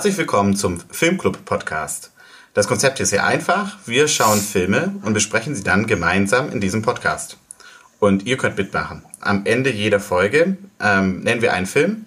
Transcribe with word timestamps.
Herzlich 0.00 0.16
willkommen 0.16 0.56
zum 0.56 0.80
Filmclub 0.80 1.44
Podcast. 1.44 2.10
Das 2.54 2.66
Konzept 2.66 3.00
ist 3.00 3.10
sehr 3.10 3.26
einfach. 3.26 3.76
Wir 3.84 4.08
schauen 4.08 4.40
Filme 4.40 4.94
und 5.02 5.12
besprechen 5.12 5.54
sie 5.54 5.62
dann 5.62 5.86
gemeinsam 5.86 6.50
in 6.50 6.58
diesem 6.58 6.80
Podcast. 6.80 7.36
Und 7.98 8.24
ihr 8.24 8.38
könnt 8.38 8.56
mitmachen. 8.56 9.04
Am 9.20 9.44
Ende 9.44 9.70
jeder 9.70 10.00
Folge 10.00 10.56
ähm, 10.80 11.20
nennen 11.20 11.42
wir 11.42 11.52
einen 11.52 11.66
Film, 11.66 12.06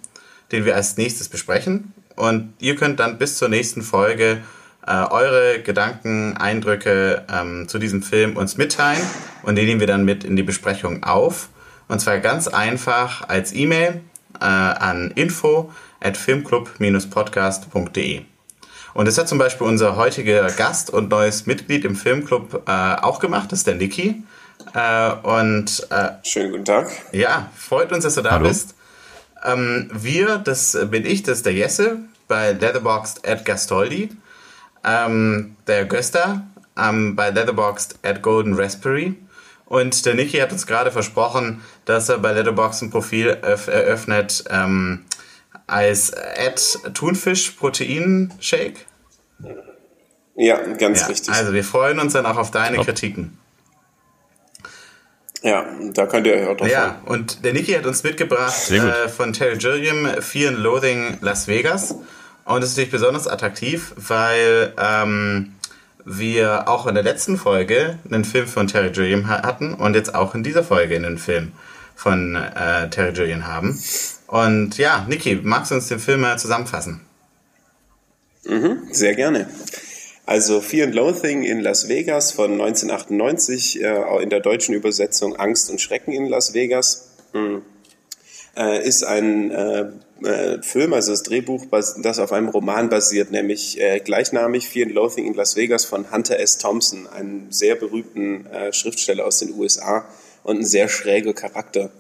den 0.51 0.65
wir 0.65 0.75
als 0.75 0.97
nächstes 0.97 1.29
besprechen. 1.29 1.93
Und 2.15 2.55
ihr 2.57 2.75
könnt 2.75 2.99
dann 2.99 3.19
bis 3.19 3.37
zur 3.37 3.49
nächsten 3.49 3.83
Folge 3.83 4.41
äh, 4.87 4.91
eure 4.91 5.61
Gedanken, 5.61 6.35
Eindrücke 6.35 7.23
ähm, 7.31 7.67
zu 7.67 7.77
diesem 7.77 8.01
Film 8.01 8.37
uns 8.37 8.57
mitteilen 8.57 9.03
und 9.43 9.55
den 9.55 9.67
nehmen 9.67 9.79
wir 9.79 9.85
dann 9.85 10.03
mit 10.03 10.23
in 10.23 10.35
die 10.35 10.41
Besprechung 10.41 11.03
auf. 11.03 11.49
Und 11.87 11.99
zwar 11.99 12.17
ganz 12.17 12.47
einfach 12.47 13.29
als 13.29 13.53
E-Mail 13.53 14.01
äh, 14.41 14.45
an 14.45 15.11
info 15.11 15.71
at 16.03 16.17
filmclub-podcast.de. 16.17 18.21
Und 18.93 19.07
das 19.07 19.17
hat 19.17 19.27
zum 19.27 19.39
Beispiel 19.39 19.65
unser 19.65 19.95
heutiger 19.95 20.45
Gast 20.51 20.91
und 20.91 21.09
neues 21.09 21.47
Mitglied 21.47 21.85
im 21.85 21.95
Filmclub 21.95 22.63
äh, 22.67 22.95
auch 23.01 23.19
gemacht, 23.19 23.51
das 23.51 23.59
ist 23.59 23.67
der 23.67 23.75
Niki. 23.75 24.23
Äh, 24.73 25.11
und 25.23 25.87
äh, 25.89 26.09
schönen 26.23 26.51
guten 26.51 26.65
Tag. 26.65 26.91
Ja, 27.11 27.49
freut 27.55 27.91
uns, 27.91 28.03
dass 28.03 28.15
du 28.15 28.21
da 28.21 28.31
Hallo. 28.31 28.47
bist. 28.47 28.75
Ähm, 29.43 29.89
wir, 29.91 30.37
das 30.37 30.77
bin 30.89 31.05
ich, 31.05 31.23
das 31.23 31.37
ist 31.37 31.45
der 31.45 31.53
Jesse 31.53 31.99
bei 32.27 32.51
Leatherboxd 32.51 33.27
at 33.27 33.45
Gastoldi. 33.45 34.09
Ähm, 34.83 35.55
der 35.67 35.85
Gösta 35.85 36.43
ähm, 36.77 37.15
bei 37.15 37.31
Leatherboxd 37.31 37.95
at 38.03 38.21
Golden 38.21 38.53
Raspberry. 38.53 39.15
Und 39.65 40.05
der 40.05 40.13
Niki 40.13 40.37
hat 40.37 40.51
uns 40.51 40.67
gerade 40.67 40.91
versprochen, 40.91 41.61
dass 41.85 42.09
er 42.09 42.19
bei 42.19 42.33
Letterboxd 42.33 42.83
ein 42.83 42.89
Profil 42.91 43.27
eröffnet 43.27 44.43
ähm, 44.49 45.05
als 45.67 46.13
Ad 46.13 46.61
Thunfisch 46.93 47.51
Protein 47.51 48.33
Shake. 48.39 48.85
Ja, 50.35 50.57
ganz 50.73 51.01
ja, 51.01 51.07
richtig. 51.07 51.33
Also 51.33 51.53
wir 51.53 51.63
freuen 51.63 51.99
uns 51.99 52.13
dann 52.13 52.25
auch 52.25 52.37
auf 52.37 52.51
deine 52.51 52.77
Top. 52.77 52.85
Kritiken. 52.85 53.37
Ja, 55.43 55.65
da 55.93 56.05
könnt 56.05 56.25
ihr 56.25 56.35
euch 56.35 56.47
auch 56.47 56.55
drauf 56.55 56.69
Ja, 56.69 57.01
und 57.05 57.43
der 57.43 57.51
Niki 57.51 57.73
hat 57.73 57.85
uns 57.85 58.01
mitgebracht 58.03 58.71
äh, 58.71 59.09
von 59.09 59.33
Terry 59.33 59.57
Gilliam 59.57 60.21
Fear 60.21 60.51
and 60.51 60.59
Loathing 60.59 61.17
Las 61.19 61.47
Vegas. 61.47 61.95
Und 62.45 62.61
das 62.61 62.69
ist 62.71 62.77
natürlich 62.77 62.91
besonders 62.91 63.27
attraktiv, 63.27 63.93
weil 63.97 64.73
ähm, 64.77 65.53
wir 66.05 66.69
auch 66.69 66.87
in 66.87 66.95
der 66.95 67.03
letzten 67.03 67.37
Folge 67.37 67.99
einen 68.09 68.23
Film 68.23 68.47
von 68.47 68.67
Terry 68.67 68.91
Gilliam 68.91 69.27
hatten 69.27 69.73
und 69.73 69.95
jetzt 69.95 70.15
auch 70.15 70.33
in 70.33 70.43
dieser 70.43 70.63
Folge 70.63 70.95
einen 70.95 71.17
Film 71.17 71.51
von 71.95 72.35
äh, 72.35 72.89
Terry 72.89 73.13
Gilliam 73.13 73.47
haben. 73.47 73.81
Und 74.27 74.77
ja, 74.77 75.05
Niki, 75.07 75.39
magst 75.41 75.71
du 75.71 75.75
uns 75.75 75.87
den 75.87 75.99
Film 75.99 76.21
mal 76.21 76.37
zusammenfassen? 76.39 77.01
Mhm, 78.45 78.87
sehr 78.91 79.15
gerne. 79.15 79.49
Also 80.25 80.61
Fear 80.61 80.87
and 80.87 80.95
Loathing 80.95 81.43
in 81.43 81.59
Las 81.59 81.89
Vegas 81.89 82.31
von 82.31 82.53
1998, 82.53 83.81
äh, 83.81 84.23
in 84.23 84.29
der 84.29 84.39
deutschen 84.39 84.73
Übersetzung 84.73 85.35
Angst 85.35 85.69
und 85.69 85.81
Schrecken 85.81 86.13
in 86.13 86.27
Las 86.27 86.53
Vegas, 86.53 87.09
mhm. 87.33 87.61
äh, 88.55 88.87
ist 88.87 89.03
ein 89.03 89.51
äh, 89.51 89.85
äh, 90.23 90.61
Film, 90.61 90.93
also 90.93 91.11
das 91.11 91.23
Drehbuch, 91.23 91.65
das 91.69 92.19
auf 92.19 92.31
einem 92.31 92.47
Roman 92.47 92.89
basiert, 92.89 93.31
nämlich 93.31 93.79
äh, 93.81 93.99
gleichnamig 93.99 94.69
Fear 94.69 94.87
and 94.87 94.95
Loathing 94.95 95.25
in 95.25 95.33
Las 95.33 95.57
Vegas 95.57 95.83
von 95.83 96.11
Hunter 96.11 96.39
S. 96.39 96.57
Thompson, 96.57 97.07
einem 97.07 97.51
sehr 97.51 97.75
berühmten 97.75 98.45
äh, 98.47 98.71
Schriftsteller 98.71 99.25
aus 99.25 99.39
den 99.39 99.53
USA 99.53 100.05
und 100.43 100.59
ein 100.59 100.65
sehr 100.65 100.89
schräger 100.89 101.33
Charakter. 101.33 101.91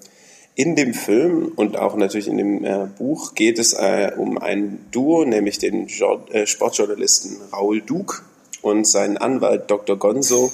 In 0.55 0.75
dem 0.75 0.93
Film 0.93 1.51
und 1.55 1.77
auch 1.77 1.95
natürlich 1.95 2.27
in 2.27 2.37
dem 2.37 2.63
äh, 2.63 2.87
Buch 2.97 3.33
geht 3.33 3.57
es 3.57 3.73
äh, 3.73 4.11
um 4.15 4.37
ein 4.37 4.85
Duo, 4.91 5.25
nämlich 5.25 5.57
den 5.57 5.87
jo 5.87 6.21
äh, 6.31 6.45
Sportjournalisten 6.45 7.37
Raoul 7.51 7.81
Duke 7.81 8.21
und 8.61 8.85
seinen 8.85 9.17
Anwalt 9.17 9.71
Dr. 9.71 9.97
Gonzo, 9.97 10.51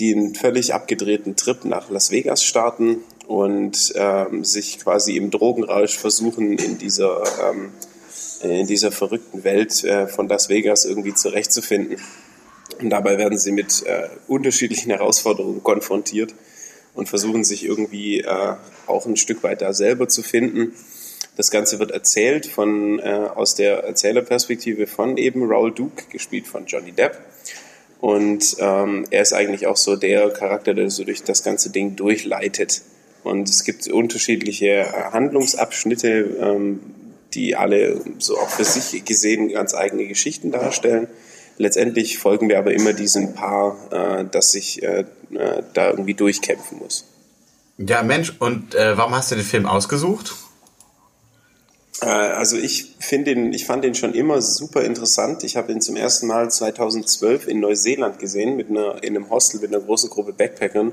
die 0.00 0.12
einen 0.14 0.34
völlig 0.34 0.74
abgedrehten 0.74 1.36
Trip 1.36 1.64
nach 1.64 1.90
Las 1.90 2.10
Vegas 2.10 2.42
starten 2.42 2.98
und 3.28 3.92
ähm, 3.94 4.44
sich 4.44 4.80
quasi 4.80 5.16
im 5.16 5.30
Drogenrausch 5.30 5.96
versuchen, 5.96 6.58
in 6.58 6.78
dieser, 6.78 7.22
ähm, 7.48 7.70
in 8.42 8.66
dieser 8.66 8.90
verrückten 8.90 9.44
Welt 9.44 9.84
äh, 9.84 10.08
von 10.08 10.28
Las 10.28 10.48
Vegas 10.48 10.84
irgendwie 10.84 11.14
zurechtzufinden. 11.14 11.98
Und 12.80 12.90
dabei 12.90 13.16
werden 13.16 13.38
sie 13.38 13.52
mit 13.52 13.84
äh, 13.86 14.08
unterschiedlichen 14.26 14.90
Herausforderungen 14.90 15.62
konfrontiert 15.62 16.34
und 16.96 17.08
versuchen 17.08 17.44
sich 17.44 17.64
irgendwie 17.64 18.20
äh, 18.22 18.54
auch 18.86 19.06
ein 19.06 19.16
Stück 19.16 19.42
weit 19.44 19.62
da 19.62 19.72
selber 19.72 20.08
zu 20.08 20.22
finden. 20.22 20.72
Das 21.36 21.50
Ganze 21.50 21.78
wird 21.78 21.90
erzählt 21.90 22.46
von, 22.46 22.98
äh, 22.98 23.28
aus 23.34 23.54
der 23.54 23.84
Erzählerperspektive 23.84 24.86
von 24.86 25.18
eben 25.18 25.44
Raoul 25.44 25.72
Duke, 25.72 26.04
gespielt 26.10 26.46
von 26.46 26.66
Johnny 26.66 26.92
Depp. 26.92 27.18
Und 28.00 28.56
ähm, 28.58 29.04
er 29.10 29.22
ist 29.22 29.32
eigentlich 29.32 29.66
auch 29.66 29.76
so 29.76 29.96
der 29.96 30.30
Charakter, 30.30 30.74
der 30.74 30.90
so 30.90 31.04
durch 31.04 31.22
das 31.22 31.42
ganze 31.42 31.70
Ding 31.70 31.96
durchleitet. 31.96 32.82
Und 33.22 33.48
es 33.48 33.64
gibt 33.64 33.86
unterschiedliche 33.88 34.66
äh, 34.66 34.92
Handlungsabschnitte, 35.12 36.36
ähm, 36.40 36.80
die 37.34 37.56
alle 37.56 38.00
so 38.18 38.38
auch 38.38 38.48
für 38.48 38.64
sich 38.64 39.04
gesehen 39.04 39.50
ganz 39.50 39.74
eigene 39.74 40.06
Geschichten 40.06 40.52
darstellen. 40.52 41.08
Letztendlich 41.58 42.18
folgen 42.18 42.48
wir 42.48 42.58
aber 42.58 42.72
immer 42.72 42.92
diesem 42.92 43.34
Paar, 43.34 43.76
äh, 43.90 44.24
das 44.30 44.52
sich 44.52 44.82
äh, 44.82 45.04
äh, 45.30 45.62
da 45.72 45.90
irgendwie 45.90 46.14
durchkämpfen 46.14 46.78
muss. 46.78 47.04
Ja, 47.78 48.02
Mensch, 48.02 48.34
und 48.38 48.74
äh, 48.74 48.96
warum 48.96 49.14
hast 49.14 49.30
du 49.30 49.36
den 49.36 49.44
Film 49.44 49.66
ausgesucht? 49.66 50.34
Äh, 52.00 52.06
also 52.06 52.56
ich 52.56 52.94
finde 52.98 53.32
ihn, 53.32 53.52
ich 53.52 53.64
fand 53.64 53.84
ihn 53.84 53.94
schon 53.94 54.14
immer 54.14 54.42
super 54.42 54.82
interessant. 54.82 55.44
Ich 55.44 55.56
habe 55.56 55.72
ihn 55.72 55.80
zum 55.80 55.96
ersten 55.96 56.26
Mal 56.26 56.50
2012 56.50 57.46
in 57.48 57.60
Neuseeland 57.60 58.18
gesehen 58.18 58.56
mit 58.56 58.70
einer 58.70 59.02
in 59.02 59.16
einem 59.16 59.30
Hostel 59.30 59.60
mit 59.60 59.74
einer 59.74 59.82
großen 59.82 60.10
Gruppe 60.10 60.32
Backpackern 60.32 60.92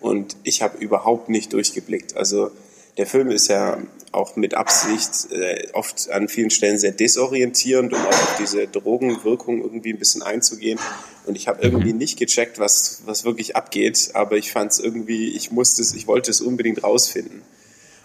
und 0.00 0.36
ich 0.42 0.62
habe 0.62 0.78
überhaupt 0.78 1.28
nicht 1.28 1.52
durchgeblickt. 1.52 2.16
Also 2.16 2.50
der 2.96 3.06
Film 3.06 3.30
ist 3.30 3.48
ja 3.48 3.78
auch 4.12 4.36
mit 4.36 4.54
Absicht 4.54 5.32
äh, 5.32 5.68
oft 5.72 6.10
an 6.10 6.28
vielen 6.28 6.50
Stellen 6.50 6.78
sehr 6.78 6.92
desorientierend, 6.92 7.92
um 7.92 8.00
auch 8.00 8.08
auf 8.08 8.36
diese 8.38 8.68
Drogenwirkung 8.68 9.60
irgendwie 9.62 9.92
ein 9.92 9.98
bisschen 9.98 10.22
einzugehen. 10.22 10.78
Und 11.26 11.36
ich 11.36 11.48
habe 11.48 11.58
mhm. 11.58 11.64
irgendwie 11.64 11.92
nicht 11.92 12.18
gecheckt, 12.18 12.58
was, 12.58 13.02
was 13.06 13.24
wirklich 13.24 13.56
abgeht, 13.56 14.10
aber 14.14 14.36
ich 14.36 14.52
fand 14.52 14.72
es 14.72 14.78
irgendwie, 14.78 15.30
ich 15.30 15.50
musste 15.50 15.82
es, 15.82 15.94
ich 15.94 16.06
wollte 16.06 16.30
es 16.30 16.40
unbedingt 16.40 16.84
rausfinden. 16.84 17.42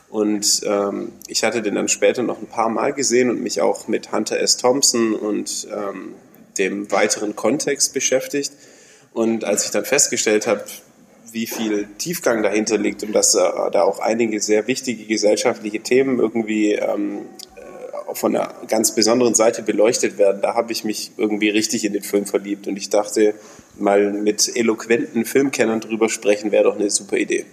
Und 0.09 0.61
ähm, 0.65 1.11
ich 1.27 1.43
hatte 1.43 1.61
den 1.61 1.75
dann 1.75 1.87
später 1.87 2.23
noch 2.23 2.39
ein 2.39 2.47
paar 2.47 2.69
Mal 2.69 2.93
gesehen 2.93 3.29
und 3.29 3.43
mich 3.43 3.61
auch 3.61 3.87
mit 3.87 4.11
Hunter 4.11 4.39
S. 4.39 4.57
Thompson 4.57 5.13
und 5.13 5.67
ähm, 5.71 6.15
dem 6.57 6.91
weiteren 6.91 7.35
Kontext 7.35 7.93
beschäftigt. 7.93 8.51
Und 9.13 9.43
als 9.43 9.65
ich 9.65 9.71
dann 9.71 9.85
festgestellt 9.85 10.47
habe, 10.47 10.63
wie 11.31 11.47
viel 11.47 11.87
Tiefgang 11.97 12.43
dahinter 12.43 12.77
liegt 12.77 13.03
und 13.03 13.13
dass 13.13 13.35
äh, 13.35 13.39
da 13.71 13.83
auch 13.83 13.99
einige 13.99 14.39
sehr 14.39 14.67
wichtige 14.67 15.05
gesellschaftliche 15.05 15.79
Themen 15.81 16.19
irgendwie 16.19 16.73
ähm, 16.73 17.25
äh, 17.55 18.15
von 18.15 18.35
einer 18.35 18.53
ganz 18.67 18.95
besonderen 18.95 19.35
Seite 19.35 19.63
beleuchtet 19.63 20.17
werden, 20.17 20.41
da 20.41 20.55
habe 20.55 20.71
ich 20.71 20.83
mich 20.83 21.11
irgendwie 21.17 21.49
richtig 21.49 21.85
in 21.85 21.93
den 21.93 22.03
Film 22.03 22.25
verliebt 22.25 22.67
und 22.67 22.77
ich 22.77 22.89
dachte, 22.89 23.33
mal 23.77 24.11
mit 24.11 24.55
eloquenten 24.55 25.25
Filmkennern 25.25 25.79
drüber 25.79 26.09
sprechen 26.09 26.51
wäre 26.51 26.65
doch 26.65 26.75
eine 26.75 26.89
super 26.89 27.17
Idee. 27.17 27.45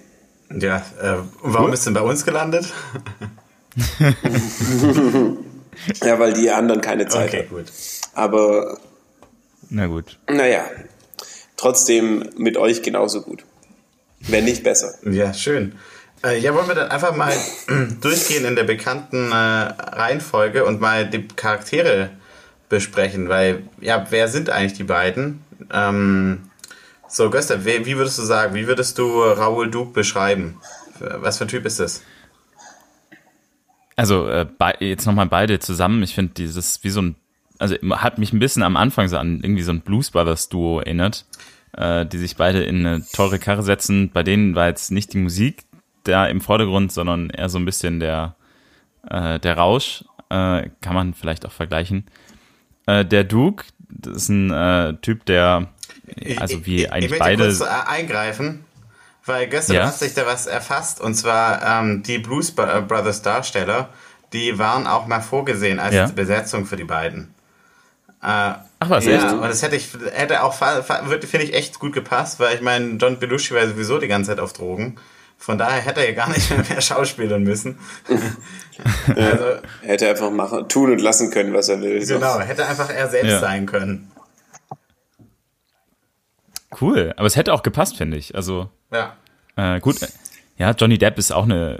Ja, 0.50 0.78
äh, 1.02 1.16
warum 1.42 1.70
bist 1.70 1.86
du 1.86 1.90
denn 1.90 2.02
bei 2.02 2.08
uns 2.08 2.24
gelandet? 2.24 2.72
ja, 6.04 6.18
weil 6.18 6.32
die 6.32 6.50
anderen 6.50 6.80
keine 6.80 7.08
Zeit 7.08 7.28
okay, 7.28 7.42
haben. 7.42 7.48
Gut. 7.48 7.66
Aber 8.14 8.78
na 9.68 9.86
gut. 9.86 10.18
Naja, 10.28 10.64
trotzdem 11.56 12.28
mit 12.36 12.56
euch 12.56 12.82
genauso 12.82 13.22
gut. 13.22 13.44
Wenn 14.28 14.44
nicht 14.44 14.64
besser. 14.64 14.94
Ja, 15.05 15.32
schön. 15.32 15.73
Äh, 16.25 16.38
ja, 16.38 16.55
wollen 16.55 16.67
wir 16.67 16.75
dann 16.75 16.90
einfach 16.90 17.14
mal 17.14 17.32
durchgehen 18.00 18.44
in 18.44 18.56
der 18.56 18.64
bekannten 18.64 19.31
äh, 19.31 19.34
Reihenfolge 19.34 20.64
und 20.64 20.81
mal 20.81 21.08
die 21.08 21.28
Charaktere 21.28 22.11
besprechen, 22.69 23.28
weil, 23.28 23.62
ja, 23.81 24.06
wer 24.11 24.28
sind 24.28 24.50
eigentlich 24.50 24.73
die 24.75 24.84
beiden? 24.84 25.44
Ähm, 25.73 26.50
so, 27.08 27.31
Göster, 27.31 27.64
wie, 27.64 27.87
wie 27.87 27.96
würdest 27.96 28.19
du 28.19 28.23
sagen, 28.23 28.55
wie 28.55 28.67
würdest 28.67 28.99
du 28.99 29.23
Raoul 29.23 29.70
Duke 29.70 29.93
beschreiben? 29.93 30.61
Was 30.99 31.38
für 31.38 31.44
ein 31.44 31.49
Typ 31.49 31.64
ist 31.64 31.78
das? 31.78 32.02
Also, 33.94 34.26
äh, 34.28 34.46
jetzt 34.81 35.06
nochmal 35.06 35.26
beide 35.26 35.61
zusammen. 35.61 36.02
Ich 36.02 36.14
finde 36.14 36.34
dieses 36.34 36.82
wie 36.82 36.90
so 36.90 37.02
ein, 37.02 37.17
also 37.58 37.76
hat 37.93 38.19
mich 38.19 38.32
ein 38.32 38.40
bisschen 38.40 38.62
am 38.62 38.76
Anfang 38.76 39.08
so 39.08 39.17
an 39.17 39.40
irgendwie 39.43 39.62
so 39.62 39.70
ein 39.70 39.82
Blues 39.82 40.11
Brothers 40.11 40.49
Duo 40.49 40.81
erinnert 40.81 41.25
äh, 41.76 42.06
die 42.06 42.19
sich 42.19 42.37
beide 42.37 42.62
in 42.62 42.87
eine 42.87 43.06
teure 43.12 43.38
Karre 43.38 43.62
setzen. 43.62 44.11
Bei 44.12 44.23
denen 44.23 44.55
war 44.55 44.67
jetzt 44.67 44.90
nicht 44.90 45.12
die 45.12 45.19
Musik 45.19 45.64
da 46.05 46.26
im 46.26 46.40
Vordergrund, 46.40 46.93
sondern 46.93 47.31
eher 47.31 47.49
so 47.49 47.58
ein 47.58 47.64
bisschen 47.64 48.00
der, 48.00 48.37
äh, 49.08 49.38
der 49.38 49.56
Rausch. 49.56 50.05
Äh, 50.28 50.70
kann 50.81 50.94
man 50.94 51.14
vielleicht 51.14 51.46
auch 51.46 51.52
vergleichen. 51.52 52.06
Äh, 52.87 53.05
der 53.05 53.25
Duke, 53.25 53.64
das 53.88 54.17
ist 54.17 54.28
ein 54.28 54.50
äh, 54.50 54.94
Typ, 55.02 55.25
der, 55.26 55.69
also 56.38 56.67
wie 56.67 56.82
ich, 56.82 56.93
eigentlich 56.93 57.12
ich 57.12 57.19
beide. 57.19 57.44
Kurz 57.44 57.62
eingreifen, 57.62 58.64
weil 59.25 59.46
gestern 59.49 59.76
ja? 59.76 59.84
hast 59.84 60.00
sich 60.00 60.14
da 60.14 60.26
was 60.26 60.46
erfasst 60.46 61.00
und 61.00 61.14
zwar 61.14 61.62
ähm, 61.81 62.02
die 62.02 62.19
Blues 62.19 62.52
Brothers 62.52 63.23
Darsteller, 63.23 63.90
die 64.32 64.58
waren 64.58 64.87
auch 64.87 65.06
mal 65.06 65.20
vorgesehen 65.20 65.78
als 65.78 65.94
ja? 65.94 66.06
Besetzung 66.06 66.67
für 66.67 66.76
die 66.76 66.84
beiden. 66.84 67.34
Äh, 68.23 68.55
Ach 68.78 68.90
was, 68.90 69.06
ja, 69.06 69.12
echt? 69.12 69.32
und 69.32 69.43
das 69.43 69.62
hätte 69.62 69.76
ich, 69.76 69.88
hätte 70.12 70.43
auch, 70.43 70.52
finde 70.52 71.43
ich, 71.43 71.55
echt 71.55 71.78
gut 71.78 71.94
gepasst, 71.94 72.40
weil 72.40 72.55
ich 72.55 72.61
meine, 72.61 72.96
John 72.96 73.19
Belushi 73.19 73.55
war 73.55 73.67
sowieso 73.67 73.99
die 73.99 74.08
ganze 74.08 74.31
Zeit 74.31 74.40
auf 74.40 74.52
Drogen. 74.52 74.96
Von 75.38 75.58
daher 75.58 75.81
hätte 75.81 76.00
er 76.00 76.11
ja 76.11 76.14
gar 76.14 76.28
nicht 76.28 76.50
mehr 76.70 76.81
schauspielern 76.81 77.43
müssen. 77.43 77.78
also, 79.08 79.44
er 79.44 79.62
hätte 79.82 80.08
einfach 80.08 80.31
machen, 80.31 80.69
tun 80.69 80.93
und 80.93 81.00
lassen 81.00 81.31
können, 81.31 81.55
was 81.55 81.69
er 81.69 81.81
will. 81.81 82.05
Genau, 82.05 82.38
hätte 82.40 82.67
einfach 82.67 82.90
er 82.90 83.08
selbst 83.08 83.31
ja. 83.31 83.40
sein 83.40 83.67
können. 83.67 84.11
Cool, 86.78 87.14
aber 87.17 87.26
es 87.26 87.37
hätte 87.37 87.55
auch 87.55 87.62
gepasst, 87.62 87.96
finde 87.96 88.19
ich. 88.19 88.34
Also, 88.34 88.69
ja. 88.93 89.17
Äh, 89.56 89.81
gut, 89.81 89.96
ja, 90.58 90.73
Johnny 90.73 90.99
Depp 90.99 91.19
ist 91.19 91.32
auch 91.32 91.44
eine 91.44 91.78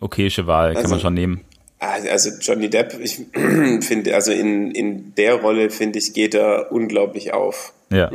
okayische 0.00 0.46
Wahl, 0.46 0.70
also, 0.70 0.82
kann 0.82 0.90
man 0.90 1.00
schon 1.00 1.14
nehmen. 1.14 1.44
Also 1.88 2.30
Johnny 2.40 2.70
Depp, 2.70 2.98
ich 3.00 3.20
finde, 3.80 4.14
also 4.14 4.32
in, 4.32 4.70
in 4.70 5.14
der 5.14 5.34
Rolle, 5.34 5.70
finde 5.70 5.98
ich, 5.98 6.12
geht 6.12 6.34
er 6.34 6.72
unglaublich 6.72 7.32
auf. 7.32 7.72
Ja. 7.90 8.10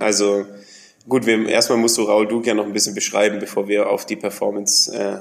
Also 0.00 0.46
gut, 1.08 1.26
wir, 1.26 1.48
erstmal 1.48 1.78
musst 1.78 1.96
du 1.98 2.02
Raul 2.02 2.26
Duke 2.28 2.46
ja 2.46 2.54
noch 2.54 2.64
ein 2.66 2.72
bisschen 2.72 2.94
beschreiben, 2.94 3.38
bevor 3.38 3.68
wir 3.68 3.88
auf 3.88 4.06
die 4.06 4.16
Performance 4.16 4.92
äh, 4.96 5.18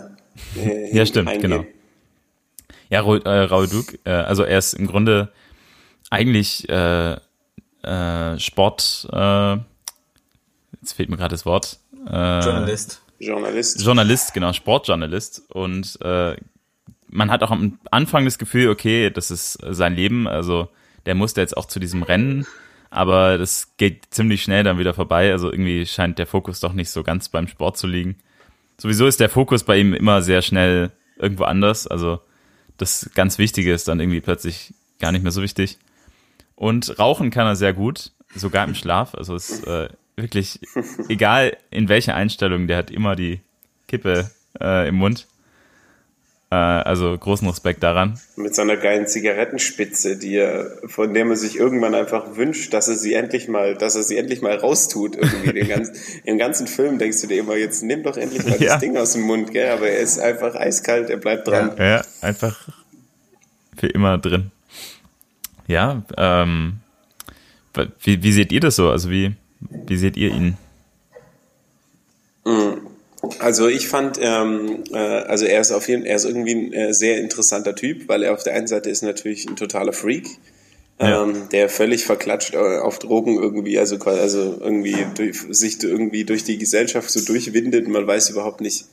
Ja, 0.91 1.05
stimmt, 1.05 1.29
eingehen. 1.29 1.51
genau. 1.51 1.65
Ja, 2.89 3.01
Raul, 3.01 3.21
äh, 3.25 3.29
Raul 3.29 3.67
Duke, 3.67 3.97
äh, 4.03 4.11
also 4.11 4.43
er 4.43 4.57
ist 4.59 4.73
im 4.73 4.87
Grunde 4.87 5.31
eigentlich 6.09 6.67
äh, 6.69 7.13
äh, 7.83 8.39
Sport, 8.39 9.07
äh, 9.11 9.57
jetzt 10.81 10.93
fehlt 10.93 11.09
mir 11.09 11.17
gerade 11.17 11.33
das 11.33 11.45
Wort. 11.45 11.79
Äh, 12.07 12.39
Journalist. 12.43 13.01
Journalist. 13.19 13.81
Journalist, 13.81 14.33
genau, 14.33 14.53
Sportjournalist. 14.53 15.43
Und 15.49 15.97
äh, 16.01 16.35
man 17.13 17.31
hat 17.31 17.43
auch 17.43 17.51
am 17.51 17.79
Anfang 17.91 18.25
das 18.25 18.37
Gefühl, 18.37 18.69
okay, 18.69 19.09
das 19.09 19.31
ist 19.31 19.59
sein 19.69 19.95
Leben, 19.95 20.27
also 20.27 20.69
der 21.05 21.15
musste 21.15 21.41
jetzt 21.41 21.55
auch 21.55 21.65
zu 21.65 21.79
diesem 21.79 22.03
Rennen, 22.03 22.45
aber 22.89 23.37
das 23.37 23.75
geht 23.77 24.07
ziemlich 24.09 24.43
schnell 24.43 24.63
dann 24.63 24.79
wieder 24.79 24.93
vorbei. 24.93 25.31
Also 25.31 25.51
irgendwie 25.51 25.85
scheint 25.85 26.19
der 26.19 26.27
Fokus 26.27 26.59
doch 26.59 26.73
nicht 26.73 26.89
so 26.89 27.03
ganz 27.03 27.29
beim 27.29 27.47
Sport 27.47 27.77
zu 27.77 27.87
liegen. 27.87 28.17
Sowieso 28.77 29.07
ist 29.07 29.19
der 29.19 29.29
Fokus 29.29 29.63
bei 29.63 29.77
ihm 29.77 29.93
immer 29.93 30.21
sehr 30.21 30.41
schnell 30.41 30.91
irgendwo 31.17 31.43
anders. 31.43 31.87
Also 31.87 32.19
das 32.77 33.09
ganz 33.15 33.37
Wichtige 33.37 33.73
ist 33.73 33.87
dann 33.87 33.99
irgendwie 33.99 34.21
plötzlich 34.21 34.73
gar 34.99 35.11
nicht 35.11 35.23
mehr 35.23 35.31
so 35.31 35.41
wichtig. 35.41 35.77
Und 36.55 36.97
rauchen 36.99 37.31
kann 37.31 37.47
er 37.47 37.55
sehr 37.55 37.73
gut, 37.73 38.11
sogar 38.35 38.65
im 38.65 38.75
Schlaf. 38.75 39.15
Also 39.15 39.35
es 39.35 39.49
ist 39.49 39.67
äh, 39.67 39.89
wirklich 40.15 40.59
egal 41.09 41.57
in 41.71 41.89
welcher 41.89 42.15
Einstellung, 42.15 42.67
der 42.67 42.77
hat 42.77 42.91
immer 42.91 43.15
die 43.15 43.41
Kippe 43.87 44.31
äh, 44.59 44.87
im 44.87 44.95
Mund. 44.95 45.27
Äh, 46.53 46.83
also 46.85 47.17
großen 47.17 47.47
Respekt 47.47 47.81
daran. 47.81 48.19
Mit 48.35 48.53
seiner 48.53 48.77
geilen 48.77 49.07
Zigarettenspitze, 49.07 50.17
die 50.17 50.35
er, 50.35 50.77
von 50.85 51.11
der 51.11 51.25
man 51.25 51.35
sich 51.35 51.57
irgendwann 51.57 51.95
einfach 51.95 52.35
wünscht, 52.35 52.73
dass 52.75 52.87
er 52.87 52.95
sie 52.95 53.15
endlich 53.15 53.47
mal, 53.47 53.73
dass 53.73 53.95
er 53.95 54.03
sie 54.03 54.17
endlich 54.17 54.43
mal 54.43 54.55
raustut. 54.55 55.15
Irgendwie 55.15 55.61
ganzen, 55.61 55.95
im 56.25 56.37
ganzen 56.37 56.67
Film 56.67 56.99
denkst 56.99 57.21
du 57.21 57.27
dir 57.27 57.39
immer, 57.39 57.55
jetzt 57.55 57.81
nimm 57.81 58.03
doch 58.03 58.17
endlich 58.17 58.45
mal 58.45 58.57
ja. 58.59 58.73
das 58.73 58.81
Ding 58.81 58.95
aus 58.97 59.13
dem 59.13 59.23
Mund, 59.23 59.51
gell? 59.51 59.71
Aber 59.71 59.87
er 59.87 59.97
ist 59.97 60.19
einfach 60.19 60.53
eiskalt, 60.53 61.09
er 61.09 61.17
bleibt 61.17 61.47
dran. 61.47 61.71
Ja, 61.79 61.85
ja 61.85 62.01
einfach 62.21 62.69
für 63.75 63.87
immer 63.87 64.19
drin. 64.19 64.51
Ja, 65.65 66.03
ähm, 66.17 66.73
wie, 68.03 68.21
wie 68.21 68.31
seht 68.31 68.51
ihr 68.51 68.59
das 68.59 68.75
so? 68.75 68.91
Also 68.91 69.09
wie, 69.09 69.33
wie 69.87 69.97
seht 69.97 70.17
ihr 70.17 70.29
ihn? 70.29 70.57
Also 73.43 73.67
ich 73.67 73.89
fand, 73.89 74.17
ähm, 74.21 74.85
äh, 74.93 74.97
also 74.97 75.43
er 75.45 75.59
ist 75.59 75.73
auf 75.73 75.89
jeden, 75.89 76.05
er 76.05 76.15
ist 76.15 76.23
irgendwie 76.23 76.55
ein 76.55 76.73
äh, 76.73 76.93
sehr 76.93 77.17
interessanter 77.19 77.75
Typ, 77.75 78.07
weil 78.07 78.23
er 78.23 78.33
auf 78.33 78.43
der 78.43 78.53
einen 78.53 78.67
Seite 78.67 78.89
ist 78.89 79.03
natürlich 79.03 79.45
ein 79.49 79.57
totaler 79.57 79.91
Freak, 79.91 80.27
ja. 80.97 81.23
ähm, 81.23 81.49
der 81.51 81.67
völlig 81.67 82.05
verklatscht 82.05 82.53
äh, 82.53 82.77
auf 82.77 82.99
Drogen 82.99 83.35
irgendwie, 83.35 83.77
also 83.77 83.97
also 83.97 84.57
irgendwie 84.61 84.95
durch, 85.15 85.41
sich 85.49 85.83
irgendwie 85.83 86.23
durch 86.23 86.45
die 86.45 86.57
Gesellschaft 86.57 87.09
so 87.09 87.19
durchwindet. 87.19 87.85
Man 87.89 88.07
weiß 88.07 88.29
überhaupt 88.29 88.61
nicht, 88.61 88.85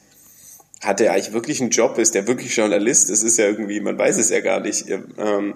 hat 0.81 1.01
er 1.01 1.13
eigentlich 1.13 1.33
wirklich 1.33 1.61
einen 1.61 1.71
Job? 1.71 1.97
Ist 1.99 2.17
der 2.17 2.27
wirklich 2.27 2.57
Journalist? 2.57 3.09
Es 3.09 3.23
ist 3.23 3.39
ja 3.39 3.47
irgendwie, 3.47 3.81
man 3.81 3.97
weiß 3.97 4.17
es 4.19 4.31
ja 4.31 4.41
gar 4.41 4.59
nicht. 4.59 4.87
Ähm, 4.89 5.55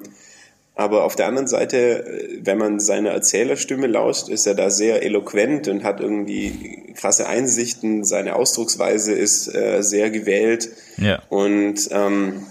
aber 0.77 1.05
auf 1.05 1.15
der 1.15 1.27
anderen 1.27 1.47
Seite, 1.47 2.05
äh, 2.07 2.39
wenn 2.43 2.59
man 2.59 2.81
seine 2.81 3.11
Erzählerstimme 3.11 3.87
lauscht, 3.87 4.29
ist 4.29 4.47
er 4.47 4.55
da 4.55 4.71
sehr 4.71 5.03
eloquent 5.03 5.69
und 5.69 5.85
hat 5.85 6.01
irgendwie 6.01 6.93
krasse 6.95 7.27
Einsichten. 7.27 8.05
Seine 8.05 8.35
Ausdrucksweise 8.37 9.13
ist 9.13 9.55
äh, 9.55 9.83
sehr 9.83 10.11
gewählt. 10.11 10.71
Ja. 10.97 11.23
Und 11.29 11.89
ähm, 11.93 12.47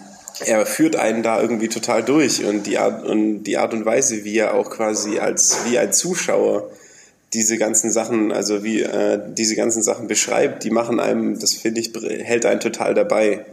er 0.46 0.66
führt 0.66 0.96
einen 0.96 1.22
da 1.22 1.42
irgendwie 1.42 1.68
total 1.68 2.04
durch. 2.04 2.46
Und 2.46 2.66
die 2.66 2.78
Art 2.78 3.06
und, 3.06 3.44
die 3.44 3.58
Art 3.58 3.74
und 3.74 3.86
Weise, 3.86 4.24
wie 4.24 4.38
er 4.38 4.54
auch 4.54 4.70
quasi 4.70 5.20
als 5.20 5.66
wie 5.70 5.78
ein 5.78 5.92
Zuschauer 5.92 6.70
diese 7.34 7.58
ganzen 7.58 7.92
Sachen, 7.92 8.32
also 8.32 8.64
wie 8.64 8.82
äh, 8.82 9.20
diese 9.28 9.56
ganzen 9.56 9.82
Sachen 9.82 10.08
beschreibt, 10.08 10.64
die 10.64 10.70
machen 10.70 11.00
einem, 11.00 11.40
das 11.40 11.54
finde 11.54 11.82
ich, 11.82 11.92
hält 11.94 12.46
einen 12.46 12.60
total 12.60 12.94
dabei. 12.94 13.44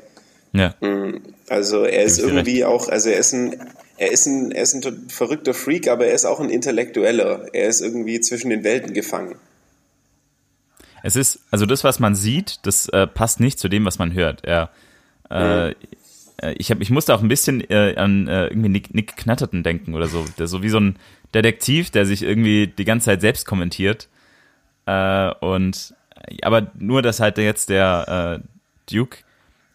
Ja. 0.53 0.75
Mm, 0.81 1.23
also 1.49 1.85
er 1.85 2.05
ist 2.05 2.19
irgendwie 2.19 2.65
auch, 2.65 2.89
also 2.89 3.09
er 3.09 3.19
ist 3.19 3.33
ein 3.33 3.57
er 4.01 4.11
ist 4.11 4.27
ein, 4.27 4.51
er 4.51 4.63
ist 4.63 4.75
ein 4.75 5.11
verrückter 5.11 5.53
Freak, 5.53 5.87
aber 5.87 6.07
er 6.07 6.15
ist 6.15 6.25
auch 6.25 6.41
ein 6.41 6.49
Intellektueller. 6.49 7.49
Er 7.53 7.69
ist 7.69 7.83
irgendwie 7.83 8.19
zwischen 8.21 8.49
den 8.49 8.65
Welten 8.65 8.95
gefangen. 8.95 9.37
Es 11.03 11.17
ist, 11.17 11.41
also 11.51 11.67
das, 11.67 11.85
was 11.85 12.01
man 12.01 12.15
sieht, 12.15 12.61
das 12.63 12.89
äh, 12.89 13.07
passt 13.07 13.41
nicht 13.41 13.59
zu 13.59 13.69
dem, 13.69 13.85
was 13.85 13.99
man 13.99 14.15
hört. 14.15 14.43
Er, 14.43 14.71
äh, 15.31 15.69
mhm. 15.69 15.75
ich, 16.57 16.71
hab, 16.71 16.81
ich 16.81 16.89
musste 16.89 17.15
auch 17.15 17.21
ein 17.21 17.29
bisschen 17.29 17.61
äh, 17.69 17.95
an 17.97 18.27
äh, 18.27 18.47
irgendwie 18.47 18.71
Nick, 18.71 18.95
Nick 18.95 19.19
Knatterton 19.19 19.63
denken 19.63 19.95
oder 19.95 20.07
so. 20.07 20.25
Der, 20.39 20.47
so 20.47 20.63
wie 20.63 20.71
so 20.71 20.81
ein 20.81 20.97
Detektiv, 21.35 21.91
der 21.91 22.07
sich 22.07 22.23
irgendwie 22.23 22.69
die 22.69 22.87
ganze 22.87 23.07
Zeit 23.07 23.21
selbst 23.21 23.45
kommentiert. 23.45 24.09
Äh, 24.87 25.31
und 25.41 25.95
aber 26.41 26.71
nur, 26.79 27.03
dass 27.03 27.21
halt 27.21 27.37
jetzt 27.37 27.69
der 27.69 28.41
äh, 28.41 28.95
Duke, 28.95 29.19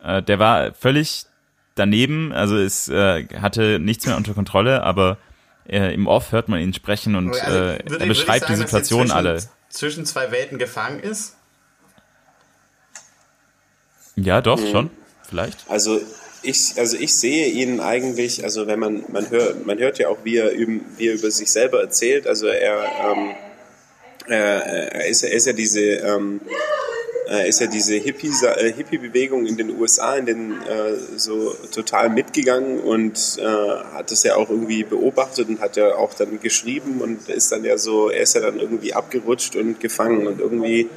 äh, 0.03 0.23
der 0.23 0.39
war 0.39 0.73
völlig 0.73 1.27
daneben, 1.75 2.31
also 2.31 2.57
es 2.57 2.87
äh, 2.87 3.27
hatte 3.39 3.79
nichts 3.79 4.05
mehr 4.05 4.17
unter 4.17 4.33
Kontrolle, 4.33 4.83
aber 4.83 5.17
äh, 5.67 5.93
im 5.93 6.07
Off 6.07 6.31
hört 6.31 6.47
man 6.47 6.59
ihn 6.61 6.73
sprechen 6.73 7.15
und 7.15 7.33
also, 7.33 7.57
äh, 7.57 7.99
er 7.99 8.05
beschreibt 8.07 8.47
sagen, 8.47 8.53
die 8.53 8.59
Situation 8.59 9.11
alle. 9.11 9.43
Zwischen 9.69 10.05
zwei 10.05 10.31
Welten 10.31 10.57
gefangen 10.57 10.99
ist? 10.99 11.35
Ja, 14.15 14.41
doch, 14.41 14.59
mhm. 14.59 14.71
schon, 14.71 14.89
vielleicht. 15.27 15.65
Also 15.69 15.99
ich, 16.41 16.73
also 16.77 16.97
ich 16.97 17.13
sehe 17.15 17.47
ihn 17.47 17.79
eigentlich, 17.79 18.43
also 18.43 18.67
wenn 18.67 18.79
man, 18.79 19.03
man 19.09 19.29
hört, 19.29 19.65
man 19.65 19.77
hört 19.77 19.97
ja 19.97 20.07
auch, 20.07 20.19
wie 20.23 20.37
er, 20.37 20.51
wie 20.51 21.07
er 21.07 21.15
über 21.15 21.31
sich 21.31 21.51
selber 21.51 21.81
erzählt, 21.81 22.27
also 22.27 22.47
er, 22.47 22.83
ähm, 23.03 23.35
er, 24.27 24.65
er, 24.93 25.07
ist, 25.07 25.23
er 25.23 25.31
ist 25.31 25.47
ja 25.47 25.53
diese, 25.53 25.81
ähm, 25.81 26.39
äh, 27.29 27.49
ist 27.49 27.59
ja 27.59 27.67
diese 27.67 27.95
Hippie, 27.95 28.31
äh, 28.43 28.71
Hippie-Bewegung 28.71 29.45
in 29.45 29.57
den 29.57 29.79
USA 29.79 30.15
in 30.15 30.25
den 30.25 30.51
äh, 30.61 30.95
so 31.15 31.55
total 31.71 32.09
mitgegangen 32.09 32.79
und 32.79 33.37
äh, 33.39 33.43
hat 33.43 34.11
das 34.11 34.23
ja 34.23 34.35
auch 34.35 34.49
irgendwie 34.49 34.83
beobachtet 34.83 35.49
und 35.49 35.59
hat 35.59 35.77
ja 35.77 35.95
auch 35.95 36.13
dann 36.13 36.39
geschrieben 36.39 37.01
und 37.01 37.29
ist 37.29 37.51
dann 37.51 37.65
ja 37.65 37.77
so, 37.77 38.09
er 38.09 38.21
ist 38.21 38.35
ja 38.35 38.41
dann 38.41 38.59
irgendwie 38.59 38.93
abgerutscht 38.93 39.55
und 39.55 39.79
gefangen 39.79 40.27
und 40.27 40.39
irgendwie 40.39 40.89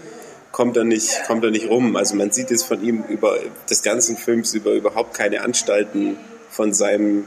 kommt 0.53 0.77
er 0.77 0.85
nicht, 0.85 1.23
kommt 1.27 1.45
er 1.45 1.51
nicht 1.51 1.69
rum. 1.69 1.97
Also 1.97 2.15
man 2.15 2.31
sieht 2.31 2.51
jetzt 2.51 2.65
von 2.65 2.83
ihm 2.83 3.05
über 3.09 3.39
des 3.69 3.83
ganzen 3.83 4.17
Films 4.17 4.55
über 4.55 4.73
überhaupt 4.73 5.15
keine 5.15 5.43
Anstalten 5.43 6.17
von 6.51 6.73
seinem 6.73 7.25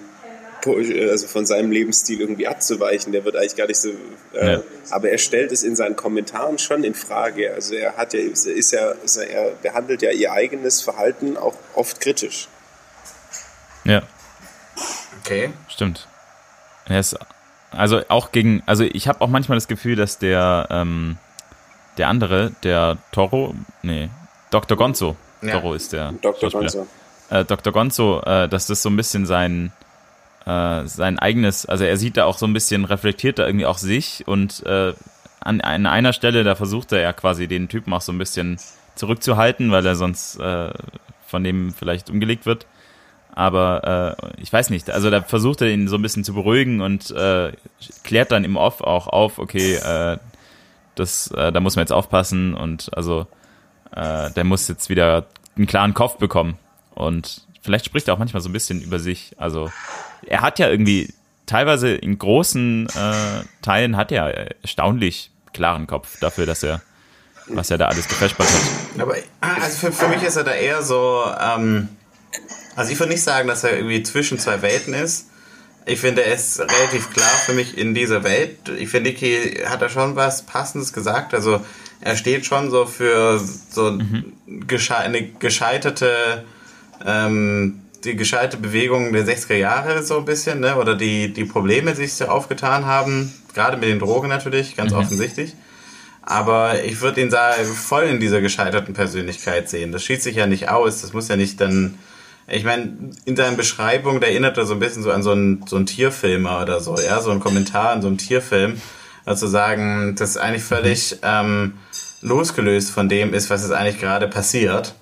also 0.66 1.28
von 1.28 1.46
seinem 1.46 1.72
Lebensstil 1.72 2.22
irgendwie 2.22 2.48
abzuweichen. 2.48 3.12
Der 3.12 3.26
wird 3.26 3.36
eigentlich 3.36 3.56
gar 3.56 3.68
nicht 3.68 3.80
so. 3.80 3.90
Äh, 4.34 4.54
ja. 4.54 4.64
Aber 4.90 5.10
er 5.10 5.18
stellt 5.18 5.52
es 5.52 5.64
in 5.64 5.76
seinen 5.76 5.96
Kommentaren 5.96 6.60
schon 6.60 6.84
in 6.84 6.94
Frage. 6.94 7.54
Also 7.54 7.76
er 7.76 7.98
hat 7.98 8.14
ja, 8.14 8.20
ist 8.20 8.46
ja, 8.46 8.92
ist 8.92 9.18
ja, 9.18 9.24
er 9.24 9.52
behandelt 9.62 10.02
ja 10.02 10.12
ihr 10.12 10.32
eigenes 10.32 10.82
Verhalten 10.82 11.38
auch 11.38 11.56
oft 11.74 12.00
kritisch. 12.00 12.48
Ja. 13.84 14.04
Okay. 15.24 15.52
Stimmt. 15.70 16.08
Er 16.86 17.00
ist 17.00 17.18
also 17.72 18.02
auch 18.10 18.32
gegen, 18.32 18.64
also 18.66 18.84
ich 18.84 19.08
habe 19.08 19.22
auch 19.22 19.30
manchmal 19.30 19.56
das 19.56 19.68
Gefühl, 19.68 19.96
dass 19.96 20.18
der 20.18 20.68
ähm, 20.70 21.18
der 21.98 22.08
andere, 22.08 22.52
der 22.64 22.98
Toro, 23.12 23.56
nee, 23.82 24.10
Dr. 24.50 24.78
Gonzo, 24.78 25.16
ja. 25.42 25.54
Toro 25.54 25.74
ist 25.74 25.94
der 25.94 26.14
Dr. 26.22 26.50
Gonzo. 26.50 26.88
Äh, 27.30 27.46
Dr. 27.46 27.72
Gonzo, 27.72 28.22
äh, 28.22 28.50
dass 28.50 28.68
das 28.68 28.82
so 28.82 28.90
ein 28.90 28.98
bisschen 28.98 29.26
sein 29.26 29.72
äh, 30.46 30.86
sein 30.86 31.20
eigenes, 31.20 31.66
also 31.66 31.84
er 31.84 31.98
sieht 31.98 32.18
da 32.18 32.26
auch 32.26 32.38
so 32.38 32.46
ein 32.46 32.54
bisschen, 32.54 32.86
reflektiert 32.86 33.40
da 33.40 33.46
irgendwie 33.46 33.66
auch 33.66 33.78
sich 33.78 34.28
und 34.28 34.66
äh, 34.66 34.94
an, 35.40 35.62
an 35.62 35.86
einer 35.86 36.14
Stelle, 36.14 36.44
da 36.44 36.56
versucht 36.56 36.92
er 36.92 37.02
ja 37.02 37.14
quasi 37.14 37.48
den 37.48 37.68
Typen 37.68 37.94
auch 37.94 38.02
so 38.02 38.12
ein 38.12 38.18
bisschen 38.18 38.60
zurückzuhalten, 38.96 39.72
weil 39.72 39.86
er 39.86 39.96
sonst 39.96 40.40
äh, 40.40 40.72
von 41.26 41.44
dem 41.44 41.74
vielleicht 41.74 42.10
umgelegt 42.10 42.46
wird. 42.46 42.68
Aber 43.34 44.18
äh, 44.20 44.42
ich 44.42 44.52
weiß 44.52 44.70
nicht, 44.70 44.90
also 44.92 45.10
da 45.10 45.22
versucht 45.22 45.62
er 45.62 45.70
ihn 45.70 45.88
so 45.88 45.96
ein 45.96 46.02
bisschen 46.02 46.24
zu 46.24 46.34
beruhigen 46.34 46.82
und 46.82 47.12
äh, 47.12 47.54
klärt 48.04 48.32
dann 48.32 48.44
im 48.44 48.58
Off 48.58 48.82
auch 48.82 49.08
auf, 49.08 49.40
okay, 49.40 49.76
äh, 49.76 50.18
das, 50.96 51.32
äh, 51.32 51.52
da 51.52 51.60
muss 51.60 51.76
man 51.76 51.84
jetzt 51.84 51.94
aufpassen 51.94 52.54
und 52.54 52.96
also 52.96 53.26
äh, 53.96 54.30
der 54.32 54.44
muss 54.44 54.68
jetzt 54.68 54.90
wieder 54.90 55.26
einen 55.56 55.68
klaren 55.68 55.94
Kopf 55.94 56.18
bekommen. 56.18 56.58
Und 56.94 57.48
vielleicht 57.62 57.86
spricht 57.86 58.08
er 58.08 58.14
auch 58.14 58.20
manchmal 58.20 58.42
so 58.42 58.50
ein 58.50 58.54
bisschen 58.54 58.82
über 58.82 59.00
sich. 59.00 59.34
Also 59.38 59.72
er 60.26 60.42
hat 60.42 60.60
ja 60.60 60.70
irgendwie 60.70 61.14
teilweise 61.46 61.90
in 61.90 62.18
großen 62.18 62.88
äh, 62.88 63.44
Teilen 63.62 63.98
hat 63.98 64.12
er 64.12 64.56
erstaunlich 64.62 65.32
klaren 65.54 65.88
Kopf 65.88 66.20
dafür, 66.20 66.46
dass 66.46 66.64
er, 66.64 66.82
was 67.48 67.70
er 67.70 67.78
da 67.78 67.88
alles 67.88 68.08
gefespert 68.08 68.48
hat. 68.48 69.02
Aber 69.02 69.16
also 69.42 69.78
für, 69.78 69.92
für 69.92 70.08
mich 70.08 70.24
ist 70.24 70.38
er 70.38 70.44
da 70.44 70.54
eher 70.54 70.82
so, 70.82 71.24
ähm, 71.40 71.90
also 72.76 72.92
ich 72.92 73.00
würde 73.00 73.12
nicht 73.12 73.24
sagen, 73.24 73.48
dass 73.48 73.64
er 73.64 73.76
irgendwie 73.76 74.02
zwischen 74.04 74.40
zwei 74.40 74.62
Welten 74.62 74.94
ist. 74.94 75.28
Ich 75.86 76.00
finde, 76.00 76.24
er 76.24 76.36
ist 76.36 76.60
relativ 76.60 77.12
klar 77.12 77.34
für 77.46 77.54
mich 77.54 77.78
in 77.78 77.96
dieser 77.96 78.24
Welt. 78.24 78.70
Ich 78.78 78.90
finde, 78.90 79.10
Niki 79.10 79.62
hat 79.66 79.82
da 79.82 79.90
schon 79.90 80.16
was 80.16 80.44
Passendes 80.46 80.94
gesagt. 80.94 81.34
Also 81.34 81.66
er 82.02 82.16
steht 82.16 82.46
schon 82.46 82.70
so 82.70 82.86
für 82.86 83.40
so 83.40 83.92
mhm. 83.92 84.34
gesche 84.68 84.96
eine 84.96 85.28
gescheiterte 85.28 86.46
ähm, 87.06 87.82
die 88.04 88.16
gescheite 88.16 88.58
Bewegung 88.58 89.14
der 89.14 89.26
60er 89.26 89.56
Jahre 89.56 90.04
so 90.04 90.18
ein 90.18 90.26
bisschen, 90.26 90.60
ne? 90.60 90.76
oder 90.76 90.96
die, 90.96 91.34
die 91.34 91.46
Probleme, 91.46 91.94
die 91.94 92.06
sich 92.06 92.28
aufgetan 92.28 92.86
haben, 92.86 93.34
gerade 93.54 93.78
mit 93.78 93.90
den 93.90 94.00
Drogen 94.00 94.30
natürlich, 94.30 94.76
ganz 94.76 94.92
mhm. 94.92 95.00
offensichtlich. 95.00 95.56
Aber 96.22 96.84
ich 96.84 97.02
würde 97.02 97.22
ihn 97.22 97.30
da 97.30 97.54
voll 97.54 98.04
in 98.04 98.20
dieser 98.20 98.42
gescheiterten 98.42 98.94
Persönlichkeit 98.94 99.70
sehen. 99.70 99.92
Das 99.92 100.04
schließt 100.04 100.24
sich 100.24 100.36
ja 100.36 100.46
nicht 100.46 100.70
aus, 100.70 101.02
das 101.02 101.14
muss 101.14 101.28
ja 101.28 101.36
nicht 101.36 101.60
dann. 101.60 101.98
Ich 102.48 102.64
meine, 102.64 103.12
in 103.26 103.36
seinen 103.36 103.56
Beschreibungen, 103.56 104.20
der 104.20 104.32
erinnert 104.32 104.58
er 104.58 104.66
so 104.66 104.74
ein 104.74 104.80
bisschen 104.80 105.04
so 105.04 105.12
an 105.12 105.24
so 105.24 105.32
einen, 105.32 105.66
so 105.68 105.78
einen 105.78 105.86
Tierfilmer 105.86 106.62
oder 106.62 106.80
so, 106.80 106.98
ja, 107.00 107.22
so 107.22 107.32
ein 107.32 107.40
Kommentar 107.40 107.92
an 107.92 108.02
so 108.02 108.08
einem 108.08 108.18
Tierfilm, 108.18 108.82
also 109.26 109.48
sagen, 109.48 110.16
das 110.18 110.38
eigentlich 110.38 110.64
völlig 110.64 111.18
ähm, 111.24 111.76
losgelöst 112.22 112.92
von 112.92 113.10
dem 113.10 113.34
ist, 113.34 113.50
was 113.50 113.62
jetzt 113.62 113.72
eigentlich 113.72 114.00
gerade 114.00 114.28
passiert 114.28 114.96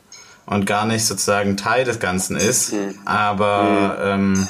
und 0.50 0.66
gar 0.66 0.86
nicht 0.88 1.06
sozusagen 1.06 1.58
Teil 1.58 1.86
des 1.86 2.00
Ganzen 2.00 2.36
ist. 2.36 2.74
Mhm. 2.74 2.96
Aber 3.06 3.96
mhm. 4.00 4.38
ähm, 4.38 4.48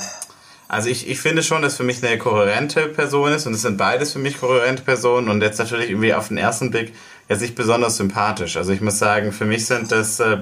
also 0.69 0.87
ich, 0.87 1.09
ich 1.09 1.19
finde 1.19 1.43
schon, 1.43 1.61
dass 1.61 1.75
für 1.75 1.83
mich 1.83 2.03
eine 2.03 2.17
kohärente 2.17 2.87
Person 2.87 3.33
ist 3.33 3.45
und 3.45 3.53
es 3.53 3.63
sind 3.63 3.77
beides 3.77 4.13
für 4.13 4.19
mich 4.19 4.39
kohärente 4.39 4.83
Personen 4.83 5.27
und 5.27 5.41
jetzt 5.41 5.59
natürlich 5.59 5.89
irgendwie 5.89 6.13
auf 6.13 6.29
den 6.29 6.37
ersten 6.37 6.71
Blick 6.71 6.93
jetzt 7.27 7.41
nicht 7.41 7.55
besonders 7.55 7.97
sympathisch. 7.97 8.55
Also 8.55 8.71
ich 8.71 8.79
muss 8.79 8.97
sagen, 8.97 9.33
für 9.33 9.45
mich 9.45 9.65
sind 9.65 9.91
das 9.91 10.21
äh, 10.21 10.37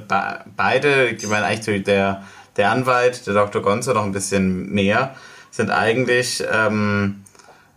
beide, 0.55 1.07
ich 1.07 1.27
meine 1.27 1.45
eigentlich 1.45 1.83
der, 1.83 2.23
der 2.55 2.69
Anwalt, 2.69 3.25
der 3.25 3.33
Dr. 3.33 3.63
Gonzo 3.63 3.93
noch 3.93 4.03
ein 4.03 4.11
bisschen 4.11 4.71
mehr, 4.71 5.15
sind 5.49 5.71
eigentlich 5.71 6.43
ähm, 6.53 7.23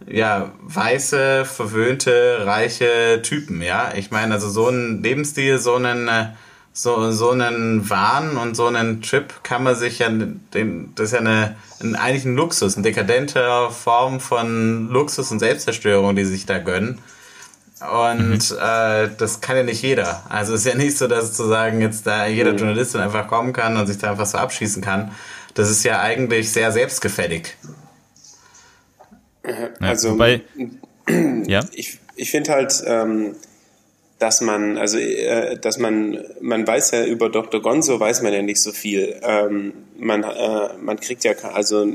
ja 0.06 0.52
weiße, 0.60 1.46
verwöhnte, 1.46 2.42
reiche 2.44 3.22
Typen, 3.22 3.62
ja. 3.62 3.92
Ich 3.94 4.10
meine, 4.10 4.34
also 4.34 4.50
so 4.50 4.68
ein 4.68 5.02
Lebensstil, 5.02 5.58
so 5.58 5.76
einen 5.76 6.08
äh, 6.08 6.26
so, 6.72 7.10
so 7.10 7.30
einen 7.30 7.88
Wahn 7.90 8.36
und 8.36 8.54
so 8.54 8.66
einen 8.66 9.02
Trip 9.02 9.42
kann 9.42 9.62
man 9.62 9.74
sich 9.74 9.98
ja, 9.98 10.08
den, 10.08 10.92
das 10.94 11.06
ist 11.06 11.12
ja 11.12 11.18
eine, 11.18 11.56
ein, 11.82 11.96
eigentlich 11.96 12.24
ein 12.24 12.36
Luxus, 12.36 12.76
eine 12.76 12.84
dekadente 12.84 13.70
Form 13.70 14.20
von 14.20 14.88
Luxus 14.88 15.30
und 15.30 15.40
Selbstzerstörung, 15.40 16.14
die 16.14 16.24
sich 16.24 16.46
da 16.46 16.58
gönnen. 16.58 16.98
Und 17.80 18.50
mhm. 18.50 18.56
äh, 18.60 19.08
das 19.16 19.40
kann 19.40 19.56
ja 19.56 19.62
nicht 19.62 19.82
jeder. 19.82 20.22
Also 20.28 20.54
es 20.54 20.60
ist 20.60 20.72
ja 20.72 20.78
nicht 20.78 20.98
so, 20.98 21.08
dass 21.08 21.28
sozusagen 21.28 21.80
jetzt 21.80 22.06
da 22.06 22.26
jeder 22.26 22.52
mhm. 22.52 22.58
Journalist 22.58 22.94
dann 22.94 23.02
einfach 23.02 23.26
kommen 23.26 23.52
kann 23.52 23.76
und 23.76 23.86
sich 23.86 23.98
da 23.98 24.10
einfach 24.10 24.26
so 24.26 24.38
abschießen 24.38 24.82
kann. 24.82 25.12
Das 25.54 25.70
ist 25.70 25.82
ja 25.84 26.00
eigentlich 26.00 26.52
sehr 26.52 26.70
selbstgefällig. 26.72 27.56
Also, 29.80 30.08
ja, 30.08 30.12
wobei, 30.14 30.42
ja? 31.46 31.60
ich, 31.72 31.98
ich 32.14 32.30
finde 32.30 32.52
halt, 32.52 32.82
ähm, 32.86 33.34
dass 34.20 34.42
man, 34.42 34.76
also 34.78 34.98
äh, 34.98 35.58
dass 35.58 35.78
man, 35.78 36.22
man 36.40 36.66
weiß 36.66 36.92
ja 36.92 37.04
über 37.06 37.30
Dr. 37.30 37.60
Gonzo 37.60 37.98
weiß 37.98 38.22
man 38.22 38.32
ja 38.32 38.42
nicht 38.42 38.60
so 38.60 38.70
viel. 38.70 39.18
Ähm, 39.22 39.72
man, 39.98 40.22
äh, 40.22 40.74
man 40.80 41.00
kriegt 41.00 41.24
ja 41.24 41.32
also 41.52 41.88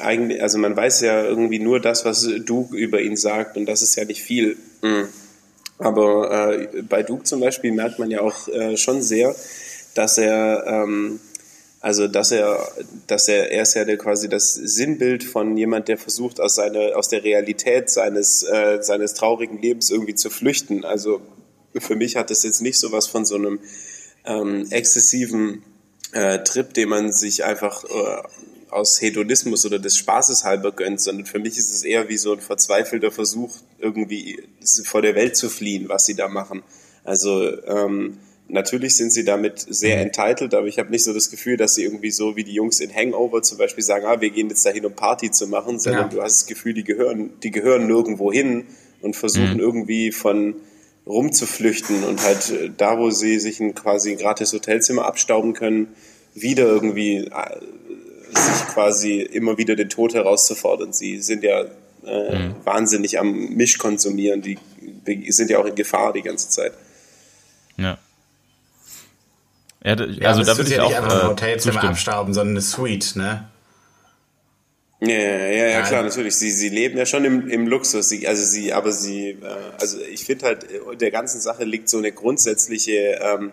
eigentlich, 0.00 0.42
also 0.42 0.58
man 0.58 0.76
weiß 0.76 1.00
ja 1.02 1.24
irgendwie 1.24 1.60
nur 1.60 1.80
das, 1.80 2.04
was 2.04 2.28
Duke 2.44 2.76
über 2.76 3.00
ihn 3.00 3.16
sagt 3.16 3.56
und 3.56 3.66
das 3.66 3.80
ist 3.80 3.94
ja 3.96 4.04
nicht 4.04 4.22
viel. 4.22 4.56
Mhm. 4.82 5.08
Aber 5.78 6.50
äh, 6.52 6.82
bei 6.82 7.04
Duke 7.04 7.22
zum 7.22 7.40
Beispiel 7.40 7.70
merkt 7.70 8.00
man 8.00 8.10
ja 8.10 8.22
auch 8.22 8.48
äh, 8.48 8.76
schon 8.76 9.00
sehr, 9.00 9.34
dass 9.94 10.18
er 10.18 10.64
ähm, 10.66 11.20
also 11.80 12.08
dass 12.08 12.32
er, 12.32 12.66
dass 13.06 13.28
er, 13.28 13.52
er 13.52 13.62
ist 13.62 13.74
ja 13.74 13.84
der, 13.84 13.96
quasi 13.96 14.28
das 14.28 14.54
Sinnbild 14.54 15.22
von 15.22 15.56
jemand, 15.56 15.86
der 15.86 15.98
versucht, 15.98 16.40
aus, 16.40 16.56
seine, 16.56 16.96
aus 16.96 17.10
der 17.10 17.22
Realität 17.22 17.90
seines, 17.90 18.42
äh, 18.42 18.78
seines 18.80 19.14
traurigen 19.14 19.62
Lebens 19.62 19.90
irgendwie 19.90 20.16
zu 20.16 20.28
flüchten. 20.28 20.84
Also 20.84 21.20
für 21.80 21.96
mich 21.96 22.16
hat 22.16 22.30
das 22.30 22.42
jetzt 22.42 22.62
nicht 22.62 22.78
so 22.78 22.92
was 22.92 23.06
von 23.06 23.24
so 23.24 23.36
einem 23.36 23.60
ähm, 24.24 24.66
exzessiven 24.70 25.62
äh, 26.12 26.42
Trip, 26.44 26.72
den 26.74 26.88
man 26.88 27.12
sich 27.12 27.44
einfach 27.44 27.84
äh, 27.84 28.22
aus 28.70 29.00
Hedonismus 29.00 29.64
oder 29.64 29.78
des 29.78 29.96
Spaßes 29.96 30.44
halber 30.44 30.72
gönnt, 30.72 31.00
sondern 31.00 31.26
für 31.26 31.38
mich 31.38 31.56
ist 31.56 31.72
es 31.72 31.82
eher 31.82 32.08
wie 32.08 32.16
so 32.16 32.32
ein 32.32 32.40
verzweifelter 32.40 33.10
Versuch, 33.10 33.56
irgendwie 33.78 34.42
vor 34.84 35.02
der 35.02 35.14
Welt 35.14 35.36
zu 35.36 35.48
fliehen, 35.48 35.88
was 35.88 36.06
sie 36.06 36.14
da 36.14 36.28
machen. 36.28 36.62
Also 37.04 37.62
ähm, 37.64 38.18
natürlich 38.48 38.96
sind 38.96 39.12
sie 39.12 39.24
damit 39.24 39.64
sehr 39.68 40.00
entitled, 40.00 40.54
aber 40.54 40.66
ich 40.66 40.78
habe 40.78 40.90
nicht 40.90 41.04
so 41.04 41.14
das 41.14 41.30
Gefühl, 41.30 41.56
dass 41.56 41.76
sie 41.76 41.84
irgendwie 41.84 42.10
so 42.10 42.36
wie 42.36 42.44
die 42.44 42.54
Jungs 42.54 42.80
in 42.80 42.94
Hangover 42.94 43.42
zum 43.42 43.58
Beispiel 43.58 43.84
sagen, 43.84 44.06
ah, 44.06 44.20
wir 44.20 44.30
gehen 44.30 44.48
jetzt 44.48 44.66
dahin, 44.66 44.84
um 44.84 44.94
Party 44.94 45.30
zu 45.30 45.46
machen, 45.46 45.78
sondern 45.78 46.04
ja. 46.04 46.08
du 46.08 46.22
hast 46.22 46.42
das 46.42 46.46
Gefühl, 46.46 46.74
die 46.74 46.84
gehören, 46.84 47.30
die 47.42 47.50
gehören 47.50 47.86
nirgendwo 47.86 48.32
hin 48.32 48.66
und 49.00 49.14
versuchen 49.16 49.54
mhm. 49.54 49.60
irgendwie 49.60 50.12
von 50.12 50.56
rumzuflüchten 51.06 52.04
und 52.04 52.22
halt 52.22 52.50
äh, 52.50 52.70
da, 52.76 52.98
wo 52.98 53.10
sie 53.10 53.38
sich 53.38 53.60
ein 53.60 53.74
quasi 53.74 54.16
gratis 54.16 54.52
Hotelzimmer 54.52 55.06
abstauben 55.06 55.52
können, 55.54 55.88
wieder 56.34 56.64
irgendwie 56.64 57.18
äh, 57.18 57.60
sich 58.28 58.66
quasi 58.74 59.20
immer 59.20 59.56
wieder 59.58 59.76
den 59.76 59.88
Tod 59.88 60.14
herauszufordern. 60.14 60.92
Sie 60.92 61.20
sind 61.20 61.44
ja 61.44 61.64
äh, 62.04 62.38
mhm. 62.38 62.54
wahnsinnig 62.64 63.18
am 63.18 63.32
Mischkonsumieren, 63.50 64.42
die, 64.42 64.58
die 64.80 65.32
sind 65.32 65.50
ja 65.50 65.58
auch 65.58 65.66
in 65.66 65.74
Gefahr 65.74 66.12
die 66.12 66.22
ganze 66.22 66.48
Zeit. 66.50 66.72
Ja. 67.76 67.98
Ja, 69.84 69.94
also 69.94 70.42
da 70.42 70.56
würde 70.56 70.68
ich 70.68 70.76
ja 70.76 70.82
auch 70.82 70.88
nicht 70.88 70.98
einfach 70.98 71.22
ein 71.22 71.28
Hotelzimmer 71.28 71.74
zustimmen. 71.74 71.92
abstauben, 71.92 72.34
sondern 72.34 72.54
eine 72.54 72.60
Suite, 72.60 73.14
ne? 73.14 73.48
Ja, 75.00 75.08
ja, 75.08 75.46
ja, 75.48 75.66
ja, 75.68 75.82
klar, 75.82 76.02
natürlich. 76.02 76.36
Sie, 76.36 76.50
sie 76.50 76.70
leben 76.70 76.96
ja 76.96 77.04
schon 77.04 77.24
im, 77.24 77.48
im 77.48 77.66
Luxus. 77.66 78.08
Sie, 78.08 78.26
also 78.26 78.42
sie, 78.42 78.72
aber 78.72 78.92
sie, 78.92 79.30
äh, 79.30 79.36
also 79.78 79.98
ich 80.00 80.24
finde 80.24 80.46
halt, 80.46 80.64
in 80.64 80.98
der 80.98 81.10
ganzen 81.10 81.40
Sache 81.40 81.64
liegt 81.64 81.88
so 81.88 81.98
eine 81.98 82.12
grundsätzliche, 82.12 83.20
ähm, 83.20 83.52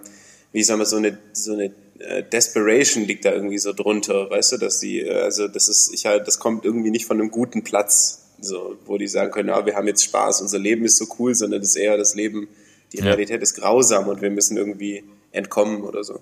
wie 0.53 0.63
sagen 0.63 0.79
wir, 0.79 0.85
so 0.85 0.95
eine, 0.95 1.17
so 1.33 1.53
eine 1.53 1.73
äh, 2.00 2.23
Desperation 2.23 3.03
liegt 3.03 3.25
da 3.25 3.33
irgendwie 3.33 3.57
so 3.57 3.73
drunter, 3.73 4.29
weißt 4.29 4.53
du, 4.53 4.57
dass 4.57 4.79
sie, 4.79 5.01
äh, 5.01 5.21
also 5.21 5.50
das 5.50 5.67
ist, 5.67 5.93
ich 5.93 6.05
halt, 6.05 6.27
das 6.27 6.39
kommt 6.39 6.63
irgendwie 6.63 6.91
nicht 6.91 7.05
von 7.05 7.19
einem 7.19 7.29
guten 7.29 7.63
Platz, 7.63 8.23
so, 8.39 8.77
wo 8.85 8.97
die 8.97 9.07
sagen 9.07 9.31
können, 9.31 9.50
ja, 9.50 9.65
wir 9.65 9.75
haben 9.75 9.88
jetzt 9.88 10.03
Spaß, 10.05 10.41
unser 10.41 10.59
Leben 10.59 10.85
ist 10.85 10.97
so 10.97 11.07
cool, 11.19 11.35
sondern 11.35 11.59
das 11.59 11.71
ist 11.71 11.75
eher 11.75 11.97
das 11.97 12.15
Leben, 12.15 12.47
die 12.93 12.97
ja. 13.00 13.05
Realität 13.05 13.41
ist 13.41 13.55
grausam 13.55 14.07
und 14.07 14.21
wir 14.21 14.29
müssen 14.29 14.55
irgendwie 14.55 15.03
entkommen 15.31 15.83
oder 15.83 16.03
so. 16.03 16.21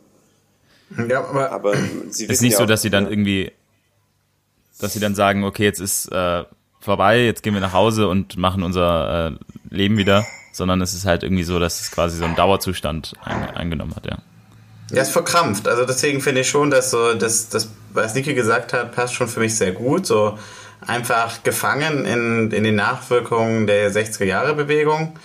Ja, 1.07 1.23
aber, 1.23 1.51
aber 1.51 1.75
sie 2.09 2.27
wissen 2.27 2.31
ist 2.31 2.41
nicht 2.41 2.53
ja 2.53 2.57
so, 2.57 2.65
dass 2.65 2.81
sie 2.81 2.89
dann 2.89 3.07
irgendwie 3.07 3.51
dass 4.81 4.93
sie 4.93 4.99
dann 4.99 5.15
sagen, 5.15 5.43
okay, 5.43 5.63
jetzt 5.63 5.79
ist 5.79 6.11
äh, 6.11 6.43
vorbei, 6.79 7.23
jetzt 7.23 7.43
gehen 7.43 7.53
wir 7.53 7.61
nach 7.61 7.73
Hause 7.73 8.07
und 8.07 8.37
machen 8.37 8.63
unser 8.63 9.27
äh, 9.27 9.31
Leben 9.69 9.97
wieder, 9.97 10.25
sondern 10.51 10.81
es 10.81 10.93
ist 10.93 11.05
halt 11.05 11.23
irgendwie 11.23 11.43
so, 11.43 11.59
dass 11.59 11.79
es 11.79 11.91
quasi 11.91 12.17
so 12.17 12.25
einen 12.25 12.35
Dauerzustand 12.35 13.13
ein, 13.23 13.49
eingenommen 13.55 13.95
hat, 13.95 14.05
ja. 14.05 14.17
Ja, 14.91 15.03
ist 15.03 15.11
verkrampft. 15.11 15.69
Also 15.69 15.85
deswegen 15.85 16.19
finde 16.19 16.41
ich 16.41 16.49
schon, 16.49 16.69
dass 16.69 16.91
so 16.91 17.13
das, 17.13 17.47
das, 17.47 17.69
was 17.93 18.13
Niki 18.13 18.33
gesagt 18.33 18.73
hat, 18.73 18.93
passt 18.93 19.13
schon 19.13 19.29
für 19.29 19.39
mich 19.39 19.55
sehr 19.55 19.71
gut. 19.71 20.05
So 20.05 20.37
einfach 20.85 21.43
gefangen 21.43 22.03
in, 22.03 22.51
in 22.51 22.63
den 22.65 22.75
Nachwirkungen 22.75 23.67
der 23.67 23.91
60er 23.91 24.25
Jahre 24.25 24.53
Bewegung. 24.53 25.17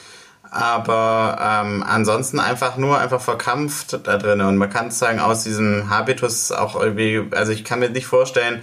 Aber 0.50 1.38
ähm, 1.40 1.82
ansonsten 1.82 2.38
einfach 2.38 2.76
nur 2.76 2.98
einfach 2.98 3.20
verkrampft 3.20 4.00
da 4.04 4.16
drin. 4.18 4.40
Und 4.40 4.56
man 4.56 4.70
kann 4.70 4.92
sagen, 4.92 5.18
aus 5.18 5.42
diesem 5.42 5.90
Habitus 5.90 6.52
auch 6.52 6.80
irgendwie, 6.80 7.24
also 7.32 7.50
ich 7.50 7.64
kann 7.64 7.80
mir 7.80 7.90
nicht 7.90 8.06
vorstellen, 8.06 8.62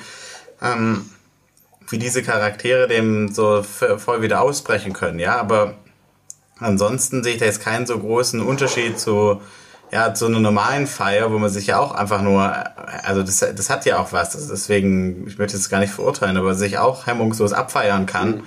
ähm, 0.64 1.10
wie 1.90 1.98
diese 1.98 2.24
Charaktere 2.24 2.88
dem 2.88 3.32
so 3.32 3.62
voll 3.64 4.22
wieder 4.22 4.42
ausbrechen 4.42 4.94
können, 4.94 5.20
ja, 5.20 5.38
aber 5.38 5.76
ansonsten 6.60 7.24
sehe 7.24 7.34
ich 7.34 7.40
da 7.40 7.46
jetzt 7.46 7.62
keinen 7.62 7.86
so 7.86 8.00
großen 8.00 8.42
Unterschied 8.42 9.00
zu, 9.00 9.42
ja, 9.92 10.14
zu 10.14 10.28
einer 10.28 10.40
normalen 10.40 10.88
Feier, 10.88 11.32
wo 11.32 11.38
man 11.38 11.50
sich 11.50 11.68
ja 11.68 11.80
auch 11.80 11.94
einfach 11.94 12.22
nur, 12.22 12.52
also 13.04 13.22
das, 13.22 13.40
das 13.40 13.70
hat 13.70 13.86
ja 13.86 14.00
auch 14.00 14.12
was, 14.14 14.32
deswegen, 14.48 15.28
ich 15.28 15.38
möchte 15.38 15.58
es 15.58 15.70
gar 15.70 15.80
nicht 15.80 15.94
verurteilen, 15.94 16.38
aber 16.38 16.56
sich 16.56 16.78
auch 16.78 17.06
hemmungslos 17.06 17.54
abfeiern 17.54 18.06
kann. 18.06 18.30
Mhm 18.38 18.44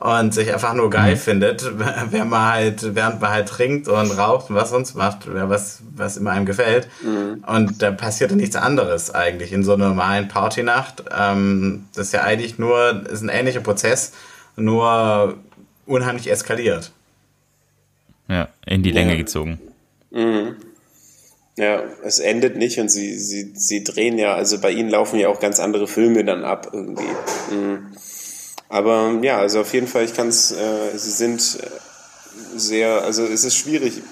und 0.00 0.32
sich 0.32 0.52
einfach 0.52 0.74
nur 0.74 0.90
geil 0.90 1.14
mhm. 1.14 1.18
findet, 1.18 1.72
wenn 2.10 2.28
man 2.28 2.52
halt, 2.52 2.94
während 2.94 3.20
man 3.20 3.30
halt 3.30 3.48
trinkt 3.48 3.88
und 3.88 4.10
raucht 4.12 4.50
und 4.50 4.56
was 4.56 4.70
sonst 4.70 4.94
macht, 4.94 5.20
was, 5.26 5.82
was 5.94 6.16
immer 6.16 6.30
einem 6.30 6.46
gefällt. 6.46 6.88
Mhm. 7.02 7.44
Und 7.46 7.82
da 7.82 7.90
passiert 7.90 8.30
dann 8.30 8.38
nichts 8.38 8.56
anderes 8.56 9.14
eigentlich 9.14 9.52
in 9.52 9.64
so 9.64 9.74
einer 9.74 9.88
normalen 9.88 10.28
Partynacht. 10.28 11.04
Ähm, 11.16 11.86
das 11.94 12.08
ist 12.08 12.12
ja 12.12 12.22
eigentlich 12.22 12.58
nur, 12.58 13.04
ist 13.10 13.22
ein 13.22 13.28
ähnlicher 13.28 13.60
Prozess, 13.60 14.12
nur 14.56 15.36
unheimlich 15.86 16.30
eskaliert. 16.30 16.92
Ja, 18.28 18.48
in 18.66 18.82
die 18.82 18.92
Länge 18.92 19.12
ja. 19.12 19.18
gezogen. 19.18 19.58
Mhm. 20.10 20.56
Ja, 21.56 21.82
es 22.04 22.20
endet 22.20 22.56
nicht 22.56 22.78
und 22.78 22.88
sie, 22.88 23.18
sie, 23.18 23.52
sie 23.54 23.82
drehen 23.82 24.16
ja, 24.16 24.34
also 24.34 24.60
bei 24.60 24.70
ihnen 24.70 24.90
laufen 24.90 25.18
ja 25.18 25.28
auch 25.28 25.40
ganz 25.40 25.58
andere 25.58 25.88
Filme 25.88 26.24
dann 26.24 26.44
ab 26.44 26.68
irgendwie. 26.72 27.08
Mhm. 27.50 27.88
Aber 28.68 29.18
ja, 29.22 29.38
also 29.38 29.60
auf 29.60 29.72
jeden 29.72 29.86
Fall, 29.86 30.04
ich 30.04 30.14
kann 30.14 30.28
es, 30.28 30.52
äh, 30.52 30.96
sie 30.96 31.10
sind 31.10 31.58
sehr, 32.54 33.02
also 33.02 33.24
es 33.24 33.44
ist 33.44 33.56
schwierig. 33.56 34.02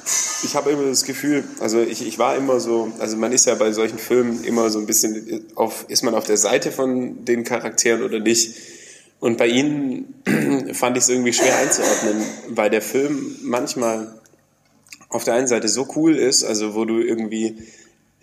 Ich 0.42 0.56
habe 0.56 0.70
immer 0.70 0.84
das 0.84 1.04
Gefühl, 1.04 1.44
also 1.60 1.80
ich, 1.80 2.06
ich 2.06 2.18
war 2.18 2.36
immer 2.36 2.60
so, 2.60 2.92
also 2.98 3.16
man 3.16 3.32
ist 3.32 3.46
ja 3.46 3.54
bei 3.54 3.72
solchen 3.72 3.98
Filmen 3.98 4.44
immer 4.44 4.70
so 4.70 4.78
ein 4.78 4.86
bisschen 4.86 5.44
auf, 5.54 5.84
ist 5.88 6.02
man 6.02 6.14
auf 6.14 6.24
der 6.24 6.36
Seite 6.36 6.72
von 6.72 7.24
den 7.24 7.44
Charakteren 7.44 8.02
oder 8.02 8.18
nicht? 8.18 8.54
Und 9.20 9.38
bei 9.38 9.46
ihnen 9.46 10.14
fand 10.72 10.96
ich 10.96 11.04
es 11.04 11.08
irgendwie 11.08 11.32
schwer 11.32 11.56
einzuordnen, 11.58 12.22
weil 12.48 12.70
der 12.70 12.82
Film 12.82 13.36
manchmal 13.42 14.14
auf 15.08 15.24
der 15.24 15.34
einen 15.34 15.46
Seite 15.46 15.68
so 15.68 15.88
cool 15.96 16.16
ist, 16.16 16.44
also 16.44 16.74
wo 16.74 16.84
du 16.84 17.00
irgendwie 17.00 17.56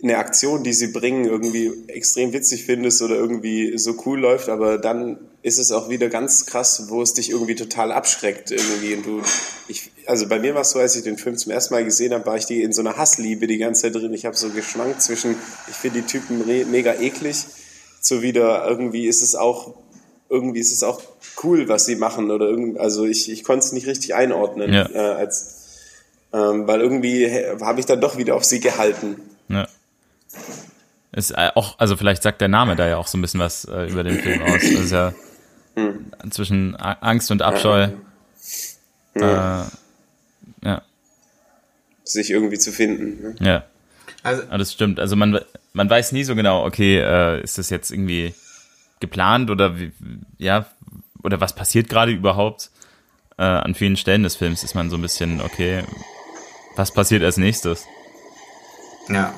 eine 0.04 0.18
Aktion, 0.18 0.62
die 0.62 0.74
sie 0.74 0.88
bringen, 0.88 1.24
irgendwie 1.24 1.72
extrem 1.88 2.34
witzig 2.34 2.64
findest 2.64 3.00
oder 3.00 3.16
irgendwie 3.16 3.78
so 3.78 3.96
cool 4.04 4.20
läuft, 4.20 4.50
aber 4.50 4.76
dann 4.76 5.18
ist 5.40 5.58
es 5.58 5.72
auch 5.72 5.88
wieder 5.88 6.10
ganz 6.10 6.44
krass, 6.44 6.90
wo 6.90 7.00
es 7.00 7.14
dich 7.14 7.30
irgendwie 7.30 7.54
total 7.54 7.90
abschreckt 7.90 8.50
irgendwie. 8.50 8.94
Und 8.94 9.06
du, 9.06 9.22
ich, 9.66 9.90
also 10.06 10.28
bei 10.28 10.38
mir 10.38 10.54
war 10.54 10.60
es 10.60 10.70
so, 10.70 10.78
als 10.78 10.94
ich 10.94 11.04
den 11.04 11.16
Film 11.16 11.38
zum 11.38 11.52
ersten 11.52 11.72
Mal 11.72 11.84
gesehen 11.84 12.12
habe, 12.12 12.26
war 12.26 12.36
ich 12.36 12.44
die 12.44 12.62
in 12.62 12.74
so 12.74 12.82
einer 12.82 12.98
Hassliebe 12.98 13.46
die 13.46 13.56
ganze 13.56 13.82
Zeit 13.82 13.94
drin. 13.94 14.12
Ich 14.12 14.26
habe 14.26 14.36
so 14.36 14.50
geschwankt 14.50 15.00
zwischen, 15.00 15.36
ich 15.68 15.74
finde 15.74 16.02
die 16.02 16.06
Typen 16.06 16.44
mega 16.70 16.94
eklig, 16.94 17.46
zu 18.00 18.20
wieder 18.20 18.68
irgendwie 18.68 19.06
ist 19.06 19.22
es 19.22 19.34
auch 19.34 19.74
irgendwie 20.28 20.60
ist 20.60 20.72
es 20.72 20.82
auch 20.82 21.00
cool, 21.42 21.68
was 21.68 21.86
sie 21.86 21.96
machen 21.96 22.30
oder 22.30 22.46
irgendwie, 22.46 22.78
also 22.78 23.04
ich, 23.04 23.30
ich 23.30 23.44
konnte 23.44 23.64
es 23.64 23.72
nicht 23.72 23.86
richtig 23.86 24.14
einordnen, 24.14 24.72
ja. 24.72 24.88
äh, 24.90 24.98
als, 24.98 25.54
ähm, 26.32 26.66
weil 26.66 26.80
irgendwie 26.80 27.30
habe 27.60 27.80
ich 27.80 27.86
dann 27.86 28.00
doch 28.00 28.18
wieder 28.18 28.34
auf 28.34 28.44
sie 28.44 28.60
gehalten. 28.60 29.16
Ist 31.14 31.30
äh, 31.30 31.50
auch, 31.54 31.78
also 31.78 31.96
vielleicht 31.96 32.22
sagt 32.22 32.40
der 32.40 32.48
Name 32.48 32.76
da 32.76 32.88
ja 32.88 32.96
auch 32.96 33.06
so 33.06 33.16
ein 33.16 33.22
bisschen 33.22 33.40
was 33.40 33.64
äh, 33.66 33.88
über 33.88 34.02
den 34.02 34.18
Film 34.18 34.42
aus. 34.42 34.60
Das 34.60 34.70
ist 34.70 34.90
ja 34.90 35.14
hm. 35.76 36.10
zwischen 36.30 36.76
Angst 36.76 37.30
und 37.30 37.40
Abscheu. 37.40 37.88
Ja. 39.14 39.62
Äh, 39.62 39.66
ja. 40.64 40.82
Sich 42.02 42.30
irgendwie 42.30 42.58
zu 42.58 42.72
finden. 42.72 43.22
Ne? 43.22 43.46
Ja. 43.46 43.64
Also, 44.24 44.42
ja, 44.42 44.58
das 44.58 44.72
stimmt. 44.72 44.98
Also 44.98 45.14
man, 45.14 45.38
man 45.72 45.88
weiß 45.88 46.12
nie 46.12 46.24
so 46.24 46.34
genau, 46.34 46.64
okay, 46.64 46.98
äh, 46.98 47.42
ist 47.42 47.58
das 47.58 47.70
jetzt 47.70 47.92
irgendwie 47.92 48.34
geplant 49.00 49.50
oder 49.50 49.78
wie, 49.78 49.92
ja, 50.38 50.66
oder 51.22 51.40
was 51.40 51.54
passiert 51.54 51.88
gerade 51.88 52.12
überhaupt? 52.12 52.70
Äh, 53.36 53.42
an 53.42 53.74
vielen 53.74 53.96
Stellen 53.96 54.22
des 54.22 54.36
Films 54.36 54.64
ist 54.64 54.74
man 54.74 54.90
so 54.90 54.96
ein 54.96 55.02
bisschen, 55.02 55.40
okay, 55.40 55.84
was 56.76 56.92
passiert 56.92 57.22
als 57.22 57.36
nächstes? 57.36 57.84
Ja. 59.08 59.34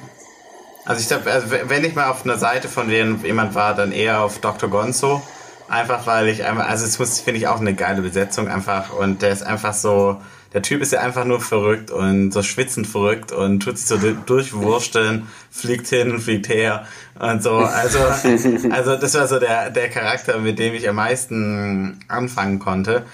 Also 0.87 1.01
ich 1.01 1.09
glaube, 1.09 1.31
also 1.31 1.49
wenn 1.51 1.85
ich 1.85 1.97
mal 1.97 2.09
auf 2.09 2.25
einer 2.25 2.39
Seite 2.39 2.69
von 2.69 2.89
denen 2.89 3.23
jemand 3.25 3.57
war, 3.57 3.75
dann 3.75 3.91
eher 3.91 4.21
auf 4.21 4.39
Dr. 4.39 4.71
Gonzo. 4.71 5.21
Einfach 5.69 6.07
weil 6.07 6.29
ich 6.29 6.45
einmal, 6.45 6.67
also 6.67 6.85
es 6.85 7.01
muss, 7.01 7.21
finde 7.21 7.39
ich 7.39 7.49
auch 7.49 7.61
eine 7.61 7.75
geile 7.75 8.01
Besetzung 8.01 8.47
einfach 8.47 8.93
und 8.93 9.21
der 9.21 9.31
ist 9.31 9.43
einfach 9.43 9.75
so, 9.75 10.21
der 10.53 10.63
Typ 10.63 10.81
ist 10.81 10.93
ja 10.93 11.01
einfach 11.01 11.25
nur 11.25 11.41
verrückt 11.41 11.91
und 11.91 12.31
so 12.31 12.41
schwitzend 12.45 12.87
verrückt 12.87 13.33
und 13.33 13.65
tut 13.65 13.77
sich 13.77 13.89
so 13.89 13.97
durchwursteln, 13.99 15.27
fliegt 15.51 15.89
hin 15.89 16.13
und 16.13 16.21
fliegt 16.21 16.49
her 16.49 16.87
und 17.19 17.43
so. 17.43 17.57
Also, 17.57 17.99
also 18.71 18.97
das 18.97 19.15
war 19.15 19.27
so 19.27 19.41
der, 19.41 19.71
der 19.71 19.89
Charakter, 19.91 20.39
mit 20.39 20.61
dem 20.61 20.73
ich 20.73 20.89
am 20.89 20.95
meisten 20.95 21.99
anfangen 22.07 22.61
konnte. 22.61 23.05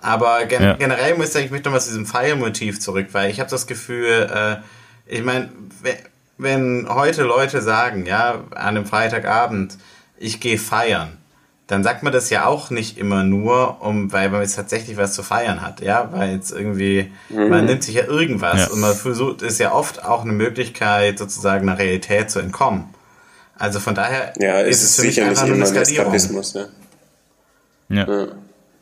Aber 0.00 0.44
gen 0.46 0.62
ja. 0.62 0.74
generell 0.74 1.16
muss 1.16 1.34
ich 1.34 1.50
mich 1.50 1.64
nochmal 1.64 1.80
zu 1.80 1.88
diesem 1.88 2.06
Feiermotiv 2.06 2.78
zurück, 2.78 3.08
weil 3.10 3.28
ich 3.32 3.40
habe 3.40 3.50
das 3.50 3.66
Gefühl, 3.66 4.30
äh, 4.32 4.56
ich 5.12 5.24
meine, 5.24 5.50
wenn 6.38 6.86
heute 6.88 7.24
Leute 7.24 7.60
sagen, 7.60 8.06
ja, 8.06 8.44
an 8.50 8.76
einem 8.76 8.86
Freitagabend, 8.86 9.76
ich 10.16 10.40
gehe 10.40 10.58
feiern, 10.58 11.18
dann 11.66 11.84
sagt 11.84 12.02
man 12.02 12.12
das 12.12 12.30
ja 12.30 12.46
auch 12.46 12.70
nicht 12.70 12.96
immer 12.96 13.24
nur, 13.24 13.82
um, 13.82 14.10
weil 14.10 14.30
man 14.30 14.40
jetzt 14.40 14.56
tatsächlich 14.56 14.96
was 14.96 15.12
zu 15.12 15.22
feiern 15.22 15.60
hat, 15.60 15.82
ja, 15.82 16.08
weil 16.12 16.32
jetzt 16.32 16.50
irgendwie, 16.50 17.12
mhm. 17.28 17.48
man 17.48 17.66
nimmt 17.66 17.84
sich 17.84 17.94
ja 17.94 18.04
irgendwas 18.04 18.60
ja. 18.60 18.66
und 18.68 18.80
man 18.80 18.94
versucht, 18.94 19.42
ist 19.42 19.58
ja 19.58 19.72
oft 19.72 20.02
auch 20.02 20.22
eine 20.22 20.32
Möglichkeit, 20.32 21.18
sozusagen 21.18 21.68
einer 21.68 21.78
Realität 21.78 22.30
zu 22.30 22.38
entkommen. 22.38 22.88
Also 23.58 23.80
von 23.80 23.94
daher 23.94 24.32
ja, 24.38 24.60
ist 24.60 24.82
es 24.82 24.96
für 24.96 25.02
mich 25.02 25.20
einfach 25.20 25.46
nur 25.46 25.56
eine 25.56 25.66
Skalierung. 25.66 26.14
Ja. 27.90 28.06
ja. 28.06 28.26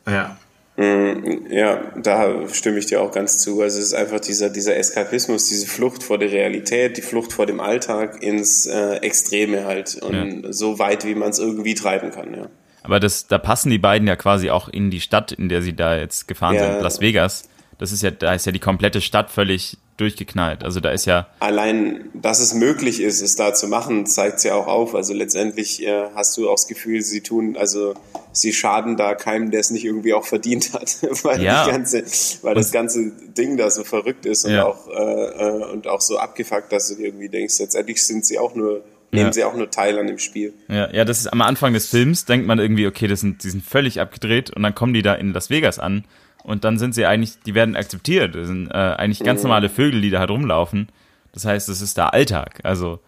ja. 0.07 0.36
Mm, 0.77 1.47
ja, 1.49 1.91
da 2.01 2.47
stimme 2.49 2.77
ich 2.77 2.85
dir 2.85 3.01
auch 3.01 3.11
ganz 3.11 3.39
zu. 3.39 3.61
Also 3.61 3.79
es 3.79 3.85
ist 3.85 3.93
einfach 3.95 4.19
dieser, 4.19 4.49
dieser 4.51 4.77
Eskapismus, 4.77 5.49
diese 5.49 5.65
Flucht 5.65 6.03
vor 6.03 6.19
der 6.19 6.31
Realität, 6.31 6.97
die 6.97 7.01
Flucht 7.01 7.33
vor 7.33 7.47
dem 7.47 7.59
Alltag 7.59 8.21
ins 8.21 8.67
äh, 8.67 8.97
Extreme 8.97 9.65
halt 9.65 9.95
und 9.95 10.43
ja. 10.43 10.53
so 10.53 10.77
weit, 10.77 11.03
wie 11.03 11.15
man 11.15 11.31
es 11.31 11.39
irgendwie 11.39 11.73
treiben 11.73 12.11
kann, 12.11 12.33
ja. 12.33 12.47
Aber 12.83 12.99
das, 13.01 13.27
da 13.27 13.37
passen 13.37 13.69
die 13.69 13.79
beiden 13.79 14.07
ja 14.07 14.15
quasi 14.15 14.49
auch 14.49 14.69
in 14.69 14.91
die 14.91 15.01
Stadt, 15.01 15.33
in 15.33 15.49
der 15.49 15.61
sie 15.61 15.75
da 15.75 15.97
jetzt 15.97 16.27
gefahren 16.27 16.55
ja. 16.55 16.73
sind, 16.73 16.83
Las 16.83 17.01
Vegas. 17.01 17.49
Das 17.77 17.91
ist 17.91 18.01
ja, 18.01 18.11
da 18.11 18.33
ist 18.33 18.45
ja 18.45 18.51
die 18.51 18.59
komplette 18.59 19.01
Stadt 19.01 19.29
völlig 19.29 19.77
durchgeknallt. 19.97 20.63
Also 20.63 20.79
da 20.79 20.91
ist 20.91 21.05
ja. 21.05 21.27
Allein, 21.39 22.09
dass 22.13 22.39
es 22.39 22.53
möglich 22.53 23.01
ist, 23.01 23.21
es 23.21 23.35
da 23.35 23.53
zu 23.53 23.67
machen, 23.67 24.05
zeigt 24.05 24.37
es 24.37 24.43
ja 24.43 24.53
auch 24.55 24.67
auf. 24.67 24.95
Also 24.95 25.13
letztendlich 25.13 25.85
äh, 25.85 26.05
hast 26.15 26.37
du 26.37 26.49
auch 26.49 26.55
das 26.55 26.67
Gefühl, 26.67 27.01
sie 27.01 27.21
tun, 27.21 27.57
also 27.57 27.95
sie 28.31 28.53
schaden 28.53 28.95
da 28.95 29.15
keinem, 29.15 29.51
der 29.51 29.59
es 29.59 29.71
nicht 29.71 29.85
irgendwie 29.85 30.13
auch 30.13 30.25
verdient 30.25 30.73
hat. 30.73 30.97
weil, 31.23 31.41
ja. 31.41 31.65
die 31.65 31.71
ganze, 31.71 32.03
weil 32.43 32.55
das 32.55 32.71
ganze 32.71 33.11
Ding 33.11 33.57
da 33.57 33.69
so 33.69 33.83
verrückt 33.83 34.25
ist 34.25 34.45
und 34.45 34.53
ja. 34.53 34.65
auch, 34.65 34.87
äh, 34.87 34.93
äh, 34.93 35.71
und 35.71 35.87
auch 35.87 36.01
so 36.01 36.17
abgefuckt, 36.17 36.71
dass 36.71 36.89
du 36.89 37.01
irgendwie 37.01 37.29
denkst, 37.29 37.59
letztendlich 37.59 38.03
sind 38.03 38.25
sie 38.25 38.39
auch 38.39 38.55
nur 38.55 38.83
nehmen 39.09 39.27
ja. 39.27 39.33
sie 39.33 39.43
auch 39.45 39.55
nur 39.55 39.69
teil 39.69 39.97
an 39.99 40.07
dem 40.07 40.19
Spiel. 40.19 40.53
Ja, 40.67 40.91
ja, 40.93 41.05
das 41.05 41.19
ist 41.19 41.27
am 41.27 41.41
Anfang 41.41 41.71
des 41.71 41.87
Films, 41.87 42.25
denkt 42.25 42.45
man 42.45 42.59
irgendwie, 42.59 42.87
okay, 42.87 43.07
das 43.07 43.21
sind, 43.21 43.41
die 43.43 43.49
sind 43.49 43.63
völlig 43.63 44.01
abgedreht 44.01 44.49
und 44.51 44.63
dann 44.63 44.75
kommen 44.75 44.93
die 44.93 45.01
da 45.01 45.13
in 45.13 45.31
Las 45.31 45.49
Vegas 45.49 45.79
an 45.79 46.03
und 46.47 46.63
dann 46.63 46.79
sind 46.79 46.95
sie 46.95 47.05
eigentlich, 47.05 47.41
die 47.45 47.55
werden 47.55 47.75
akzeptiert. 47.75 48.33
Das 48.33 48.47
sind 48.47 48.69
äh, 48.69 48.73
eigentlich 48.73 49.19
ganz 49.19 49.41
mhm. 49.43 49.49
normale 49.49 49.67
Vögel, 49.69 49.99
die 49.99 50.09
da 50.09 50.19
halt 50.19 50.29
rumlaufen. 50.29 50.87
Das 51.33 51.43
heißt, 51.43 51.67
es 51.67 51.81
ist 51.81 51.97
da 51.97 52.07
Alltag. 52.07 52.61
Also 52.63 53.01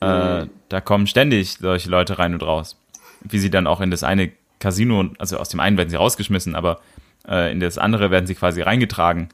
äh, 0.00 0.40
mhm. 0.42 0.50
da 0.68 0.80
kommen 0.80 1.06
ständig 1.06 1.58
solche 1.60 1.88
Leute 1.88 2.18
rein 2.18 2.34
und 2.34 2.42
raus. 2.42 2.76
Wie 3.20 3.38
sie 3.38 3.50
dann 3.50 3.68
auch 3.68 3.80
in 3.80 3.92
das 3.92 4.02
eine 4.02 4.32
Casino, 4.58 5.10
also 5.18 5.36
aus 5.38 5.48
dem 5.48 5.60
einen 5.60 5.76
werden 5.76 5.90
sie 5.90 5.96
rausgeschmissen, 5.96 6.56
aber 6.56 6.80
äh, 7.28 7.52
in 7.52 7.60
das 7.60 7.78
andere 7.78 8.10
werden 8.10 8.26
sie 8.26 8.34
quasi 8.34 8.62
reingetragen. 8.62 9.28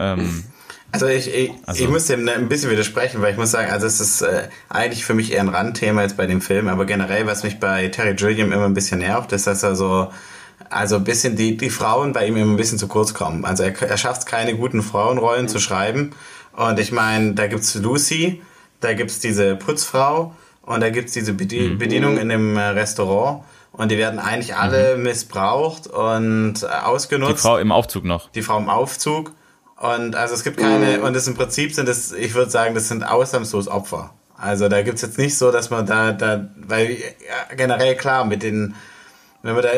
Ähm, 0.00 0.42
also 0.90 1.06
ich, 1.06 1.32
ich, 1.32 1.52
also, 1.66 1.84
ich 1.84 1.88
muss 1.88 2.06
dem 2.06 2.28
ein 2.28 2.48
bisschen 2.48 2.72
widersprechen, 2.72 3.22
weil 3.22 3.30
ich 3.30 3.38
muss 3.38 3.52
sagen, 3.52 3.70
also 3.70 3.86
es 3.86 4.00
ist 4.00 4.22
äh, 4.22 4.48
eigentlich 4.68 5.04
für 5.04 5.14
mich 5.14 5.32
eher 5.32 5.42
ein 5.42 5.50
Randthema 5.50 6.02
jetzt 6.02 6.16
bei 6.16 6.26
dem 6.26 6.40
Film, 6.40 6.66
aber 6.66 6.84
generell, 6.84 7.26
was 7.26 7.44
mich 7.44 7.60
bei 7.60 7.86
Terry 7.86 8.14
Gilliam 8.14 8.50
immer 8.50 8.64
ein 8.64 8.74
bisschen 8.74 8.98
nervt, 8.98 9.30
ist, 9.30 9.46
dass 9.46 9.62
er 9.62 9.76
so 9.76 10.10
also 10.70 10.96
ein 10.96 11.04
bisschen 11.04 11.36
die, 11.36 11.56
die 11.56 11.70
Frauen 11.70 12.12
bei 12.12 12.26
ihm 12.26 12.36
immer 12.36 12.52
ein 12.52 12.56
bisschen 12.56 12.78
zu 12.78 12.88
kurz 12.88 13.12
kommen. 13.12 13.44
Also 13.44 13.64
er, 13.64 13.82
er 13.82 13.96
schafft 13.98 14.20
es 14.20 14.26
keine 14.26 14.56
guten 14.56 14.82
Frauenrollen 14.82 15.42
mhm. 15.42 15.48
zu 15.48 15.58
schreiben. 15.58 16.12
Und 16.56 16.78
ich 16.78 16.92
meine, 16.92 17.34
da 17.34 17.46
gibt's 17.46 17.74
Lucy, 17.74 18.42
da 18.80 18.94
gibt's 18.94 19.20
diese 19.20 19.56
Putzfrau 19.56 20.34
und 20.62 20.80
da 20.80 20.90
gibt's 20.90 21.12
diese 21.12 21.32
Bedien 21.34 21.74
mhm. 21.74 21.78
Bedienung 21.78 22.18
in 22.18 22.28
dem 22.28 22.56
äh, 22.56 22.60
Restaurant. 22.60 23.44
Und 23.72 23.90
die 23.90 23.98
werden 23.98 24.18
eigentlich 24.18 24.56
alle 24.56 24.96
mhm. 24.96 25.02
missbraucht 25.04 25.86
und 25.86 26.62
äh, 26.62 26.66
ausgenutzt. 26.66 27.38
Die 27.38 27.42
Frau 27.42 27.58
im 27.58 27.72
Aufzug 27.72 28.04
noch. 28.04 28.30
Die 28.30 28.42
Frau 28.42 28.58
im 28.58 28.68
Aufzug. 28.68 29.32
Und 29.76 30.14
also 30.14 30.34
es 30.34 30.44
gibt 30.44 30.58
keine, 30.58 30.98
mhm. 30.98 31.04
und 31.04 31.16
das 31.16 31.26
im 31.26 31.34
Prinzip 31.34 31.74
sind 31.74 31.88
das, 31.88 32.12
ich 32.12 32.34
würde 32.34 32.50
sagen, 32.50 32.74
das 32.74 32.88
sind 32.88 33.02
ausnahmslos 33.02 33.66
Opfer. 33.66 34.14
Also 34.36 34.68
da 34.68 34.82
gibt's 34.82 35.02
jetzt 35.02 35.18
nicht 35.18 35.36
so, 35.36 35.50
dass 35.50 35.70
man 35.70 35.86
da, 35.86 36.12
da, 36.12 36.48
weil 36.56 36.92
ja, 36.92 37.54
generell 37.56 37.96
klar, 37.96 38.24
mit 38.24 38.42
den 38.42 38.74
wenn 39.42 39.54
wir 39.54 39.62
da 39.62 39.70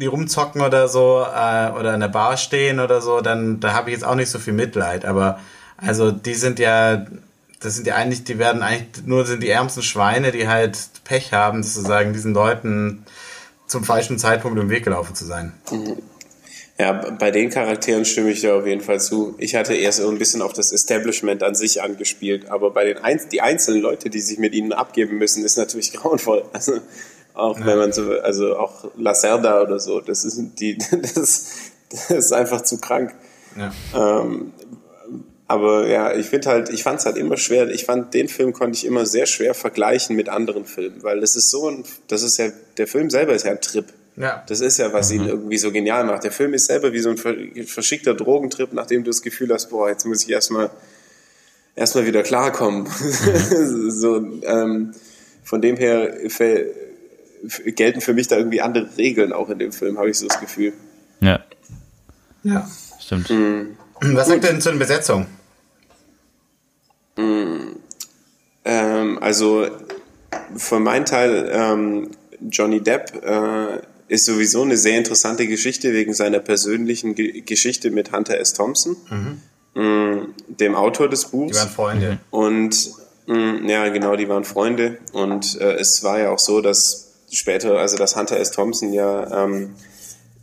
die 0.00 0.06
rumzocken 0.06 0.60
oder 0.60 0.88
so 0.88 1.22
äh, 1.22 1.70
oder 1.78 1.94
in 1.94 2.00
der 2.00 2.08
Bar 2.08 2.36
stehen 2.36 2.80
oder 2.80 3.00
so, 3.00 3.20
dann 3.20 3.60
da 3.60 3.72
habe 3.74 3.90
ich 3.90 3.96
jetzt 3.96 4.04
auch 4.04 4.16
nicht 4.16 4.30
so 4.30 4.38
viel 4.38 4.52
Mitleid. 4.52 5.04
Aber 5.04 5.38
also 5.76 6.10
die 6.10 6.34
sind 6.34 6.58
ja, 6.58 7.06
das 7.60 7.76
sind 7.76 7.86
ja 7.86 7.94
eigentlich, 7.94 8.24
die 8.24 8.38
werden 8.38 8.62
eigentlich 8.62 9.06
nur 9.06 9.24
sind 9.24 9.42
die 9.42 9.50
ärmsten 9.50 9.82
Schweine, 9.82 10.32
die 10.32 10.48
halt 10.48 10.76
Pech 11.04 11.32
haben, 11.32 11.62
sozusagen 11.62 12.12
diesen 12.12 12.34
Leuten 12.34 13.04
zum 13.66 13.84
falschen 13.84 14.18
Zeitpunkt 14.18 14.58
im 14.58 14.70
Weg 14.70 14.84
gelaufen 14.84 15.14
zu 15.14 15.24
sein. 15.24 15.52
Ja, 16.78 16.92
bei 16.92 17.30
den 17.30 17.48
Charakteren 17.48 18.04
stimme 18.04 18.30
ich 18.30 18.42
dir 18.42 18.54
auf 18.54 18.66
jeden 18.66 18.82
Fall 18.82 19.00
zu. 19.00 19.34
Ich 19.38 19.54
hatte 19.54 19.74
erst 19.74 19.98
so 19.98 20.10
ein 20.10 20.18
bisschen 20.18 20.42
auf 20.42 20.52
das 20.52 20.72
Establishment 20.72 21.42
an 21.42 21.54
sich 21.54 21.80
angespielt, 21.80 22.50
aber 22.50 22.70
bei 22.70 22.84
den 22.84 22.98
Einz 22.98 23.28
die 23.28 23.40
einzelnen 23.40 23.80
Leute, 23.80 24.10
die 24.10 24.20
sich 24.20 24.38
mit 24.38 24.52
ihnen 24.52 24.72
abgeben 24.72 25.16
müssen, 25.16 25.44
ist 25.44 25.56
natürlich 25.56 25.92
grauenvoll. 25.94 26.44
Also 26.52 26.80
auch 27.36 27.58
ja. 27.58 27.66
wenn 27.66 27.78
man 27.78 27.92
so, 27.92 28.10
also 28.20 28.56
auch 28.56 28.90
Lacerda 28.96 29.62
oder 29.62 29.78
so, 29.78 30.00
das 30.00 30.24
ist 30.24 30.40
die, 30.58 30.78
das, 31.14 31.46
das 31.90 32.10
ist 32.10 32.32
einfach 32.32 32.62
zu 32.62 32.78
krank. 32.78 33.14
Ja. 33.56 33.72
Ähm, 33.94 34.52
aber 35.48 35.86
ja, 35.86 36.12
ich 36.12 36.26
finde 36.26 36.48
halt, 36.48 36.70
ich 36.70 36.82
fand 36.82 36.98
es 36.98 37.06
halt 37.06 37.16
immer 37.16 37.36
schwer. 37.36 37.68
Ich 37.70 37.84
fand 37.84 38.14
den 38.14 38.28
Film 38.28 38.52
konnte 38.52 38.76
ich 38.76 38.84
immer 38.84 39.06
sehr 39.06 39.26
schwer 39.26 39.54
vergleichen 39.54 40.16
mit 40.16 40.28
anderen 40.28 40.64
Filmen, 40.64 41.02
weil 41.02 41.20
das 41.20 41.36
ist 41.36 41.50
so 41.50 41.68
ein, 41.70 41.84
das 42.08 42.22
ist 42.22 42.38
ja, 42.38 42.48
der 42.78 42.88
Film 42.88 43.10
selber 43.10 43.32
ist 43.32 43.44
ja 43.44 43.52
ein 43.52 43.60
Trip. 43.60 43.86
Ja. 44.16 44.42
Das 44.48 44.60
ist 44.60 44.78
ja, 44.78 44.92
was 44.92 45.12
mhm. 45.12 45.20
ihn 45.20 45.28
irgendwie 45.28 45.58
so 45.58 45.70
genial 45.70 46.04
macht. 46.04 46.24
Der 46.24 46.32
Film 46.32 46.54
ist 46.54 46.66
selber 46.66 46.92
wie 46.92 46.98
so 46.98 47.10
ein 47.10 47.66
verschickter 47.66 48.14
Drogentrip, 48.14 48.72
nachdem 48.72 49.04
du 49.04 49.10
das 49.10 49.22
Gefühl 49.22 49.52
hast, 49.52 49.70
boah, 49.70 49.88
jetzt 49.88 50.04
muss 50.04 50.24
ich 50.24 50.30
erstmal 50.30 50.70
erstmal 51.76 52.06
wieder 52.06 52.22
klarkommen. 52.22 52.88
Mhm. 52.98 53.90
so, 53.90 54.16
ähm, 54.42 54.92
von 55.44 55.60
dem 55.60 55.76
her 55.76 56.28
gelten 57.66 58.00
für 58.00 58.14
mich 58.14 58.28
da 58.28 58.36
irgendwie 58.36 58.60
andere 58.60 58.88
Regeln 58.96 59.32
auch 59.32 59.48
in 59.50 59.58
dem 59.58 59.72
Film, 59.72 59.98
habe 59.98 60.10
ich 60.10 60.18
so 60.18 60.26
das 60.26 60.40
Gefühl. 60.40 60.72
Ja. 61.20 61.44
Ja. 62.42 62.68
Stimmt. 63.00 63.30
Mhm. 63.30 63.76
Was 64.00 64.28
sagt 64.28 64.44
denn 64.44 64.60
zu 64.60 64.70
den 64.70 64.78
Besetzungen? 64.78 65.26
Ähm, 68.66 69.18
also 69.20 69.68
für 70.56 70.80
meinen 70.80 71.06
Teil, 71.06 71.48
ähm, 71.52 72.10
Johnny 72.50 72.82
Depp 72.82 73.22
äh, 73.24 73.80
ist 74.08 74.26
sowieso 74.26 74.62
eine 74.62 74.76
sehr 74.76 74.98
interessante 74.98 75.46
Geschichte 75.46 75.92
wegen 75.92 76.14
seiner 76.14 76.40
persönlichen 76.40 77.14
Ge 77.14 77.42
Geschichte 77.42 77.90
mit 77.90 78.12
Hunter 78.12 78.38
S. 78.38 78.52
Thompson, 78.52 78.96
mhm. 79.74 80.34
dem 80.48 80.74
Autor 80.74 81.08
des 81.08 81.26
Buchs. 81.26 81.52
Die 81.52 81.58
waren 81.58 81.68
Freunde. 81.68 82.18
Und 82.30 82.90
mh, 83.26 83.68
ja, 83.70 83.88
genau, 83.88 84.16
die 84.16 84.28
waren 84.28 84.44
Freunde. 84.44 84.98
Und 85.12 85.60
äh, 85.60 85.74
es 85.74 86.02
war 86.02 86.18
ja 86.18 86.30
auch 86.30 86.38
so, 86.38 86.60
dass 86.60 87.05
später, 87.30 87.78
also 87.78 87.96
dass 87.96 88.16
Hunter 88.16 88.38
S. 88.38 88.50
Thompson 88.50 88.92
ja 88.92 89.44
ähm, 89.44 89.74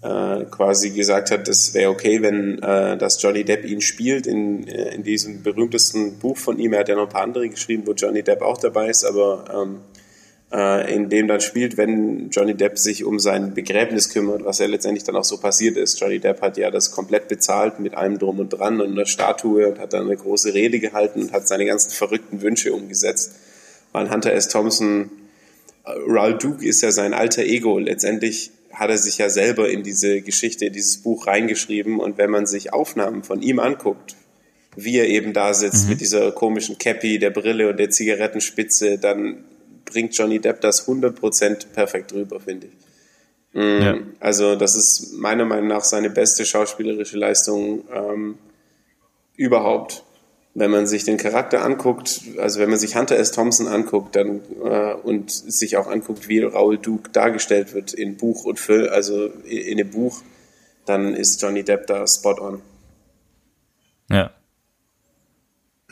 äh, 0.02 0.46
quasi 0.52 0.89
gesagt 0.89 1.32
hat, 1.32 1.48
es 1.48 1.74
wäre 1.74 1.89
okay, 1.89 2.22
wenn 2.22 2.62
äh, 2.62 2.98
dass 2.98 3.22
Johnny 3.22 3.43
Depp 3.43 3.65
ihn 3.65 3.82
spielt 3.82 4.28
in, 4.28 4.67
äh, 4.67 4.93
in 4.93 5.04
diesem 5.04 5.43
berühmtesten 5.43 6.19
Buch 6.19 6.38
von 6.38 6.60
ihm. 6.60 6.74
Er 6.74 6.82
hat 6.82 6.89
ja 6.89 6.96
noch 6.96 7.04
ein 7.04 7.10
paar 7.10 7.24
andere 7.24 7.48
geschrieben, 7.48 7.84
wo 7.86 7.93
Johnny 7.93 8.22
Depp 8.22 8.41
auch 8.41 8.58
dabei 8.58 8.89
ist, 8.89 9.06
aber 9.06 9.46
ähm, 9.54 9.80
äh, 10.52 10.93
in 10.93 11.10
dem 11.10 11.28
dann 11.28 11.39
spielt, 11.39 11.78
wenn 11.78 12.30
Johnny 12.30 12.54
Depp 12.54 12.78
sich 12.78 13.06
um 13.06 13.17
sein 13.17 13.54
Begräbnis 13.54 14.10
kümmert, 14.10 14.43
was 14.43 14.60
ja 14.60 14.67
letztendlich 14.67 15.04
dann 15.04 15.15
auch 15.15 15.24
so 15.24 15.38
passiert 15.38 15.78
ist. 15.78 16.00
Johnny 16.00 16.19
Depp 16.19 16.41
hat 16.41 16.58
ja 16.58 16.69
das 16.69 16.91
komplett 16.91 17.28
bezahlt 17.30 17.80
mit 17.80 17.96
allem 17.96 18.19
drum 18.19 18.39
und 18.39 18.50
dran 18.50 18.82
und 18.82 18.91
einer 18.91 19.06
Statue 19.06 19.69
und 19.69 19.80
hat 19.80 19.93
dann 19.93 20.06
eine 20.06 20.17
große 20.17 20.54
Rede 20.54 20.80
gehalten 20.80 21.22
und 21.22 21.32
hat 21.32 21.48
seine 21.48 21.65
ganzen 21.65 21.91
verrückten 21.91 22.41
Wünsche 22.41 22.74
umgesetzt. 22.74 23.34
Weil 23.93 24.12
Hunter 24.12 24.34
S. 24.34 24.48
Thompson, 24.48 25.10
Raul 25.86 26.38
Duke 26.38 26.65
ist 26.65 26.82
ja 26.82 26.91
sein 26.91 27.13
alter 27.13 27.43
Ego. 27.43 27.78
Letztendlich 27.78 28.52
hat 28.72 28.89
er 28.89 28.98
sich 28.98 29.17
ja 29.17 29.30
selber 29.30 29.69
in 29.69 29.84
diese 29.84 30.22
Geschichte, 30.22 30.65
in 30.65 30.74
dieses 30.74 30.98
Buch 30.98 31.28
reingeschrieben 31.28 32.00
und 32.00 32.17
wenn 32.17 32.32
man 32.32 32.46
sich 32.46 32.74
Aufnahmen 32.74 33.24
von 33.24 33.41
ihm 33.41 33.60
anguckt, 33.60 34.15
wie 34.76 34.98
er 34.98 35.08
eben 35.08 35.34
da 35.34 35.54
sitzt 35.54 35.84
mhm. 35.84 35.91
mit 35.91 36.02
dieser 36.02 36.32
komischen 36.32 36.78
Cappy, 36.78 37.19
der 37.19 37.30
Brille 37.30 37.69
und 37.69 37.78
der 37.78 37.91
Zigarettenspitze, 37.91 38.98
dann 38.98 39.43
bringt 39.86 40.17
Johnny 40.17 40.39
Depp 40.39 40.62
das 40.62 40.88
100% 40.88 41.67
perfekt 41.74 42.13
rüber, 42.13 42.39
finde 42.39 42.67
ich. 42.67 42.74
Mhm. 43.54 43.82
Ja. 43.82 43.98
Also 44.19 44.56
das 44.56 44.76
ist 44.76 45.13
meiner 45.13 45.46
Meinung 45.46 45.67
nach 45.67 45.84
seine 45.84 46.10
beste 46.10 46.46
schauspielerische 46.46 47.17
Leistung 47.17 47.84
ähm, 47.93 48.38
überhaupt. 49.36 50.04
Wenn 50.55 50.69
man 50.69 50.85
sich 50.85 51.03
den 51.03 51.17
Charakter 51.17 51.63
anguckt, 51.63 52.21
also 52.37 52.59
wenn 52.59 52.69
man 52.69 52.77
sich 52.77 52.95
Hunter 52.95 53.17
S. 53.17 53.31
Thompson 53.31 53.67
anguckt 53.67 54.15
dann, 54.15 54.41
äh, 54.63 54.93
und 54.93 55.31
sich 55.31 55.77
auch 55.77 55.87
anguckt, 55.87 56.27
wie 56.27 56.41
Raoul 56.41 56.77
Duke 56.77 57.09
dargestellt 57.11 57.73
wird 57.73 57.93
in 57.93 58.17
Buch 58.17 58.45
und 58.45 58.59
Film, 58.59 58.87
also 58.91 59.25
in, 59.25 59.57
in 59.57 59.77
dem 59.77 59.89
Buch, 59.89 60.21
dann 60.85 61.15
ist 61.15 61.41
Johnny 61.41 61.63
Depp 61.63 61.87
da 61.87 62.05
spot 62.05 62.39
on. 62.39 62.61
Ja. 64.09 64.31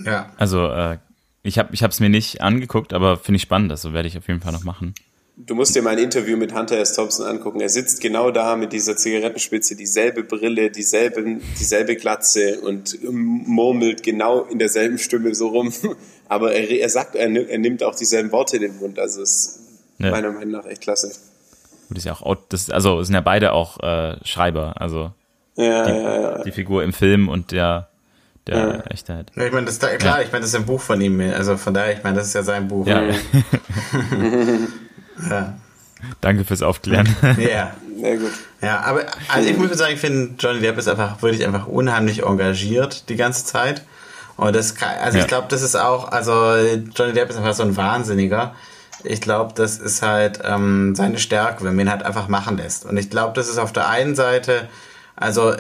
Ja. 0.05 0.31
Also 0.37 0.67
äh, 0.67 0.97
ich 1.43 1.57
habe 1.57 1.73
ich 1.73 1.81
es 1.81 1.99
mir 1.99 2.09
nicht 2.09 2.41
angeguckt, 2.41 2.93
aber 2.93 3.17
finde 3.17 3.37
ich 3.37 3.41
spannend, 3.41 3.71
also 3.71 3.93
werde 3.93 4.07
ich 4.07 4.17
auf 4.17 4.27
jeden 4.27 4.41
Fall 4.41 4.51
noch 4.51 4.63
machen. 4.63 4.93
Du 5.37 5.55
musst 5.55 5.75
dir 5.75 5.81
mal 5.81 5.91
ein 5.91 5.97
Interview 5.97 6.35
mit 6.37 6.53
Hunter 6.53 6.77
S. 6.77 6.93
Thompson 6.93 7.25
angucken. 7.25 7.61
Er 7.61 7.69
sitzt 7.69 8.01
genau 8.01 8.31
da 8.31 8.55
mit 8.55 8.73
dieser 8.73 8.97
Zigarettenspitze, 8.97 9.75
dieselbe 9.75 10.23
Brille, 10.23 10.69
dieselbe, 10.69 11.39
dieselbe 11.59 11.95
Glatze 11.95 12.59
und 12.61 12.99
murmelt 13.01 14.03
genau 14.03 14.43
in 14.43 14.59
derselben 14.59 14.97
Stimme 14.97 15.33
so 15.33 15.47
rum. 15.47 15.73
Aber 16.27 16.53
er, 16.53 16.69
er 16.69 16.89
sagt, 16.89 17.15
er, 17.15 17.29
er 17.49 17.57
nimmt 17.57 17.81
auch 17.83 17.95
dieselben 17.95 18.31
Worte 18.31 18.57
in 18.57 18.63
den 18.63 18.77
Mund. 18.77 18.99
Also 18.99 19.21
ist 19.21 19.59
ja. 19.99 20.11
meiner 20.11 20.31
Meinung 20.31 20.51
nach 20.51 20.65
echt 20.65 20.81
klasse. 20.81 21.11
Gut, 21.87 21.97
ist 21.97 22.05
ja 22.05 22.13
auch, 22.13 22.37
das, 22.49 22.69
also 22.69 23.01
sind 23.01 23.15
ja 23.15 23.21
beide 23.21 23.53
auch 23.53 23.79
äh, 23.81 24.17
Schreiber. 24.25 24.79
Also 24.79 25.11
ja, 25.55 25.85
die, 25.85 25.91
ja, 25.91 26.21
ja. 26.21 26.43
die 26.43 26.51
Figur 26.51 26.83
im 26.83 26.93
Film 26.93 27.29
und 27.29 27.51
der 27.51 27.87
der 28.47 28.57
ja. 28.57 28.79
Echtheit. 28.89 29.31
Ja, 29.35 29.45
ich 29.45 29.51
meine, 29.51 29.67
das 29.67 29.77
da, 29.77 29.95
klar, 29.97 30.17
ja. 30.19 30.25
ich 30.25 30.31
meine, 30.31 30.41
das 30.41 30.49
ist 30.49 30.55
ein 30.55 30.65
Buch 30.65 30.81
von 30.81 30.99
ihm, 30.99 31.19
also 31.19 31.57
von 31.57 31.75
daher, 31.75 31.93
ich 31.93 32.03
meine, 32.03 32.17
das 32.17 32.27
ist 32.27 32.33
ja 32.33 32.41
sein 32.41 32.67
Buch. 32.67 32.87
Ja. 32.87 33.03
ja. 35.29 35.53
Danke 36.19 36.45
fürs 36.45 36.61
Aufklären. 36.61 37.07
Ja. 37.37 37.73
Sehr 38.01 38.17
gut. 38.17 38.31
Ja, 38.61 38.79
aber 38.81 39.05
also 39.27 39.47
ich 39.47 39.57
muss 39.57 39.77
sagen, 39.77 39.93
ich 39.93 39.99
finde, 39.99 40.33
Johnny 40.39 40.59
Depp 40.59 40.77
ist 40.77 40.87
einfach 40.87 41.21
wirklich 41.21 41.45
einfach 41.45 41.67
unheimlich 41.67 42.23
engagiert 42.23 43.09
die 43.09 43.15
ganze 43.15 43.45
Zeit. 43.45 43.83
Und 44.37 44.55
das 44.55 44.73
kann, 44.73 44.97
also 44.99 45.17
ja. 45.17 45.23
ich 45.23 45.27
glaube, 45.27 45.47
das 45.49 45.61
ist 45.61 45.75
auch, 45.75 46.11
also 46.11 46.55
Johnny 46.95 47.13
Depp 47.13 47.29
ist 47.29 47.37
einfach 47.37 47.53
so 47.53 47.63
ein 47.63 47.77
Wahnsinniger. 47.77 48.55
Ich 49.03 49.21
glaube, 49.21 49.53
das 49.55 49.77
ist 49.77 50.01
halt 50.01 50.39
ähm, 50.43 50.95
seine 50.95 51.19
Stärke, 51.19 51.63
wenn 51.63 51.75
man 51.75 51.85
ihn 51.85 51.91
halt 51.91 52.03
einfach 52.03 52.27
machen 52.27 52.57
lässt. 52.57 52.85
Und 52.85 52.97
ich 52.97 53.09
glaube, 53.09 53.33
das 53.35 53.49
ist 53.49 53.59
auf 53.59 53.71
der 53.71 53.87
einen 53.89 54.15
Seite, 54.15 54.67
also 55.15 55.53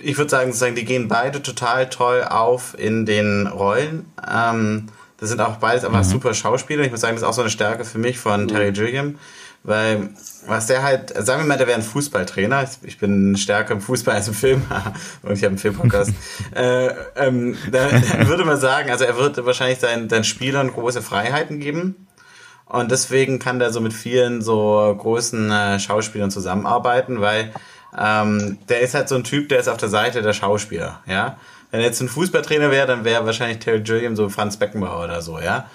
ich 0.00 0.18
würde 0.18 0.30
sagen, 0.30 0.50
sozusagen, 0.50 0.76
die 0.76 0.84
gehen 0.84 1.08
beide 1.08 1.42
total 1.42 1.88
toll 1.88 2.24
auf 2.24 2.78
in 2.78 3.06
den 3.06 3.46
Rollen. 3.46 4.06
Ähm, 4.28 4.88
das 5.18 5.30
sind 5.30 5.40
auch 5.40 5.56
beides 5.56 5.84
einfach 5.84 6.04
mhm. 6.04 6.10
super 6.10 6.34
Schauspieler. 6.34 6.84
Ich 6.84 6.90
muss 6.90 7.00
sagen, 7.00 7.14
das 7.14 7.22
ist 7.22 7.28
auch 7.28 7.32
so 7.32 7.40
eine 7.40 7.50
Stärke 7.50 7.84
für 7.84 7.98
mich 7.98 8.18
von 8.18 8.42
mhm. 8.42 8.48
Terry 8.48 8.72
Gilliam. 8.72 9.18
Weil, 9.62 10.10
was 10.46 10.68
der 10.68 10.84
halt, 10.84 11.12
sagen 11.26 11.42
wir 11.42 11.46
mal, 11.46 11.58
der 11.58 11.66
wäre 11.66 11.76
ein 11.76 11.82
Fußballtrainer. 11.82 12.68
Ich 12.82 12.98
bin 12.98 13.36
stärker 13.36 13.74
im 13.74 13.80
Fußball 13.80 14.14
als 14.14 14.28
im 14.28 14.34
Film. 14.34 14.62
Und 15.22 15.32
ich 15.32 15.42
habe 15.42 15.48
einen 15.48 15.58
Filmpodcast. 15.58 16.12
äh, 16.54 16.88
ähm, 17.16 17.56
dann, 17.72 18.02
dann 18.12 18.28
würde 18.28 18.44
man 18.44 18.60
sagen, 18.60 18.90
also 18.90 19.04
er 19.04 19.16
würde 19.16 19.44
wahrscheinlich 19.44 19.80
seinen, 19.80 20.08
seinen 20.08 20.24
Spielern 20.24 20.70
große 20.70 21.02
Freiheiten 21.02 21.58
geben. 21.58 22.06
Und 22.66 22.90
deswegen 22.90 23.38
kann 23.38 23.58
der 23.58 23.72
so 23.72 23.80
mit 23.80 23.92
vielen 23.92 24.42
so 24.42 24.94
großen 24.96 25.50
äh, 25.50 25.80
Schauspielern 25.80 26.30
zusammenarbeiten, 26.30 27.20
weil 27.20 27.52
ähm, 27.96 28.58
der 28.68 28.80
ist 28.80 28.94
halt 28.94 29.08
so 29.08 29.14
ein 29.14 29.24
Typ, 29.24 29.48
der 29.48 29.60
ist 29.60 29.68
auf 29.68 29.78
der 29.78 29.88
Seite 29.88 30.22
der 30.22 30.32
Schauspieler, 30.32 31.00
ja. 31.06 31.38
Wenn 31.70 31.80
er 31.80 31.86
jetzt 31.86 32.00
ein 32.00 32.08
Fußballtrainer 32.08 32.70
wäre, 32.70 32.86
dann 32.86 33.04
wäre 33.04 33.26
wahrscheinlich 33.26 33.58
Terry 33.58 33.80
Gilliam 33.80 34.16
so 34.16 34.28
Franz 34.28 34.56
Beckenbauer 34.56 35.04
oder 35.04 35.22
so, 35.22 35.38
ja. 35.38 35.68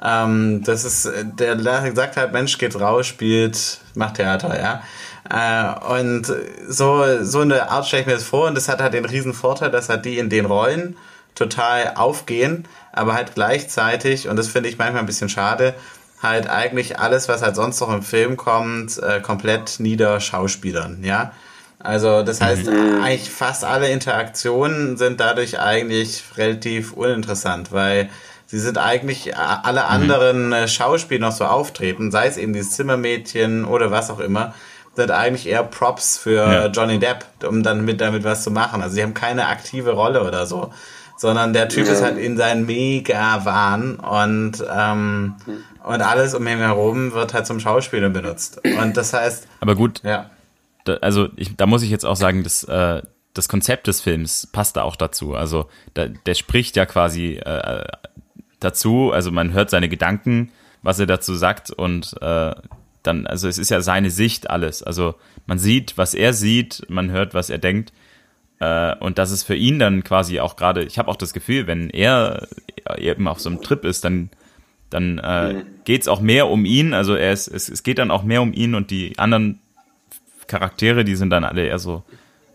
Ähm, 0.00 0.62
das 0.64 0.84
ist, 0.84 1.10
der 1.38 1.58
sagt 1.94 2.16
halt, 2.16 2.32
Mensch, 2.32 2.56
geht 2.58 2.78
raus, 2.78 3.06
spielt, 3.06 3.80
macht 3.94 4.16
Theater, 4.16 4.58
ja. 4.60 4.82
Äh, 5.28 6.00
und 6.00 6.32
so, 6.68 7.04
so 7.22 7.40
eine 7.40 7.70
Art 7.70 7.86
stelle 7.86 8.02
ich 8.02 8.06
mir 8.06 8.14
das 8.14 8.24
vor 8.24 8.46
und 8.46 8.54
das 8.54 8.68
hat 8.68 8.80
halt 8.80 8.94
den 8.94 9.04
riesen 9.04 9.34
Vorteil, 9.34 9.70
dass 9.70 9.88
halt 9.88 10.04
die 10.04 10.18
in 10.18 10.30
den 10.30 10.46
Rollen 10.46 10.96
total 11.34 11.94
aufgehen, 11.96 12.66
aber 12.92 13.14
halt 13.14 13.34
gleichzeitig, 13.34 14.28
und 14.28 14.36
das 14.36 14.48
finde 14.48 14.68
ich 14.68 14.78
manchmal 14.78 15.02
ein 15.02 15.06
bisschen 15.06 15.28
schade, 15.28 15.74
halt 16.22 16.48
eigentlich 16.48 16.98
alles, 16.98 17.28
was 17.28 17.42
halt 17.42 17.56
sonst 17.56 17.80
noch 17.80 17.92
im 17.92 18.02
Film 18.02 18.36
kommt, 18.36 18.98
äh, 18.98 19.20
komplett 19.20 19.78
nieder 19.78 20.20
Schauspielern, 20.20 21.02
ja. 21.02 21.32
Also 21.80 22.22
das 22.22 22.40
heißt, 22.40 22.66
mhm. 22.66 23.02
eigentlich 23.02 23.30
fast 23.30 23.64
alle 23.64 23.88
Interaktionen 23.90 24.96
sind 24.96 25.20
dadurch 25.20 25.60
eigentlich 25.60 26.24
relativ 26.36 26.92
uninteressant, 26.92 27.70
weil 27.70 28.10
sie 28.46 28.58
sind 28.58 28.78
eigentlich 28.78 29.36
alle 29.36 29.82
mhm. 29.82 29.86
anderen 29.86 30.48
mhm. 30.48 30.68
Schauspieler 30.68 31.28
noch 31.28 31.32
so 31.32 31.44
auftreten, 31.44 32.10
sei 32.10 32.26
es 32.26 32.36
eben 32.36 32.52
dieses 32.52 32.72
Zimmermädchen 32.72 33.64
oder 33.64 33.90
was 33.90 34.10
auch 34.10 34.18
immer, 34.18 34.54
sind 34.96 35.12
eigentlich 35.12 35.46
eher 35.46 35.62
Props 35.62 36.18
für 36.18 36.52
ja. 36.52 36.66
Johnny 36.66 36.98
Depp, 36.98 37.24
um 37.46 37.62
dann 37.62 37.84
mit 37.84 38.00
damit 38.00 38.24
was 38.24 38.42
zu 38.42 38.50
machen. 38.50 38.82
Also 38.82 38.96
sie 38.96 39.02
haben 39.04 39.14
keine 39.14 39.46
aktive 39.46 39.92
Rolle 39.92 40.24
oder 40.24 40.46
so, 40.46 40.72
sondern 41.16 41.52
der 41.52 41.68
Typ 41.68 41.86
ja. 41.86 41.92
ist 41.92 42.02
halt 42.02 42.18
in 42.18 42.36
seinen 42.36 42.66
Mega-Wahn 42.66 43.96
und 43.96 44.64
ähm, 44.68 45.36
mhm. 45.46 45.64
und 45.84 46.02
alles 46.02 46.34
um 46.34 46.44
ihn 46.48 46.58
herum 46.58 47.12
wird 47.12 47.34
halt 47.34 47.46
zum 47.46 47.60
Schauspieler 47.60 48.08
benutzt. 48.08 48.60
Und 48.64 48.96
das 48.96 49.12
heißt. 49.12 49.46
Aber 49.60 49.76
gut. 49.76 50.00
Ja 50.02 50.30
also 50.88 51.28
ich, 51.36 51.56
da 51.56 51.66
muss 51.66 51.82
ich 51.82 51.90
jetzt 51.90 52.04
auch 52.04 52.16
sagen, 52.16 52.42
dass 52.42 52.64
äh, 52.64 53.02
das 53.34 53.48
Konzept 53.48 53.86
des 53.86 54.00
Films 54.00 54.48
passt 54.52 54.76
da 54.76 54.82
auch 54.82 54.96
dazu. 54.96 55.34
Also 55.34 55.68
da, 55.94 56.08
der 56.08 56.34
spricht 56.34 56.76
ja 56.76 56.86
quasi 56.86 57.34
äh, 57.34 57.84
dazu, 58.60 59.12
also 59.12 59.30
man 59.30 59.52
hört 59.52 59.70
seine 59.70 59.88
Gedanken, 59.88 60.50
was 60.82 60.98
er 60.98 61.06
dazu 61.06 61.34
sagt 61.34 61.70
und 61.70 62.14
äh, 62.20 62.54
dann, 63.02 63.26
also 63.26 63.48
es 63.48 63.58
ist 63.58 63.70
ja 63.70 63.80
seine 63.80 64.10
Sicht 64.10 64.50
alles. 64.50 64.82
Also 64.82 65.14
man 65.46 65.58
sieht, 65.58 65.96
was 65.96 66.14
er 66.14 66.32
sieht, 66.32 66.84
man 66.88 67.10
hört, 67.10 67.34
was 67.34 67.50
er 67.50 67.58
denkt. 67.58 67.92
Äh, 68.60 68.96
und 68.96 69.18
das 69.18 69.30
ist 69.30 69.44
für 69.44 69.54
ihn 69.54 69.78
dann 69.78 70.04
quasi 70.04 70.40
auch 70.40 70.56
gerade, 70.56 70.82
ich 70.82 70.98
habe 70.98 71.08
auch 71.08 71.16
das 71.16 71.32
Gefühl, 71.32 71.66
wenn 71.66 71.90
er 71.90 72.48
eben 72.98 73.28
auf 73.28 73.40
so 73.40 73.50
einem 73.50 73.62
Trip 73.62 73.84
ist, 73.84 74.04
dann, 74.04 74.30
dann 74.90 75.18
äh, 75.18 75.52
mhm. 75.52 75.62
geht 75.84 76.02
es 76.02 76.08
auch 76.08 76.20
mehr 76.20 76.48
um 76.48 76.64
ihn. 76.64 76.92
Also 76.92 77.14
er 77.14 77.32
ist, 77.32 77.48
es, 77.48 77.68
es 77.68 77.82
geht 77.82 77.98
dann 77.98 78.10
auch 78.10 78.24
mehr 78.24 78.42
um 78.42 78.52
ihn 78.52 78.74
und 78.74 78.90
die 78.90 79.18
anderen 79.18 79.60
Charaktere, 80.48 81.04
die 81.04 81.14
sind 81.14 81.30
dann 81.30 81.44
alle 81.44 81.66
eher 81.66 81.78
so 81.78 82.02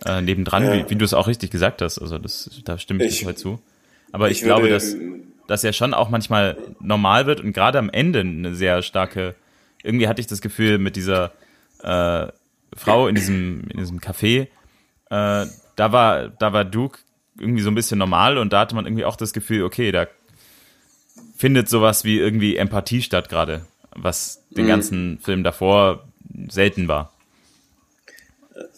äh, 0.06 0.22
nebendran, 0.22 0.64
ja. 0.66 0.74
wie, 0.74 0.90
wie 0.90 0.96
du 0.96 1.06
es 1.06 1.14
auch 1.14 1.28
richtig 1.28 1.52
gesagt 1.52 1.82
hast. 1.82 2.00
Also 2.00 2.18
das, 2.18 2.50
da 2.66 2.78
stimme 2.78 3.06
ich, 3.06 3.20
ich 3.20 3.24
voll 3.24 3.36
zu. 3.36 3.62
Aber 4.12 4.30
ich, 4.30 4.40
ich 4.40 4.44
glaube, 4.44 4.64
würde, 4.64 4.74
dass, 4.74 4.96
dass 5.48 5.64
er 5.64 5.74
schon 5.74 5.94
auch 5.94 6.10
manchmal 6.10 6.58
normal 6.80 7.26
wird 7.26 7.40
und 7.40 7.54
gerade 7.54 7.80
am 7.80 7.90
Ende 7.90 8.20
eine 8.20 8.56
sehr 8.56 8.82
starke, 8.82 9.36
irgendwie 9.82 10.08
hatte 10.08 10.22
ich 10.22 10.28
das 10.28 10.42
Gefühl 10.42 10.78
mit 10.78 10.96
dieser 10.96 11.32
äh, 11.82 12.28
Frau 12.76 13.08
in 13.08 13.16
diesem, 13.16 13.64
in 13.70 13.78
diesem 13.78 14.00
Café, 14.00 14.48
äh, 15.10 15.46
da 15.76 15.92
war, 15.92 16.30
da 16.30 16.54
war 16.54 16.66
Duke 16.66 17.00
irgendwie 17.40 17.62
so 17.62 17.72
ein 17.72 17.76
bisschen 17.76 17.98
normal 17.98 18.38
und 18.38 18.54
da 18.54 18.60
hatte 18.60 18.76
man 18.76 18.86
irgendwie 18.86 19.06
auch 19.06 19.16
das 19.16 19.34
Gefühl, 19.34 19.64
okay, 19.64 19.92
da 19.92 20.08
findet 21.36 21.70
sowas 21.70 22.04
wie 22.04 22.20
irgendwie 22.20 22.58
Empathie 22.58 23.02
statt 23.02 23.30
gerade, 23.30 23.66
was 23.96 24.44
den 24.52 24.66
mhm. 24.66 24.70
ganzen 24.70 25.20
Film 25.20 25.44
davor 25.44 26.08
selten 26.50 26.88
war. 26.88 27.13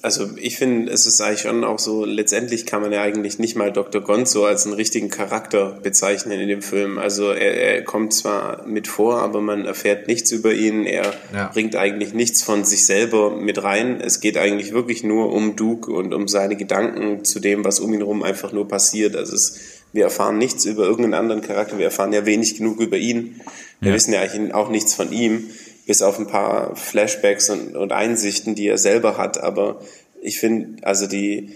Also 0.02 0.30
ich 0.38 0.58
finde, 0.58 0.92
es 0.92 1.06
ist 1.06 1.20
eigentlich 1.22 1.42
schon 1.42 1.64
auch 1.64 1.80
so, 1.80 2.06
letztendlich 2.06 2.66
kann 2.66 2.82
man 2.82 2.92
ja 2.92 3.02
eigentlich 3.02 3.40
nicht 3.40 3.56
mal 3.56 3.72
Dr. 3.72 4.02
Gonzo 4.02 4.46
als 4.46 4.66
einen 4.66 4.76
richtigen 4.76 5.10
Charakter 5.10 5.80
bezeichnen 5.82 6.40
in 6.40 6.48
dem 6.48 6.62
Film. 6.62 7.00
Also 7.00 7.32
er, 7.32 7.56
er 7.56 7.84
kommt 7.84 8.14
zwar 8.14 8.68
mit 8.68 8.88
vor, 8.88 9.20
aber 9.20 9.42
man 9.42 9.66
erfährt 9.66 10.08
nichts 10.08 10.32
über 10.32 10.54
ihn. 10.54 10.86
Er 10.86 11.14
ja. 11.34 11.48
bringt 11.52 11.76
eigentlich 11.76 12.14
nichts 12.14 12.44
von 12.44 12.64
sich 12.66 12.86
selber 12.86 13.36
mit 13.36 13.64
rein. 13.64 14.00
Es 14.00 14.20
geht 14.20 14.38
eigentlich 14.38 14.74
wirklich 14.74 15.04
nur 15.04 15.34
um 15.34 15.56
Duke 15.56 15.92
und 15.92 16.14
um 16.14 16.28
seine 16.28 16.56
Gedanken 16.56 17.24
zu 17.24 17.40
dem, 17.40 17.66
was 17.66 17.80
um 17.80 17.92
ihn 17.94 18.00
herum 18.00 18.22
einfach 18.24 18.52
nur 18.52 18.68
passiert. 18.68 19.16
Also 19.16 19.34
es, 19.34 19.60
wir 19.92 20.04
erfahren 20.04 20.38
nichts 20.38 20.66
über 20.66 20.84
irgendeinen 20.84 21.16
anderen 21.16 21.42
Charakter. 21.42 21.78
Wir 21.78 21.86
erfahren 21.86 22.14
ja 22.14 22.26
wenig 22.26 22.58
genug 22.58 22.80
über 22.80 22.98
ihn. 22.98 23.42
Wir 23.80 23.90
ja. 23.90 23.96
wissen 23.96 24.14
ja 24.14 24.22
eigentlich 24.22 24.54
auch 24.54 24.70
nichts 24.70 24.94
von 24.94 25.12
ihm 25.12 25.50
bis 25.86 26.02
auf 26.02 26.20
ein 26.20 26.28
paar 26.28 26.76
Flashbacks 26.76 27.50
und, 27.50 27.76
und 27.76 27.92
Einsichten, 27.92 28.56
die 28.56 28.68
er 28.68 28.78
selber 28.78 29.18
hat. 29.18 29.42
Aber 29.42 29.82
ich 30.22 30.40
finde, 30.40 30.86
also 30.86 31.08
die, 31.08 31.52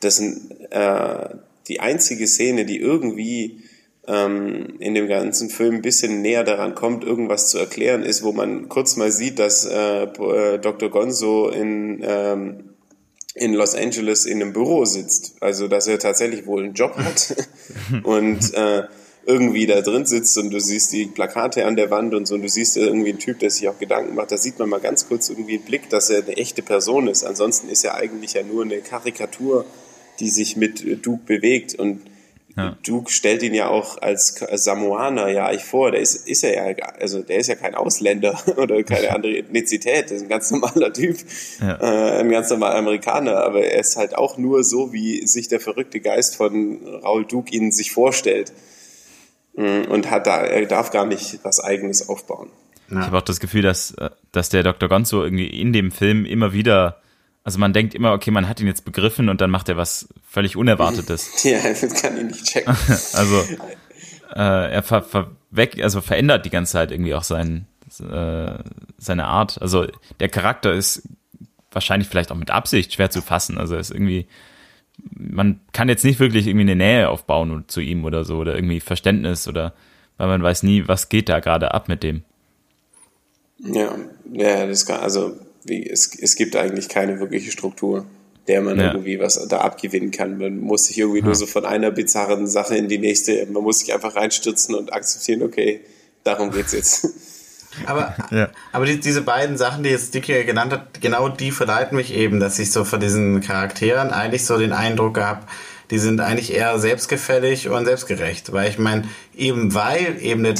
das 0.00 0.16
sind, 0.16 0.50
äh, 0.70 1.28
die 1.68 1.80
einzige 1.80 2.26
Szene, 2.26 2.64
die 2.64 2.78
irgendwie 2.78 3.62
ähm, 4.06 4.74
in 4.78 4.94
dem 4.94 5.08
ganzen 5.08 5.48
Film 5.48 5.76
ein 5.76 5.82
bisschen 5.82 6.22
näher 6.22 6.44
daran 6.44 6.74
kommt, 6.74 7.04
irgendwas 7.04 7.48
zu 7.48 7.58
erklären, 7.58 8.02
ist, 8.02 8.22
wo 8.22 8.32
man 8.32 8.68
kurz 8.68 8.96
mal 8.96 9.12
sieht, 9.12 9.38
dass 9.38 9.64
äh, 9.64 10.04
äh 10.04 10.58
Dr. 10.58 10.90
Gonzo 10.90 11.48
in 11.48 12.02
ähm, 12.02 12.64
in 13.34 13.54
Los 13.54 13.74
Angeles 13.74 14.26
in 14.26 14.42
einem 14.42 14.52
Büro 14.52 14.84
sitzt. 14.84 15.36
Also 15.40 15.68
dass 15.68 15.86
er 15.86 15.98
tatsächlich 15.98 16.46
wohl 16.46 16.64
einen 16.64 16.74
Job 16.74 16.96
hat 16.96 17.34
und 18.02 18.52
äh, 18.54 18.82
irgendwie 19.24 19.66
da 19.66 19.80
drin 19.80 20.04
sitzt 20.04 20.36
und 20.38 20.50
du 20.50 20.60
siehst 20.60 20.92
die 20.92 21.06
Plakate 21.06 21.64
an 21.64 21.76
der 21.76 21.90
Wand 21.90 22.14
und 22.14 22.26
so 22.26 22.34
und 22.34 22.42
du 22.42 22.48
siehst 22.48 22.76
irgendwie 22.76 23.10
einen 23.10 23.18
Typ, 23.18 23.38
der 23.38 23.50
sich 23.50 23.68
auch 23.68 23.78
Gedanken 23.78 24.14
macht, 24.14 24.32
da 24.32 24.36
sieht 24.36 24.58
man 24.58 24.68
mal 24.68 24.80
ganz 24.80 25.06
kurz 25.08 25.28
irgendwie 25.28 25.56
einen 25.56 25.64
Blick, 25.64 25.88
dass 25.90 26.10
er 26.10 26.24
eine 26.24 26.36
echte 26.36 26.62
Person 26.62 27.08
ist. 27.08 27.24
Ansonsten 27.24 27.68
ist 27.68 27.84
er 27.84 27.94
eigentlich 27.94 28.34
ja 28.34 28.42
nur 28.42 28.64
eine 28.64 28.78
Karikatur, 28.78 29.64
die 30.18 30.28
sich 30.28 30.56
mit 30.56 30.84
Duke 31.06 31.22
bewegt 31.24 31.74
und 31.74 32.00
ja. 32.56 32.76
Duke 32.86 33.10
stellt 33.10 33.42
ihn 33.42 33.54
ja 33.54 33.68
auch 33.68 34.00
als 34.02 34.34
Samoaner 34.52 35.28
ja 35.28 35.46
eigentlich 35.46 35.64
vor. 35.64 35.90
Der 35.90 36.00
ist, 36.00 36.28
ist 36.28 36.44
er 36.44 36.54
ja, 36.54 36.86
also 37.00 37.22
der 37.22 37.38
ist 37.38 37.46
ja 37.46 37.54
kein 37.54 37.74
Ausländer 37.74 38.38
oder 38.56 38.82
keine 38.82 39.10
andere 39.14 39.38
Ethnizität. 39.38 40.10
Der 40.10 40.16
ist 40.18 40.22
ein 40.24 40.28
ganz 40.28 40.50
normaler 40.50 40.92
Typ, 40.92 41.16
ja. 41.60 41.78
äh, 41.80 42.20
ein 42.20 42.30
ganz 42.30 42.50
normaler 42.50 42.76
Amerikaner. 42.76 43.38
Aber 43.38 43.64
er 43.64 43.80
ist 43.80 43.96
halt 43.96 44.16
auch 44.16 44.36
nur 44.36 44.64
so, 44.64 44.92
wie 44.92 45.26
sich 45.26 45.48
der 45.48 45.60
verrückte 45.60 46.00
Geist 46.00 46.36
von 46.36 46.86
Raul 46.86 47.24
Duke 47.24 47.50
ihn 47.54 47.72
sich 47.72 47.90
vorstellt. 47.90 48.52
Mm, 49.54 49.90
und 49.90 50.10
hat 50.10 50.26
da, 50.26 50.38
er 50.38 50.66
darf 50.66 50.90
gar 50.90 51.06
nicht 51.06 51.40
was 51.42 51.60
Eigenes 51.60 52.08
aufbauen. 52.08 52.48
Ja. 52.90 53.00
Ich 53.00 53.06
habe 53.06 53.18
auch 53.18 53.22
das 53.22 53.40
Gefühl, 53.40 53.62
dass, 53.62 53.92
äh, 53.92 54.10
dass 54.32 54.48
der 54.48 54.62
Dr. 54.62 54.88
Gonzo 54.88 55.22
irgendwie 55.22 55.46
in 55.46 55.72
dem 55.72 55.90
Film 55.90 56.24
immer 56.24 56.52
wieder, 56.52 57.00
also 57.44 57.58
man 57.58 57.72
denkt 57.72 57.94
immer, 57.94 58.12
okay, 58.12 58.30
man 58.30 58.48
hat 58.48 58.60
ihn 58.60 58.66
jetzt 58.66 58.84
begriffen 58.84 59.28
und 59.28 59.40
dann 59.40 59.50
macht 59.50 59.68
er 59.68 59.76
was 59.76 60.08
völlig 60.26 60.56
Unerwartetes. 60.56 61.42
ja, 61.44 61.58
das 61.62 62.02
kann 62.02 62.18
ihn 62.18 62.28
nicht 62.28 62.44
checken. 62.44 62.74
also 63.12 63.42
äh, 64.34 64.72
er 64.72 64.82
ver, 64.82 65.02
ver 65.02 65.30
weg, 65.50 65.82
also 65.82 66.00
verändert 66.00 66.46
die 66.46 66.50
ganze 66.50 66.72
Zeit 66.72 66.90
irgendwie 66.90 67.14
auch 67.14 67.24
sein, 67.24 67.66
äh, 68.00 68.54
seine 68.98 69.26
Art. 69.26 69.60
Also 69.60 69.86
der 70.20 70.28
Charakter 70.28 70.72
ist 70.72 71.02
wahrscheinlich 71.70 72.08
vielleicht 72.08 72.32
auch 72.32 72.36
mit 72.36 72.50
Absicht 72.50 72.92
schwer 72.92 73.10
zu 73.10 73.20
fassen. 73.20 73.58
Also 73.58 73.74
er 73.74 73.80
ist 73.80 73.90
irgendwie 73.90 74.26
man 75.10 75.60
kann 75.72 75.88
jetzt 75.88 76.04
nicht 76.04 76.20
wirklich 76.20 76.46
irgendwie 76.46 76.70
eine 76.70 76.76
Nähe 76.76 77.08
aufbauen 77.08 77.64
zu 77.66 77.80
ihm 77.80 78.04
oder 78.04 78.24
so 78.24 78.38
oder 78.38 78.54
irgendwie 78.54 78.80
Verständnis 78.80 79.48
oder 79.48 79.74
weil 80.18 80.28
man 80.28 80.42
weiß 80.42 80.62
nie, 80.62 80.86
was 80.86 81.08
geht 81.08 81.28
da 81.28 81.40
gerade 81.40 81.74
ab 81.74 81.88
mit 81.88 82.02
dem. 82.02 82.22
Ja, 83.58 83.96
ja, 84.32 84.66
das 84.66 84.86
kann, 84.86 85.00
also 85.00 85.36
wie, 85.64 85.88
es, 85.88 86.16
es 86.18 86.36
gibt 86.36 86.56
eigentlich 86.56 86.88
keine 86.88 87.20
wirkliche 87.20 87.50
Struktur, 87.50 88.06
der 88.48 88.60
man 88.60 88.78
ja. 88.78 88.92
irgendwie 88.92 89.20
was 89.20 89.48
da 89.48 89.58
abgewinnen 89.58 90.10
kann. 90.10 90.38
Man 90.38 90.58
muss 90.58 90.86
sich 90.86 90.98
irgendwie 90.98 91.20
ja. 91.20 91.26
nur 91.26 91.34
so 91.34 91.46
von 91.46 91.64
einer 91.64 91.90
bizarren 91.90 92.46
Sache 92.46 92.76
in 92.76 92.88
die 92.88 92.98
nächste, 92.98 93.46
man 93.46 93.62
muss 93.62 93.80
sich 93.80 93.92
einfach 93.94 94.16
reinstürzen 94.16 94.74
und 94.74 94.92
akzeptieren, 94.92 95.42
okay, 95.42 95.80
darum 96.24 96.50
geht's 96.50 96.72
jetzt. 96.72 97.08
Aber, 97.86 98.14
ja. 98.30 98.48
aber 98.72 98.86
die, 98.86 99.00
diese 99.00 99.22
beiden 99.22 99.56
Sachen, 99.56 99.82
die 99.82 99.90
jetzt 99.90 100.14
Dicky 100.14 100.44
genannt 100.44 100.72
hat, 100.72 101.00
genau 101.00 101.28
die 101.28 101.50
verleiten 101.50 101.96
mich 101.96 102.14
eben, 102.14 102.40
dass 102.40 102.58
ich 102.58 102.72
so 102.72 102.84
von 102.84 103.00
diesen 103.00 103.40
Charakteren 103.40 104.10
eigentlich 104.10 104.44
so 104.44 104.58
den 104.58 104.72
Eindruck 104.72 105.18
habe, 105.18 105.40
die 105.90 105.98
sind 105.98 106.20
eigentlich 106.20 106.54
eher 106.54 106.78
selbstgefällig 106.78 107.68
und 107.68 107.84
selbstgerecht. 107.84 108.52
Weil 108.52 108.70
ich 108.70 108.78
meine, 108.78 109.04
eben 109.36 109.74
weil 109.74 110.16
eben 110.20 110.42
der 110.42 110.54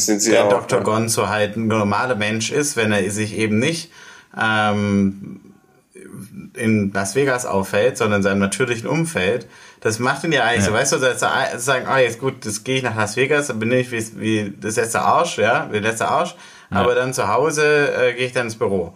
auch, 0.45 0.51
Dr. 0.51 0.79
Ja. 0.79 0.85
Gonzo 0.85 1.29
halt 1.29 1.57
ein 1.57 1.69
normaler 1.69 2.17
Mensch 2.17 2.53
ist, 2.53 2.77
wenn 2.77 2.93
er 2.93 3.11
sich 3.11 3.37
eben 3.39 3.59
nicht 3.59 3.91
ähm, 4.39 5.41
in 6.55 6.93
Las 6.93 7.15
Vegas 7.15 7.47
auffällt, 7.47 7.97
sondern 7.97 8.21
in 8.21 8.23
seinem 8.23 8.41
natürlichen 8.41 8.87
Umfeld, 8.87 9.47
das 9.81 9.99
macht 9.99 10.23
ihn 10.25 10.33
ja 10.33 10.45
eigentlich 10.45 10.61
ja. 10.61 10.67
so, 10.67 10.73
weißt 10.73 10.93
du, 10.93 10.99
dass 10.99 11.23
er 11.23 11.59
sagen, 11.59 11.87
ah, 11.87 11.99
jetzt 11.99 12.21
gut, 12.21 12.45
das 12.47 12.63
gehe 12.63 12.77
ich 12.77 12.83
nach 12.83 12.97
Las 12.97 13.17
Vegas, 13.17 13.49
dann 13.49 13.59
bin 13.59 13.73
ich 13.73 13.91
wie, 13.91 14.21
wie 14.21 14.53
das 14.61 14.77
letzte 14.77 15.01
Arsch, 15.01 15.39
ja, 15.39 15.69
wie 15.71 15.81
der 15.81 15.91
letzte 15.91 16.09
Arsch, 16.09 16.35
aber 16.75 16.95
dann 16.95 17.15
zu 17.15 17.29
Hause 17.29 17.93
äh, 17.95 18.15
gehe 18.15 18.27
ich 18.27 18.33
dann 18.33 18.47
ins 18.47 18.57
Büro. 18.57 18.95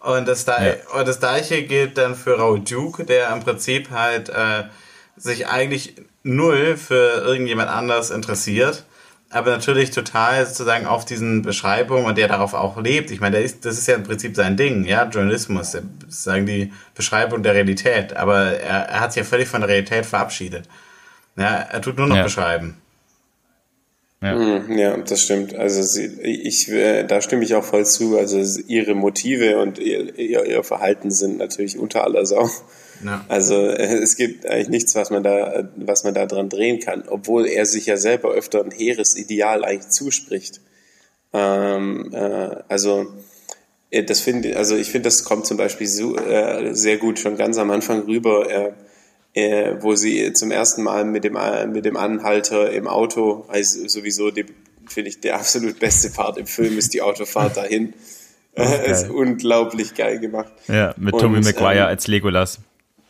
Und 0.00 0.28
das, 0.28 0.46
ja. 0.46 0.56
und 0.98 1.08
das 1.08 1.18
gleiche 1.18 1.62
gilt 1.64 1.98
dann 1.98 2.14
für 2.14 2.38
Raul 2.38 2.60
Duke, 2.60 3.04
der 3.04 3.32
im 3.32 3.40
Prinzip 3.40 3.90
halt 3.90 4.28
äh, 4.28 4.64
sich 5.16 5.48
eigentlich 5.48 5.96
null 6.22 6.76
für 6.76 7.22
irgendjemand 7.24 7.68
anders 7.68 8.10
interessiert, 8.10 8.84
aber 9.30 9.50
natürlich 9.50 9.90
total 9.90 10.46
sozusagen 10.46 10.86
auf 10.86 11.04
diesen 11.04 11.42
Beschreibungen 11.42 12.06
und 12.06 12.16
der 12.16 12.28
darauf 12.28 12.54
auch 12.54 12.80
lebt. 12.80 13.10
Ich 13.10 13.20
meine, 13.20 13.36
der 13.36 13.44
ist, 13.44 13.64
das 13.64 13.76
ist 13.76 13.86
ja 13.86 13.94
im 13.94 14.04
Prinzip 14.04 14.36
sein 14.36 14.56
Ding, 14.56 14.84
ja, 14.84 15.04
Journalismus, 15.04 15.72
sozusagen 15.72 16.46
die 16.46 16.72
Beschreibung 16.94 17.42
der 17.42 17.54
Realität. 17.54 18.16
Aber 18.16 18.58
er, 18.58 18.88
er 18.88 19.00
hat 19.00 19.12
sich 19.12 19.22
ja 19.22 19.28
völlig 19.28 19.48
von 19.48 19.60
der 19.60 19.68
Realität 19.68 20.06
verabschiedet. 20.06 20.68
Ja, 21.36 21.56
er 21.56 21.82
tut 21.82 21.98
nur 21.98 22.06
noch 22.06 22.16
ja. 22.16 22.22
beschreiben. 22.22 22.78
Ja. 24.20 24.34
Hm, 24.34 24.76
ja, 24.76 24.96
das 24.96 25.22
stimmt. 25.22 25.54
Also 25.54 25.82
sie, 25.82 26.06
ich, 26.22 26.68
äh, 26.70 27.04
da 27.04 27.20
stimme 27.20 27.44
ich 27.44 27.54
auch 27.54 27.64
voll 27.64 27.86
zu. 27.86 28.18
Also 28.18 28.38
ihre 28.66 28.94
Motive 28.94 29.58
und 29.58 29.78
ihr, 29.78 30.18
ihr, 30.18 30.44
ihr 30.44 30.64
Verhalten 30.64 31.10
sind 31.10 31.38
natürlich 31.38 31.78
unter 31.78 32.04
aller 32.04 32.26
Sau. 32.26 32.50
Ja. 33.04 33.24
Also 33.28 33.54
äh, 33.54 33.98
es 33.98 34.16
gibt 34.16 34.44
eigentlich 34.44 34.70
nichts, 34.70 34.96
was 34.96 35.10
man 35.10 35.22
da, 35.22 35.68
was 35.76 36.02
man 36.02 36.14
da 36.14 36.26
dran 36.26 36.48
drehen 36.48 36.80
kann, 36.80 37.04
obwohl 37.06 37.46
er 37.46 37.64
sich 37.64 37.86
ja 37.86 37.96
selber 37.96 38.30
öfter 38.30 38.64
ein 38.64 38.72
hehres 38.72 39.16
Ideal 39.16 39.64
eigentlich 39.64 39.90
zuspricht. 39.90 40.60
Ähm, 41.32 42.10
äh, 42.12 42.56
also 42.68 43.06
äh, 43.90 44.02
das 44.02 44.20
finde, 44.20 44.56
also 44.56 44.74
ich 44.74 44.90
finde, 44.90 45.06
das 45.06 45.24
kommt 45.24 45.46
zum 45.46 45.56
Beispiel 45.56 45.86
so, 45.86 46.16
äh, 46.16 46.74
sehr 46.74 46.96
gut 46.96 47.18
schon 47.18 47.36
ganz 47.36 47.56
am 47.58 47.70
Anfang 47.70 48.00
rüber. 48.02 48.50
Er, 48.50 48.74
äh, 49.38 49.82
wo 49.82 49.94
sie 49.94 50.32
zum 50.32 50.50
ersten 50.50 50.82
Mal 50.82 51.04
mit 51.04 51.22
dem, 51.24 51.38
mit 51.72 51.84
dem 51.84 51.96
Anhalter 51.96 52.72
im 52.72 52.88
Auto, 52.88 53.44
also 53.48 53.86
sowieso 53.86 54.30
finde 54.86 55.10
ich 55.10 55.20
der 55.20 55.36
absolut 55.36 55.78
beste 55.78 56.10
Part 56.10 56.38
im 56.38 56.46
Film 56.46 56.76
ist 56.76 56.92
die 56.92 57.02
Autofahrt 57.02 57.56
dahin. 57.56 57.94
Das 58.54 59.02
ist, 59.02 59.10
unglaublich 59.10 59.94
geil 59.94 60.18
gemacht. 60.18 60.52
Ja, 60.66 60.94
mit 60.96 61.14
und, 61.14 61.20
Tommy 61.20 61.40
Maguire 61.40 61.78
ähm, 61.78 61.86
als 61.86 62.08
Legolas. 62.08 62.58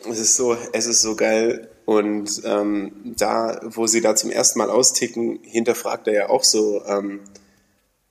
Es 0.08 0.18
ist 0.18 0.36
so, 0.36 0.56
es 0.72 0.86
ist 0.86 1.00
so 1.00 1.16
geil. 1.16 1.70
Und 1.86 2.42
ähm, 2.44 2.92
da, 3.16 3.58
wo 3.62 3.86
sie 3.86 4.02
da 4.02 4.14
zum 4.14 4.30
ersten 4.30 4.58
Mal 4.58 4.68
austicken, 4.68 5.38
hinterfragt 5.42 6.06
er 6.08 6.12
ja 6.12 6.28
auch 6.28 6.44
so, 6.44 6.82
ähm, 6.86 7.20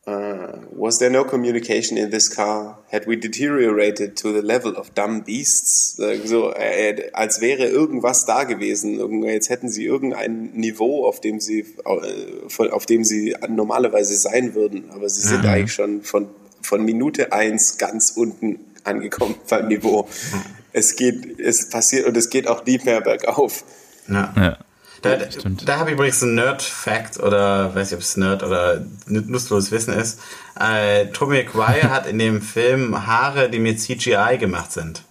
Uh, 0.08 0.62
was 0.72 1.00
there 1.00 1.10
no 1.10 1.26
communication 1.26 1.98
in 1.98 2.12
this 2.12 2.34
car? 2.34 2.78
Had 2.90 3.06
we 3.08 3.18
deteriorated 3.18 4.16
to 4.16 4.32
the 4.32 4.42
level 4.42 4.74
of 4.78 4.96
dumb 4.96 5.20
beasts? 5.20 6.00
Uh, 6.00 6.26
so, 6.26 6.54
äh, 6.54 7.12
als 7.12 7.42
wäre 7.42 7.66
irgendwas 7.66 8.26
da 8.26 8.46
gewesen. 8.46 9.24
Jetzt 9.24 9.50
hätten 9.50 9.68
sie 9.68 9.84
irgendein 9.84 10.52
Niveau, 10.54 11.06
auf 11.06 11.20
dem 11.20 11.42
sie, 11.42 11.66
äh, 11.86 12.70
auf 12.70 12.86
dem 12.86 13.04
sie 13.04 13.36
normalerweise 13.50 14.16
sein 14.16 14.56
würden. 14.56 14.90
Aber 14.92 15.10
sie 15.10 15.28
sind 15.28 15.44
mhm. 15.44 15.50
eigentlich 15.50 15.74
schon 15.74 16.04
von, 16.04 16.30
von 16.62 16.86
Minute 16.86 17.34
eins 17.34 17.78
ganz 17.78 18.12
unten 18.12 18.60
angekommen 18.86 19.36
beim 19.50 19.68
Niveau. 19.68 20.04
Mhm. 20.04 20.42
Es 20.72 20.96
geht, 20.96 21.38
es 21.38 21.70
passiert 21.70 22.08
und 22.08 22.16
es 22.16 22.30
geht 22.30 22.48
auch 22.48 22.66
nie 22.66 22.80
mehr 22.82 23.02
bergauf. 23.02 23.66
Ja. 24.08 24.34
ja. 24.38 24.58
Da, 25.02 25.16
ja, 25.16 25.28
da 25.66 25.78
habe 25.78 25.90
ich 25.90 25.94
übrigens 25.94 26.24
einen 26.24 26.36
Nerd-Fact 26.36 27.20
oder 27.20 27.76
weiß 27.76 27.92
nicht, 27.92 27.98
ob 27.98 28.02
es 28.02 28.18
Nerd 28.18 28.44
oder 28.44 28.84
nutzloses 29.06 29.72
Wissen 29.72 29.94
ist. 29.94 30.20
Äh, 30.60 31.08
Tommy 31.08 31.44
McGuire 31.44 31.90
hat 31.92 32.08
in 32.08 32.20
dem 32.20 32.42
Film 32.42 33.06
Haare, 33.06 33.50
die 33.50 33.60
mit 33.60 33.80
CGI 33.80 34.38
gemacht 34.40 34.72
sind. 34.72 35.04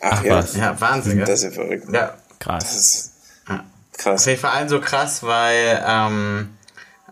Ach, 0.00 0.18
Ach 0.20 0.24
ja. 0.24 0.38
Was? 0.38 0.56
Ja, 0.56 0.80
Wahnsinn. 0.80 1.18
Das 1.20 1.30
ist 1.30 1.44
ja 1.44 1.50
verrückt. 1.50 1.86
Ja. 1.92 2.14
Krass. 2.38 2.64
Das 2.64 2.76
ist 2.76 3.12
ja. 3.48 3.64
krass. 3.96 4.24
Finde 4.24 4.34
ich 4.34 4.40
vor 4.40 4.52
allem 4.52 4.68
so 4.68 4.80
krass, 4.80 5.22
weil 5.22 5.82
ähm, 5.86 6.48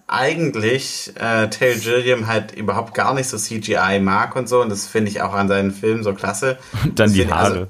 eigentlich 0.06 1.12
äh, 1.16 1.48
Taylor 1.48 1.78
Gilliam 1.78 2.26
halt 2.26 2.52
überhaupt 2.52 2.94
gar 2.94 3.14
nicht 3.14 3.28
so 3.28 3.36
CGI 3.38 4.00
mag 4.00 4.36
und 4.36 4.48
so. 4.48 4.60
Und 4.60 4.68
das 4.68 4.86
finde 4.86 5.10
ich 5.10 5.22
auch 5.22 5.32
an 5.32 5.48
seinen 5.48 5.72
Filmen 5.72 6.02
so 6.02 6.14
klasse. 6.14 6.58
Und 6.84 6.98
dann 6.98 7.08
das 7.08 7.14
die 7.14 7.28
Haare. 7.28 7.68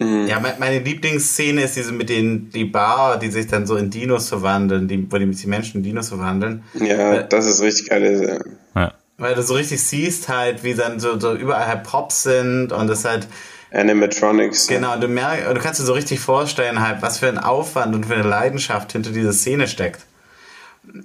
Ja, 0.00 0.40
meine 0.58 0.78
Lieblingsszene 0.78 1.62
ist 1.62 1.76
diese 1.76 1.92
mit 1.92 2.08
den 2.08 2.50
die 2.50 2.64
Bar, 2.64 3.18
die 3.18 3.30
sich 3.30 3.48
dann 3.48 3.66
so 3.66 3.76
in 3.76 3.90
Dinos 3.90 4.28
verwandeln, 4.28 4.86
die, 4.86 5.10
wo 5.10 5.18
die, 5.18 5.26
die 5.26 5.46
Menschen 5.48 5.78
in 5.78 5.82
Dinos 5.82 6.08
verwandeln. 6.08 6.62
Ja, 6.74 7.22
das 7.22 7.46
ist 7.46 7.62
richtig 7.62 7.88
geil. 7.88 8.44
Ja. 8.76 8.94
weil 9.16 9.34
du 9.34 9.42
so 9.42 9.54
richtig 9.54 9.82
siehst 9.82 10.28
halt, 10.28 10.62
wie 10.62 10.74
dann 10.74 11.00
so, 11.00 11.18
so 11.18 11.34
überall 11.34 11.66
halt 11.66 11.82
Props 11.82 12.22
sind 12.22 12.72
und 12.72 12.88
es 12.88 13.04
halt 13.04 13.26
Animatronics. 13.72 14.66
Genau, 14.66 14.96
du 14.96 15.08
merkst, 15.08 15.48
du 15.48 15.60
kannst 15.60 15.80
dir 15.80 15.84
so 15.84 15.92
richtig 15.92 16.20
vorstellen 16.20 16.80
halt, 16.80 17.02
was 17.02 17.18
für 17.18 17.28
ein 17.28 17.38
Aufwand 17.38 17.94
und 17.94 18.06
für 18.06 18.14
eine 18.14 18.22
Leidenschaft 18.22 18.92
hinter 18.92 19.10
dieser 19.10 19.32
Szene 19.32 19.68
steckt. 19.68 20.06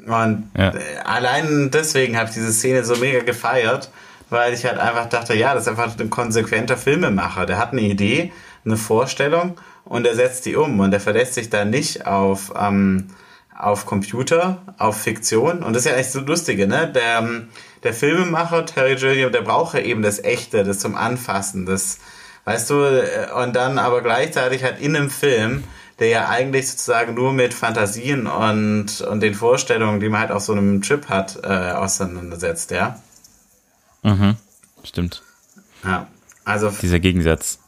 Und 0.05 0.49
ja. 0.57 0.69
Äh, 0.69 0.79
allein 1.03 1.71
deswegen 1.71 2.17
habe 2.17 2.29
ich 2.29 2.35
diese 2.35 2.53
Szene 2.53 2.85
so 2.85 2.95
mega 2.95 3.19
gefeiert, 3.19 3.89
weil 4.29 4.53
ich 4.53 4.65
halt 4.65 4.77
einfach 4.77 5.09
dachte, 5.09 5.33
ja, 5.35 5.53
das 5.53 5.63
ist 5.63 5.69
einfach 5.69 5.99
ein 5.99 6.09
konsequenter 6.09 6.77
Filmemacher. 6.77 7.45
Der 7.45 7.57
hat 7.57 7.73
eine 7.73 7.81
Idee, 7.81 8.31
eine 8.65 8.77
Vorstellung 8.77 9.57
und 9.85 10.05
er 10.05 10.15
setzt 10.15 10.45
die 10.45 10.55
um 10.55 10.79
und 10.79 10.93
er 10.93 10.99
verlässt 10.99 11.33
sich 11.33 11.49
da 11.49 11.65
nicht 11.65 12.05
auf, 12.05 12.53
ähm, 12.57 13.09
auf 13.57 13.85
Computer, 13.85 14.61
auf 14.77 15.01
Fiktion. 15.01 15.63
Und 15.63 15.73
das 15.73 15.85
ist 15.85 15.91
ja 15.91 15.97
echt 15.97 16.11
so 16.11 16.21
lustige, 16.21 16.67
ne? 16.67 16.91
Der, 16.91 17.19
ähm, 17.19 17.49
der 17.83 17.93
Filmemacher, 17.93 18.65
Terry 18.65 18.95
Gilliam, 18.95 19.31
der 19.31 19.41
braucht 19.41 19.75
ja 19.75 19.81
eben 19.81 20.01
das 20.01 20.23
Echte, 20.23 20.63
das 20.63 20.79
zum 20.79 20.95
Anfassen, 20.95 21.65
das, 21.65 21.99
weißt 22.45 22.69
du, 22.69 22.75
äh, 22.75 23.31
und 23.43 23.55
dann 23.55 23.77
aber 23.77 24.01
gleichzeitig 24.01 24.63
halt 24.63 24.79
in 24.79 24.95
einem 24.95 25.09
Film, 25.09 25.63
der 25.99 26.07
ja 26.07 26.29
eigentlich 26.29 26.69
sozusagen 26.71 27.13
nur 27.13 27.33
mit 27.33 27.53
Fantasien 27.53 28.25
und, 28.25 29.01
und 29.01 29.19
den 29.19 29.35
Vorstellungen, 29.35 29.99
die 29.99 30.09
man 30.09 30.21
halt 30.21 30.31
auf 30.31 30.43
so 30.43 30.53
einem 30.53 30.81
Trip 30.81 31.07
hat, 31.07 31.39
äh, 31.43 31.47
auseinandersetzt, 31.47 32.71
ja. 32.71 32.99
Mhm, 34.01 34.35
stimmt. 34.83 35.21
Ja, 35.83 36.07
also. 36.45 36.69
Dieser 36.81 36.99
Gegensatz. 36.99 37.59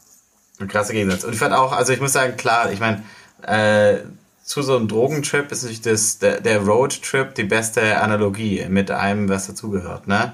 Ein 0.58 0.68
krasser 0.68 0.92
Gegensatz. 0.92 1.24
Und 1.24 1.32
ich 1.32 1.38
fand 1.38 1.52
auch, 1.52 1.72
also 1.72 1.92
ich 1.92 2.00
muss 2.00 2.12
sagen, 2.12 2.36
klar, 2.36 2.72
ich 2.72 2.80
meine, 2.80 3.02
äh, 3.42 3.98
zu 4.42 4.62
so 4.62 4.76
einem 4.76 4.88
Drogentrip 4.88 5.50
ist 5.50 5.62
natürlich 5.62 5.82
das, 5.82 6.18
der, 6.18 6.40
der 6.40 6.60
Roadtrip 6.60 7.34
die 7.34 7.44
beste 7.44 8.00
Analogie 8.00 8.64
mit 8.68 8.90
allem, 8.90 9.28
was 9.28 9.48
dazugehört, 9.48 10.06
ne? 10.06 10.32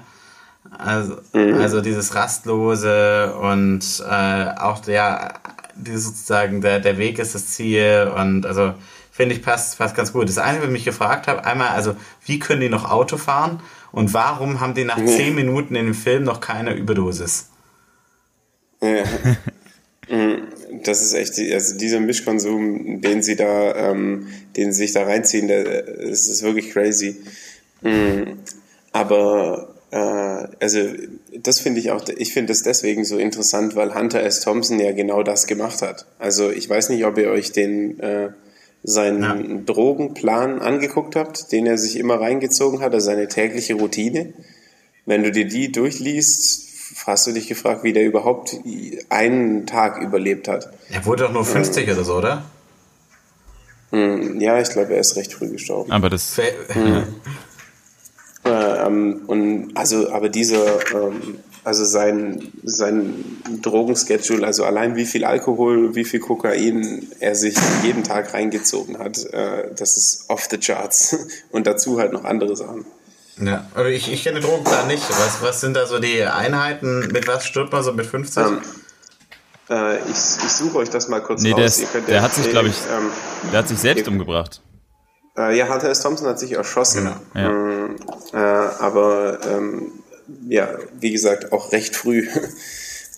Also, 0.77 1.17
mhm. 1.33 1.55
also 1.55 1.81
dieses 1.81 2.15
Rastlose 2.15 3.35
und 3.35 3.83
äh, 4.09 4.59
auch 4.59 4.85
ja, 4.87 5.33
dieses 5.75 6.05
sozusagen 6.05 6.61
der, 6.61 6.79
der 6.79 6.97
Weg 6.97 7.19
ist 7.19 7.35
das 7.35 7.47
Ziel 7.47 8.11
und 8.15 8.45
also 8.45 8.73
finde 9.11 9.35
ich 9.35 9.41
passt, 9.41 9.77
passt 9.77 9.95
ganz 9.95 10.13
gut. 10.13 10.29
Das 10.29 10.37
eine, 10.37 10.59
was 10.59 10.65
ich 10.65 10.71
mich 10.71 10.85
gefragt 10.85 11.27
habe, 11.27 11.43
einmal, 11.45 11.69
also 11.69 11.95
wie 12.25 12.39
können 12.39 12.61
die 12.61 12.69
noch 12.69 12.89
Auto 12.89 13.17
fahren 13.17 13.61
und 13.91 14.13
warum 14.13 14.61
haben 14.61 14.73
die 14.73 14.85
nach 14.85 14.97
mhm. 14.97 15.07
zehn 15.07 15.35
Minuten 15.35 15.75
in 15.75 15.85
dem 15.85 15.95
Film 15.95 16.23
noch 16.23 16.39
keine 16.39 16.73
Überdosis? 16.73 17.49
Ja. 18.81 19.03
Das 20.83 21.01
ist 21.01 21.13
echt, 21.13 21.39
also 21.53 21.77
dieser 21.77 21.99
Mischkonsum, 21.99 23.01
den 23.01 23.21
sie 23.23 23.35
da, 23.35 23.91
ähm, 23.91 24.27
den 24.55 24.73
sie 24.73 24.83
sich 24.83 24.93
da 24.93 25.03
reinziehen, 25.03 25.47
der, 25.47 25.83
das 25.83 26.27
ist 26.27 26.43
wirklich 26.43 26.71
crazy. 26.71 27.17
Mhm. 27.81 28.39
Aber 28.91 29.75
äh, 29.91 30.47
also 30.59 30.79
das 31.37 31.59
finde 31.59 31.79
ich 31.79 31.91
auch, 31.91 32.03
ich 32.17 32.33
finde 32.33 32.51
das 32.51 32.63
deswegen 32.63 33.05
so 33.05 33.17
interessant, 33.17 33.75
weil 33.75 33.93
Hunter 33.95 34.21
S. 34.21 34.41
Thompson 34.41 34.79
ja 34.79 34.91
genau 34.91 35.23
das 35.23 35.47
gemacht 35.47 35.81
hat. 35.81 36.05
Also 36.19 36.49
ich 36.49 36.69
weiß 36.69 36.89
nicht, 36.89 37.05
ob 37.05 37.17
ihr 37.17 37.29
euch 37.29 37.51
den 37.51 37.99
äh, 37.99 38.29
seinen 38.83 39.21
ja. 39.21 39.61
Drogenplan 39.65 40.59
angeguckt 40.59 41.15
habt, 41.15 41.51
den 41.51 41.65
er 41.65 41.77
sich 41.77 41.97
immer 41.97 42.19
reingezogen 42.19 42.81
hat, 42.81 42.93
also 42.93 43.05
seine 43.05 43.27
tägliche 43.27 43.75
Routine. 43.75 44.33
Wenn 45.05 45.23
du 45.23 45.31
dir 45.31 45.47
die 45.47 45.71
durchliest, 45.71 46.72
hast 47.05 47.27
du 47.27 47.31
dich 47.31 47.47
gefragt, 47.47 47.83
wie 47.83 47.93
der 47.93 48.05
überhaupt 48.05 48.55
einen 49.09 49.65
Tag 49.65 50.01
überlebt 50.01 50.47
hat. 50.47 50.69
Er 50.89 51.05
wurde 51.05 51.23
doch 51.23 51.33
nur 51.33 51.45
50 51.45 51.87
ähm, 51.87 51.93
oder 51.93 52.03
so, 52.03 52.15
oder? 52.15 52.43
Hm, 53.91 54.39
ja, 54.39 54.59
ich 54.59 54.69
glaube, 54.69 54.93
er 54.93 54.99
ist 54.99 55.15
recht 55.15 55.33
früh 55.33 55.49
gestorben. 55.49 55.91
Aber 55.91 56.09
das. 56.09 56.37
Mhm. 56.73 57.03
äh, 58.45 58.85
ähm, 58.85 59.21
und 59.27 59.71
also, 59.75 60.11
aber 60.11 60.29
dieser, 60.29 60.79
ähm, 60.93 61.39
also 61.63 61.85
sein, 61.85 62.51
sein 62.63 63.13
Drogenschedule, 63.61 64.45
also 64.45 64.65
allein 64.65 64.95
wie 64.95 65.05
viel 65.05 65.23
Alkohol, 65.23 65.95
wie 65.95 66.03
viel 66.05 66.19
Kokain 66.19 67.07
er 67.19 67.35
sich 67.35 67.55
jeden 67.83 68.03
Tag 68.03 68.33
reingezogen 68.33 68.97
hat, 68.97 69.23
äh, 69.31 69.69
das 69.75 69.95
ist 69.95 70.25
off 70.27 70.47
the 70.49 70.57
charts. 70.57 71.15
Und 71.51 71.67
dazu 71.67 71.99
halt 71.99 72.13
noch 72.13 72.23
andere 72.23 72.55
Sachen. 72.55 72.85
Ja, 73.37 73.65
aber 73.73 73.89
ich, 73.89 74.11
ich 74.11 74.23
kenne 74.23 74.39
Drogenplan 74.39 74.87
nicht. 74.87 75.09
Was, 75.09 75.41
was 75.41 75.61
sind 75.61 75.75
da 75.75 75.85
so 75.85 75.99
die 75.99 76.23
Einheiten? 76.23 77.07
Mit 77.11 77.27
was 77.27 77.45
stirbt 77.45 77.71
man 77.71 77.83
so 77.83 77.93
mit 77.93 78.05
50? 78.05 78.45
Um, 78.45 78.53
ähm, 78.53 78.61
äh, 79.69 79.97
ich, 79.97 80.45
ich 80.45 80.51
suche 80.51 80.77
euch 80.77 80.89
das 80.89 81.07
mal 81.07 81.21
kurz 81.21 81.41
nee, 81.41 81.51
raus. 81.51 81.57
Der, 81.57 81.65
ist, 81.65 82.07
der 82.07 82.21
hat 82.21 82.33
sich, 82.33 82.49
glaube 82.49 82.67
ich, 82.67 82.75
ähm, 82.91 83.09
der 83.51 83.59
hat 83.59 83.67
sich 83.67 83.79
selbst 83.79 84.05
ihr, 84.05 84.11
umgebracht. 84.11 84.61
Äh, 85.37 85.57
ja, 85.57 85.67
Hunter 85.67 85.89
S. 85.89 86.01
Thompson 86.01 86.27
hat 86.27 86.39
sich 86.39 86.51
erschossen. 86.51 87.05
Genau. 87.05 87.15
Ja. 87.33 87.49
Ähm, 87.49 87.95
äh, 88.33 88.37
aber 88.37 89.39
ähm, 89.47 89.91
ja, 90.47 90.69
wie 90.99 91.11
gesagt, 91.11 91.51
auch 91.51 91.71
recht 91.71 91.95
früh. 91.95 92.27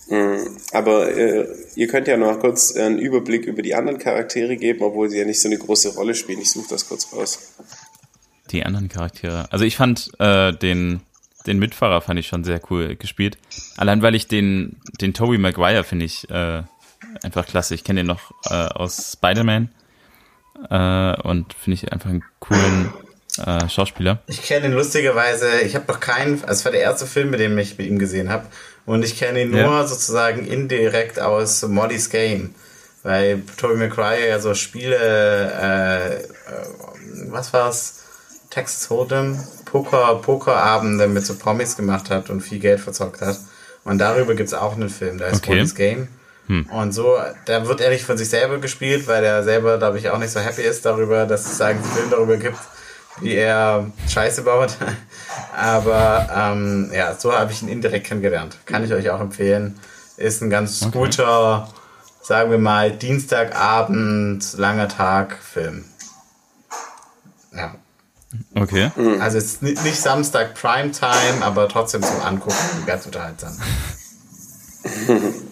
Mm, 0.08 0.58
aber 0.72 1.18
äh, 1.18 1.48
ihr 1.74 1.88
könnt 1.88 2.08
ja 2.08 2.16
noch 2.16 2.40
kurz 2.40 2.76
einen 2.76 3.00
Überblick 3.00 3.48
über 3.48 3.64
die 3.64 3.74
anderen 3.74 3.98
Charaktere 3.98 4.56
geben, 4.56 4.84
obwohl 4.84 5.10
sie 5.10 5.18
ja 5.18 5.26
nicht 5.26 5.42
so 5.42 5.48
eine 5.48 5.58
große 5.58 5.96
Rolle 5.96 6.14
spielen. 6.14 6.42
Ich 6.42 6.52
suche 6.52 6.68
das 6.70 6.88
kurz 6.88 7.12
raus. 7.12 7.40
Die 8.56 8.66
anderen 8.66 8.88
Charaktere. 8.88 9.48
Also 9.52 9.66
ich 9.66 9.76
fand 9.76 10.12
äh, 10.18 10.54
den, 10.54 11.02
den 11.46 11.60
Mitfahrer 11.60 12.00
fand 12.00 12.18
ich 12.20 12.28
schon 12.28 12.46
sehr 12.46 12.62
cool 12.70 12.96
gespielt. 12.96 13.38
Allein 13.76 14.02
weil 14.02 14.16
ich 14.16 14.30
den, 14.30 14.78
den 15.02 15.14
Tobey 15.14 15.38
Maguire 15.38 15.84
finde 15.84 16.06
ich 16.06 16.30
äh, 16.30 16.64
einfach 17.22 17.46
klasse. 17.46 17.76
Ich 17.76 17.84
kenne 17.84 18.00
den 18.00 18.08
noch 18.08 18.32
äh, 18.50 18.54
aus 18.54 19.12
Spider-Man 19.12 19.70
äh, 20.70 21.22
und 21.22 21.54
finde 21.54 21.74
ich 21.74 21.92
einfach 21.92 22.10
einen 22.10 22.24
coolen 22.40 22.94
äh, 23.46 23.68
Schauspieler. 23.68 24.20
Ich 24.28 24.42
kenne 24.44 24.68
ihn 24.68 24.72
lustigerweise, 24.72 25.60
ich 25.60 25.76
habe 25.76 25.92
noch 25.92 26.00
keinen, 26.00 26.42
also 26.44 26.52
es 26.54 26.64
war 26.64 26.72
der 26.72 26.82
erste 26.82 27.06
Film, 27.06 27.32
mit 27.32 27.42
dem 27.42 27.58
ich 27.58 27.78
mit 27.78 27.88
ihm 27.88 28.00
gesehen 28.00 28.30
habe. 28.30 28.46
Und 28.86 29.04
ich 29.04 29.20
kenne 29.20 29.42
ihn 29.42 29.52
nur 29.52 29.60
ja. 29.60 29.86
sozusagen 29.86 30.48
indirekt 30.48 31.20
aus 31.20 31.62
Molly's 31.64 32.10
Game. 32.10 32.56
Weil 33.04 33.42
Tobey 33.58 33.76
Maguire 33.76 34.30
ja 34.30 34.40
so 34.40 34.54
Spiele, 34.54 34.96
äh, 34.96 36.16
äh 36.16 36.28
was 37.28 37.52
war's? 37.52 38.05
Texas 38.56 38.90
Hold'em, 38.90 39.38
Poker, 39.66 40.16
Pokerabende 40.22 41.10
mit 41.10 41.26
so 41.26 41.36
Promis 41.36 41.76
gemacht 41.76 42.10
hat 42.10 42.30
und 42.30 42.40
viel 42.40 42.60
Geld 42.60 42.80
verzockt 42.80 43.20
hat. 43.20 43.38
Und 43.84 43.98
darüber 43.98 44.34
gibt 44.34 44.48
es 44.48 44.54
auch 44.54 44.78
einen 44.78 44.90
Film, 44.90 45.18
da 45.18 45.28
ist 45.28 45.44
okay. 45.44 45.56
Molly's 45.56 45.76
Game. 45.76 46.08
Hm. 46.48 46.66
Und 46.68 46.94
so, 46.94 47.18
da 47.46 47.68
wird 47.68 47.82
er 47.82 47.90
nicht 47.90 48.06
von 48.06 48.18
sich 48.18 48.30
selber 48.30 48.60
gespielt, 48.60 49.08
weil 49.08 49.26
er 49.26 49.44
selber, 49.44 49.78
glaube 49.78 49.98
ich, 49.98 50.10
auch 50.10 50.20
nicht 50.20 50.32
so 50.32 50.40
happy 50.40 50.62
ist 50.62 50.86
darüber, 50.86 51.26
dass 51.26 51.52
es 51.52 51.60
einen 51.60 51.84
Film 51.84 52.10
darüber 52.10 52.38
gibt, 52.38 52.58
wie 53.20 53.34
er 53.34 53.92
Scheiße 54.08 54.44
baut. 54.44 54.78
Aber 55.58 56.30
ähm, 56.34 56.92
ja, 56.94 57.14
so 57.14 57.34
habe 57.34 57.52
ich 57.52 57.62
ihn 57.62 57.68
indirekt 57.68 58.08
kennengelernt. 58.08 58.58
Kann 58.66 58.86
ich 58.86 58.94
euch 58.94 59.10
auch 59.10 59.20
empfehlen. 59.20 59.78
Ist 60.16 60.42
ein 60.42 60.50
ganz 60.50 60.82
okay. 60.82 60.98
guter, 60.98 61.68
sagen 62.22 62.52
wir 62.52 62.58
mal, 62.58 62.92
Dienstagabend, 62.92 64.54
langer 64.58 64.88
Tag 64.88 65.38
Film. 65.42 65.84
Okay. 68.56 68.92
Also 69.20 69.38
es 69.38 69.46
ist 69.46 69.62
nicht 69.62 69.98
Samstag 69.98 70.54
Primetime, 70.56 71.42
aber 71.42 71.68
trotzdem 71.70 72.02
zum 72.04 72.22
Angucken 72.22 72.56
ganz 72.86 73.06
unterhaltsam. 73.06 73.58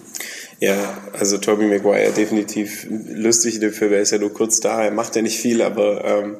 Ja, 0.64 0.98
also 1.12 1.40
Tobey 1.40 1.66
Maguire 1.66 2.14
definitiv 2.14 2.88
lustig 2.90 3.56
in 3.56 3.62
dem 3.62 3.74
Film. 3.74 3.92
Er 3.92 4.00
ist 4.00 4.12
ja 4.12 4.18
nur 4.18 4.34
kurz 4.34 4.62
da, 4.62 4.82
er 4.82 4.92
macht 4.92 5.14
ja 5.14 5.22
nicht 5.22 5.38
viel, 5.38 5.62
aber 5.62 6.06
ähm, 6.06 6.38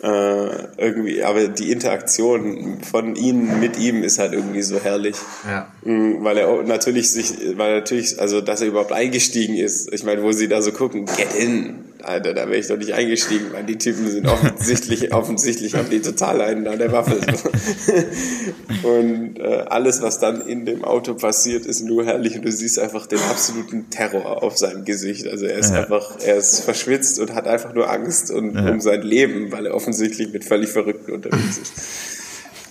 äh, 0.00 0.66
irgendwie, 0.78 1.24
aber 1.24 1.48
die 1.48 1.72
Interaktion 1.72 2.78
von 2.82 3.16
ihnen 3.16 3.58
mit 3.58 3.78
ihm 3.80 4.04
ist 4.04 4.20
halt 4.20 4.32
irgendwie 4.32 4.62
so 4.62 4.78
herrlich. 4.78 5.16
Ja. 5.44 5.72
Mhm, 5.82 6.22
weil 6.22 6.38
er 6.38 6.62
natürlich 6.62 7.10
sich, 7.10 7.34
weil 7.56 7.72
er 7.72 7.80
natürlich, 7.80 8.20
also 8.20 8.40
dass 8.40 8.60
er 8.60 8.68
überhaupt 8.68 8.92
eingestiegen 8.92 9.56
ist. 9.56 9.92
Ich 9.92 10.04
meine, 10.04 10.22
wo 10.22 10.30
sie 10.30 10.46
da 10.46 10.62
so 10.62 10.70
gucken, 10.70 11.06
get 11.06 11.34
in. 11.34 11.91
Alter, 12.04 12.34
da 12.34 12.46
wäre 12.46 12.58
ich 12.58 12.68
doch 12.68 12.76
nicht 12.76 12.94
eingestiegen, 12.94 13.46
weil 13.52 13.64
die 13.64 13.78
Typen 13.78 14.08
sind 14.08 14.26
offensichtlich, 14.26 15.12
offensichtlich 15.14 15.74
haben 15.74 15.90
die 15.90 16.00
total 16.00 16.40
einen 16.40 16.66
an 16.66 16.78
der 16.78 16.92
Waffe. 16.92 17.18
und 18.82 19.38
äh, 19.38 19.64
alles, 19.68 20.02
was 20.02 20.18
dann 20.18 20.46
in 20.46 20.64
dem 20.64 20.84
Auto 20.84 21.14
passiert, 21.14 21.66
ist 21.66 21.82
nur 21.82 22.04
herrlich 22.04 22.36
und 22.36 22.44
du 22.44 22.52
siehst 22.52 22.78
einfach 22.78 23.06
den 23.06 23.20
absoluten 23.20 23.90
Terror 23.90 24.42
auf 24.42 24.58
seinem 24.58 24.84
Gesicht. 24.84 25.26
Also 25.26 25.46
er 25.46 25.58
ist 25.58 25.70
ja. 25.70 25.82
einfach, 25.82 26.16
er 26.24 26.36
ist 26.36 26.64
verschwitzt 26.64 27.18
und 27.18 27.34
hat 27.34 27.46
einfach 27.46 27.74
nur 27.74 27.90
Angst 27.90 28.30
und, 28.30 28.54
ja. 28.54 28.70
um 28.70 28.80
sein 28.80 29.02
Leben, 29.02 29.52
weil 29.52 29.66
er 29.66 29.74
offensichtlich 29.74 30.32
mit 30.32 30.44
völlig 30.44 30.70
Verrückten 30.70 31.12
unterwegs 31.12 31.58
ist. 31.58 31.72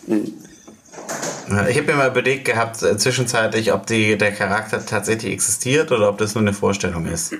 Mhm. 0.07 0.33
Ich 1.69 1.77
habe 1.77 1.87
mir 1.87 1.95
mal 1.95 2.09
überlegt 2.09 2.45
gehabt, 2.45 2.81
äh, 2.81 2.97
zwischenzeitlich, 2.97 3.73
ob 3.73 3.85
die, 3.85 4.17
der 4.17 4.31
Charakter 4.31 4.85
tatsächlich 4.85 5.33
existiert 5.33 5.91
oder 5.91 6.09
ob 6.09 6.17
das 6.17 6.33
nur 6.33 6.41
eine 6.41 6.53
Vorstellung 6.53 7.05
ist. 7.05 7.33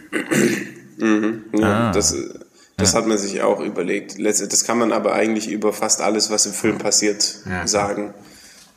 Mhm, 0.98 1.44
ja, 1.54 1.90
ah. 1.90 1.92
Das, 1.92 2.16
das 2.78 2.94
ja. 2.94 3.00
hat 3.00 3.08
man 3.08 3.18
sich 3.18 3.42
auch 3.42 3.60
überlegt. 3.60 4.16
Das 4.20 4.64
kann 4.64 4.78
man 4.78 4.92
aber 4.92 5.14
eigentlich 5.14 5.50
über 5.50 5.74
fast 5.74 6.02
alles, 6.02 6.30
was 6.30 6.46
im 6.46 6.54
Film 6.54 6.78
passiert, 6.78 7.40
ja. 7.50 7.68
sagen. 7.68 8.14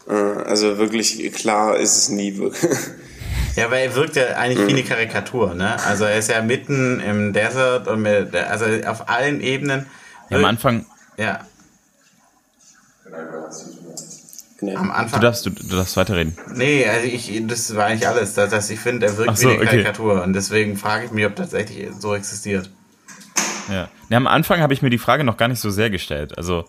Äh, 0.09 0.13
also 0.13 0.79
wirklich 0.79 1.33
klar 1.33 1.77
ist 1.79 1.97
es 1.97 2.09
nie 2.09 2.37
wirklich. 2.39 2.71
Ja, 3.57 3.71
weil 3.71 3.87
er 3.87 3.95
wirkt 3.95 4.17
ja 4.17 4.25
eigentlich 4.37 4.59
mhm. 4.59 4.67
wie 4.67 4.73
eine 4.73 4.83
Karikatur, 4.83 5.55
ne? 5.55 5.81
Also 5.85 6.05
er 6.05 6.19
ist 6.19 6.29
ja 6.29 6.43
mitten 6.43 6.99
im 6.99 7.33
Desert 7.33 7.87
und 7.87 8.03
mit, 8.03 8.35
also 8.35 8.65
auf 8.89 9.09
allen 9.09 9.41
Ebenen. 9.41 9.87
Ja, 10.29 10.39
am 10.39 10.45
Anfang. 10.45 10.87
Ja. 11.17 11.47
Nee. 14.61 14.75
Am 14.77 14.91
Anfang. 14.91 15.21
Du 15.21 15.27
darfst, 15.27 15.47
du, 15.47 15.51
du 15.51 15.77
darfst 15.77 15.97
weiterreden. 15.97 16.37
Nee, 16.55 16.87
also 16.87 17.07
ich, 17.07 17.43
das 17.47 17.75
war 17.75 17.87
eigentlich 17.87 18.07
alles. 18.07 18.35
Das 18.35 18.53
heißt, 18.53 18.71
ich 18.71 18.81
finde, 18.81 19.07
er 19.07 19.17
wirkt 19.17 19.37
so, 19.37 19.49
wie 19.49 19.53
eine 19.53 19.63
okay. 19.63 19.71
Karikatur. 19.71 20.23
Und 20.23 20.33
deswegen 20.33 20.77
frage 20.77 21.07
ich 21.07 21.11
mich, 21.11 21.27
ob 21.27 21.37
tatsächlich 21.37 21.89
so 21.99 22.15
existiert. 22.15 22.71
Ja. 23.69 23.89
ja 24.09 24.17
am 24.17 24.27
Anfang 24.27 24.61
habe 24.61 24.73
ich 24.73 24.83
mir 24.83 24.91
die 24.91 24.99
Frage 24.99 25.25
noch 25.25 25.37
gar 25.37 25.49
nicht 25.49 25.61
so 25.61 25.71
sehr 25.71 25.91
gestellt. 25.91 26.39
Also, 26.39 26.65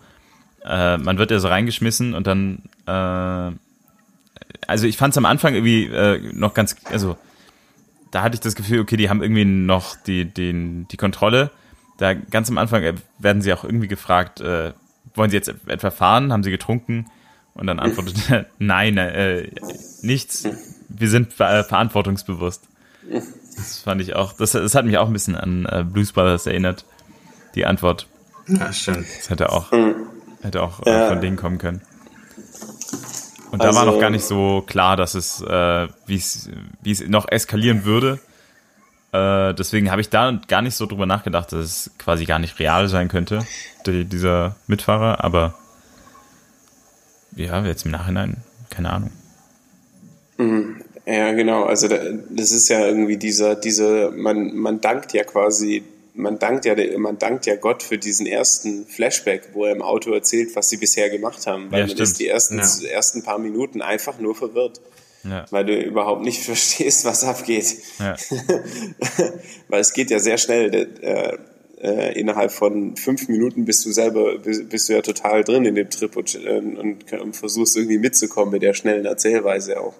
äh, 0.66 0.98
man 0.98 1.18
wird 1.18 1.32
ja 1.32 1.40
so 1.40 1.48
reingeschmissen 1.48 2.16
und 2.16 2.26
dann, 2.28 2.64
äh, 2.88 3.56
also 4.68 4.88
ich 4.88 4.98
fand 4.98 5.14
es 5.14 5.18
am 5.18 5.26
Anfang 5.26 5.54
irgendwie 5.54 5.86
äh, 5.86 6.20
noch 6.34 6.54
ganz, 6.54 6.76
also 6.86 7.18
da 8.12 8.24
hatte 8.24 8.36
ich 8.36 8.42
das 8.42 8.56
Gefühl, 8.56 8.80
okay, 8.80 8.98
die 8.98 9.10
haben 9.10 9.22
irgendwie 9.22 9.46
noch 9.46 9.96
die, 9.96 10.26
den, 10.26 10.88
die 10.88 10.98
Kontrolle. 10.98 11.52
Da 11.98 12.14
ganz 12.14 12.50
am 12.50 12.58
Anfang 12.58 12.82
äh, 12.84 12.96
werden 13.20 13.42
sie 13.42 13.54
auch 13.54 13.64
irgendwie 13.64 13.88
gefragt, 13.88 14.42
äh, 14.42 14.74
wollen 15.14 15.30
sie 15.30 15.38
jetzt 15.38 15.54
etwa 15.68 15.92
fahren? 15.92 16.34
Haben 16.34 16.44
sie 16.44 16.52
getrunken? 16.52 17.06
Und 17.56 17.68
dann 17.68 17.80
antwortet 17.80 18.18
er, 18.30 18.45
nein, 18.60 18.97
äh, 18.97 19.49
nichts. 20.01 20.47
Wir 20.89 21.10
sind 21.10 21.34
ver 21.34 21.60
äh, 21.60 21.64
verantwortungsbewusst. 21.64 22.64
Das 23.56 23.80
fand 23.80 24.01
ich 24.01 24.16
auch, 24.16 24.34
das, 24.34 24.51
das 24.51 24.76
hat 24.76 24.86
mich 24.86 24.97
auch 24.97 25.08
ein 25.08 25.14
bisschen 25.14 25.36
an 25.36 25.66
äh, 25.66 25.84
Blues 25.84 26.12
Brothers 26.12 26.45
erinnert, 26.45 26.86
die 27.56 27.66
Antwort. 27.66 28.08
Ja, 28.47 28.72
stimmt. 28.74 29.06
Das 29.18 29.30
hätte 29.30 29.51
auch, 29.51 29.72
hätte 30.41 30.62
auch 30.62 30.86
äh, 30.86 30.91
Ja. 30.91 31.08
von 31.08 31.22
denen 31.22 31.38
kommen 31.38 31.58
können. 31.58 31.82
Und 33.51 33.64
da 33.64 33.74
war 33.74 33.82
Also- 33.84 33.91
noch 33.93 33.99
gar 34.01 34.10
nicht 34.10 34.26
so 34.26 34.62
klar, 34.68 34.97
dass 34.97 35.16
es, 35.16 35.41
äh, 35.41 35.88
wie 36.08 36.16
es, 36.16 36.49
wie 36.82 36.91
es 36.91 37.08
noch 37.08 37.28
eskalieren 37.30 37.86
würde. 37.86 38.20
Äh, 39.14 39.53
deswegen 39.53 39.91
habe 39.91 40.01
ich 40.01 40.10
da 40.10 40.38
gar 40.47 40.62
nicht 40.62 40.76
so 40.76 40.86
drüber 40.88 41.06
nachgedacht, 41.06 41.53
dass 41.53 41.66
es 41.66 41.91
quasi 41.97 42.26
gar 42.26 42.39
nicht 42.39 42.60
real 42.60 42.89
sein 42.89 43.08
könnte, 43.08 43.45
die, 43.86 44.03
dieser 44.03 44.56
Mitfahrer. 44.68 45.24
Aber 45.24 45.53
ja, 47.36 47.66
jetzt 47.66 47.86
im 47.86 47.92
Nachhinein, 47.92 48.38
keine 48.70 48.92
Ahnung. 48.92 49.12
Ja, 51.06 51.32
genau. 51.34 51.64
Also 51.64 51.88
da, 51.88 51.98
das 52.30 52.52
ist 52.52 52.68
ja 52.70 52.86
irgendwie 52.86 53.18
dieser, 53.18 53.56
diese, 53.56 54.12
man, 54.16 54.56
man 54.56 54.82
dankt 54.82 55.14
ja 55.14 55.24
quasi, 55.24 55.84
man 56.14 56.40
dankt 56.40 56.66
ja, 56.66 56.76
man 56.98 57.18
dankt 57.20 57.46
ja 57.46 57.56
Gott 57.56 57.84
für 57.84 57.98
diesen 57.98 58.26
ersten 58.26 58.86
Flashback, 58.86 59.50
wo 59.54 59.66
er 59.66 59.72
im 59.74 59.82
Auto 59.82 60.12
erzählt, 60.12 60.56
was 60.56 60.70
sie 60.70 60.78
bisher 60.78 61.10
gemacht 61.10 61.46
haben, 61.48 61.72
weil 61.72 61.82
Ja, 61.82 61.86
man 61.88 61.96
ist 61.98 62.10
stimmt. 62.10 62.20
die 62.20 62.28
ersten, 62.28 62.58
Ja. 62.58 62.90
ersten 62.90 63.24
paar 63.24 63.38
Minuten 63.38 63.82
einfach 63.82 64.18
nur 64.20 64.36
verwirrt, 64.36 64.82
Ja. 65.24 65.46
weil 65.52 65.66
du 65.66 65.80
überhaupt 65.80 66.24
nicht 66.24 66.44
verstehst, 66.46 67.06
was 67.06 67.24
abgeht. 67.24 67.76
Ja. 68.00 68.16
weil 69.70 69.80
es 69.82 69.94
geht 69.94 70.10
ja 70.10 70.20
sehr 70.20 70.38
schnell. 70.38 71.40
Äh, 71.82 72.17
innerhalb 72.17 72.51
von 72.51 72.95
fünf 72.95 73.28
Minuten 73.28 73.65
bist 73.65 73.86
du 73.86 73.91
selber, 73.91 74.38
bist, 74.38 74.69
bist 74.69 74.88
du 74.88 74.93
ja 74.93 75.01
total 75.01 75.43
drin 75.43 75.65
in 75.65 75.76
dem 75.76 75.89
Trip 75.89 76.15
und, 76.15 76.34
äh, 76.36 76.57
und, 76.57 77.11
und 77.11 77.36
versuchst 77.36 77.76
irgendwie 77.76 77.97
mitzukommen 77.97 78.53
mit 78.53 78.61
der 78.61 78.73
schnellen 78.73 79.05
Erzählweise 79.05 79.82
auch. 79.82 79.93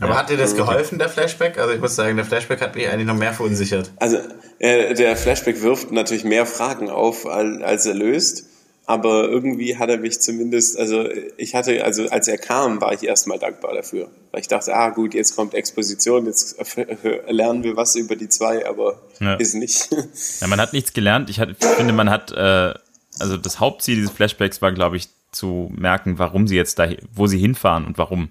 Aber 0.00 0.16
hat 0.16 0.30
dir 0.30 0.38
das 0.38 0.56
geholfen, 0.56 0.98
der 0.98 1.10
Flashback? 1.10 1.58
Also 1.58 1.74
ich 1.74 1.80
muss 1.80 1.94
sagen, 1.94 2.16
der 2.16 2.24
Flashback 2.24 2.62
hat 2.62 2.74
mich 2.74 2.88
eigentlich 2.88 3.06
noch 3.06 3.14
mehr 3.16 3.34
verunsichert. 3.34 3.92
Also 3.96 4.16
äh, 4.58 4.94
der 4.94 5.16
Flashback 5.16 5.60
wirft 5.60 5.92
natürlich 5.92 6.24
mehr 6.24 6.46
Fragen 6.46 6.88
auf, 6.88 7.26
al- 7.26 7.62
als 7.62 7.84
er 7.84 7.94
löst. 7.94 8.46
Aber 8.84 9.28
irgendwie 9.28 9.76
hat 9.78 9.90
er 9.90 9.98
mich 9.98 10.20
zumindest, 10.20 10.76
also 10.78 11.08
ich 11.36 11.54
hatte, 11.54 11.84
also 11.84 12.08
als 12.08 12.26
er 12.26 12.36
kam, 12.36 12.80
war 12.80 12.92
ich 12.92 13.04
erstmal 13.04 13.38
dankbar 13.38 13.74
dafür. 13.74 14.08
Weil 14.32 14.40
ich 14.40 14.48
dachte, 14.48 14.74
ah 14.74 14.90
gut, 14.90 15.14
jetzt 15.14 15.36
kommt 15.36 15.54
Exposition, 15.54 16.26
jetzt 16.26 16.56
lernen 17.28 17.62
wir 17.62 17.76
was 17.76 17.94
über 17.94 18.16
die 18.16 18.28
zwei, 18.28 18.66
aber 18.66 19.00
Ja. 19.20 19.34
ist 19.34 19.54
nicht. 19.54 19.88
Ja, 20.40 20.48
man 20.48 20.60
hat 20.60 20.72
nichts 20.72 20.92
gelernt. 20.92 21.30
Ich, 21.30 21.38
hat, 21.38 21.50
ich 21.50 21.64
finde, 21.64 21.92
man 21.92 22.10
hat, 22.10 22.32
äh, 22.32 22.74
also 23.20 23.36
das 23.36 23.60
Hauptziel 23.60 23.94
dieses 23.94 24.10
Flashbacks 24.10 24.60
war, 24.62 24.72
glaube 24.72 24.96
ich, 24.96 25.08
zu 25.30 25.70
merken, 25.76 26.18
warum 26.18 26.48
sie 26.48 26.56
jetzt 26.56 26.78
da, 26.78 26.88
wo 27.14 27.26
sie 27.26 27.38
hinfahren 27.38 27.86
und 27.86 27.98
warum. 27.98 28.30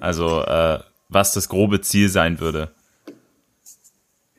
Also, 0.00 0.42
äh, 0.42 0.80
was 1.08 1.32
das 1.32 1.48
grobe 1.48 1.80
Ziel 1.80 2.10
sein 2.10 2.38
würde. 2.38 2.73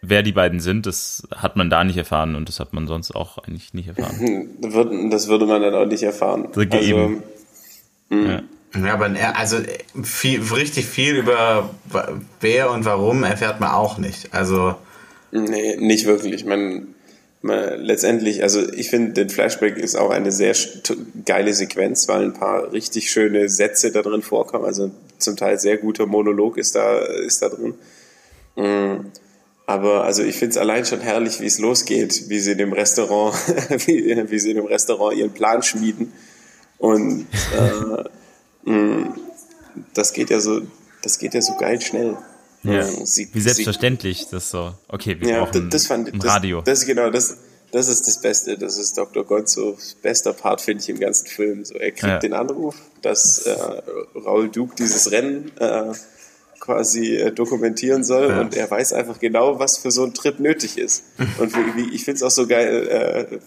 Wer 0.08 0.24
die 0.24 0.32
beiden 0.32 0.60
sind, 0.60 0.86
das 0.86 1.28
hat 1.36 1.56
man 1.56 1.70
da 1.70 1.84
nicht 1.84 1.98
erfahren 1.98 2.36
und 2.36 2.48
das 2.50 2.60
hat 2.60 2.74
man 2.74 2.88
sonst 2.88 3.12
auch 3.16 3.38
eigentlich 3.40 3.74
nicht 3.74 3.88
erfahren. 3.88 4.50
Das 5.10 5.28
würde- 5.28 5.46
man 5.46 5.62
dann 5.62 5.74
auch 5.76 5.86
nicht 5.86 6.04
erfahren. 6.04 6.48
So. 6.54 6.62
Also, 6.62 7.22
Ja, 8.86 8.94
aber 8.94 9.10
er- 9.16 9.38
also 9.38 9.58
viel, 10.04 10.42
richtig 10.42 10.86
viel 10.86 11.16
über 11.16 11.70
wer 12.42 12.72
und 12.72 12.84
warum 12.86 13.24
erfährt 13.24 13.60
man 13.60 13.72
auch 13.72 13.98
nicht. 13.98 14.34
Also 14.34 14.76
Nee, 15.32 15.76
nicht 15.78 16.06
wirklich. 16.06 16.46
Man, 16.46 16.88
man 17.42 17.80
letztendlich, 17.82 18.42
also 18.44 18.62
ich 18.74 18.90
finde, 18.90 19.14
den 19.14 19.30
Flashback 19.30 19.78
ist 19.78 19.96
auch 19.96 20.10
eine 20.12 20.32
sehr 20.32 20.56
geile 21.26 21.54
Sequenz, 21.54 22.08
weil 22.08 22.24
ein 22.24 22.34
paar 22.34 22.72
richtig 22.72 23.12
schöne 23.12 23.50
Sätze 23.50 23.92
da 23.92 24.02
drin 24.02 24.22
vorkommen. 24.22 24.66
Also 24.66 24.92
zum 25.18 25.36
Teil 25.36 25.60
sehr 25.60 25.78
guter 25.78 26.06
Monolog 26.06 26.58
ist 26.58 26.76
da, 26.76 27.00
ist 27.00 27.42
da 27.42 27.50
drin. 27.50 27.74
Mm. 28.56 29.06
Aber 29.68 30.04
also 30.04 30.22
ich 30.24 30.36
finde 30.36 30.52
es 30.52 30.58
allein 30.58 30.86
schon 30.86 31.00
herrlich, 31.02 31.40
wie 31.40 31.48
es 31.48 31.58
losgeht, 31.60 32.30
wie 32.30 32.40
sie 32.40 32.52
in 32.52 32.60
dem 32.60 32.74
Restaurant, 32.74 33.36
wie, 33.88 34.16
wie 34.30 34.40
sie 34.40 34.52
in 34.52 34.58
dem 34.58 34.66
Restaurant 34.66 35.18
ihren 35.18 35.32
Plan 35.34 35.64
schmieden. 35.64 36.14
Und 36.78 37.26
äh, 38.66 38.70
mm, 38.70 39.14
das 39.94 40.14
geht 40.14 40.30
ja 40.30 40.40
so, 40.40 40.62
das 41.02 41.18
geht 41.18 41.34
ja 41.34 41.42
so 41.42 41.56
geil 41.58 41.82
schnell. 41.82 42.16
Ja. 42.64 42.86
Mm, 42.86 43.06
sie- 43.06 43.28
Wie 43.34 43.40
sie- 43.40 43.46
selbstverständlich 43.50 44.28
das 44.30 44.50
so. 44.52 44.74
Okay, 44.88 45.18
wir 45.20 45.30
ja, 45.30 45.44
brauchen 45.46 45.70
das 45.70 45.88
fand 45.88 46.14
ein 46.14 46.20
das, 46.20 46.30
Radio. 46.32 46.62
Das 46.62 46.80
ist 46.80 46.86
genau 46.86 47.10
das. 47.10 47.38
Das 47.72 47.88
ist 47.90 48.08
das 48.08 48.22
Beste. 48.22 48.58
Das 48.58 48.78
ist 48.78 48.98
Dr. 48.98 49.26
Gonzos 49.26 49.96
bester 50.02 50.32
Part, 50.34 50.62
finde 50.62 50.82
ich, 50.84 50.90
im 50.90 51.00
ganzen 51.00 51.28
Film. 51.28 51.66
So, 51.66 51.74
er 51.74 51.92
kriegt 51.92 52.04
Ja. 52.04 52.20
den 52.20 52.34
Anruf, 52.34 52.76
dass 53.02 53.40
äh, 53.40 53.52
Raul 54.16 54.50
Duke 54.50 54.76
dieses 54.78 55.12
Rennen 55.12 55.52
äh, 55.60 55.92
quasi 56.66 57.16
äh, 57.16 57.32
dokumentieren 57.32 58.04
soll 58.04 58.30
Ja. 58.30 58.42
und 58.42 58.56
er 58.56 58.70
weiß 58.70 58.94
einfach 58.94 59.20
genau, 59.20 59.60
was 59.60 59.78
für 59.78 59.92
so 59.92 60.04
ein 60.04 60.14
Trip 60.14 60.40
nötig 60.40 60.78
ist. 60.78 61.04
Und 61.40 61.56
wie, 61.56 61.76
wie, 61.76 61.96
ich 61.96 62.04
finde 62.04 62.18
es 62.18 62.24
auch 62.24 62.32
so 62.32 62.48
geil, 62.48 62.88
äh, 62.88 63.38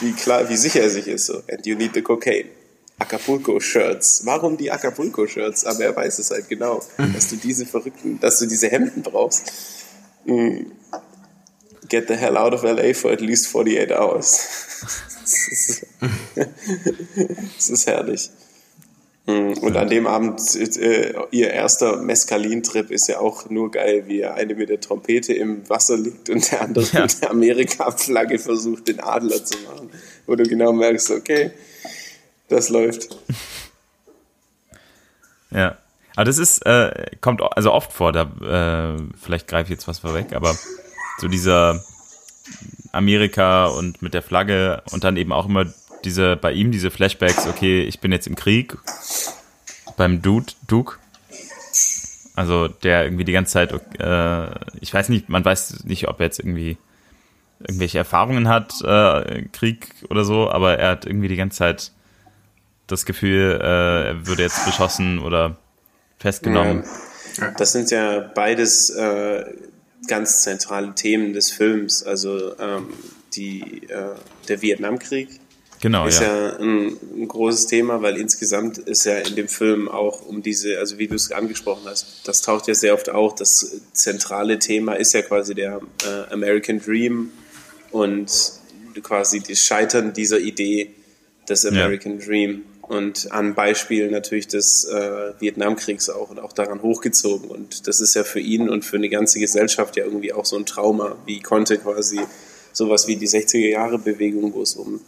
wie 0.00 0.12
klar, 0.12 0.48
wie 0.48 0.56
sicher 0.56 0.80
er 0.82 0.90
sich 0.90 1.08
ist. 1.08 1.26
So, 1.26 1.42
and 1.50 1.64
you 1.66 1.74
need 1.76 1.94
the 1.94 2.02
cocaine. 2.02 2.48
Acapulco-Shirts. 2.98 4.22
Warum 4.26 4.56
die 4.58 4.70
Acapulco-Shirts? 4.70 5.64
Aber 5.64 5.82
er 5.84 5.96
weiß 5.96 6.18
es 6.18 6.30
halt 6.30 6.48
genau, 6.50 6.82
dass 7.14 7.28
du 7.28 7.36
diese 7.36 7.64
verrückten, 7.64 8.20
dass 8.20 8.38
du 8.38 8.46
diese 8.46 8.68
Hemden 8.68 9.02
brauchst. 9.02 9.50
Mm. 10.26 10.66
Get 11.88 12.06
the 12.08 12.14
hell 12.14 12.36
out 12.36 12.52
of 12.52 12.62
LA 12.62 12.92
for 12.94 13.10
at 13.10 13.20
least 13.20 13.48
48 13.48 13.90
hours. 13.98 14.38
Das 15.22 15.46
ist, 15.48 15.86
das 17.56 17.68
ist 17.70 17.86
herrlich. 17.86 18.30
Mm, 19.26 19.52
Und 19.60 19.76
an 19.76 19.88
dem 19.88 20.06
Abend, 20.06 20.40
äh, 20.56 21.14
ihr 21.30 21.50
erster 21.50 21.96
Mescalin-Trip 21.98 22.90
ist 22.90 23.06
ja 23.08 23.18
auch 23.20 23.50
nur 23.50 23.70
geil, 23.70 24.04
wie 24.06 24.20
er 24.20 24.34
eine 24.34 24.54
mit 24.54 24.68
der 24.70 24.80
Trompete 24.80 25.32
im 25.34 25.68
Wasser 25.68 25.96
liegt 25.98 26.30
und 26.30 26.50
der 26.50 26.62
andere 26.62 26.84
Ja. 26.92 27.02
mit 27.02 27.20
der 27.22 27.30
Amerika-Flagge 27.30 28.38
versucht, 28.38 28.88
den 28.88 29.00
Adler 29.00 29.44
zu 29.44 29.58
machen. 29.66 29.90
Wo 30.26 30.34
du 30.36 30.44
genau 30.44 30.72
merkst, 30.72 31.10
okay, 31.10 31.50
das 32.48 32.68
läuft. 32.70 33.08
Ja. 35.52 35.76
Aber 36.16 36.24
das 36.24 36.38
ist, 36.38 36.64
äh, 36.66 37.06
kommt 37.20 37.40
also 37.42 37.72
oft 37.72 37.92
vor, 37.92 38.12
da, 38.12 38.96
äh, 38.96 39.02
vielleicht 39.20 39.48
greife 39.48 39.64
ich 39.64 39.70
jetzt 39.78 39.88
was 39.88 40.00
vorweg, 40.00 40.32
aber 40.34 40.56
so 41.18 41.28
dieser 41.28 41.82
Amerika 42.92 43.66
und 43.66 44.02
mit 44.02 44.12
der 44.14 44.22
Flagge 44.22 44.82
und 44.92 45.04
dann 45.04 45.16
eben 45.16 45.32
auch 45.32 45.46
immer 45.46 45.66
diese, 46.04 46.36
bei 46.36 46.52
ihm 46.52 46.70
diese 46.72 46.90
Flashbacks, 46.90 47.46
okay, 47.46 47.82
ich 47.82 48.00
bin 48.00 48.12
jetzt 48.12 48.26
im 48.26 48.34
Krieg, 48.34 48.76
beim 49.96 50.22
Dude, 50.22 50.52
Duke, 50.66 50.98
also 52.34 52.68
der 52.68 53.04
irgendwie 53.04 53.24
die 53.24 53.32
ganze 53.32 53.52
Zeit, 53.52 53.72
äh, 53.98 54.50
ich 54.80 54.92
weiß 54.92 55.08
nicht, 55.08 55.28
man 55.28 55.44
weiß 55.44 55.84
nicht, 55.84 56.08
ob 56.08 56.20
er 56.20 56.26
jetzt 56.26 56.38
irgendwie 56.38 56.78
irgendwelche 57.60 57.98
Erfahrungen 57.98 58.48
hat, 58.48 58.80
äh, 58.82 59.42
Krieg 59.52 59.88
oder 60.08 60.24
so, 60.24 60.50
aber 60.50 60.78
er 60.78 60.90
hat 60.90 61.04
irgendwie 61.04 61.28
die 61.28 61.36
ganze 61.36 61.58
Zeit 61.58 61.92
das 62.86 63.04
Gefühl, 63.04 63.60
äh, 63.60 64.08
er 64.08 64.26
würde 64.26 64.42
jetzt 64.42 64.64
beschossen 64.64 65.18
oder 65.18 65.56
festgenommen. 66.18 66.84
Das 67.56 67.72
sind 67.72 67.90
ja 67.90 68.20
beides 68.34 68.90
äh, 68.90 69.44
ganz 70.08 70.42
zentrale 70.42 70.94
Themen 70.94 71.32
des 71.32 71.50
Films. 71.50 72.02
Also 72.02 72.58
ähm, 72.58 72.88
die, 73.34 73.82
äh, 73.88 74.14
der 74.48 74.62
Vietnamkrieg 74.62 75.40
Genau, 75.80 76.06
ist 76.06 76.20
ja. 76.20 76.48
ja 76.50 76.56
ein, 76.58 76.98
ein 77.16 77.26
großes 77.26 77.66
Thema, 77.66 78.02
weil 78.02 78.18
insgesamt 78.18 78.76
ist 78.76 79.04
ja 79.04 79.16
in 79.18 79.34
dem 79.34 79.48
Film 79.48 79.88
auch 79.88 80.26
um 80.26 80.42
diese, 80.42 80.78
also 80.78 80.98
wie 80.98 81.08
du 81.08 81.14
es 81.14 81.32
angesprochen 81.32 81.84
hast, 81.86 82.28
das 82.28 82.42
taucht 82.42 82.68
ja 82.68 82.74
sehr 82.74 82.92
oft 82.92 83.08
auf. 83.08 83.34
Das 83.34 83.80
zentrale 83.92 84.58
Thema 84.58 84.94
ist 84.94 85.14
ja 85.14 85.22
quasi 85.22 85.54
der 85.54 85.80
äh, 86.04 86.32
American 86.32 86.80
Dream 86.80 87.30
und 87.90 88.30
quasi 89.02 89.40
das 89.40 89.60
Scheitern 89.60 90.12
dieser 90.12 90.38
Idee 90.38 90.94
des 91.48 91.64
American 91.64 92.18
Dream. 92.18 92.62
Und 92.82 93.30
an 93.30 93.54
Beispielen 93.54 94.10
natürlich 94.10 94.48
des 94.48 94.84
äh, 94.84 95.32
Vietnamkriegs 95.38 96.10
auch 96.10 96.28
und 96.30 96.40
auch 96.40 96.52
daran 96.52 96.82
hochgezogen. 96.82 97.48
Und 97.48 97.86
das 97.86 98.00
ist 98.00 98.16
ja 98.16 98.24
für 98.24 98.40
ihn 98.40 98.68
und 98.68 98.84
für 98.84 98.96
eine 98.96 99.08
ganze 99.08 99.38
Gesellschaft 99.38 99.96
ja 99.96 100.04
irgendwie 100.04 100.32
auch 100.32 100.44
so 100.44 100.56
ein 100.56 100.66
Trauma. 100.66 101.16
Wie 101.24 101.38
konnte 101.38 101.78
quasi 101.78 102.20
sowas 102.72 103.06
wie 103.06 103.14
die 103.14 103.28
60er 103.28 103.68
Jahre 103.68 103.98
Bewegung, 103.98 104.52
wo 104.54 104.62
es 104.62 104.74
um 104.74 105.00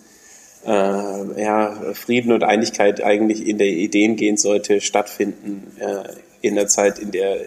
äh, 0.64 1.42
ja, 1.42 1.76
Frieden 1.94 2.32
und 2.32 2.44
Einigkeit 2.44 3.02
eigentlich 3.02 3.46
in 3.46 3.58
der 3.58 3.68
Ideen 3.68 4.16
gehen 4.16 4.36
sollte, 4.36 4.80
stattfinden 4.80 5.72
äh, 5.78 6.04
in 6.40 6.54
der 6.54 6.68
Zeit, 6.68 6.98
in 6.98 7.10
der 7.10 7.38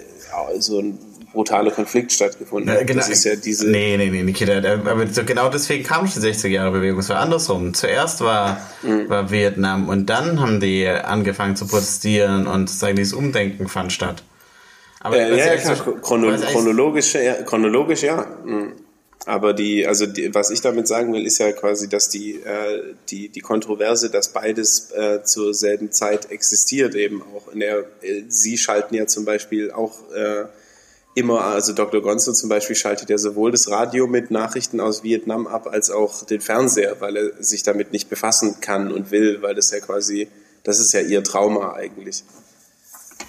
so 0.60 0.80
ein 0.80 0.98
brutaler 1.36 1.72
Konflikt 1.72 2.12
stattgefunden 2.12 2.72
hat. 2.72 2.80
Ja, 2.80 2.86
genau. 2.86 3.00
Das 3.00 3.10
ist 3.10 3.24
ja 3.26 3.36
diese. 3.36 3.70
Nee, 3.70 3.98
nee, 3.98 4.10
nee, 4.10 4.24
Nikita, 4.24 4.58
aber 4.58 5.06
genau 5.06 5.50
deswegen 5.50 5.84
kam 5.84 6.06
die 6.06 6.12
60er-Jahre-Bewegung. 6.12 7.00
Es 7.00 7.10
war 7.10 7.20
andersrum. 7.20 7.74
Zuerst 7.74 8.22
war, 8.22 8.62
mhm. 8.82 9.10
war 9.10 9.30
Vietnam 9.30 9.90
und 9.90 10.10
dann 10.10 10.40
haben 10.40 10.60
die 10.60 10.88
angefangen 10.88 11.56
zu 11.56 11.68
protestieren 11.68 12.48
und 12.48 12.70
sagen, 12.70 12.96
dieses 12.96 13.14
Umdenken 13.14 13.68
fand 13.68 13.92
statt. 13.92 14.24
Aber 15.02 15.18
äh, 15.18 15.38
ja, 15.38 15.46
ja, 15.46 15.58
klar, 15.58 15.76
so, 15.76 15.92
chrono 15.96 16.36
chronologisch, 16.36 17.14
ja, 17.14 17.34
chronologisch, 17.44 18.02
ja. 18.04 18.26
Mhm. 18.44 18.74
Aber 19.26 19.54
die, 19.54 19.88
also 19.88 20.06
die, 20.06 20.34
was 20.36 20.52
ich 20.52 20.62
damit 20.62 20.88
sagen 20.88 21.14
will, 21.14 21.26
ist 21.26 21.40
ja 21.40 21.52
quasi, 21.52 21.90
dass 21.90 22.10
die, 22.10 22.36
äh, 22.36 22.94
die, 23.10 23.30
die 23.30 23.40
Kontroverse, 23.40 24.12
dass 24.12 24.30
beides 24.30 24.92
äh, 24.92 25.24
zur 25.24 25.54
selben 25.54 25.92
Zeit 25.92 26.32
existiert, 26.32 26.94
eben 26.94 27.24
auch 27.36 27.52
in 27.52 27.60
der, 27.60 27.86
äh, 28.02 28.24
sie 28.28 28.58
schalten 28.58 28.94
ja 28.94 29.08
zum 29.08 29.26
Beispiel 29.26 29.72
auch 29.72 30.12
äh, 30.12 30.46
immer, 31.16 31.42
also 31.46 31.74
Dr. 31.74 32.02
Gonzo 32.02 32.34
zum 32.34 32.50
Beispiel 32.50 32.76
schaltet 32.76 33.10
ja 33.10 33.18
sowohl 33.18 33.52
das 33.52 33.70
Radio 33.70 34.06
mit 34.06 34.30
Nachrichten 34.30 34.80
aus 34.80 35.02
Vietnam 35.02 35.48
ab, 35.48 35.68
als 35.68 35.90
auch 35.90 36.24
den 36.24 36.42
Fernseher, 36.42 36.98
weil 37.00 37.18
er 37.18 37.44
sich 37.44 37.64
damit 37.64 37.94
nicht 37.94 38.10
befassen 38.10 38.60
kann 38.62 38.92
und 38.92 39.10
will, 39.10 39.42
weil 39.42 39.56
das 39.56 39.72
ja 39.72 39.80
quasi, 39.80 40.28
das 40.64 40.80
ist 40.80 40.94
ja 40.94 41.00
ihr 41.00 41.24
Trauma 41.24 41.74
eigentlich. 41.74 42.24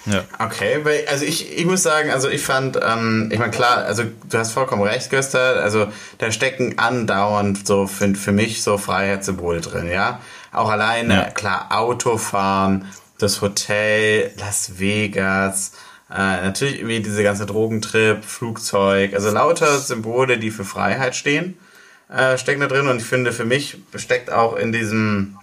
Ja. 0.09 0.23
Okay, 0.39 0.79
weil, 0.83 1.05
also 1.09 1.25
ich, 1.25 1.57
ich 1.57 1.65
muss 1.65 1.83
sagen, 1.83 2.11
also 2.11 2.29
ich 2.29 2.41
fand, 2.41 2.79
ähm, 2.81 3.29
ich 3.31 3.39
meine, 3.39 3.51
klar, 3.51 3.79
also 3.79 4.03
du 4.29 4.37
hast 4.37 4.51
vollkommen 4.51 4.81
recht, 4.83 5.09
Göster, 5.09 5.61
also 5.61 5.87
da 6.17 6.31
stecken 6.31 6.77
andauernd 6.77 7.67
so 7.67 7.87
für, 7.87 8.15
für 8.15 8.31
mich 8.31 8.63
so 8.63 8.77
Freiheitssymbole 8.77 9.61
drin, 9.61 9.89
ja. 9.89 10.21
Auch 10.53 10.69
alleine, 10.69 11.13
ja. 11.13 11.29
klar, 11.29 11.67
Autofahren, 11.71 12.85
das 13.17 13.41
Hotel, 13.41 14.31
Las 14.37 14.79
Vegas, 14.79 15.73
äh, 16.09 16.41
natürlich 16.41 16.79
irgendwie 16.79 17.01
diese 17.01 17.23
ganze 17.23 17.45
Drogentrip, 17.45 18.23
Flugzeug, 18.23 19.13
also 19.13 19.29
lauter 19.29 19.77
Symbole, 19.77 20.37
die 20.37 20.51
für 20.51 20.63
Freiheit 20.63 21.15
stehen, 21.15 21.57
äh, 22.09 22.37
stecken 22.37 22.61
da 22.61 22.67
drin 22.67 22.87
und 22.87 23.01
ich 23.01 23.07
finde, 23.07 23.33
für 23.33 23.45
mich 23.45 23.77
steckt 23.95 24.31
auch 24.31 24.55
in 24.55 24.71
diesem, 24.71 25.37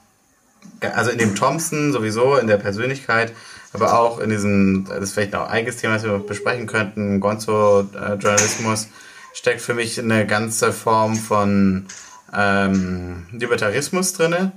also 0.80 1.10
in 1.10 1.18
dem 1.18 1.34
Thompson 1.34 1.92
sowieso, 1.92 2.36
in 2.36 2.46
der 2.46 2.56
Persönlichkeit, 2.56 3.32
aber 3.74 3.98
auch 3.98 4.20
in 4.20 4.30
diesem, 4.30 4.86
das 4.88 5.00
ist 5.00 5.12
vielleicht 5.14 5.32
noch 5.32 5.42
ein 5.42 5.50
eigenes 5.50 5.76
Thema, 5.76 5.94
das 5.94 6.04
wir 6.04 6.18
besprechen 6.18 6.66
könnten, 6.66 7.20
Gonzo-Journalismus, 7.20 8.88
steckt 9.32 9.60
für 9.60 9.74
mich 9.74 9.98
eine 9.98 10.26
ganze 10.26 10.72
Form 10.72 11.16
von 11.16 11.86
ähm, 12.32 13.26
Libertarismus 13.32 14.12
drinne. 14.12 14.52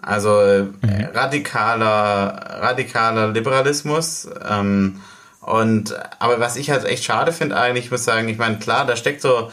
Also 0.00 0.30
mhm. 0.30 1.08
radikaler, 1.14 2.60
radikaler 2.60 3.28
Liberalismus. 3.28 4.28
Ähm, 4.48 5.00
und 5.40 5.98
aber 6.18 6.38
was 6.38 6.56
ich 6.56 6.70
halt 6.70 6.84
echt 6.84 7.04
schade 7.04 7.32
finde 7.32 7.56
eigentlich, 7.56 7.86
ich 7.86 7.90
muss 7.90 8.04
sagen, 8.04 8.28
ich 8.28 8.36
meine, 8.36 8.58
klar, 8.58 8.84
da 8.84 8.96
steckt 8.96 9.22
so, 9.22 9.50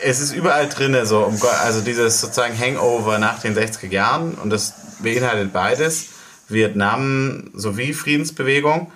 es 0.00 0.20
ist 0.20 0.32
überall 0.32 0.68
drinne 0.68 1.04
so, 1.04 1.32
also 1.64 1.80
dieses 1.80 2.20
sozusagen 2.20 2.56
Hangover 2.56 3.18
nach 3.18 3.40
den 3.40 3.56
60er 3.56 3.90
Jahren 3.90 4.34
und 4.34 4.50
das 4.50 4.74
beinhaltet 5.00 5.52
beides. 5.52 6.10
Vietnam 6.48 7.50
sowie 7.54 7.92
Friedensbewegung. 7.92 8.92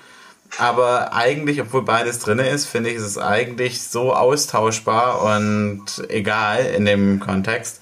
Aber 0.59 1.12
eigentlich, 1.12 1.61
obwohl 1.61 1.82
beides 1.84 2.18
drin 2.18 2.40
ist, 2.40 2.66
finde 2.66 2.90
ich, 2.90 2.96
ist 2.96 3.05
es 3.05 3.18
eigentlich 3.18 3.82
so 3.82 4.12
austauschbar 4.12 5.22
und 5.22 5.84
egal 6.09 6.66
in 6.66 6.84
dem 6.84 7.20
Kontext, 7.20 7.80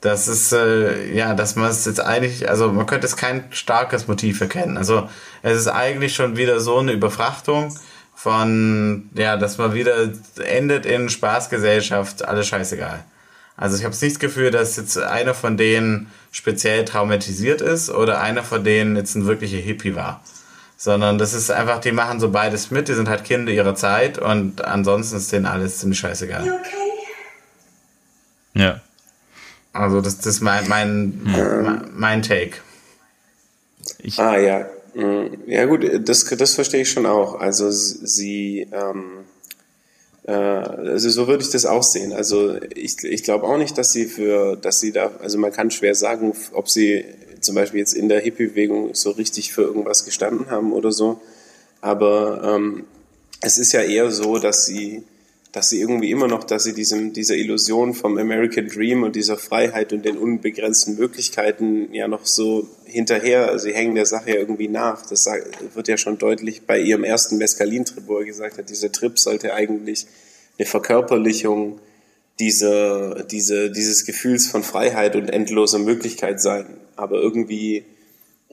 dass 0.00 0.26
es, 0.26 0.52
äh, 0.52 1.12
ja, 1.14 1.34
dass 1.34 1.56
man 1.56 1.70
es 1.70 1.84
jetzt 1.84 2.00
eigentlich, 2.00 2.48
also 2.48 2.72
man 2.72 2.86
könnte 2.86 3.06
es 3.06 3.16
kein 3.16 3.44
starkes 3.50 4.08
Motiv 4.08 4.40
erkennen. 4.40 4.78
Also 4.78 5.08
es 5.42 5.58
ist 5.58 5.68
eigentlich 5.68 6.14
schon 6.14 6.36
wieder 6.36 6.60
so 6.60 6.78
eine 6.78 6.92
Überfrachtung 6.92 7.76
von, 8.14 9.10
ja, 9.14 9.36
dass 9.36 9.58
man 9.58 9.74
wieder 9.74 10.08
endet 10.42 10.86
in 10.86 11.08
Spaßgesellschaft, 11.08 12.24
alles 12.24 12.46
scheißegal. 12.46 13.04
Also 13.56 13.76
ich 13.78 13.84
habe 13.84 13.94
nicht 13.94 14.14
das 14.14 14.18
Gefühl, 14.18 14.50
dass 14.50 14.76
jetzt 14.76 14.98
einer 14.98 15.34
von 15.34 15.56
denen 15.56 16.10
speziell 16.30 16.84
traumatisiert 16.84 17.62
ist 17.62 17.90
oder 17.90 18.20
einer 18.20 18.42
von 18.42 18.62
denen 18.64 18.96
jetzt 18.96 19.14
ein 19.14 19.26
wirklicher 19.26 19.56
Hippie 19.56 19.94
war. 19.94 20.22
Sondern 20.76 21.16
das 21.16 21.32
ist 21.32 21.50
einfach, 21.50 21.80
die 21.80 21.92
machen 21.92 22.20
so 22.20 22.30
beides 22.30 22.70
mit, 22.70 22.88
die 22.88 22.94
sind 22.94 23.08
halt 23.08 23.24
Kinder 23.24 23.50
ihrer 23.50 23.74
Zeit 23.74 24.18
und 24.18 24.62
ansonsten 24.62 25.16
ist 25.16 25.32
denen 25.32 25.46
alles 25.46 25.78
ziemlich 25.78 25.98
scheißegal. 25.98 26.42
Okay? 26.42 26.86
Ja. 28.52 28.80
Also 29.72 30.00
das, 30.00 30.18
das 30.18 30.26
ist 30.26 30.40
mein, 30.40 30.68
mein, 30.68 31.20
ähm. 31.34 31.80
mein 31.94 32.22
Take. 32.22 32.58
Ich 33.98 34.18
ah 34.18 34.38
ja. 34.38 34.66
Mm, 34.94 35.26
ja 35.46 35.66
gut, 35.66 35.86
das, 36.08 36.24
das 36.24 36.54
verstehe 36.54 36.82
ich 36.82 36.90
schon 36.90 37.06
auch. 37.06 37.38
Also 37.38 37.70
sie, 37.70 38.66
ähm, 38.72 39.24
äh, 39.24 39.25
also 40.32 41.08
so 41.08 41.28
würde 41.28 41.42
ich 41.44 41.50
das 41.50 41.66
auch 41.66 41.82
sehen. 41.82 42.12
Also 42.12 42.56
ich, 42.74 43.02
ich 43.04 43.22
glaube 43.22 43.46
auch 43.46 43.58
nicht, 43.58 43.78
dass 43.78 43.92
sie 43.92 44.06
für, 44.06 44.56
dass 44.56 44.80
sie 44.80 44.92
da, 44.92 45.12
also 45.20 45.38
man 45.38 45.52
kann 45.52 45.70
schwer 45.70 45.94
sagen, 45.94 46.34
ob 46.52 46.68
sie 46.68 47.04
zum 47.40 47.54
Beispiel 47.54 47.80
jetzt 47.80 47.94
in 47.94 48.08
der 48.08 48.20
Hippie-Bewegung 48.20 48.94
so 48.94 49.10
richtig 49.10 49.52
für 49.52 49.62
irgendwas 49.62 50.04
gestanden 50.04 50.50
haben 50.50 50.72
oder 50.72 50.90
so. 50.90 51.20
Aber 51.80 52.42
ähm, 52.56 52.86
es 53.40 53.58
ist 53.58 53.72
ja 53.72 53.82
eher 53.82 54.10
so, 54.10 54.38
dass 54.38 54.66
sie, 54.66 55.04
dass 55.56 55.70
sie 55.70 55.80
irgendwie 55.80 56.10
immer 56.10 56.28
noch, 56.28 56.44
dass 56.44 56.64
sie 56.64 56.74
diesem, 56.74 57.14
dieser 57.14 57.34
Illusion 57.34 57.94
vom 57.94 58.18
American 58.18 58.68
Dream 58.68 59.04
und 59.04 59.16
dieser 59.16 59.38
Freiheit 59.38 59.94
und 59.94 60.04
den 60.04 60.18
unbegrenzten 60.18 60.96
Möglichkeiten 60.96 61.94
ja 61.94 62.08
noch 62.08 62.26
so 62.26 62.68
hinterher, 62.84 63.58
sie 63.58 63.72
hängen 63.72 63.94
der 63.94 64.04
Sache 64.04 64.32
ja 64.32 64.36
irgendwie 64.36 64.68
nach. 64.68 65.06
Das 65.06 65.26
wird 65.72 65.88
ja 65.88 65.96
schon 65.96 66.18
deutlich 66.18 66.66
bei 66.66 66.78
ihrem 66.78 67.04
ersten 67.04 67.38
Mescalin-Trip, 67.38 68.02
wo 68.06 68.18
er 68.18 68.26
gesagt 68.26 68.58
hat, 68.58 68.68
dieser 68.68 68.92
Trip 68.92 69.18
sollte 69.18 69.54
eigentlich 69.54 70.06
eine 70.58 70.66
Verkörperlichung 70.66 71.80
dieser, 72.38 73.24
diese, 73.24 73.70
dieses 73.70 74.04
Gefühls 74.04 74.48
von 74.48 74.62
Freiheit 74.62 75.16
und 75.16 75.30
endloser 75.30 75.78
Möglichkeit 75.78 76.38
sein. 76.38 76.66
Aber 76.96 77.16
irgendwie 77.22 77.86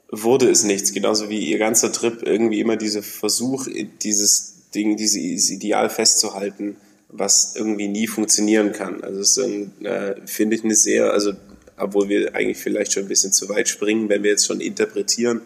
wurde 0.10 0.49
es 0.49 0.64
nichts, 0.64 0.93
genauso 0.93 1.28
wie 1.28 1.49
ihr 1.49 1.58
ganzer 1.58 1.91
Trip 1.91 2.24
irgendwie 2.24 2.62
immer 2.62 2.78
dieser 2.78 3.04
Versuch, 3.04 3.68
dieses 4.04 4.54
Ding, 4.74 4.95
dieses 4.95 5.49
Ideal 5.49 5.89
festzuhalten, 5.89 6.78
was 7.14 7.55
irgendwie 7.55 7.88
nie 7.88 8.07
funktionieren 8.07 8.72
kann. 8.72 9.03
Also 9.03 9.22
es 9.22 9.38
ist, 9.38 9.86
äh, 9.86 10.16
finde 10.26 10.55
ich, 10.55 10.64
eine 10.64 10.76
sehr, 10.76 11.11
also 11.11 11.34
obwohl 11.78 12.09
wir 12.09 12.36
eigentlich 12.36 12.57
vielleicht 12.57 12.93
schon 12.93 13.03
ein 13.03 13.09
bisschen 13.09 13.32
zu 13.32 13.49
weit 13.49 13.68
springen, 13.68 14.09
wenn 14.09 14.24
wir 14.24 14.32
jetzt 14.32 14.45
schon 14.45 14.59
interpretieren, 14.59 15.41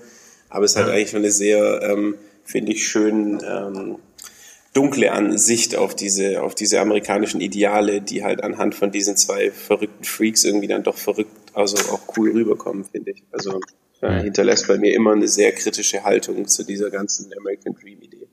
aber 0.49 0.65
es 0.65 0.75
hat 0.75 0.89
eigentlich 0.89 1.09
schon 1.09 1.19
eine 1.19 1.31
sehr, 1.31 1.81
ähm, 1.83 2.15
finde 2.43 2.71
ich, 2.71 2.87
schön 2.87 3.41
ähm, 3.45 3.97
dunkle 4.73 5.11
Ansicht 5.11 5.75
auf 5.75 5.95
diese, 5.95 6.41
auf 6.41 6.55
diese 6.55 6.79
amerikanischen 6.79 7.41
Ideale, 7.41 8.01
die 8.01 8.23
halt 8.23 8.43
anhand 8.43 8.75
von 8.75 8.91
diesen 8.91 9.17
zwei 9.17 9.51
verrückten 9.51 10.03
Freaks 10.03 10.43
irgendwie 10.43 10.67
dann 10.67 10.83
doch 10.83 10.97
verrückt, 10.97 11.31
also 11.53 11.77
auch 11.91 12.01
cool 12.15 12.31
rüberkommen, 12.31 12.85
finde 12.85 13.11
ich. 13.11 13.23
Also 13.31 13.59
äh, 14.01 14.21
hinterlässt 14.21 14.67
bei 14.67 14.77
mir 14.77 14.93
immer 14.93 15.13
eine 15.13 15.27
sehr 15.27 15.51
kritische 15.51 16.03
Haltung 16.03 16.47
zu 16.47 16.63
dieser 16.63 16.91
ganzen 16.91 17.33
American 17.37 17.73
Dream 17.73 18.01
Idee. 18.01 18.27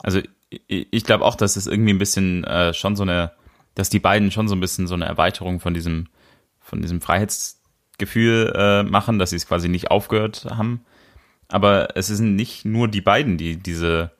Also 0.00 0.20
ich, 0.48 1.04
glaube 1.04 1.24
auch, 1.24 1.34
dass 1.34 1.56
es 1.56 1.66
irgendwie 1.66 1.92
ein 1.92 1.98
bisschen 1.98 2.44
äh, 2.44 2.72
schon 2.72 2.96
so 2.96 3.02
eine, 3.02 3.32
dass 3.74 3.90
die 3.90 3.98
beiden 3.98 4.30
schon 4.30 4.48
so 4.48 4.54
ein 4.54 4.60
bisschen 4.60 4.86
so 4.86 4.94
eine 4.94 5.06
Erweiterung 5.06 5.60
von 5.60 5.74
diesem, 5.74 6.08
von 6.60 6.80
diesem 6.82 7.00
Freiheitsgefühl 7.00 8.52
äh, 8.54 8.82
machen, 8.84 9.18
dass 9.18 9.30
sie 9.30 9.36
es 9.36 9.46
quasi 9.46 9.68
nicht 9.68 9.90
aufgehört 9.90 10.46
haben. 10.48 10.84
Aber 11.48 11.96
es 11.96 12.08
sind 12.08 12.36
nicht 12.36 12.64
nur 12.64 12.88
die 12.88 13.00
beiden, 13.00 13.38
die 13.38 13.56
diese 13.56 14.12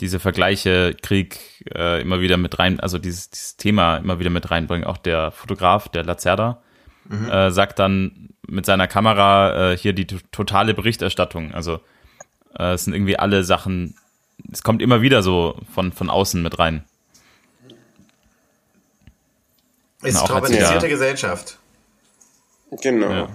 diese 0.00 0.18
Vergleiche 0.18 0.96
Krieg 1.00 1.38
äh, 1.74 2.00
immer 2.00 2.20
wieder 2.20 2.36
mit 2.36 2.58
rein, 2.58 2.80
also 2.80 2.98
dieses, 2.98 3.30
dieses 3.30 3.56
Thema 3.56 3.98
immer 3.98 4.18
wieder 4.18 4.30
mit 4.30 4.50
reinbringen. 4.50 4.86
Auch 4.86 4.96
der 4.96 5.30
Fotograf, 5.30 5.88
der 5.88 6.04
Lacerda, 6.04 6.62
mhm. 7.08 7.28
äh, 7.28 7.50
sagt 7.50 7.78
dann 7.78 8.30
mit 8.46 8.66
seiner 8.66 8.86
Kamera 8.86 9.72
äh, 9.72 9.76
hier 9.76 9.92
die 9.92 10.06
totale 10.06 10.74
Berichterstattung. 10.74 11.52
Also 11.52 11.80
äh, 12.58 12.72
es 12.72 12.84
sind 12.84 12.94
irgendwie 12.94 13.18
alle 13.18 13.44
Sachen, 13.44 13.94
es 14.52 14.62
kommt 14.62 14.82
immer 14.82 15.02
wieder 15.02 15.22
so 15.22 15.56
von, 15.74 15.92
von 15.92 16.10
außen 16.10 16.42
mit 16.42 16.58
rein. 16.58 16.84
Ist 20.02 20.16
eine 20.16 20.34
organisierte 20.34 20.88
Gesellschaft. 20.88 21.58
Genau. 22.82 23.10
Ja. 23.10 23.28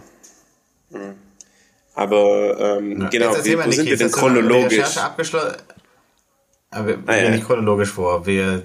Mhm. 0.90 1.16
Aber 1.94 2.60
ähm, 2.60 3.02
ja. 3.02 3.10
genau, 3.10 3.32
wie, 3.44 3.58
wo 3.58 3.72
sind 3.72 3.86
wir 3.86 3.98
denn 3.98 4.12
chronologisch? 4.12 4.98
Aber 4.98 6.88
wir 6.88 6.98
ah, 7.06 7.14
gehen 7.14 7.26
ja. 7.26 7.30
nicht 7.32 7.46
chronologisch 7.46 7.90
vor. 7.90 8.26
Wir, 8.26 8.64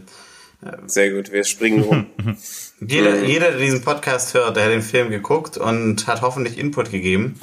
äh, 0.63 0.77
Sehr 0.87 1.13
gut, 1.13 1.31
wir 1.31 1.45
springen 1.45 1.83
rum. 1.83 2.07
jeder, 2.81 3.13
mhm. 3.13 3.25
jeder, 3.25 3.51
der 3.51 3.61
diesen 3.61 3.83
Podcast 3.83 4.35
hört, 4.35 4.57
der 4.57 4.65
hat 4.65 4.73
den 4.73 4.83
Film 4.83 5.11
geguckt 5.11 5.59
und 5.59 6.07
hat 6.09 6.23
hoffentlich 6.23 6.59
Input 6.59 6.91
gegeben. 6.91 7.41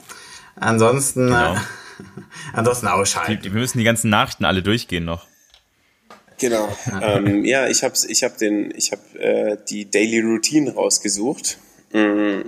Ansonsten, 0.56 1.28
genau. 1.28 1.56
Ansonsten 2.58 2.88
ausschalten. 2.88 3.42
Die, 3.42 3.54
wir 3.54 3.60
müssen 3.60 3.78
die 3.78 3.84
ganzen 3.84 4.10
Nachrichten 4.10 4.46
alle 4.46 4.62
durchgehen 4.62 5.06
noch. 5.06 5.28
Genau. 6.40 6.76
ähm, 7.02 7.46
ja, 7.46 7.68
ich 7.68 7.84
habe 7.84 7.96
ich 8.08 8.24
hab 8.24 8.38
den, 8.38 8.74
ich 8.76 8.92
habe 8.92 9.20
äh, 9.20 9.58
die 9.70 9.90
Daily 9.90 10.20
Routine 10.20 10.74
rausgesucht 10.74 11.58
mm, 11.94 12.42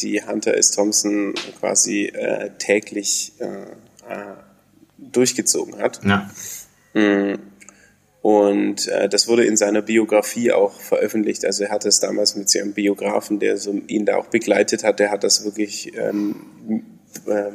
die 0.00 0.22
Hunter 0.24 0.56
S. 0.56 0.70
Thompson 0.70 1.34
quasi 1.60 2.06
äh, 2.06 2.50
täglich 2.58 3.32
äh, 3.38 3.44
äh, 3.44 4.34
durchgezogen 4.98 5.78
hat. 5.78 6.00
Ja. 6.04 6.30
Mm, 6.94 7.38
und 8.22 8.86
äh, 8.86 9.08
das 9.08 9.26
wurde 9.26 9.44
in 9.44 9.56
seiner 9.56 9.82
Biografie 9.82 10.52
auch 10.52 10.80
veröffentlicht. 10.80 11.44
Also 11.44 11.64
er 11.64 11.70
hat 11.70 11.84
es 11.84 11.98
damals 11.98 12.36
mit 12.36 12.48
seinem 12.48 12.72
Biografen, 12.72 13.40
der 13.40 13.58
so 13.58 13.72
ihn 13.88 14.06
da 14.06 14.16
auch 14.16 14.26
begleitet 14.26 14.84
hat, 14.84 15.00
der 15.00 15.10
hat 15.10 15.24
das 15.24 15.44
wirklich 15.44 15.92
ähm, 15.98 16.36
äh, 17.26 17.50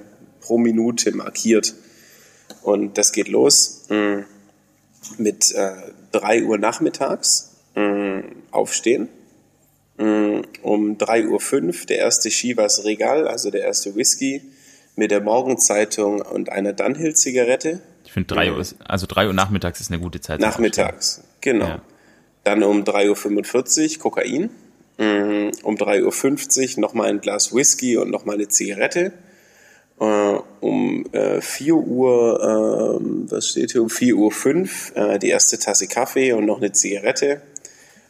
pro 0.47 0.57
Minute 0.57 1.15
markiert. 1.15 1.73
Und 2.61 2.97
das 2.97 3.11
geht 3.11 3.27
los 3.27 3.85
mh, 3.89 4.23
mit 5.17 5.53
äh, 5.53 5.73
3 6.13 6.43
Uhr 6.43 6.57
nachmittags 6.57 7.57
mh, 7.75 8.23
aufstehen. 8.51 9.09
Mh, 9.97 10.43
um 10.61 10.97
3.05 10.97 11.65
Uhr 11.65 11.85
der 11.87 11.97
erste 11.97 12.29
Chivas 12.29 12.85
Regal, 12.85 13.27
also 13.27 13.51
der 13.51 13.63
erste 13.63 13.95
Whisky, 13.95 14.41
mit 14.95 15.11
der 15.11 15.21
Morgenzeitung 15.21 16.21
und 16.21 16.49
einer 16.49 16.73
Dunhill-Zigarette 16.73 17.81
ich 18.07 18.13
finde 18.13 18.33
3 18.35 18.53
Uhr, 18.53 18.65
also 18.85 19.05
3 19.05 19.27
Uhr 19.27 19.33
nachmittags 19.33 19.81
ist 19.81 19.91
eine 19.91 19.99
gute 19.99 20.21
Zeit. 20.21 20.39
Nachmittags, 20.39 21.21
genau. 21.41 21.65
Ja. 21.65 21.81
Dann 22.45 22.63
um 22.63 22.85
3.45 22.85 23.97
Uhr 23.97 23.99
Kokain. 23.99 24.49
Mm, 24.97 25.51
um 25.63 25.75
3.50 25.75 26.75
Uhr 26.75 26.81
nochmal 26.81 27.09
ein 27.09 27.19
Glas 27.19 27.53
Whisky 27.53 27.97
und 27.97 28.09
nochmal 28.09 28.35
eine 28.35 28.47
Zigarette. 28.47 29.11
Uh, 29.99 30.43
um 30.59 31.05
äh, 31.11 31.41
4 31.41 31.73
Uhr, 31.75 32.99
äh, 33.01 33.31
was 33.31 33.49
steht 33.49 33.71
hier? 33.71 33.81
Um 33.81 33.89
4 33.89 34.15
Uhr 34.15 34.31
5 34.31 34.91
äh, 34.95 35.17
die 35.17 35.29
erste 35.29 35.57
Tasse 35.57 35.87
Kaffee 35.87 36.33
und 36.33 36.45
noch 36.45 36.57
eine 36.57 36.71
Zigarette. 36.71 37.41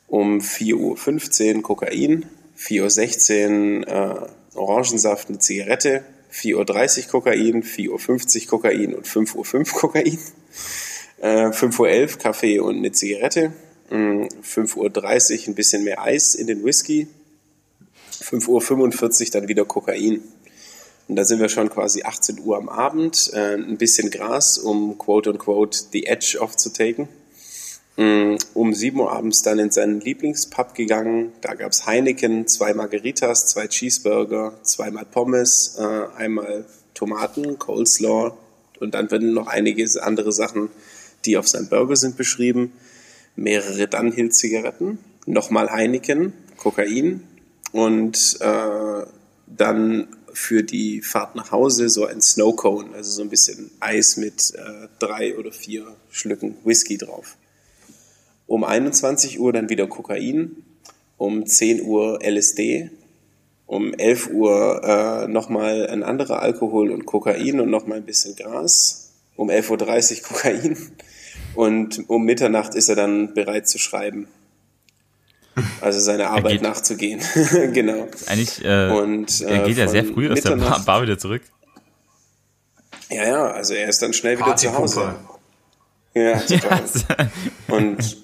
Um 0.07 0.41
4 0.41 0.75
Uhr 0.75 0.97
15 0.97 1.61
Kokain. 1.61 2.25
4 2.55 2.83
Uhr 2.83 2.89
äh, 2.99 4.15
Orangensaft, 4.55 5.29
eine 5.29 5.39
Zigarette. 5.39 6.03
4.30 6.33 7.05
Uhr 7.05 7.11
Kokain, 7.11 7.63
4.50 7.63 8.41
Uhr 8.43 8.47
Kokain 8.49 8.93
und 8.93 9.05
5.05 9.05 9.55
Uhr 9.55 9.79
Kokain. 9.79 10.19
Äh, 11.19 11.47
5.11 11.47 11.79
Uhr 11.79 12.19
Kaffee 12.19 12.59
und 12.59 12.77
eine 12.77 12.91
Zigarette. 12.91 13.53
5.30 13.89 13.95
mm, 13.95 14.79
Uhr 14.79 15.47
ein 15.47 15.55
bisschen 15.55 15.83
mehr 15.83 16.01
Eis 16.01 16.35
in 16.35 16.47
den 16.47 16.63
Whisky. 16.63 17.07
5.45 18.21 19.25
Uhr 19.25 19.31
dann 19.31 19.47
wieder 19.47 19.65
Kokain. 19.65 20.21
Und 21.07 21.15
da 21.15 21.23
sind 21.23 21.39
wir 21.39 21.49
schon 21.49 21.69
quasi 21.69 22.03
18 22.03 22.39
Uhr 22.39 22.57
am 22.57 22.69
Abend. 22.69 23.31
Äh, 23.33 23.55
ein 23.55 23.77
bisschen 23.77 24.09
Gras, 24.09 24.57
um 24.57 24.97
quote 24.97 25.31
unquote 25.31 25.77
the 25.91 26.05
edge 26.05 26.37
aufzutaken. 26.39 27.07
Mm, 27.95 28.35
um 28.53 28.73
7 28.73 28.99
Uhr 28.99 29.11
abends 29.11 29.41
dann 29.41 29.57
in 29.57 29.71
seinen 29.71 30.01
Lieblingspub 30.01 30.75
gegangen. 30.75 31.31
Da 31.41 31.55
gab 31.55 31.71
es 31.71 31.85
Heineken, 31.87 32.47
zwei 32.47 32.73
Margaritas, 32.73 33.47
zwei 33.47 33.67
Cheeseburger, 33.67 34.53
zweimal 34.63 35.05
Pommes, 35.05 35.77
äh, 35.79 36.07
einmal 36.15 36.65
Tomaten, 36.93 37.57
Coleslaw 37.57 38.33
und 38.79 38.93
dann 38.93 39.09
werden 39.09 39.33
noch 39.33 39.47
einige 39.47 39.87
andere 40.03 40.31
Sachen, 40.31 40.69
die 41.25 41.37
auf 41.37 41.47
seinem 41.47 41.69
Burger 41.69 41.95
sind, 41.95 42.17
beschrieben. 42.17 42.73
Mehrere 43.35 43.87
Dunhill-Zigaretten, 43.87 44.99
nochmal 45.25 45.71
Heineken, 45.71 46.33
Kokain 46.57 47.23
und 47.71 48.37
äh, 48.41 49.05
dann 49.47 50.07
für 50.37 50.63
die 50.63 51.01
Fahrt 51.01 51.35
nach 51.35 51.51
Hause 51.51 51.89
so 51.89 52.05
ein 52.05 52.21
Snow 52.21 52.55
Cone, 52.55 52.93
also 52.93 53.09
so 53.09 53.21
ein 53.23 53.29
bisschen 53.29 53.71
Eis 53.79 54.17
mit 54.17 54.53
äh, 54.55 54.87
drei 54.99 55.35
oder 55.35 55.51
vier 55.51 55.87
Schlücken 56.11 56.55
Whisky 56.63 56.97
drauf. 56.97 57.37
Um 58.45 58.63
21 58.63 59.39
Uhr 59.39 59.51
dann 59.51 59.69
wieder 59.69 59.87
Kokain, 59.87 60.63
um 61.17 61.45
10 61.47 61.81
Uhr 61.81 62.19
LSD, 62.23 62.91
um 63.65 63.95
11 63.95 64.29
Uhr 64.29 64.83
äh, 64.83 65.27
nochmal 65.27 65.87
ein 65.87 66.03
anderer 66.03 66.41
Alkohol 66.41 66.91
und 66.91 67.07
Kokain 67.07 67.59
und 67.59 67.71
nochmal 67.71 67.97
ein 67.97 68.05
bisschen 68.05 68.35
Gras, 68.35 69.11
um 69.35 69.49
11.30 69.49 70.21
Uhr 70.21 70.27
Kokain 70.27 70.77
und 71.55 72.09
um 72.09 72.23
Mitternacht 72.23 72.75
ist 72.75 72.89
er 72.89 72.95
dann 72.95 73.33
bereit 73.33 73.67
zu 73.67 73.79
schreiben. 73.79 74.27
Also 75.81 75.99
seine 75.99 76.29
Arbeit 76.29 76.61
nachzugehen. 76.61 77.21
genau. 77.73 78.07
Eigentlich, 78.27 78.63
äh, 78.63 78.89
und, 78.89 79.41
äh, 79.41 79.45
er 79.45 79.59
geht 79.67 79.77
ja 79.77 79.87
sehr 79.87 80.05
früh 80.05 80.31
aus 80.31 80.41
der 80.41 80.55
Bar, 80.55 80.81
Bar, 80.85 81.01
wieder 81.01 81.17
zurück. 81.17 81.41
Ja, 83.09 83.25
ja, 83.25 83.51
also 83.51 83.73
er 83.73 83.87
ist 83.87 84.01
dann 84.01 84.13
schnell 84.13 84.37
wieder 84.37 84.55
zu 84.55 84.73
Hause. 84.77 85.15
Ja, 86.13 86.39
total. 86.39 86.81
und 87.67 88.17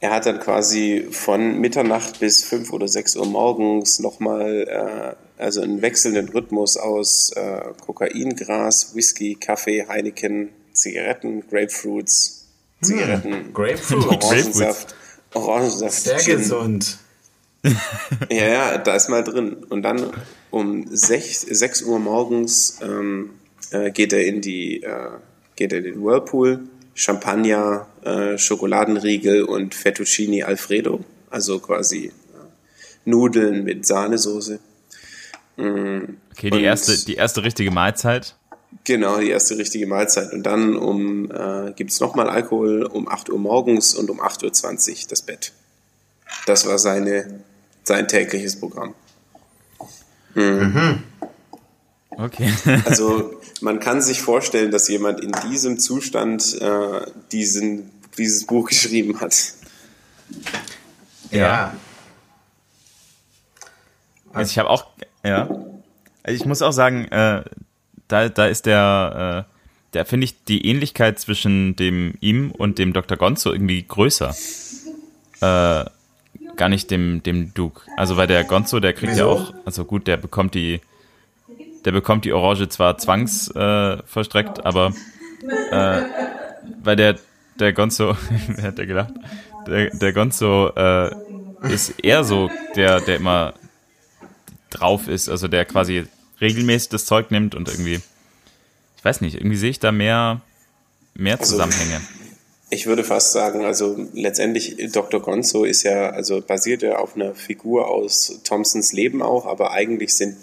er 0.00 0.10
hat 0.10 0.26
dann 0.26 0.38
quasi 0.38 1.08
von 1.10 1.58
Mitternacht 1.58 2.20
bis 2.20 2.44
fünf 2.44 2.72
oder 2.72 2.86
sechs 2.88 3.16
Uhr 3.16 3.26
morgens 3.26 3.98
nochmal, 3.98 4.66
äh, 4.68 5.42
also 5.42 5.60
einen 5.60 5.82
wechselnden 5.82 6.28
Rhythmus 6.28 6.76
aus 6.76 7.32
äh, 7.32 7.60
Kokain, 7.84 8.36
Gras, 8.36 8.94
Whisky, 8.94 9.34
Kaffee, 9.34 9.86
Heineken, 9.88 10.50
Zigaretten, 10.72 11.48
Grapefruits, 11.48 12.46
hm, 12.80 12.88
Zigaretten, 12.88 13.32
hm, 13.32 13.52
Grapefruit, 13.52 14.22
Orangensaft, 14.22 14.94
Orangensaft. 15.34 15.92
Sehr 15.92 16.18
Gin. 16.18 16.38
gesund. 16.38 16.98
ja, 18.30 18.46
ja, 18.46 18.78
da 18.78 18.94
ist 18.94 19.08
mal 19.08 19.24
drin. 19.24 19.54
Und 19.68 19.82
dann 19.82 20.10
um 20.50 20.86
sechs, 20.94 21.42
sechs 21.42 21.82
Uhr 21.82 21.98
morgens 21.98 22.78
ähm, 22.82 23.30
äh, 23.70 23.90
geht 23.90 24.12
er 24.12 24.24
in 24.24 24.40
die, 24.40 24.82
äh, 24.82 25.10
geht 25.56 25.72
er 25.72 25.78
in 25.78 25.84
den 25.84 26.04
Whirlpool 26.04 26.60
Champagner, 26.94 27.86
äh, 28.02 28.38
Schokoladenriegel 28.38 29.44
und 29.44 29.74
Fettuccini 29.74 30.42
Alfredo, 30.42 31.04
also 31.30 31.60
quasi 31.60 32.06
äh, 32.06 32.10
Nudeln 33.04 33.64
mit 33.64 33.86
Sahnesoße. 33.86 34.58
Mm, 35.56 36.16
okay, 36.32 36.50
die 36.50 36.62
erste, 36.62 37.04
die 37.04 37.14
erste 37.14 37.44
richtige 37.44 37.70
Mahlzeit. 37.70 38.34
Genau, 38.88 39.20
die 39.20 39.28
erste 39.28 39.58
richtige 39.58 39.86
Mahlzeit. 39.86 40.32
Und 40.32 40.44
dann 40.44 40.74
um 40.74 41.30
äh, 41.30 41.72
gibt 41.72 41.90
es 41.90 42.00
nochmal 42.00 42.30
Alkohol 42.30 42.84
um 42.84 43.06
8 43.06 43.28
Uhr 43.28 43.38
morgens 43.38 43.94
und 43.94 44.08
um 44.08 44.18
8.20 44.18 45.02
Uhr 45.02 45.08
das 45.10 45.20
Bett. 45.20 45.52
Das 46.46 46.66
war 46.66 46.78
seine, 46.78 47.44
sein 47.82 48.08
tägliches 48.08 48.58
Programm. 48.58 48.94
Mhm. 50.34 50.42
Mhm. 50.42 51.02
Okay. 52.16 52.50
also 52.86 53.38
man 53.60 53.78
kann 53.78 54.00
sich 54.00 54.22
vorstellen, 54.22 54.70
dass 54.70 54.88
jemand 54.88 55.20
in 55.20 55.32
diesem 55.50 55.78
Zustand 55.78 56.58
äh, 56.58 57.02
diesen, 57.30 57.90
dieses 58.16 58.46
Buch 58.46 58.68
geschrieben 58.70 59.20
hat. 59.20 59.52
Ja. 61.30 61.74
Also 64.32 64.50
ich 64.50 64.58
habe 64.58 64.70
auch, 64.70 64.86
ja. 65.22 65.42
Also 66.22 66.34
ich 66.34 66.46
muss 66.46 66.62
auch 66.62 66.72
sagen, 66.72 67.04
äh, 67.04 67.44
da, 68.08 68.28
da 68.28 68.46
ist 68.46 68.66
der, 68.66 69.46
äh, 69.48 69.52
da 69.92 70.04
finde 70.04 70.24
ich 70.24 70.44
die 70.44 70.66
Ähnlichkeit 70.66 71.18
zwischen 71.18 71.76
dem 71.76 72.14
ihm 72.20 72.50
und 72.50 72.78
dem 72.78 72.92
Dr. 72.92 73.16
Gonzo 73.16 73.52
irgendwie 73.52 73.82
größer. 73.82 74.34
Äh, 75.40 75.84
gar 76.56 76.68
nicht 76.68 76.90
dem, 76.90 77.22
dem 77.22 77.54
Duke. 77.54 77.82
Also 77.96 78.16
weil 78.16 78.26
der 78.26 78.44
Gonzo, 78.44 78.80
der 78.80 78.92
kriegt 78.92 79.12
Wieso? 79.12 79.20
ja 79.20 79.26
auch, 79.26 79.54
also 79.64 79.84
gut, 79.84 80.06
der 80.06 80.16
bekommt 80.16 80.54
die 80.54 80.80
der 81.84 81.92
bekommt 81.92 82.24
die 82.24 82.32
Orange 82.32 82.68
zwar 82.68 82.98
zwangsverstreckt, 82.98 84.58
äh, 84.58 84.62
aber 84.62 84.92
äh, 85.70 86.02
weil 86.82 86.96
der, 86.96 87.16
der 87.58 87.72
Gonzo, 87.72 88.16
wer 88.48 88.64
hat 88.64 88.78
der 88.78 88.86
gedacht? 88.86 89.14
Der, 89.66 89.90
der 89.90 90.12
Gonzo 90.12 90.70
äh, 90.76 91.10
ist 91.72 91.98
eher 92.00 92.24
so 92.24 92.50
der, 92.76 93.00
der 93.00 93.16
immer 93.16 93.54
drauf 94.70 95.08
ist, 95.08 95.28
also 95.28 95.48
der 95.48 95.64
quasi 95.64 96.04
regelmäßig 96.40 96.90
das 96.90 97.04
Zeug 97.04 97.30
nimmt 97.30 97.54
und 97.54 97.68
irgendwie, 97.68 98.00
ich 98.96 99.04
weiß 99.04 99.20
nicht, 99.20 99.36
irgendwie 99.36 99.56
sehe 99.56 99.70
ich 99.70 99.80
da 99.80 99.92
mehr, 99.92 100.40
mehr 101.14 101.38
also, 101.38 101.52
Zusammenhänge. 101.52 101.96
Also, 101.96 102.06
ich 102.70 102.86
würde 102.86 103.02
fast 103.02 103.32
sagen, 103.32 103.64
also 103.64 103.96
letztendlich 104.12 104.76
Dr. 104.92 105.20
Gonzo 105.20 105.64
ist 105.64 105.84
ja, 105.84 106.10
also 106.10 106.42
basiert 106.42 106.82
ja 106.82 106.98
auf 106.98 107.16
einer 107.16 107.34
Figur 107.34 107.88
aus 107.88 108.40
Thompsons 108.44 108.92
Leben 108.92 109.22
auch, 109.22 109.46
aber 109.46 109.72
eigentlich 109.72 110.14
sind 110.14 110.36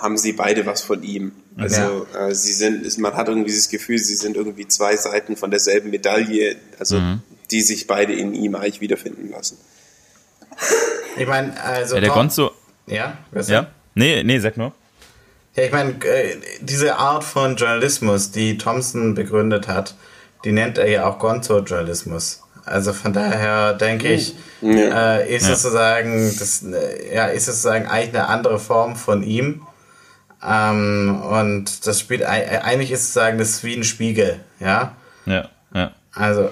haben 0.00 0.18
sie 0.18 0.32
beide 0.32 0.66
was 0.66 0.82
von 0.82 1.02
ihm. 1.02 1.32
Also 1.56 2.06
ja. 2.12 2.28
äh, 2.28 2.34
sie 2.34 2.52
sind, 2.52 2.98
man 2.98 3.14
hat 3.14 3.28
irgendwie 3.28 3.52
das 3.52 3.68
Gefühl, 3.68 3.98
sie 3.98 4.14
sind 4.14 4.36
irgendwie 4.36 4.68
zwei 4.68 4.96
Seiten 4.96 5.36
von 5.36 5.50
derselben 5.50 5.90
Medaille, 5.90 6.56
also 6.78 7.00
mhm. 7.00 7.22
die 7.50 7.62
sich 7.62 7.86
beide 7.86 8.12
in 8.12 8.34
ihm 8.34 8.54
eigentlich 8.54 8.80
wiederfinden 8.80 9.30
lassen. 9.30 9.58
Ich 11.16 11.26
meine, 11.26 11.60
also 11.62 11.94
ja, 11.94 12.00
der 12.00 12.10
Gonzo. 12.10 12.50
Ja, 12.86 13.18
was 13.30 13.48
ja. 13.48 13.70
Nee, 13.94 14.22
nee, 14.24 14.38
sag 14.38 14.56
nur. 14.56 14.72
Ja, 15.56 15.62
ich 15.64 15.72
meine, 15.72 15.92
äh, 16.04 16.36
diese 16.60 16.96
Art 16.96 17.24
von 17.24 17.56
Journalismus, 17.56 18.30
die 18.30 18.58
Thompson 18.58 19.14
begründet 19.14 19.68
hat, 19.68 19.94
die 20.44 20.52
nennt 20.52 20.78
er 20.78 20.88
ja 20.88 21.06
auch 21.06 21.18
Gonzo-Journalismus. 21.18 22.42
Also 22.64 22.92
von 22.92 23.12
daher 23.12 23.74
denke 23.74 24.08
ich, 24.08 24.34
ja. 24.60 25.18
äh, 25.18 25.34
ist 25.34 25.46
ja. 25.46 25.54
sozusagen 25.54 26.34
das, 26.38 26.64
ja, 27.12 27.26
ist 27.26 27.46
sozusagen 27.46 27.86
eigentlich 27.86 28.14
eine 28.14 28.28
andere 28.28 28.58
Form 28.58 28.96
von 28.96 29.22
ihm. 29.22 29.62
Ähm, 30.46 31.22
und 31.22 31.86
das 31.86 32.00
spielt 32.00 32.24
eigentlich 32.24 32.90
ist 32.90 33.12
sozusagen 33.12 33.38
das 33.38 33.62
wie 33.64 33.76
ein 33.76 33.84
Spiegel, 33.84 34.40
ja. 34.60 34.96
Ja, 35.26 35.48
ja. 35.74 35.92
Also 36.12 36.50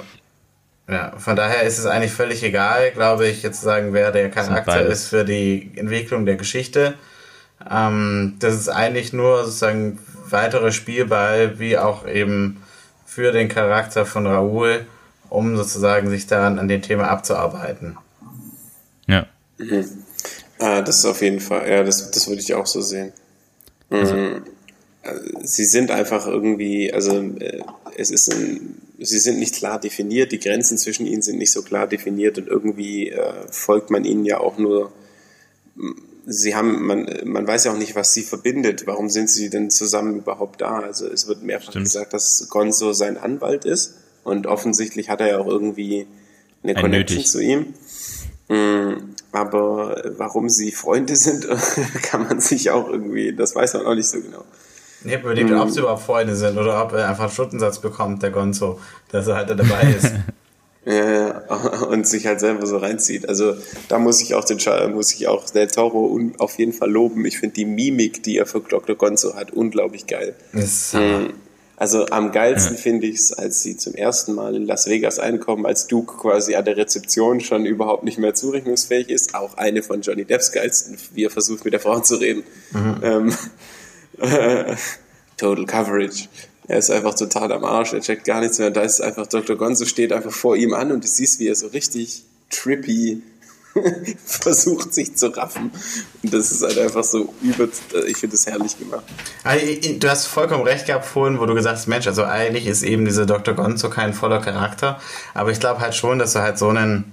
Ja, 0.88 1.12
von 1.16 1.36
daher 1.36 1.62
ist 1.62 1.78
es 1.78 1.86
eigentlich 1.86 2.12
völlig 2.12 2.42
egal, 2.42 2.90
glaube 2.90 3.26
ich, 3.26 3.42
jetzt 3.42 3.60
zu 3.60 3.64
sagen, 3.64 3.92
wer 3.92 4.10
der 4.10 4.30
Charakter 4.30 4.84
ist 4.84 5.08
für 5.08 5.24
die 5.24 5.72
Entwicklung 5.76 6.26
der 6.26 6.36
Geschichte. 6.36 6.94
Ähm, 7.70 8.36
das 8.38 8.54
ist 8.54 8.68
eigentlich 8.68 9.12
nur 9.12 9.44
sozusagen 9.44 9.98
weitere 10.28 10.72
Spielball, 10.72 11.58
wie 11.58 11.78
auch 11.78 12.06
eben 12.06 12.62
für 13.06 13.32
den 13.32 13.48
Charakter 13.48 14.06
von 14.06 14.26
Raoul, 14.26 14.86
um 15.28 15.56
sozusagen 15.56 16.08
sich 16.10 16.26
daran 16.26 16.58
an 16.58 16.68
dem 16.68 16.82
Thema 16.82 17.08
abzuarbeiten. 17.08 17.98
Ja. 19.06 19.26
Mhm. 19.58 19.84
Ah, 20.58 20.80
das 20.80 20.98
ist 20.98 21.04
auf 21.04 21.22
jeden 21.22 21.40
Fall, 21.40 21.68
ja, 21.68 21.82
das, 21.82 22.10
das 22.10 22.28
würde 22.28 22.40
ich 22.40 22.54
auch 22.54 22.66
so 22.66 22.80
sehen. 22.80 23.12
Mhm. 23.90 23.96
Also. 23.96 24.16
Sie 25.42 25.64
sind 25.64 25.90
einfach 25.90 26.26
irgendwie, 26.28 26.92
also 26.92 27.20
äh, 27.40 27.64
es 27.96 28.12
ist 28.12 28.32
ein, 28.32 28.80
sie 29.00 29.18
sind 29.18 29.40
nicht 29.40 29.56
klar 29.56 29.80
definiert, 29.80 30.30
die 30.30 30.38
Grenzen 30.38 30.78
zwischen 30.78 31.06
ihnen 31.06 31.22
sind 31.22 31.38
nicht 31.38 31.50
so 31.50 31.62
klar 31.62 31.88
definiert 31.88 32.38
und 32.38 32.46
irgendwie 32.46 33.10
äh, 33.10 33.32
folgt 33.50 33.90
man 33.90 34.04
ihnen 34.04 34.24
ja 34.24 34.38
auch 34.38 34.58
nur 34.58 34.92
sie 36.26 36.54
haben, 36.54 36.86
man, 36.86 37.08
man 37.24 37.46
weiß 37.46 37.64
ja 37.64 37.72
auch 37.72 37.76
nicht, 37.78 37.96
was 37.96 38.14
sie 38.14 38.22
verbindet. 38.22 38.86
Warum 38.86 39.08
sind 39.08 39.30
sie 39.30 39.50
denn 39.50 39.70
zusammen 39.70 40.18
überhaupt 40.18 40.60
da? 40.60 40.80
Also 40.80 41.06
es 41.06 41.26
wird 41.26 41.42
mehrfach 41.42 41.70
Stimmt. 41.70 41.84
gesagt, 41.86 42.12
dass 42.12 42.48
Gonzo 42.48 42.92
sein 42.92 43.16
Anwalt 43.16 43.64
ist 43.64 43.94
und 44.24 44.46
offensichtlich 44.46 45.10
hat 45.10 45.20
er 45.20 45.28
ja 45.28 45.38
auch 45.38 45.46
irgendwie 45.46 46.06
eine 46.62 46.76
Ein 46.76 46.82
Connection 46.82 47.16
nötig. 47.18 47.30
zu 47.30 47.40
ihm. 47.40 47.74
Mm, 48.48 49.14
aber 49.32 50.02
warum 50.16 50.48
sie 50.48 50.72
Freunde 50.72 51.16
sind, 51.16 51.46
kann 52.02 52.24
man 52.24 52.40
sich 52.40 52.70
auch 52.70 52.88
irgendwie, 52.88 53.34
das 53.34 53.54
weiß 53.54 53.74
man 53.74 53.86
auch 53.86 53.94
nicht 53.94 54.08
so 54.08 54.20
genau. 54.20 54.44
Ich 55.04 55.12
habe 55.12 55.22
überlegt, 55.24 55.50
ob 55.50 55.70
sie 55.70 55.80
überhaupt 55.80 56.02
Freunde 56.02 56.36
sind 56.36 56.56
oder 56.56 56.84
ob 56.84 56.92
er 56.92 57.08
einfach 57.08 57.24
einen 57.24 57.32
Stundensatz 57.32 57.80
bekommt, 57.80 58.22
der 58.22 58.30
Gonzo, 58.30 58.78
dass 59.10 59.26
er 59.26 59.36
halt 59.36 59.50
dabei 59.50 59.94
ist. 59.96 60.12
Ja, 60.84 61.38
und 61.90 62.06
sich 62.06 62.26
halt 62.26 62.40
selber 62.40 62.66
so 62.66 62.76
reinzieht. 62.76 63.28
Also 63.28 63.54
da 63.88 63.98
muss 63.98 64.20
ich 64.20 64.34
auch 64.34 64.44
den 64.44 64.58
muss 64.92 65.12
ich 65.12 65.28
auch 65.28 65.48
Del 65.48 65.68
Toro 65.68 66.18
auf 66.38 66.58
jeden 66.58 66.72
Fall 66.72 66.90
loben. 66.90 67.24
Ich 67.24 67.38
finde 67.38 67.54
die 67.54 67.64
Mimik, 67.64 68.22
die 68.24 68.38
er 68.38 68.46
für 68.46 68.60
Dr. 68.60 68.96
Gonzo 68.96 69.34
hat, 69.34 69.52
unglaublich 69.52 70.06
geil. 70.08 70.34
Ist, 70.52 70.94
hm. 70.94 71.34
also 71.76 72.06
am 72.06 72.32
geilsten 72.32 72.74
ja. 72.74 72.82
finde 72.82 73.06
ich 73.06 73.16
es, 73.16 73.32
als 73.32 73.62
sie 73.62 73.76
zum 73.76 73.94
ersten 73.94 74.34
Mal 74.34 74.56
in 74.56 74.66
Las 74.66 74.88
Vegas 74.88 75.20
einkommen, 75.20 75.66
als 75.66 75.86
Duke 75.86 76.16
quasi 76.16 76.56
an 76.56 76.64
der 76.64 76.76
Rezeption 76.76 77.38
schon 77.38 77.64
überhaupt 77.64 78.02
nicht 78.02 78.18
mehr 78.18 78.34
zurechnungsfähig 78.34 79.08
ist. 79.08 79.36
Auch 79.36 79.56
eine 79.56 79.84
von 79.84 80.00
Johnny 80.00 80.24
Depps 80.24 80.50
geilsten, 80.50 80.98
wie 81.14 81.24
er 81.24 81.30
versucht 81.30 81.64
mit 81.64 81.74
der 81.74 81.80
Frau 81.80 82.00
zu 82.00 82.16
reden. 82.16 82.42
Mhm. 82.72 82.96
Ähm, 83.02 83.34
Total 85.36 85.64
Coverage. 85.64 86.28
Er 86.68 86.78
ist 86.78 86.90
einfach 86.90 87.14
total 87.14 87.50
am 87.52 87.64
Arsch, 87.64 87.92
er 87.92 88.00
checkt 88.00 88.24
gar 88.24 88.40
nichts 88.40 88.58
mehr. 88.58 88.70
Da 88.70 88.82
ist 88.82 89.00
einfach 89.00 89.26
Dr. 89.26 89.56
Gonzo 89.56 89.84
steht 89.84 90.12
einfach 90.12 90.30
vor 90.30 90.56
ihm 90.56 90.74
an 90.74 90.92
und 90.92 91.02
du 91.02 91.08
siehst, 91.08 91.40
wie 91.40 91.48
er 91.48 91.56
so 91.56 91.66
richtig 91.68 92.22
trippy 92.50 93.22
versucht, 94.24 94.94
sich 94.94 95.16
zu 95.16 95.28
raffen. 95.28 95.72
Und 96.22 96.32
das 96.32 96.52
ist 96.52 96.62
halt 96.62 96.78
einfach 96.78 97.02
so 97.02 97.34
über, 97.42 97.68
ich 98.06 98.16
finde 98.16 98.36
das 98.36 98.46
herrlich 98.46 98.78
gemacht. 98.78 99.04
Also, 99.42 99.66
du 99.98 100.10
hast 100.10 100.26
vollkommen 100.26 100.62
recht 100.62 100.86
gehabt 100.86 101.04
vorhin, 101.04 101.40
wo 101.40 101.46
du 101.46 101.54
gesagt 101.54 101.78
hast, 101.78 101.86
Mensch, 101.88 102.06
also 102.06 102.24
eigentlich 102.24 102.66
ist 102.66 102.82
eben 102.82 103.04
dieser 103.04 103.26
Dr. 103.26 103.54
Gonzo 103.54 103.90
kein 103.90 104.14
voller 104.14 104.40
Charakter. 104.40 105.00
Aber 105.34 105.50
ich 105.50 105.58
glaube 105.58 105.80
halt 105.80 105.94
schon, 105.94 106.18
dass 106.18 106.34
du 106.34 106.40
halt 106.40 106.58
so 106.58 106.68
einen 106.68 107.12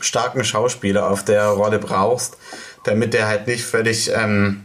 starken 0.00 0.44
Schauspieler 0.44 1.10
auf 1.10 1.24
der 1.24 1.48
Rolle 1.48 1.78
brauchst, 1.78 2.38
damit 2.84 3.12
der 3.12 3.26
halt 3.26 3.46
nicht 3.46 3.64
völlig 3.64 4.10
ähm, 4.14 4.64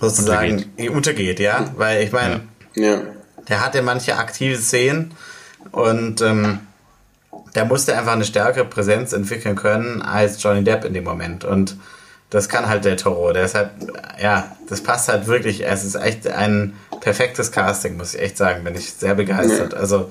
sozusagen 0.00 0.64
untergeht, 0.76 0.90
untergeht 0.90 1.40
ja? 1.40 1.72
Weil 1.76 2.02
ich 2.02 2.10
meine, 2.10 2.40
ja. 2.74 2.82
ja 2.84 3.02
der 3.48 3.64
hatte 3.64 3.82
manche 3.82 4.16
aktive 4.16 4.56
Szenen 4.56 5.14
und 5.72 6.20
ähm, 6.20 6.60
der 7.54 7.64
musste 7.64 7.96
einfach 7.96 8.12
eine 8.12 8.24
stärkere 8.24 8.64
Präsenz 8.64 9.12
entwickeln 9.12 9.56
können 9.56 10.02
als 10.02 10.42
Johnny 10.42 10.62
Depp 10.62 10.84
in 10.84 10.94
dem 10.94 11.04
Moment. 11.04 11.44
Und 11.44 11.76
das 12.30 12.48
kann 12.48 12.68
halt 12.68 12.84
der 12.84 12.96
Toro. 12.96 13.32
Halt, 13.34 13.70
ja, 14.20 14.56
das 14.68 14.82
passt 14.82 15.08
halt 15.08 15.26
wirklich. 15.26 15.66
Es 15.66 15.84
ist 15.84 15.94
echt 15.94 16.26
ein 16.26 16.74
perfektes 17.00 17.50
Casting, 17.50 17.96
muss 17.96 18.14
ich 18.14 18.20
echt 18.20 18.36
sagen. 18.36 18.64
Bin 18.64 18.74
ich 18.74 18.92
sehr 18.92 19.14
begeistert. 19.14 19.74
Also 19.74 20.10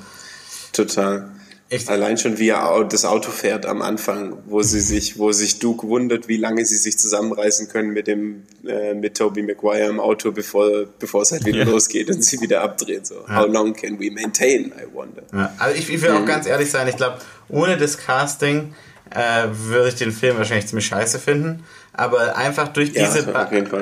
total. 0.74 1.30
Ich 1.70 1.90
Allein 1.90 2.18
schon 2.18 2.38
wie 2.38 2.50
er 2.50 2.86
das 2.86 3.04
Auto 3.04 3.30
fährt 3.30 3.66
am 3.66 3.82
Anfang, 3.82 4.38
wo 4.46 4.62
sie 4.62 4.80
sich, 4.80 5.20
wo 5.20 5.34
sich 5.34 5.60
Duke 5.60 5.86
wundert, 5.88 6.30
wie 6.30 6.38
lange 6.38 6.66
sie 6.66 6.78
sich 6.78 6.98
zusammenreißen 6.98 7.68
können 7.68 7.90
mit 7.90 8.08
dem 8.08 8.44
äh, 8.66 8.94
mit 8.94 9.18
Toby 9.18 9.44
Maguire 9.44 9.90
im 9.90 10.00
Auto, 10.00 10.32
bevor 10.32 10.86
bevor 10.98 11.24
es 11.24 11.34
halt 11.34 11.46
wieder 11.46 11.60
ja. 11.60 11.66
losgeht 11.66 12.10
und 12.10 12.24
sie 12.24 12.40
wieder 12.40 12.62
abdreht. 12.62 13.06
So, 13.06 13.16
ja. 13.28 13.42
how 13.42 13.52
long 13.52 13.74
can 13.74 14.00
we 14.00 14.10
maintain? 14.10 14.72
I 14.78 14.94
wonder. 14.94 15.24
Ja. 15.34 15.54
Also 15.58 15.78
ich, 15.78 15.90
ich 15.90 16.02
will 16.02 16.12
auch 16.12 16.22
mhm. 16.22 16.26
ganz 16.26 16.48
ehrlich 16.48 16.72
sein. 16.72 16.88
Ich 16.88 16.96
glaube, 16.96 17.18
ohne 17.50 17.76
das 17.76 17.98
Casting 17.98 18.74
äh, 19.10 19.48
würde 19.52 19.90
ich 19.90 19.96
den 19.96 20.14
Film 20.14 20.38
wahrscheinlich 20.38 20.68
ziemlich 20.68 20.86
scheiße 20.86 21.20
finden. 21.20 21.66
Aber 21.98 22.38
einfach 22.38 22.68
durch 22.68 22.94
diese, 22.94 23.34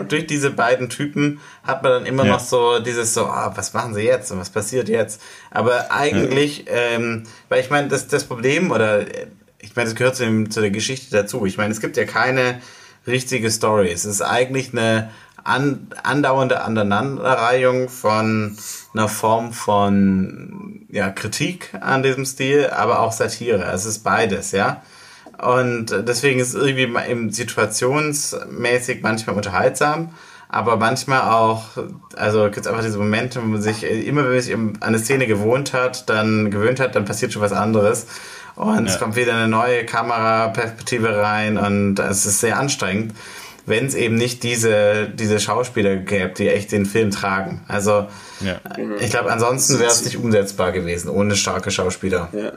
durch 0.08 0.26
diese 0.26 0.50
beiden 0.50 0.90
Typen 0.90 1.42
hat 1.64 1.84
man 1.84 1.92
dann 1.92 2.06
immer 2.06 2.26
ja. 2.26 2.32
noch 2.32 2.40
so 2.40 2.80
dieses 2.80 3.14
so, 3.14 3.26
ah, 3.26 3.52
was 3.56 3.74
machen 3.74 3.94
sie 3.94 4.02
jetzt 4.04 4.32
und 4.32 4.40
was 4.40 4.50
passiert 4.50 4.88
jetzt? 4.88 5.22
Aber 5.52 5.92
eigentlich, 5.92 6.66
ja. 6.66 6.74
ähm, 6.96 7.24
weil 7.50 7.60
ich 7.60 7.70
meine, 7.70 7.90
das, 7.90 8.08
das 8.08 8.24
Problem 8.24 8.72
oder 8.72 9.02
ich 9.60 9.76
meine, 9.76 9.90
das 9.90 9.96
gehört 9.96 10.16
zu, 10.16 10.24
dem, 10.24 10.50
zu 10.50 10.62
der 10.62 10.72
Geschichte 10.72 11.08
dazu. 11.12 11.46
Ich 11.46 11.58
meine, 11.58 11.74
es 11.74 11.82
gibt 11.82 11.98
ja 11.98 12.06
keine 12.06 12.62
richtige 13.06 13.52
Story. 13.52 13.92
Es 13.92 14.06
ist 14.06 14.22
eigentlich 14.22 14.72
eine 14.72 15.12
an, 15.44 15.88
andauernde 16.04 16.62
Aneinanderreihung 16.62 17.90
von 17.90 18.58
einer 18.94 19.08
Form 19.08 19.54
von 19.54 20.86
ja, 20.90 21.10
Kritik 21.10 21.74
an 21.80 22.04
diesem 22.04 22.26
Stil, 22.26 22.70
aber 22.70 23.00
auch 23.02 23.12
Satire. 23.12 23.64
Es 23.72 23.86
ist 23.86 24.00
beides, 24.00 24.52
ja. 24.52 24.82
Und 25.42 25.88
deswegen 26.08 26.40
ist 26.40 26.54
es 26.54 26.62
irgendwie 26.62 27.32
situationsmäßig 27.32 29.02
manchmal 29.02 29.36
unterhaltsam, 29.36 30.10
aber 30.48 30.78
manchmal 30.78 31.22
auch, 31.22 31.64
also 32.16 32.44
gibt 32.46 32.60
es 32.60 32.68
einfach 32.68 32.84
diese 32.84 32.98
Momente, 32.98 33.42
wo 33.42 33.46
man 33.46 33.62
sich 33.62 33.84
immer, 33.84 34.24
wenn 34.24 34.32
man 34.32 34.42
sich 34.42 34.54
an 34.54 34.78
eine 34.80 35.00
Szene 35.00 35.28
gewohnt 35.28 35.74
hat, 35.74 36.10
dann 36.10 36.52
gewöhnt 36.52 36.80
hat, 36.80 36.96
dann 36.96 37.06
passiert 37.06 37.34
schon 37.34 37.42
was 37.42 37.52
anderes. 37.52 38.08
Und 38.56 38.86
ja. 38.86 38.94
es 38.94 39.00
kommt 39.00 39.18
wieder 39.18 39.34
eine 39.34 39.50
neue 39.50 39.86
Kameraperspektive 39.86 41.18
rein 41.18 41.58
und 41.58 42.00
es 42.00 42.26
ist 42.26 42.40
sehr 42.40 42.58
anstrengend, 42.58 43.14
wenn 43.66 43.86
es 43.86 43.96
eben 43.96 44.16
nicht 44.16 44.44
diese, 44.44 45.10
diese 45.10 45.40
Schauspieler 45.42 45.98
gäbe, 45.98 46.30
die 46.38 46.48
echt 46.48 46.72
den 46.72 46.86
Film 46.86 47.12
tragen. 47.12 47.62
Also 47.68 48.08
ja. 48.40 48.62
ich 49.02 49.10
glaube, 49.10 49.32
ansonsten 49.32 49.80
wäre 49.80 49.92
es 49.92 50.06
nicht 50.06 50.18
umsetzbar 50.18 50.72
gewesen, 50.72 51.10
ohne 51.10 51.36
starke 51.36 51.72
Schauspieler. 51.72 52.30
Ja. 52.32 52.54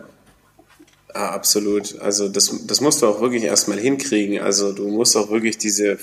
Ah, 1.18 1.30
absolut. 1.30 1.98
Also 2.00 2.28
das, 2.28 2.54
das 2.64 2.80
musst 2.80 3.02
du 3.02 3.06
auch 3.08 3.20
wirklich 3.20 3.42
erstmal 3.42 3.80
hinkriegen. 3.80 4.38
Also 4.38 4.70
du 4.70 4.86
musst 4.86 5.16
auch 5.16 5.30
wirklich 5.30 5.58
diese, 5.58 5.98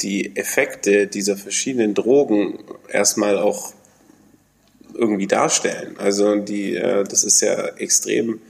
die 0.00 0.34
Effekte 0.34 1.06
dieser 1.06 1.36
verschiedenen 1.36 1.94
Drogen 1.94 2.58
erstmal 2.88 3.38
auch 3.38 3.72
irgendwie 4.92 5.28
darstellen. 5.28 5.94
Also 5.98 6.34
die, 6.40 6.74
äh, 6.74 7.04
das 7.04 7.22
ist 7.22 7.42
ja 7.42 7.54
extrem 7.76 8.40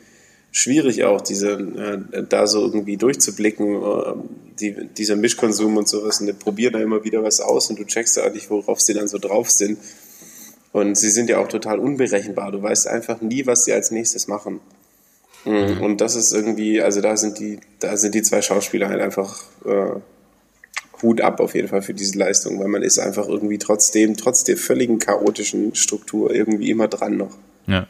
schwierig 0.53 1.05
auch, 1.05 1.21
diese, 1.21 1.51
äh, 1.51 2.23
da 2.27 2.47
so 2.47 2.63
irgendwie 2.63 2.97
durchzublicken, 2.97 3.75
äh, 3.75 4.15
die, 4.59 4.89
dieser 4.97 5.17
Mischkonsum 5.17 5.77
und 5.77 5.87
sowas. 5.87 6.19
Und 6.23 6.29
die 6.29 6.33
probieren 6.33 6.73
da 6.73 6.81
immer 6.81 7.05
wieder 7.05 7.23
was 7.23 7.43
aus 7.43 7.69
und 7.69 7.79
du 7.79 7.85
checkst 7.85 8.17
ja 8.17 8.31
nicht, 8.31 8.49
worauf 8.49 8.81
sie 8.81 8.95
dann 8.95 9.09
so 9.09 9.19
drauf 9.19 9.51
sind. 9.51 9.79
Und 10.73 10.97
sie 10.97 11.11
sind 11.11 11.29
ja 11.29 11.41
auch 11.41 11.49
total 11.49 11.79
unberechenbar. 11.79 12.53
Du 12.53 12.63
weißt 12.63 12.89
einfach 12.89 13.21
nie, 13.21 13.45
was 13.45 13.67
sie 13.67 13.75
als 13.75 13.91
nächstes 13.91 14.29
machen. 14.29 14.61
Mhm. 15.47 15.81
Und 15.81 16.01
das 16.01 16.17
ist 16.17 16.33
irgendwie, 16.33 16.83
also 16.83 17.01
da 17.01 17.17
sind 17.17 17.39
die, 17.39 17.61
da 17.79 17.97
sind 17.97 18.15
die 18.15 18.23
zwei 18.23 18.43
Schauspieler 18.43 18.89
halt 18.89 19.01
einfach 19.01 19.43
äh, 19.65 20.01
Hut 21.03 21.21
ab 21.21 21.41
auf 21.41 21.55
jeden 21.55 21.69
Fall 21.69 21.83
für 21.83 21.95
diese 21.95 22.19
Leistung, 22.19 22.59
weil 22.59 22.69
man 22.69 22.83
ist 22.83 22.99
einfach 22.99 23.29
irgendwie 23.29 23.59
trotzdem, 23.59 24.17
trotz 24.17 24.45
der 24.45 24.57
völligen 24.57 24.99
chaotischen 24.99 25.75
Struktur 25.75 26.35
irgendwie 26.35 26.71
immer 26.71 26.89
dran 26.89 27.17
noch. 27.17 27.33
Ja. 27.67 27.87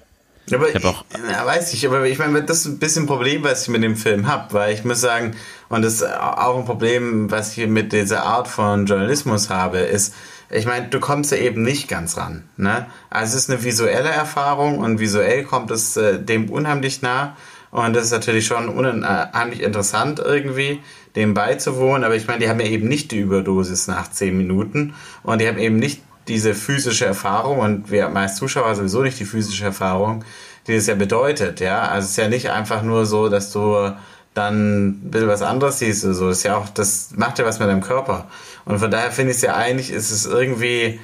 Aber 0.53 0.69
ich, 0.69 0.85
auch, 0.85 1.05
ja, 1.29 1.45
weiß 1.45 1.73
ich, 1.75 1.85
aber 1.87 2.07
ich 2.07 2.19
meine, 2.19 2.45
das 2.45 2.61
ist 2.61 2.67
ein 2.67 2.79
bisschen 2.79 3.05
ein 3.05 3.07
Problem, 3.07 3.43
was 3.43 3.63
ich 3.63 3.69
mit 3.69 3.83
dem 3.83 3.97
Film 3.97 4.29
habe, 4.29 4.55
weil 4.55 4.75
ich 4.75 4.85
muss 4.85 5.01
sagen, 5.01 5.35
und 5.69 5.83
das 5.83 5.95
ist 5.95 6.05
auch 6.05 6.59
ein 6.59 6.65
Problem, 6.65 7.31
was 7.33 7.57
ich 7.57 7.67
mit 7.67 7.93
dieser 7.93 8.23
Art 8.23 8.47
von 8.47 8.87
Journalismus 8.87 9.51
habe, 9.51 9.79
ist, 9.79 10.15
ich 10.51 10.67
meine, 10.67 10.89
du 10.89 11.01
kommst 11.01 11.33
ja 11.33 11.39
eben 11.39 11.63
nicht 11.63 11.89
ganz 11.89 12.17
ran. 12.17 12.45
Ne? 12.57 12.87
Also 13.11 13.37
es 13.37 13.45
ist 13.45 13.51
eine 13.51 13.65
visuelle 13.65 14.09
Erfahrung 14.09 14.79
und 14.79 15.01
visuell 15.01 15.45
kommt 15.45 15.71
es 15.71 15.97
äh, 15.97 16.19
dem 16.19 16.51
unheimlich 16.51 17.03
nah. 17.03 17.37
Und 17.73 17.95
das 17.95 18.05
ist 18.05 18.13
natürlich 18.13 18.47
schon 18.47 18.69
unheimlich 18.69 19.61
interessant 19.61 20.19
irgendwie, 20.19 20.81
dem 21.17 21.35
beizuwohnen. 21.35 22.05
Aber 22.05 22.15
ich 22.15 22.27
meine, 22.27 22.39
die 22.41 22.49
haben 22.49 22.61
ja 22.61 22.67
eben 22.67 22.89
nicht 22.89 23.11
die 23.11 23.19
Überdosis 23.19 23.89
nach 23.89 24.11
zehn 24.11 24.37
Minuten 24.37 24.95
und 25.23 25.41
die 25.41 25.49
haben 25.49 25.59
eben 25.59 25.77
nicht 25.77 26.01
diese 26.29 26.55
physische 26.55 27.07
Erfahrung 27.07 27.59
und 27.59 27.91
wir 27.91 28.09
meist 28.09 28.37
Zuschauer 28.37 28.75
sowieso 28.75 29.03
nicht 29.03 29.19
die 29.21 29.25
physische 29.25 29.65
Erfahrung, 29.65 30.25
die 30.67 30.75
das 30.75 30.87
ja 30.87 30.95
bedeutet. 30.95 31.61
Ja, 31.61 31.83
also 31.83 32.05
es 32.07 32.13
ist 32.13 32.17
ja 32.17 32.29
nicht 32.29 32.51
einfach 32.51 32.83
nur 32.83 33.07
so, 33.07 33.29
dass 33.29 33.53
du 33.53 33.93
dann 34.37 34.89
ein 34.89 35.11
bisschen 35.11 35.29
was 35.29 35.43
anderes 35.43 35.79
siehst. 35.79 36.03
So, 36.03 36.29
das 36.29 36.39
ist 36.39 36.45
ja 36.45 36.57
auch, 36.57 36.69
das 36.69 37.11
macht 37.17 37.39
ja 37.39 37.47
was 37.47 37.59
mit 37.59 37.69
deinem 37.69 37.81
Körper. 37.81 38.27
Und 38.65 38.79
von 38.79 38.91
daher 38.91 39.11
finde 39.11 39.31
ich 39.31 39.39
es 39.39 39.43
ja 39.43 39.57
eigentlich, 39.57 39.91
ist 39.91 40.11
es 40.11 40.27
irgendwie, 40.27 41.01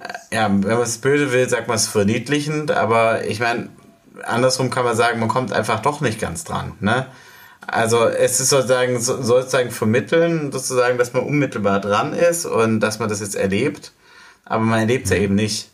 äh, 0.00 0.34
ja, 0.34 0.48
wenn 0.48 0.60
man 0.62 0.82
es 0.82 0.98
böse 0.98 1.32
will, 1.32 1.48
sagt 1.48 1.66
man 1.68 1.76
es 1.76 1.88
verniedlichend, 1.88 2.70
aber 2.70 3.24
ich 3.24 3.40
meine, 3.40 3.70
andersrum 4.22 4.70
kann 4.70 4.84
man 4.84 4.96
sagen, 4.96 5.18
man 5.18 5.28
kommt 5.28 5.52
einfach 5.52 5.80
doch 5.80 6.00
nicht 6.00 6.20
ganz 6.20 6.44
dran. 6.44 6.72
Ne? 6.80 7.06
Also 7.66 8.06
es 8.06 8.38
ist 8.38 8.50
sozusagen, 8.50 9.00
sozusagen 9.00 9.70
vermitteln, 9.72 10.52
sozusagen, 10.52 10.98
dass 10.98 11.12
man 11.12 11.24
unmittelbar 11.24 11.80
dran 11.80 12.12
ist 12.12 12.46
und 12.46 12.80
dass 12.80 13.00
man 13.00 13.08
das 13.08 13.20
jetzt 13.20 13.34
erlebt, 13.34 13.92
aber 14.44 14.62
man 14.62 14.78
erlebt 14.78 15.06
es 15.06 15.10
ja 15.10 15.16
eben 15.16 15.34
nicht. 15.34 15.70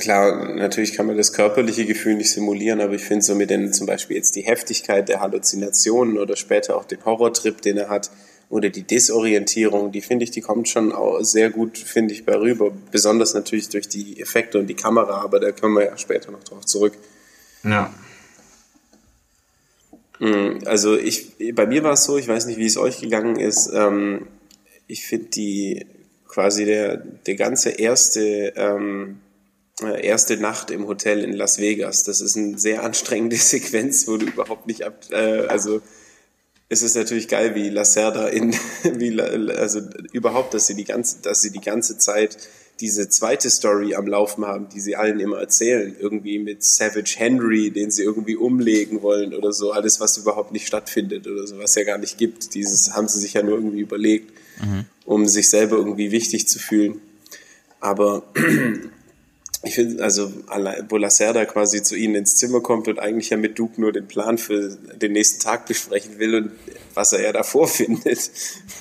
Klar, 0.00 0.52
natürlich 0.54 0.94
kann 0.94 1.06
man 1.06 1.16
das 1.16 1.32
körperliche 1.32 1.86
Gefühl 1.86 2.16
nicht 2.16 2.32
simulieren, 2.32 2.80
aber 2.80 2.94
ich 2.94 3.04
finde 3.04 3.24
so 3.24 3.36
mit 3.36 3.50
den 3.50 3.72
zum 3.72 3.86
Beispiel 3.86 4.16
jetzt 4.16 4.34
die 4.34 4.42
Heftigkeit 4.42 5.08
der 5.08 5.20
Halluzinationen 5.20 6.18
oder 6.18 6.34
später 6.34 6.76
auch 6.76 6.84
den 6.84 7.04
Horrortrip, 7.04 7.62
den 7.62 7.76
er 7.76 7.88
hat, 7.88 8.10
oder 8.48 8.68
die 8.68 8.82
Desorientierung, 8.82 9.92
die 9.92 10.00
finde 10.00 10.24
ich, 10.24 10.32
die 10.32 10.40
kommt 10.40 10.68
schon 10.68 10.90
auch 10.90 11.22
sehr 11.22 11.50
gut, 11.50 11.78
finde 11.78 12.12
ich, 12.12 12.26
bei 12.26 12.34
rüber. 12.34 12.72
Besonders 12.90 13.32
natürlich 13.32 13.68
durch 13.68 13.88
die 13.88 14.20
Effekte 14.20 14.58
und 14.58 14.66
die 14.66 14.74
Kamera, 14.74 15.20
aber 15.22 15.38
da 15.38 15.52
kommen 15.52 15.76
wir 15.76 15.84
ja 15.84 15.96
später 15.96 16.32
noch 16.32 16.42
drauf 16.42 16.66
zurück. 16.66 16.94
Ja. 17.62 17.94
Hm, 20.18 20.58
also 20.66 20.96
ich, 20.96 21.36
bei 21.54 21.66
mir 21.66 21.84
war 21.84 21.92
es 21.92 22.02
so, 22.02 22.18
ich 22.18 22.26
weiß 22.26 22.46
nicht, 22.46 22.58
wie 22.58 22.66
es 22.66 22.76
euch 22.76 23.00
gegangen 23.00 23.36
ist. 23.36 23.70
Ähm, 23.72 24.26
ich 24.88 25.06
finde 25.06 25.26
die 25.26 25.86
quasi 26.26 26.64
der, 26.64 26.96
der 26.96 27.36
ganze 27.36 27.70
erste 27.70 28.52
ähm, 28.56 29.20
äh, 29.28 29.29
erste 29.82 30.36
Nacht 30.36 30.70
im 30.70 30.86
Hotel 30.86 31.24
in 31.24 31.32
Las 31.32 31.58
Vegas. 31.58 32.04
Das 32.04 32.20
ist 32.20 32.36
eine 32.36 32.58
sehr 32.58 32.82
anstrengende 32.82 33.36
Sequenz, 33.36 34.06
wo 34.08 34.16
du 34.16 34.26
überhaupt 34.26 34.66
nicht 34.66 34.84
ab, 34.84 35.04
äh, 35.10 35.46
also 35.46 35.80
es 36.72 36.82
ist 36.82 36.94
natürlich 36.94 37.26
geil, 37.26 37.56
wie 37.56 37.68
Lacerda 37.68 38.28
in, 38.28 38.54
wie, 38.94 39.20
also 39.20 39.80
überhaupt, 40.12 40.54
dass 40.54 40.68
sie 40.68 40.76
die 40.76 40.84
ganze, 40.84 41.20
dass 41.20 41.42
sie 41.42 41.50
die 41.50 41.60
ganze 41.60 41.98
Zeit 41.98 42.38
diese 42.80 43.08
zweite 43.08 43.50
Story 43.50 43.94
am 43.94 44.06
Laufen 44.06 44.46
haben, 44.46 44.68
die 44.70 44.80
sie 44.80 44.96
allen 44.96 45.20
immer 45.20 45.38
erzählen, 45.38 45.94
irgendwie 45.98 46.38
mit 46.38 46.64
Savage 46.64 47.14
Henry, 47.18 47.70
den 47.70 47.90
sie 47.90 48.02
irgendwie 48.04 48.36
umlegen 48.36 49.02
wollen 49.02 49.34
oder 49.34 49.52
so, 49.52 49.72
alles, 49.72 50.00
was 50.00 50.16
überhaupt 50.16 50.52
nicht 50.52 50.66
stattfindet 50.66 51.26
oder 51.26 51.46
so, 51.46 51.58
was 51.58 51.74
ja 51.74 51.84
gar 51.84 51.98
nicht 51.98 52.16
gibt. 52.16 52.54
Dieses 52.54 52.94
haben 52.94 53.08
sie 53.08 53.20
sich 53.20 53.34
ja 53.34 53.42
nur 53.42 53.56
irgendwie 53.56 53.80
überlegt, 53.80 54.32
mhm. 54.62 54.86
um 55.04 55.26
sich 55.26 55.50
selber 55.50 55.76
irgendwie 55.76 56.10
wichtig 56.10 56.48
zu 56.48 56.58
fühlen. 56.58 57.00
Aber 57.80 58.22
ich 59.62 59.74
finde, 59.74 60.02
also 60.02 60.32
wo 60.88 60.96
Lacerda 60.96 61.44
quasi 61.44 61.82
zu 61.82 61.94
ihnen 61.94 62.14
ins 62.14 62.36
Zimmer 62.36 62.60
kommt 62.60 62.88
und 62.88 62.98
eigentlich 62.98 63.28
ja 63.28 63.36
mit 63.36 63.58
Duke 63.58 63.78
nur 63.78 63.92
den 63.92 64.08
Plan 64.08 64.38
für 64.38 64.70
den 64.70 65.12
nächsten 65.12 65.40
Tag 65.40 65.66
besprechen 65.66 66.18
will 66.18 66.34
und 66.34 66.52
was 66.94 67.12
er 67.12 67.20
ja 67.22 67.32
davor 67.32 67.68
findet, 67.68 68.30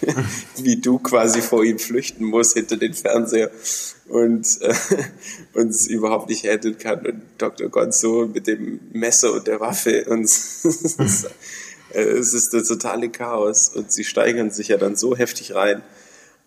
wie 0.58 0.78
Duke 0.78 1.10
quasi 1.10 1.42
vor 1.42 1.66
ihm 1.66 1.80
flüchten 1.80 2.24
muss 2.24 2.54
hinter 2.54 2.78
den 2.78 2.94
Fernseher 2.94 3.52
und 4.08 4.48
äh, 4.62 4.74
uns 5.54 5.86
überhaupt 5.86 6.30
nicht 6.30 6.46
retten 6.46 6.78
kann 6.78 7.06
und 7.06 7.22
Dr. 7.38 7.68
Gonzo 7.68 8.30
mit 8.34 8.48
dem 8.48 8.80
Messer 8.94 9.34
und 9.34 9.48
der 9.48 9.60
Waffe 9.60 10.06
und 10.06 10.24
es 11.92 12.34
ist 12.34 12.54
das 12.54 12.68
totale 12.70 13.10
Chaos 13.10 13.68
und 13.68 13.92
sie 13.92 14.06
steigern 14.06 14.50
sich 14.50 14.70
ja 14.70 14.78
dann 14.78 14.96
so 14.96 15.18
heftig 15.18 15.56
rein 15.56 15.82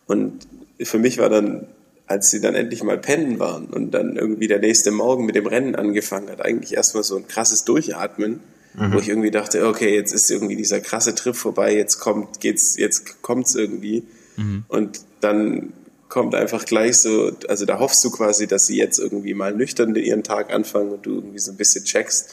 und 0.06 0.46
für 0.80 0.98
mich 0.98 1.18
war 1.18 1.28
dann 1.28 1.66
als 2.12 2.30
sie 2.30 2.40
dann 2.42 2.54
endlich 2.54 2.82
mal 2.82 2.98
pennen 2.98 3.38
waren 3.38 3.66
und 3.66 3.92
dann 3.92 4.16
irgendwie 4.16 4.46
der 4.46 4.58
nächste 4.58 4.90
Morgen 4.90 5.24
mit 5.24 5.34
dem 5.34 5.46
Rennen 5.46 5.74
angefangen 5.74 6.28
hat, 6.28 6.44
eigentlich 6.44 6.74
erstmal 6.74 7.02
so 7.02 7.16
ein 7.16 7.26
krasses 7.26 7.64
Durchatmen, 7.64 8.40
mhm. 8.74 8.92
wo 8.92 8.98
ich 8.98 9.08
irgendwie 9.08 9.30
dachte, 9.30 9.66
okay, 9.66 9.94
jetzt 9.94 10.12
ist 10.12 10.30
irgendwie 10.30 10.56
dieser 10.56 10.80
krasse 10.80 11.14
Trip 11.14 11.34
vorbei, 11.34 11.74
jetzt 11.74 12.00
kommt, 12.00 12.40
geht's, 12.40 12.76
jetzt 12.76 13.22
kommt's 13.22 13.54
irgendwie. 13.54 14.04
Mhm. 14.36 14.64
Und 14.68 15.00
dann 15.22 15.72
kommt 16.10 16.34
einfach 16.34 16.66
gleich 16.66 16.98
so, 16.98 17.32
also 17.48 17.64
da 17.64 17.78
hoffst 17.78 18.04
du 18.04 18.10
quasi, 18.10 18.46
dass 18.46 18.66
sie 18.66 18.76
jetzt 18.76 18.98
irgendwie 18.98 19.32
mal 19.32 19.54
nüchtern 19.54 19.94
ihren 19.94 20.22
Tag 20.22 20.52
anfangen 20.52 20.90
und 20.90 21.06
du 21.06 21.14
irgendwie 21.14 21.38
so 21.38 21.50
ein 21.50 21.56
bisschen 21.56 21.86
checkst. 21.86 22.28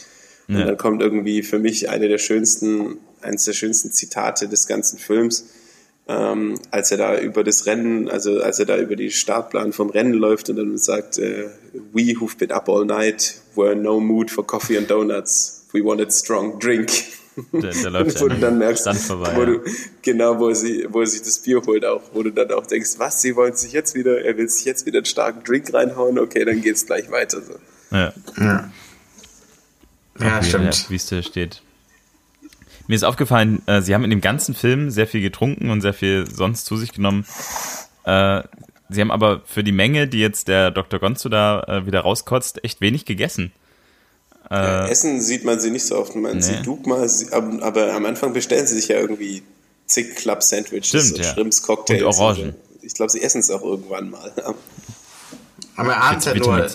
Ja. 0.50 0.60
Und 0.60 0.66
dann 0.66 0.78
kommt 0.78 1.02
irgendwie 1.02 1.42
für 1.42 1.60
mich 1.60 1.90
eine 1.90 2.10
der 2.10 2.18
schönsten, 2.18 2.98
eines 3.22 3.46
der 3.46 3.54
schönsten 3.54 3.94
Zitate 3.94 4.50
des 4.50 4.68
ganzen 4.68 5.00
Films 5.00 5.46
ähm, 6.10 6.56
als 6.72 6.92
er 6.92 6.98
da 6.98 7.20
über 7.20 7.44
das 7.44 7.68
Rennen, 7.68 8.10
also 8.10 8.42
als 8.42 8.58
er 8.58 8.66
da 8.66 8.78
über 8.78 8.96
die 8.96 9.12
Startplan 9.12 9.74
vom 9.74 9.92
Rennen 9.92 10.14
läuft 10.14 10.50
und 10.50 10.56
dann 10.56 10.76
sagt, 10.78 11.20
äh, 11.20 11.50
we 11.94 12.16
who've 12.16 12.36
been 12.36 12.52
up 12.52 12.68
all 12.68 12.84
night 12.84 13.40
were 13.56 13.76
no 13.76 14.00
mood 14.00 14.32
for 14.32 14.46
coffee 14.46 14.76
and 14.76 14.90
donuts. 14.90 15.68
We 15.72 15.84
wanted 15.86 16.12
strong 16.12 16.60
drink. 16.60 16.92
Der, 17.54 17.72
der 17.72 17.90
läuft 17.92 18.20
wo 18.22 18.28
du 18.28 18.40
dann 18.40 18.58
merkst, 18.58 18.90
vorbei, 19.06 19.34
wo 19.36 19.46
du, 19.46 19.62
genau, 20.02 20.40
wo, 20.40 20.52
sie, 20.52 20.88
wo 20.90 21.02
er 21.02 21.08
sich 21.08 21.22
das 21.22 21.38
Bier 21.40 21.62
holt 21.64 21.86
auch, 21.86 22.02
wo 22.12 22.24
du 22.24 22.32
dann 22.32 22.52
auch 22.54 22.66
denkst, 22.66 22.96
was, 22.98 23.22
sie 23.22 23.36
wollen 23.36 23.56
sich 23.56 23.72
jetzt 23.72 23.94
wieder, 23.94 24.26
er 24.26 24.36
will 24.36 24.50
sich 24.50 24.66
jetzt 24.66 24.88
wieder 24.88 24.98
einen 24.98 25.06
starken 25.06 25.44
Drink 25.44 25.72
reinhauen, 25.72 26.18
okay, 26.18 26.44
dann 26.44 26.62
geht's 26.62 26.88
gleich 26.88 27.12
weiter. 27.12 27.40
So. 27.42 27.54
Ja. 27.92 28.14
Ja, 28.36 28.72
ja 30.20 30.44
stimmt. 30.44 30.90
Wie 30.90 30.96
es 30.96 31.06
da 31.06 31.22
steht. 31.22 31.62
Mir 32.90 32.96
ist 32.96 33.04
aufgefallen, 33.04 33.62
äh, 33.68 33.84
sie 33.84 33.94
haben 33.94 34.04
in 34.04 34.10
dem 34.10 34.20
ganzen 34.20 34.56
Film 34.56 34.90
sehr 34.90 35.06
viel 35.06 35.22
getrunken 35.22 35.70
und 35.70 35.82
sehr 35.82 35.94
viel 35.94 36.26
sonst 36.28 36.66
zu 36.66 36.76
sich 36.76 36.92
genommen. 36.92 37.24
Äh, 38.04 38.42
sie 38.90 39.00
haben 39.00 39.12
aber 39.12 39.44
für 39.46 39.64
die 39.64 39.72
Menge, 39.72 40.08
die 40.08 40.18
jetzt 40.18 40.48
der 40.48 40.72
Dr. 40.72 41.00
Gonzo 41.00 41.30
da 41.30 41.62
äh, 41.68 41.86
wieder 41.86 42.00
rauskotzt, 42.00 42.64
echt 42.64 42.82
wenig 42.82 43.06
gegessen. 43.06 43.52
Ja, 44.50 44.88
äh, 44.88 44.90
Essen 44.90 45.22
sieht 45.22 45.46
man 45.46 45.60
sie 45.60 45.70
nicht 45.70 45.86
so 45.86 46.00
oft. 46.00 46.16
Man 46.16 46.38
nee. 46.38 46.42
sieht 46.42 46.66
Duke 46.66 46.90
mal, 46.90 47.08
aber, 47.30 47.64
aber, 47.64 47.94
am 47.94 48.08
Anfang 48.08 48.34
bestellen 48.34 48.66
sie 48.66 48.74
sich 48.74 48.88
ja 48.88 48.98
irgendwie 48.98 49.44
zig 49.86 50.16
Club-Sandwiches 50.16 51.12
und 51.12 51.20
ja. 51.20 51.26
Shrimps, 51.26 51.62
Cocktails. 51.62 52.02
Und 52.02 52.08
Orangen. 52.08 52.50
Und 52.50 52.56
ich 52.84 52.96
glaube, 52.96 53.12
sie 53.12 53.22
essen 53.22 53.42
es 53.42 53.52
auch 53.52 53.62
irgendwann 53.62 54.10
mal. 54.10 54.34
Aber 55.76 55.94
er 55.94 56.04
ahnt 56.06 56.26
ja 56.26 56.34
nur, 56.34 56.68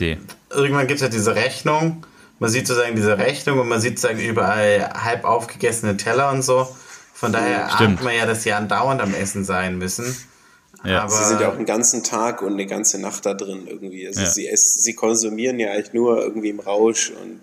irgendwann 0.50 0.86
gibt 0.86 0.98
es 0.98 1.02
ja 1.02 1.08
diese 1.08 1.34
Rechnung 1.34 2.06
man 2.44 2.50
sieht 2.50 2.66
sozusagen 2.66 2.94
diese 2.94 3.16
Rechnung 3.16 3.58
und 3.58 3.68
man 3.68 3.80
sieht 3.80 3.98
sozusagen 3.98 4.22
überall 4.22 4.90
halb 5.02 5.24
aufgegessene 5.24 5.96
Teller 5.96 6.30
und 6.30 6.42
so. 6.42 6.68
Von 7.14 7.32
daher 7.32 7.80
ahnt 7.80 8.02
man 8.02 8.14
ja, 8.14 8.26
dass 8.26 8.42
sie 8.42 8.52
andauernd 8.52 9.00
am 9.00 9.14
Essen 9.14 9.46
sein 9.46 9.78
müssen. 9.78 10.14
Ja. 10.84 11.04
Aber 11.04 11.10
sie 11.10 11.24
sind 11.24 11.40
ja 11.40 11.48
auch 11.48 11.56
einen 11.56 11.64
ganzen 11.64 12.04
Tag 12.04 12.42
und 12.42 12.52
eine 12.52 12.66
ganze 12.66 13.00
Nacht 13.00 13.24
da 13.24 13.32
drin 13.32 13.66
irgendwie. 13.66 14.06
Also 14.06 14.20
ja. 14.20 14.26
sie, 14.28 14.46
es, 14.46 14.74
sie 14.84 14.92
konsumieren 14.92 15.58
ja 15.58 15.72
eigentlich 15.72 15.94
nur 15.94 16.20
irgendwie 16.20 16.50
im 16.50 16.60
Rausch 16.60 17.12
und 17.12 17.40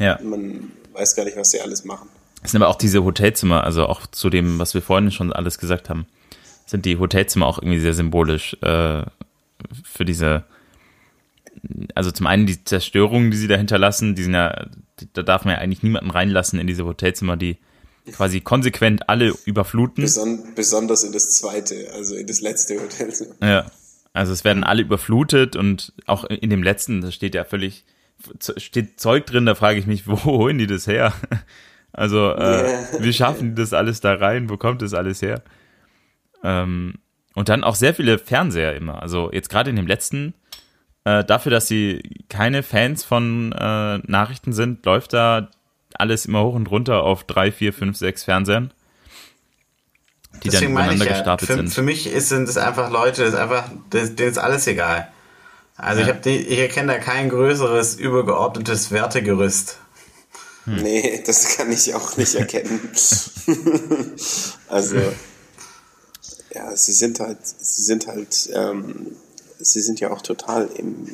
ja. 0.00 0.18
man 0.24 0.72
weiß 0.92 1.14
gar 1.14 1.24
nicht, 1.24 1.36
was 1.36 1.52
sie 1.52 1.60
alles 1.60 1.84
machen. 1.84 2.08
Es 2.42 2.50
sind 2.50 2.60
aber 2.60 2.68
auch 2.68 2.76
diese 2.76 3.04
Hotelzimmer, 3.04 3.62
also 3.62 3.86
auch 3.86 4.04
zu 4.08 4.30
dem, 4.30 4.58
was 4.58 4.74
wir 4.74 4.82
vorhin 4.82 5.12
schon 5.12 5.32
alles 5.32 5.60
gesagt 5.60 5.88
haben, 5.88 6.06
sind 6.66 6.86
die 6.86 6.98
Hotelzimmer 6.98 7.46
auch 7.46 7.58
irgendwie 7.58 7.78
sehr 7.78 7.94
symbolisch 7.94 8.54
äh, 8.62 9.04
für 9.84 10.04
diese 10.04 10.42
also 11.94 12.10
zum 12.10 12.26
einen 12.26 12.46
die 12.46 12.62
Zerstörungen, 12.64 13.30
die 13.30 13.36
sie 13.36 13.48
da 13.48 13.56
hinterlassen, 13.56 14.14
die 14.14 14.22
sind 14.22 14.34
ja, 14.34 14.66
da 15.12 15.22
darf 15.22 15.44
man 15.44 15.54
ja 15.54 15.60
eigentlich 15.60 15.82
niemanden 15.82 16.10
reinlassen 16.10 16.58
in 16.58 16.66
diese 16.66 16.84
Hotelzimmer, 16.84 17.36
die 17.36 17.58
quasi 18.12 18.40
konsequent 18.40 19.08
alle 19.08 19.34
überfluten. 19.44 20.02
Beson 20.02 20.54
besonders 20.54 21.04
in 21.04 21.12
das 21.12 21.32
zweite, 21.32 21.90
also 21.94 22.14
in 22.14 22.26
das 22.26 22.40
letzte 22.40 22.80
Hotelzimmer. 22.80 23.34
Ja. 23.42 23.70
Also 24.12 24.32
es 24.32 24.44
werden 24.44 24.62
alle 24.62 24.82
überflutet 24.82 25.56
und 25.56 25.92
auch 26.06 26.24
in 26.24 26.50
dem 26.50 26.62
letzten, 26.62 27.00
da 27.00 27.10
steht 27.10 27.34
ja 27.34 27.44
völlig, 27.44 27.84
steht 28.56 29.00
Zeug 29.00 29.26
drin, 29.26 29.44
da 29.44 29.54
frage 29.54 29.78
ich 29.78 29.86
mich, 29.86 30.06
wo 30.06 30.22
holen 30.24 30.58
die 30.58 30.66
das 30.66 30.86
her? 30.86 31.12
Also, 31.92 32.32
äh, 32.32 32.70
yeah. 32.70 32.86
wie 33.00 33.12
schaffen 33.12 33.50
die 33.50 33.62
das 33.62 33.72
alles 33.72 34.00
da 34.00 34.14
rein? 34.14 34.50
Wo 34.50 34.56
kommt 34.56 34.82
das 34.82 34.94
alles 34.94 35.22
her? 35.22 35.42
Ähm, 36.42 36.94
und 37.34 37.48
dann 37.48 37.64
auch 37.64 37.74
sehr 37.74 37.94
viele 37.94 38.18
Fernseher 38.18 38.74
immer. 38.76 39.02
Also 39.02 39.30
jetzt 39.32 39.48
gerade 39.48 39.70
in 39.70 39.76
dem 39.76 39.86
letzten, 39.86 40.34
äh, 41.04 41.24
dafür, 41.24 41.50
dass 41.50 41.68
sie 41.68 42.02
keine 42.28 42.62
Fans 42.62 43.04
von 43.04 43.52
äh, 43.52 43.98
Nachrichten 43.98 44.52
sind, 44.52 44.84
läuft 44.86 45.12
da 45.12 45.50
alles 45.94 46.26
immer 46.26 46.42
hoch 46.44 46.54
und 46.54 46.70
runter 46.70 47.02
auf 47.02 47.24
drei, 47.24 47.52
vier, 47.52 47.72
fünf, 47.72 47.96
sechs 47.96 48.24
Fernsehern, 48.24 48.72
die 50.42 50.48
Deswegen 50.48 50.74
dann 50.74 50.84
übereinander 50.84 51.06
ja, 51.06 51.12
gestartet 51.12 51.46
für, 51.46 51.54
sind. 51.54 51.72
Für 51.72 51.82
mich 51.82 52.06
ist, 52.06 52.30
sind 52.30 52.48
es 52.48 52.56
einfach 52.56 52.90
Leute, 52.90 53.22
das 53.22 53.34
ist 53.34 53.38
einfach, 53.38 53.68
denen 53.92 54.16
ist 54.16 54.38
alles 54.38 54.66
egal. 54.66 55.08
Also 55.76 56.02
ja. 56.02 56.14
ich, 56.24 56.50
ich 56.50 56.58
erkenne 56.58 56.92
da 56.92 56.98
kein 56.98 57.28
größeres 57.28 57.96
übergeordnetes 57.96 58.90
Wertegerüst. 58.90 59.78
Hm. 60.64 60.76
Nee, 60.76 61.22
das 61.26 61.56
kann 61.56 61.70
ich 61.70 61.94
auch 61.94 62.16
nicht 62.16 62.34
erkennen. 62.36 62.90
also 64.68 64.96
ja, 66.54 66.76
sie 66.76 66.92
sind 66.92 67.20
halt, 67.20 67.38
sie 67.42 67.82
sind 67.82 68.06
halt 68.06 68.48
ähm, 68.54 69.16
sie 69.58 69.80
sind 69.80 70.00
ja 70.00 70.10
auch 70.10 70.22
total 70.22 70.68
im, 70.76 71.06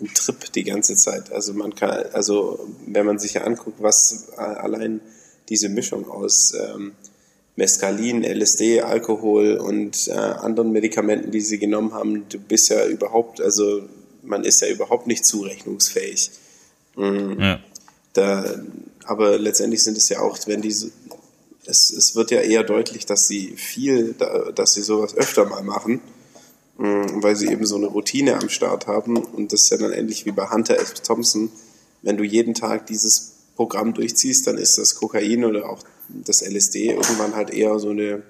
im 0.00 0.14
Trip 0.14 0.52
die 0.52 0.64
ganze 0.64 0.94
Zeit. 0.96 1.32
Also 1.32 1.54
man 1.54 1.74
kann, 1.74 2.04
also 2.12 2.66
wenn 2.86 3.06
man 3.06 3.18
sich 3.18 3.34
ja 3.34 3.42
anguckt, 3.42 3.82
was 3.82 4.30
allein 4.36 5.00
diese 5.48 5.68
Mischung 5.68 6.10
aus 6.10 6.54
ähm, 6.54 6.92
Mescalin, 7.56 8.22
LSD, 8.22 8.82
Alkohol 8.82 9.56
und 9.56 10.08
äh, 10.08 10.12
anderen 10.12 10.72
Medikamenten, 10.72 11.30
die 11.30 11.40
sie 11.40 11.58
genommen 11.58 11.94
haben, 11.94 12.28
du 12.28 12.38
bist 12.38 12.68
ja 12.68 12.86
überhaupt, 12.86 13.40
also 13.40 13.82
man 14.22 14.44
ist 14.44 14.60
ja 14.60 14.68
überhaupt 14.68 15.06
nicht 15.06 15.24
zurechnungsfähig. 15.24 16.30
Mhm. 16.96 17.36
Ja. 17.40 17.60
Da, 18.12 18.56
aber 19.04 19.38
letztendlich 19.38 19.82
sind 19.82 19.96
es 19.96 20.08
ja 20.08 20.20
auch, 20.20 20.38
wenn 20.46 20.60
diese, 20.60 20.90
es, 21.64 21.90
es 21.90 22.14
wird 22.14 22.30
ja 22.30 22.40
eher 22.40 22.64
deutlich, 22.64 23.06
dass 23.06 23.28
sie 23.28 23.54
viel, 23.56 24.14
dass 24.54 24.74
sie 24.74 24.82
sowas 24.82 25.14
öfter 25.14 25.44
mal 25.46 25.62
machen 25.62 26.00
weil 26.78 27.36
sie 27.36 27.48
eben 27.48 27.66
so 27.66 27.76
eine 27.76 27.86
Routine 27.86 28.36
am 28.40 28.48
Start 28.48 28.86
haben 28.86 29.16
und 29.16 29.52
das 29.52 29.62
ist 29.62 29.70
ja 29.70 29.78
dann 29.78 29.92
ähnlich 29.92 30.26
wie 30.26 30.32
bei 30.32 30.50
Hunter 30.50 30.78
S. 30.78 30.94
Thompson, 30.94 31.50
wenn 32.02 32.16
du 32.16 32.24
jeden 32.24 32.54
Tag 32.54 32.86
dieses 32.86 33.32
Programm 33.56 33.94
durchziehst, 33.94 34.46
dann 34.46 34.58
ist 34.58 34.78
das 34.78 34.94
Kokain 34.96 35.44
oder 35.44 35.68
auch 35.68 35.82
das 36.08 36.42
LSD 36.42 36.90
irgendwann 36.90 37.34
halt 37.34 37.50
eher 37.50 37.78
so 37.78 37.90
eine 37.90 38.22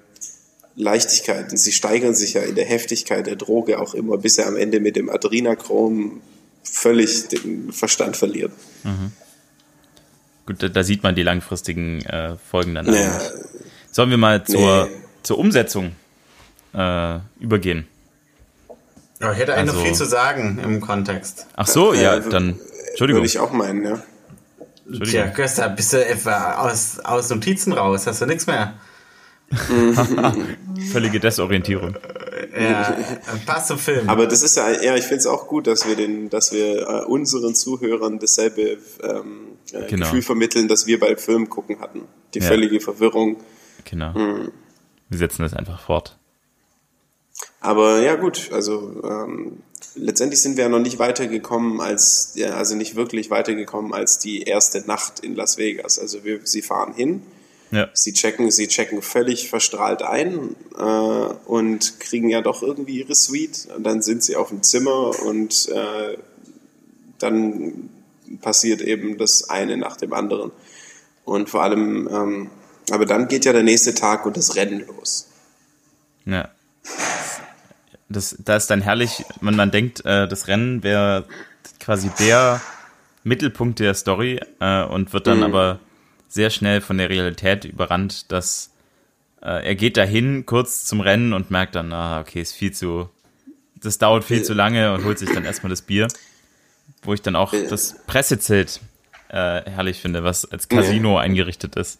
Leichtigkeit. 0.75 1.51
Und 1.51 1.57
sie 1.57 1.71
steigern 1.71 2.15
sich 2.15 2.33
ja 2.33 2.41
in 2.41 2.55
der 2.55 2.65
Heftigkeit 2.65 3.27
der 3.27 3.35
Droge 3.35 3.79
auch 3.79 3.93
immer, 3.93 4.17
bis 4.17 4.37
er 4.37 4.47
am 4.47 4.55
Ende 4.55 4.79
mit 4.79 4.95
dem 4.95 5.09
Adrenachrom 5.09 6.21
völlig 6.63 7.27
den 7.27 7.71
Verstand 7.73 8.15
verliert. 8.15 8.51
Mhm. 8.83 9.11
Gut, 10.45 10.63
da, 10.63 10.69
da, 10.69 10.83
sieht 10.83 11.03
man 11.03 11.13
die 11.13 11.23
langfristigen 11.23 12.01
äh, 12.05 12.37
Folgen 12.37 12.75
dann. 12.75 12.91
Ja. 12.93 13.19
Sollen 13.91 14.09
wir 14.09 14.17
mal 14.17 14.45
zur, 14.45 14.85
nee. 14.85 14.91
zur 15.23 15.39
Umsetzung 15.39 15.91
äh, 16.73 17.19
übergehen? 17.39 17.85
Ja, 19.19 19.31
ich 19.31 19.39
hätte 19.39 19.53
eigentlich 19.53 19.69
also, 19.69 19.79
noch 19.79 19.85
viel 19.85 19.95
zu 19.95 20.05
sagen 20.05 20.59
im 20.63 20.81
Kontext. 20.81 21.47
Ach 21.55 21.67
so, 21.67 21.93
ja, 21.93 22.17
äh, 22.17 22.29
dann. 22.29 22.59
Entschuldigung. 22.89 23.21
Würde 23.21 23.27
ich 23.27 23.39
auch 23.39 23.51
meinen, 23.51 23.83
ja. 23.83 24.03
Tja, 25.03 25.27
Gösta, 25.27 25.67
bist 25.67 25.93
du 25.93 26.05
etwa 26.05 26.53
aus, 26.55 26.99
aus 26.99 27.29
Notizen 27.29 27.73
raus? 27.73 28.07
Hast 28.07 28.21
du 28.21 28.25
nichts 28.25 28.47
mehr? 28.47 28.75
Völlige 30.91 31.19
Desorientierung. 31.19 31.95
Ja, 32.57 32.97
passt 33.45 33.67
zum 33.67 33.79
Film. 33.79 34.09
Aber 34.09 34.27
das 34.27 34.43
ist 34.43 34.57
ja, 34.57 34.69
ja, 34.81 34.95
ich 34.95 35.03
finde 35.03 35.19
es 35.19 35.27
auch 35.27 35.47
gut, 35.47 35.67
dass 35.67 35.87
wir 35.87 35.95
den, 35.95 36.29
dass 36.29 36.51
wir 36.51 36.87
äh, 36.87 37.05
unseren 37.05 37.55
Zuhörern 37.55 38.19
dasselbe 38.19 38.77
ähm, 39.03 39.57
äh, 39.71 39.87
genau. 39.87 40.05
Gefühl 40.05 40.21
vermitteln, 40.21 40.67
das 40.67 40.85
wir 40.85 40.99
bei 40.99 41.15
Film 41.15 41.49
gucken 41.49 41.79
hatten. 41.79 42.03
Die 42.33 42.39
ja. 42.39 42.45
völlige 42.45 42.79
Verwirrung. 42.79 43.37
Genau. 43.85 44.13
Mhm. 44.13 44.51
Wir 45.09 45.17
setzen 45.17 45.43
das 45.43 45.53
einfach 45.53 45.79
fort. 45.79 46.17
Aber 47.59 48.01
ja 48.01 48.15
gut, 48.15 48.51
also 48.51 49.01
ähm, 49.03 49.63
letztendlich 49.95 50.41
sind 50.41 50.57
wir 50.57 50.65
ja 50.65 50.69
noch 50.69 50.79
nicht 50.79 50.99
weitergekommen 50.99 51.81
als, 51.81 52.33
ja, 52.35 52.51
also 52.51 52.75
nicht 52.75 52.95
wirklich 52.95 53.29
weitergekommen 53.29 53.93
als 53.93 54.19
die 54.19 54.43
erste 54.43 54.81
Nacht 54.81 55.19
in 55.19 55.35
Las 55.35 55.57
Vegas. 55.57 55.99
Also 55.99 56.23
wir, 56.23 56.41
sie 56.45 56.61
fahren 56.61 56.93
hin, 56.93 57.23
ja. 57.71 57.89
sie 57.93 58.13
checken, 58.13 58.51
sie 58.51 58.67
checken 58.67 59.01
völlig 59.01 59.49
verstrahlt 59.49 60.03
ein 60.03 60.55
äh, 60.77 60.81
und 60.81 61.99
kriegen 61.99 62.29
ja 62.29 62.41
doch 62.41 62.61
irgendwie 62.61 62.99
ihre 62.99 63.15
Suite. 63.15 63.67
Und 63.75 63.83
dann 63.83 64.01
sind 64.01 64.23
sie 64.23 64.35
auf 64.35 64.49
dem 64.49 64.61
Zimmer 64.63 65.19
und 65.23 65.69
äh, 65.69 66.17
dann 67.19 67.89
passiert 68.41 68.81
eben 68.81 69.17
das 69.17 69.49
eine 69.49 69.77
nach 69.77 69.97
dem 69.97 70.13
anderen. 70.13 70.51
Und 71.25 71.49
vor 71.49 71.63
allem, 71.63 72.07
ähm, 72.11 72.49
aber 72.91 73.05
dann 73.05 73.27
geht 73.27 73.45
ja 73.45 73.51
der 73.51 73.63
nächste 73.63 73.93
Tag 73.93 74.25
und 74.25 74.37
das 74.37 74.55
Rennen 74.55 74.85
los. 74.87 75.27
Ja. 76.25 76.49
Das, 78.09 78.35
da 78.39 78.55
ist 78.55 78.67
dann 78.67 78.81
herrlich, 78.81 79.25
wenn 79.41 79.55
man 79.55 79.71
denkt, 79.71 80.05
äh, 80.05 80.27
das 80.27 80.47
Rennen 80.47 80.83
wäre 80.83 81.25
quasi 81.79 82.09
der 82.19 82.61
Mittelpunkt 83.23 83.79
der 83.79 83.93
Story 83.93 84.39
äh, 84.59 84.83
und 84.83 85.11
wird 85.13 85.27
dann 85.27 85.39
mhm. 85.39 85.43
aber 85.43 85.79
sehr 86.29 86.49
schnell 86.49 86.81
von 86.81 86.97
der 86.97 87.09
Realität 87.09 87.65
überrannt, 87.65 88.31
dass 88.31 88.71
äh, 89.41 89.67
er 89.67 89.75
geht 89.75 89.97
dahin 89.97 90.45
kurz 90.45 90.85
zum 90.85 91.01
Rennen 91.01 91.33
und 91.33 91.51
merkt 91.51 91.75
dann, 91.75 91.91
ah, 91.91 92.21
okay, 92.21 92.41
ist 92.41 92.53
viel 92.53 92.71
zu, 92.71 93.09
das 93.75 93.97
dauert 93.97 94.23
viel 94.23 94.43
zu 94.43 94.53
lange 94.53 94.93
und 94.93 95.03
holt 95.03 95.19
sich 95.19 95.33
dann 95.33 95.45
erstmal 95.45 95.69
das 95.69 95.81
Bier, 95.81 96.07
wo 97.03 97.13
ich 97.13 97.21
dann 97.21 97.35
auch 97.35 97.53
das 97.69 97.95
Pressezelt 98.07 98.79
äh, 99.29 99.69
herrlich 99.69 99.99
finde, 99.99 100.23
was 100.23 100.49
als 100.49 100.69
Casino 100.69 101.17
eingerichtet 101.17 101.75
ist 101.75 101.99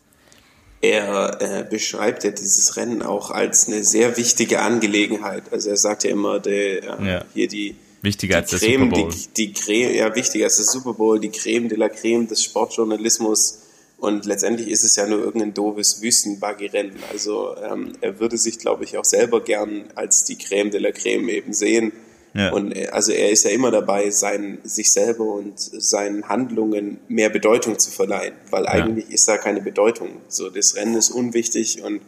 er 0.81 1.41
äh, 1.41 1.65
beschreibt 1.69 2.23
ja 2.23 2.31
dieses 2.31 2.77
Rennen 2.77 3.01
auch 3.01 3.31
als 3.31 3.67
eine 3.67 3.83
sehr 3.83 4.15
wichtige 4.17 4.61
Angelegenheit. 4.61 5.43
Also 5.51 5.69
er 5.69 5.77
sagt 5.77 6.03
ja 6.03 6.11
immer, 6.11 6.39
der, 6.39 6.99
äh, 6.99 7.07
ja. 7.07 7.25
hier 7.33 7.47
die, 7.47 7.75
wichtiger 8.01 8.41
die 8.41 8.53
als 8.53 8.61
Creme, 8.61 8.89
der 8.89 8.99
Super 8.99 9.01
Bowl. 9.01 9.11
Die, 9.11 9.27
die 9.35 9.53
Creme, 9.53 9.95
ja, 9.95 10.15
wichtiger 10.15 10.45
als 10.45 10.57
der 10.57 10.65
Super 10.65 10.93
Bowl, 10.93 11.19
die 11.19 11.29
Creme 11.29 11.69
de 11.69 11.77
la 11.77 11.89
Creme 11.89 12.27
des 12.27 12.43
Sportjournalismus. 12.43 13.59
Und 13.97 14.25
letztendlich 14.25 14.69
ist 14.69 14.83
es 14.83 14.95
ja 14.95 15.07
nur 15.07 15.19
irgendein 15.19 15.55
doofes 15.55 16.03
Wüstenbuggy-Rennen. 16.03 16.99
Also 17.11 17.55
ähm, 17.57 17.93
er 18.01 18.19
würde 18.19 18.37
sich, 18.37 18.59
glaube 18.59 18.83
ich, 18.83 18.97
auch 18.99 19.05
selber 19.05 19.43
gern 19.43 19.85
als 19.95 20.23
die 20.23 20.37
Creme 20.37 20.69
de 20.69 20.79
la 20.79 20.91
Creme 20.91 21.29
eben 21.29 21.53
sehen. 21.53 21.91
Ja. 22.33 22.51
Und 22.51 22.75
äh, 22.75 22.87
also 22.87 23.11
er 23.11 23.31
ist 23.31 23.43
ja 23.43 23.51
immer 23.51 23.71
dabei, 23.71 24.11
sein, 24.11 24.59
sich 24.63 24.91
selber 24.91 25.25
und 25.25 25.57
seinen 25.57 26.27
Handlungen 26.29 26.99
mehr 27.07 27.29
Bedeutung 27.29 27.79
zu 27.79 27.91
verleihen, 27.91 28.33
weil 28.49 28.63
ja. 28.63 28.71
eigentlich 28.71 29.09
ist 29.09 29.27
da 29.27 29.37
keine 29.37 29.61
Bedeutung. 29.61 30.21
So, 30.27 30.49
das 30.49 30.75
Rennen 30.75 30.95
ist 30.95 31.09
unwichtig 31.09 31.81
und 31.83 32.01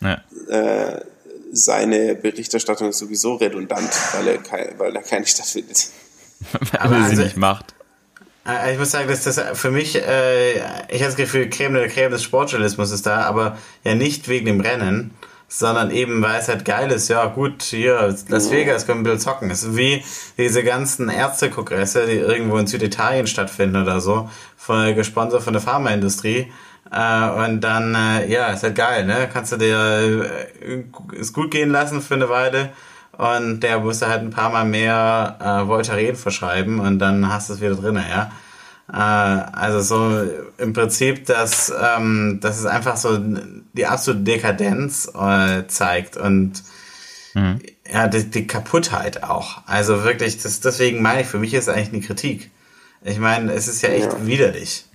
ja. 0.00 0.22
äh, 0.48 1.00
seine 1.52 2.14
Berichterstattung 2.14 2.90
ist 2.90 2.98
sowieso 2.98 3.34
redundant, 3.34 3.90
weil 4.14 4.28
er, 4.28 4.38
kein, 4.38 4.78
weil 4.78 4.94
er 4.94 5.02
keine 5.02 5.26
stattfindet. 5.26 5.88
weil 6.52 6.92
er 6.92 7.04
sie 7.04 7.10
also, 7.10 7.22
nicht 7.22 7.36
macht. 7.36 7.74
Äh, 8.46 8.72
ich 8.72 8.78
muss 8.78 8.90
sagen, 8.90 9.08
dass 9.08 9.24
das 9.24 9.40
für 9.58 9.70
mich, 9.70 9.96
äh, 9.96 10.54
ich 10.54 11.00
habe 11.00 11.06
das 11.06 11.16
Gefühl, 11.16 11.50
Creme 11.50 11.74
der 11.74 11.88
Creme 11.88 12.12
des 12.12 12.22
Sportjournalismus 12.22 12.92
ist 12.92 13.06
da, 13.06 13.22
aber 13.22 13.58
ja 13.84 13.94
nicht 13.94 14.28
wegen 14.28 14.46
dem 14.46 14.60
Rennen, 14.60 15.12
sondern 15.48 15.90
eben, 15.90 16.22
weil 16.22 16.40
es 16.40 16.48
halt 16.48 16.64
geil 16.64 16.90
ist. 16.90 17.08
Ja, 17.08 17.26
gut, 17.26 17.62
hier, 17.62 18.14
Las 18.28 18.50
Vegas 18.50 18.86
können 18.86 19.04
wir 19.04 19.18
zocken. 19.18 19.50
Es 19.50 19.62
ist 19.62 19.76
wie 19.76 20.04
diese 20.36 20.62
ganzen 20.64 21.08
Ärztekongresse, 21.08 22.06
die 22.06 22.16
irgendwo 22.16 22.58
in 22.58 22.66
Süditalien 22.66 23.26
stattfinden 23.26 23.82
oder 23.82 24.00
so, 24.00 24.28
von, 24.56 24.94
gesponsert 24.94 25.42
von 25.42 25.52
der 25.52 25.62
Pharmaindustrie. 25.62 26.52
Äh, 26.90 27.28
und 27.46 27.60
dann, 27.60 27.94
äh, 27.94 28.30
ja, 28.30 28.48
ist 28.48 28.62
halt 28.62 28.74
geil, 28.76 29.06
ne? 29.06 29.28
Kannst 29.32 29.52
du 29.52 29.56
dir 29.56 30.30
äh, 30.60 30.84
es 31.18 31.32
gut 31.32 31.50
gehen 31.50 31.70
lassen 31.70 32.00
für 32.00 32.14
eine 32.14 32.28
Weile. 32.28 32.70
Und 33.16 33.60
der 33.60 33.80
musste 33.80 34.08
halt 34.08 34.20
ein 34.22 34.30
paar 34.30 34.50
Mal 34.50 34.66
mehr 34.66 35.36
äh, 35.40 35.66
Voltaren 35.66 36.16
verschreiben 36.16 36.80
und 36.80 36.98
dann 36.98 37.32
hast 37.32 37.48
du 37.48 37.54
es 37.54 37.60
wieder 37.62 37.74
drin, 37.74 37.96
ja. 37.96 38.30
Äh, 38.92 38.96
also 38.96 39.80
so 39.80 40.30
im 40.58 40.72
Prinzip, 40.72 41.26
dass, 41.26 41.72
ähm, 41.80 42.38
dass 42.40 42.58
es 42.58 42.66
einfach 42.66 42.96
so 42.96 43.18
die 43.72 43.86
absolute 43.86 44.24
Dekadenz 44.24 45.10
äh, 45.14 45.66
zeigt 45.66 46.16
und 46.16 46.62
mhm. 47.34 47.60
ja, 47.92 48.08
die, 48.08 48.24
die 48.24 48.46
Kaputtheit 48.46 49.22
auch. 49.22 49.62
Also 49.66 50.04
wirklich, 50.04 50.38
das, 50.42 50.60
deswegen 50.60 51.02
meine 51.02 51.22
ich, 51.22 51.26
für 51.26 51.38
mich 51.38 51.54
ist 51.54 51.68
es 51.68 51.74
eigentlich 51.74 51.92
eine 51.92 52.02
Kritik. 52.02 52.50
Ich 53.04 53.18
meine, 53.18 53.52
es 53.52 53.68
ist 53.68 53.82
ja 53.82 53.90
echt 53.90 54.12
ja. 54.12 54.26
widerlich. 54.26 54.86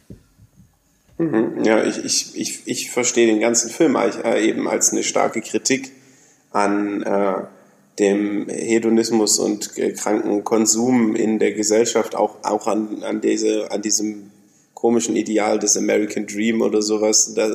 Mhm. 1.18 1.64
Ja, 1.64 1.84
ich, 1.84 2.04
ich, 2.04 2.36
ich, 2.36 2.62
ich 2.66 2.92
verstehe 2.92 3.28
den 3.28 3.40
ganzen 3.40 3.70
Film 3.70 3.96
äh, 3.96 4.42
eben 4.42 4.68
als 4.68 4.92
eine 4.92 5.04
starke 5.04 5.42
Kritik 5.42 5.92
an 6.52 7.04
äh, 7.04 7.44
dem 8.02 8.50
Hedonismus 8.50 9.38
und 9.38 9.76
kranken 9.76 10.44
Konsum 10.44 11.16
in 11.16 11.38
der 11.38 11.54
Gesellschaft, 11.54 12.16
auch, 12.16 12.44
auch 12.44 12.66
an, 12.66 13.04
an, 13.04 13.22
diese, 13.22 13.72
an 13.72 13.84
diesem 13.84 14.32
komischen 14.74 15.16
Ideal 15.16 15.60
des 15.60 15.78
American 15.78 16.26
Dream 16.26 16.64
oder 16.64 16.82
sowas. 16.82 17.36
Da, 17.36 17.48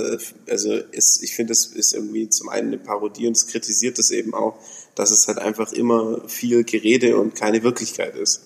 also 0.49 0.73
ist, 0.93 1.25
ich 1.25 1.35
finde, 1.35 1.53
es 1.53 1.67
ist 1.67 1.95
irgendwie 1.95 2.29
zum 2.29 2.49
einen 2.49 2.69
eine 2.69 2.79
Parodie 2.79 3.27
und 3.27 3.37
es 3.37 3.49
kritisiert 3.49 3.99
es 3.99 4.13
eben 4.13 4.35
auch, 4.35 4.57
dass 4.95 5.11
es 5.11 5.27
halt 5.27 5.39
einfach 5.39 5.73
immer 5.73 6.21
viel 6.29 6.63
Gerede 6.63 7.17
und 7.17 7.35
keine 7.35 7.65
Wirklichkeit 7.65 8.15
ist. 8.15 8.43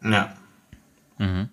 Ja. 0.00 0.36
Mhm. 1.18 1.48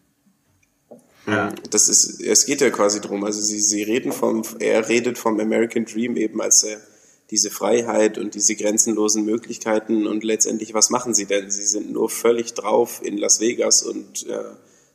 Ja. 1.26 1.52
Das 1.72 1.90
ist, 1.90 2.22
es 2.22 2.46
geht 2.46 2.62
ja 2.62 2.70
quasi 2.70 3.02
drum. 3.02 3.24
Also 3.24 3.42
sie, 3.42 3.60
sie 3.60 3.82
reden 3.82 4.12
vom, 4.12 4.44
er 4.60 4.88
redet 4.88 5.18
vom 5.18 5.40
American 5.40 5.86
Dream 5.86 6.16
eben 6.16 6.40
als 6.42 6.64
er 6.64 6.80
diese 7.32 7.50
Freiheit 7.50 8.18
und 8.18 8.36
diese 8.36 8.56
grenzenlosen 8.56 9.24
Möglichkeiten 9.24 10.06
und 10.06 10.24
letztendlich, 10.26 10.74
was 10.74 10.90
machen 10.90 11.14
sie 11.14 11.26
denn? 11.26 11.50
Sie 11.50 11.64
sind 11.64 11.92
nur 11.92 12.10
völlig 12.10 12.54
drauf 12.54 13.02
in 13.04 13.18
Las 13.18 13.40
Vegas 13.40 13.84
und 13.84 14.28
äh, 14.28 14.44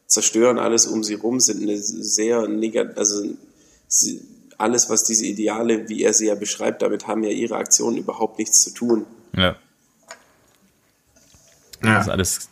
zerstören 0.06 0.58
alles 0.58 0.86
um 0.86 1.02
sie 1.02 1.14
rum, 1.14 1.40
sind 1.40 1.62
eine 1.62 1.78
sehr 1.78 2.46
negativ, 2.46 2.98
also 2.98 3.24
sie, 3.88 4.20
alles, 4.58 4.90
was 4.90 5.04
diese 5.04 5.24
Ideale, 5.24 5.88
wie 5.88 6.02
er 6.02 6.12
sie 6.12 6.26
ja 6.26 6.34
beschreibt, 6.34 6.82
damit 6.82 7.06
haben 7.06 7.24
ja 7.24 7.30
ihre 7.30 7.56
Aktionen 7.56 7.96
überhaupt 7.96 8.38
nichts 8.38 8.62
zu 8.62 8.70
tun. 8.70 9.06
Ja. 9.34 9.42
ja. 9.42 9.56
Das 11.82 12.06
ist 12.06 12.12
alles, 12.12 12.48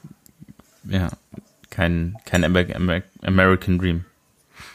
ja, 0.84 1.10
kein, 1.68 2.16
kein 2.24 2.44
American 2.44 3.78
Dream. 3.78 4.04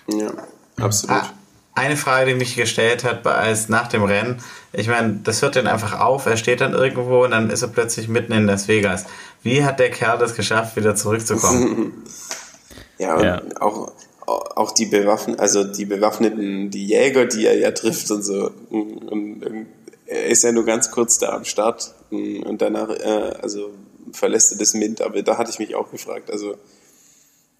Ja, 0.08 0.34
absolut. 0.78 1.18
Ah, 1.18 1.34
eine 1.76 1.96
Frage, 1.96 2.32
die 2.32 2.38
mich 2.38 2.56
gestellt 2.56 3.04
hat, 3.04 3.26
als 3.26 3.70
nach 3.70 3.88
dem 3.88 4.04
Rennen, 4.04 4.42
ich 4.74 4.88
meine, 4.88 5.20
das 5.24 5.42
hört 5.42 5.56
dann 5.56 5.68
einfach 5.68 6.00
auf, 6.00 6.26
er 6.26 6.38
steht 6.38 6.62
dann 6.62 6.74
irgendwo 6.74 7.24
und 7.24 7.32
dann 7.32 7.50
ist 7.50 7.62
er 7.62 7.70
plötzlich 7.70 8.08
mitten 8.08 8.34
in 8.34 8.46
Las 8.46 8.68
Vegas. 8.68 9.06
Wie 9.44 9.64
hat 9.64 9.80
der 9.80 9.90
Kerl 9.90 10.18
das 10.18 10.36
geschafft, 10.36 10.76
wieder 10.76 10.96
zurückzukommen? 10.96 12.04
ja, 12.98 13.16
und 13.16 13.24
ja. 13.24 13.42
auch 13.60 13.92
auch 14.30 14.72
die 14.72 14.86
bewaffneten, 14.86 15.40
also 15.40 15.64
die 15.64 15.86
bewaffneten, 15.86 16.70
die 16.70 16.86
Jäger, 16.86 17.26
die 17.26 17.46
er 17.46 17.58
ja 17.58 17.72
trifft 17.72 18.12
und 18.12 18.22
so. 18.22 18.52
Und, 18.70 19.12
und 19.12 19.68
er 20.06 20.26
ist 20.26 20.44
ja 20.44 20.52
nur 20.52 20.66
ganz 20.66 20.92
kurz 20.92 21.18
da 21.18 21.30
am 21.30 21.46
Start 21.46 21.94
und 22.12 22.62
danach, 22.62 22.90
äh, 22.90 23.34
also 23.42 23.72
verlässt 24.12 24.52
er 24.52 24.58
das 24.58 24.74
Mint. 24.74 25.02
Aber 25.02 25.22
da 25.22 25.38
hatte 25.38 25.52
ich 25.52 25.60
mich 25.60 25.76
auch 25.76 25.92
gefragt. 25.92 26.32
Also 26.32 26.58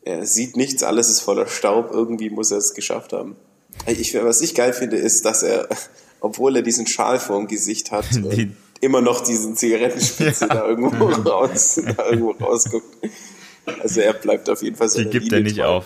er 0.02 0.26
sieht 0.26 0.58
nichts, 0.58 0.84
alles 0.84 1.10
ist 1.10 1.22
voller 1.22 1.48
Staub. 1.48 1.92
Irgendwie 1.92 2.30
muss 2.30 2.52
er 2.52 2.58
es 2.58 2.74
geschafft 2.74 3.14
haben. 3.14 3.36
Ich, 3.86 4.14
was 4.16 4.42
ich 4.42 4.56
geil 4.56 4.74
finde, 4.74 4.98
ist, 4.98 5.26
dass 5.26 5.44
er, 5.44 5.68
obwohl 6.20 6.56
er 6.56 6.62
diesen 6.62 6.88
Schal 6.88 7.20
vorm 7.20 7.48
Gesicht 7.48 7.92
hat, 7.92 8.06
immer 8.82 9.02
noch 9.02 9.22
diesen 9.22 9.56
Zigarettenspitze 9.56 10.48
ja. 10.48 10.54
da 10.54 10.68
irgendwo 10.68 11.06
raus, 11.30 11.82
da 11.98 12.10
irgendwo 12.10 12.32
rausguckt. 12.32 12.88
Also 13.80 14.02
er 14.02 14.14
bleibt 14.14 14.50
auf 14.50 14.62
jeden 14.62 14.76
Fall 14.76 14.90
seine 14.90 15.06
Die 15.06 15.12
gibt 15.12 15.26
Liebe 15.26 15.36
er 15.38 15.42
nicht 15.42 15.58
treu. 15.58 15.66
auf. 15.66 15.86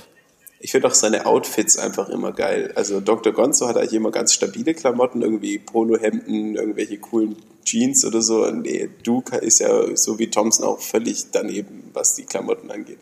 Ich 0.60 0.72
finde 0.72 0.88
auch 0.88 0.94
seine 0.94 1.26
Outfits 1.26 1.78
einfach 1.78 2.08
immer 2.08 2.32
geil. 2.32 2.72
Also 2.76 3.02
Dr. 3.02 3.34
Gonzo 3.34 3.68
hat 3.68 3.76
eigentlich 3.76 3.94
immer 3.94 4.12
ganz 4.12 4.34
stabile 4.34 4.74
Klamotten, 4.74 5.22
irgendwie 5.22 5.60
Polohemden, 5.60 6.56
irgendwelche 6.56 7.00
coolen 7.00 7.36
Jeans 7.66 8.06
oder 8.06 8.22
so. 8.22 8.50
Nee, 8.50 8.90
Duke 9.04 9.36
ist 9.38 9.60
ja 9.60 9.96
so 9.98 10.20
wie 10.20 10.30
Thompson 10.30 10.66
auch 10.66 10.80
völlig 10.80 11.32
daneben, 11.32 11.90
was 11.94 12.16
die 12.16 12.24
Klamotten 12.24 12.72
angeht. 12.72 13.00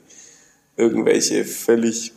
Irgendwelche 0.76 1.46
völlig 1.46 2.14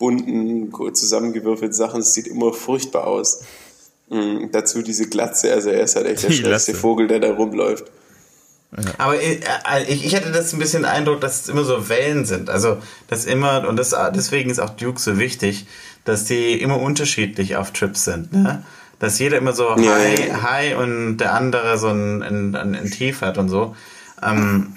bunten, 0.00 0.72
zusammengewürfelten 0.94 1.76
Sachen, 1.76 2.00
es 2.00 2.14
sieht 2.14 2.26
immer 2.26 2.52
furchtbar 2.52 3.06
aus. 3.06 3.42
Mhm, 4.08 4.50
dazu 4.50 4.82
diese 4.82 5.08
Glatze, 5.08 5.52
also 5.52 5.70
er 5.70 5.84
ist 5.84 5.94
halt 5.94 6.06
echt 6.06 6.24
der 6.24 6.32
schlechteste 6.32 6.74
Vogel, 6.74 7.06
der 7.06 7.20
da 7.20 7.32
rumläuft. 7.32 7.84
Aber 8.98 9.20
ich, 9.20 9.40
äh, 9.42 9.84
ich, 9.88 10.06
ich 10.06 10.16
hatte 10.16 10.32
das 10.32 10.52
ein 10.52 10.58
bisschen 10.58 10.84
Eindruck, 10.84 11.20
dass 11.20 11.42
es 11.42 11.48
immer 11.48 11.64
so 11.64 11.88
Wellen 11.88 12.24
sind. 12.24 12.50
Also, 12.50 12.78
dass 13.08 13.24
immer, 13.24 13.68
und 13.68 13.76
das, 13.76 13.94
deswegen 14.14 14.50
ist 14.50 14.60
auch 14.60 14.70
Duke 14.70 15.00
so 15.00 15.18
wichtig, 15.18 15.66
dass 16.04 16.24
die 16.24 16.60
immer 16.60 16.80
unterschiedlich 16.80 17.56
auf 17.56 17.72
Trips 17.72 18.04
sind. 18.04 18.32
Ne? 18.32 18.64
Dass 18.98 19.18
jeder 19.18 19.38
immer 19.38 19.52
so 19.52 19.76
ja, 19.76 19.94
High, 19.94 20.28
ja. 20.28 20.42
High 20.42 20.76
und 20.76 21.18
der 21.18 21.34
andere 21.34 21.78
so 21.78 21.88
ein, 21.88 22.22
ein, 22.22 22.54
ein, 22.54 22.74
ein 22.74 22.90
Tief 22.90 23.22
hat 23.22 23.38
und 23.38 23.48
so. 23.48 23.74
Ähm, 24.22 24.74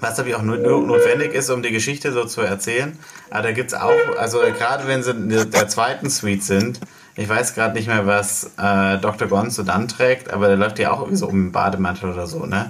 was 0.00 0.16
natürlich 0.16 0.34
auch 0.34 0.42
nur, 0.42 0.56
notwendig 0.56 1.34
ist, 1.34 1.50
um 1.50 1.62
die 1.62 1.70
Geschichte 1.70 2.12
so 2.12 2.24
zu 2.24 2.40
erzählen. 2.40 2.98
Aber 3.30 3.42
da 3.42 3.52
gibt's 3.52 3.74
auch, 3.74 4.16
also 4.18 4.40
gerade 4.40 4.86
wenn 4.86 5.02
sie 5.02 5.10
in 5.10 5.50
der 5.50 5.68
zweiten 5.68 6.10
Suite 6.10 6.42
sind, 6.42 6.80
ich 7.16 7.28
weiß 7.28 7.54
gerade 7.54 7.74
nicht 7.74 7.86
mehr, 7.86 8.06
was 8.06 8.52
äh, 8.58 8.98
Dr. 8.98 9.28
Gonzo 9.28 9.62
dann 9.62 9.88
trägt, 9.88 10.32
aber 10.32 10.48
der 10.48 10.56
läuft 10.56 10.78
ja 10.78 10.92
auch 10.92 11.00
irgendwie 11.00 11.16
so 11.16 11.26
um 11.26 11.46
den 11.46 11.52
Bademantel 11.52 12.10
oder 12.10 12.26
so, 12.26 12.46
ne? 12.46 12.68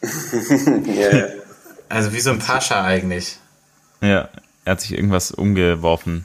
yeah. 0.86 1.28
Also 1.88 2.12
wie 2.12 2.20
so 2.20 2.30
ein 2.30 2.38
Pascha 2.38 2.82
eigentlich. 2.82 3.38
Ja, 4.00 4.30
er 4.64 4.72
hat 4.72 4.80
sich 4.80 4.92
irgendwas 4.92 5.32
umgeworfen. 5.32 6.24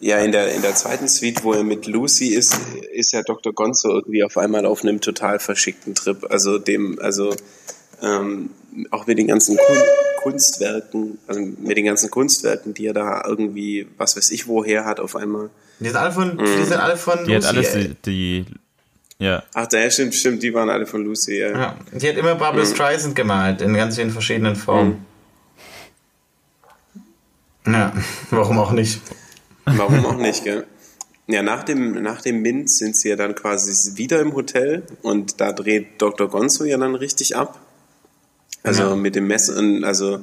Ja, 0.00 0.18
in 0.18 0.32
der, 0.32 0.54
in 0.54 0.62
der 0.62 0.74
zweiten 0.74 1.08
Suite, 1.08 1.44
wo 1.44 1.52
er 1.52 1.62
mit 1.62 1.86
Lucy 1.86 2.28
ist, 2.28 2.56
ist 2.92 3.12
ja 3.12 3.22
Dr. 3.22 3.52
Gonzo 3.52 3.90
irgendwie 3.90 4.24
auf 4.24 4.36
einmal 4.36 4.66
auf 4.66 4.82
einem 4.82 5.00
total 5.00 5.38
verschickten 5.38 5.94
Trip. 5.94 6.26
Also 6.30 6.58
dem, 6.58 6.98
also 7.00 7.34
ähm, 8.02 8.50
auch 8.90 9.06
mit 9.06 9.18
den 9.18 9.26
ganzen 9.26 9.56
Kun 9.56 9.76
Kunstwerken, 10.22 11.18
also 11.26 11.40
mit 11.40 11.78
den 11.78 11.86
ganzen 11.86 12.10
Kunstwerken, 12.10 12.74
die 12.74 12.86
er 12.86 12.92
da 12.92 13.24
irgendwie, 13.26 13.86
was 13.96 14.18
weiß 14.18 14.30
ich, 14.32 14.46
woher 14.46 14.84
hat 14.84 15.00
auf 15.00 15.16
einmal. 15.16 15.48
Die 15.78 15.86
sind 15.86 15.96
alle 15.96 16.12
von, 16.12 16.36
die 16.36 16.64
sind 16.64 16.78
alle 16.78 16.96
von 16.98 17.24
die 17.24 17.34
Lucy. 17.34 17.46
Hat 17.46 17.56
alles 17.56 17.72
die, 17.72 17.96
die 18.04 18.46
ja. 19.18 19.42
Ach, 19.54 19.66
der 19.66 19.90
stimmt, 19.90 20.14
stimmt, 20.14 20.42
die 20.42 20.52
waren 20.52 20.68
alle 20.68 20.86
von 20.86 21.04
Lucy, 21.04 21.38
ja. 21.38 21.50
ja 21.50 21.76
die 21.92 22.08
hat 22.08 22.16
immer 22.16 22.34
Barbara 22.34 22.64
mhm. 22.64 22.68
Streisand 22.68 23.14
gemalt, 23.14 23.62
in 23.62 23.74
ganz 23.74 23.96
vielen 23.96 24.10
verschiedenen 24.10 24.56
Formen. 24.56 25.04
Mhm. 27.64 27.74
Ja, 27.74 27.92
warum 28.30 28.58
auch 28.58 28.72
nicht? 28.72 29.00
Warum 29.66 30.04
auch 30.06 30.16
nicht, 30.16 30.44
gell? 30.44 30.66
Ja, 31.26 31.42
nach 31.42 31.62
dem, 31.62 32.02
nach 32.02 32.22
dem 32.22 32.42
Mint 32.42 32.70
sind 32.70 32.96
sie 32.96 33.10
ja 33.10 33.16
dann 33.16 33.34
quasi 33.34 33.96
wieder 33.96 34.20
im 34.20 34.34
Hotel 34.34 34.82
und 35.02 35.40
da 35.40 35.52
dreht 35.52 36.00
Dr. 36.02 36.28
Gonzo 36.28 36.64
ja 36.64 36.76
dann 36.76 36.94
richtig 36.94 37.36
ab. 37.36 37.60
Also 38.62 38.82
ja. 38.82 38.96
mit 38.96 39.14
dem 39.14 39.26
Messer, 39.26 39.56
also 39.82 40.20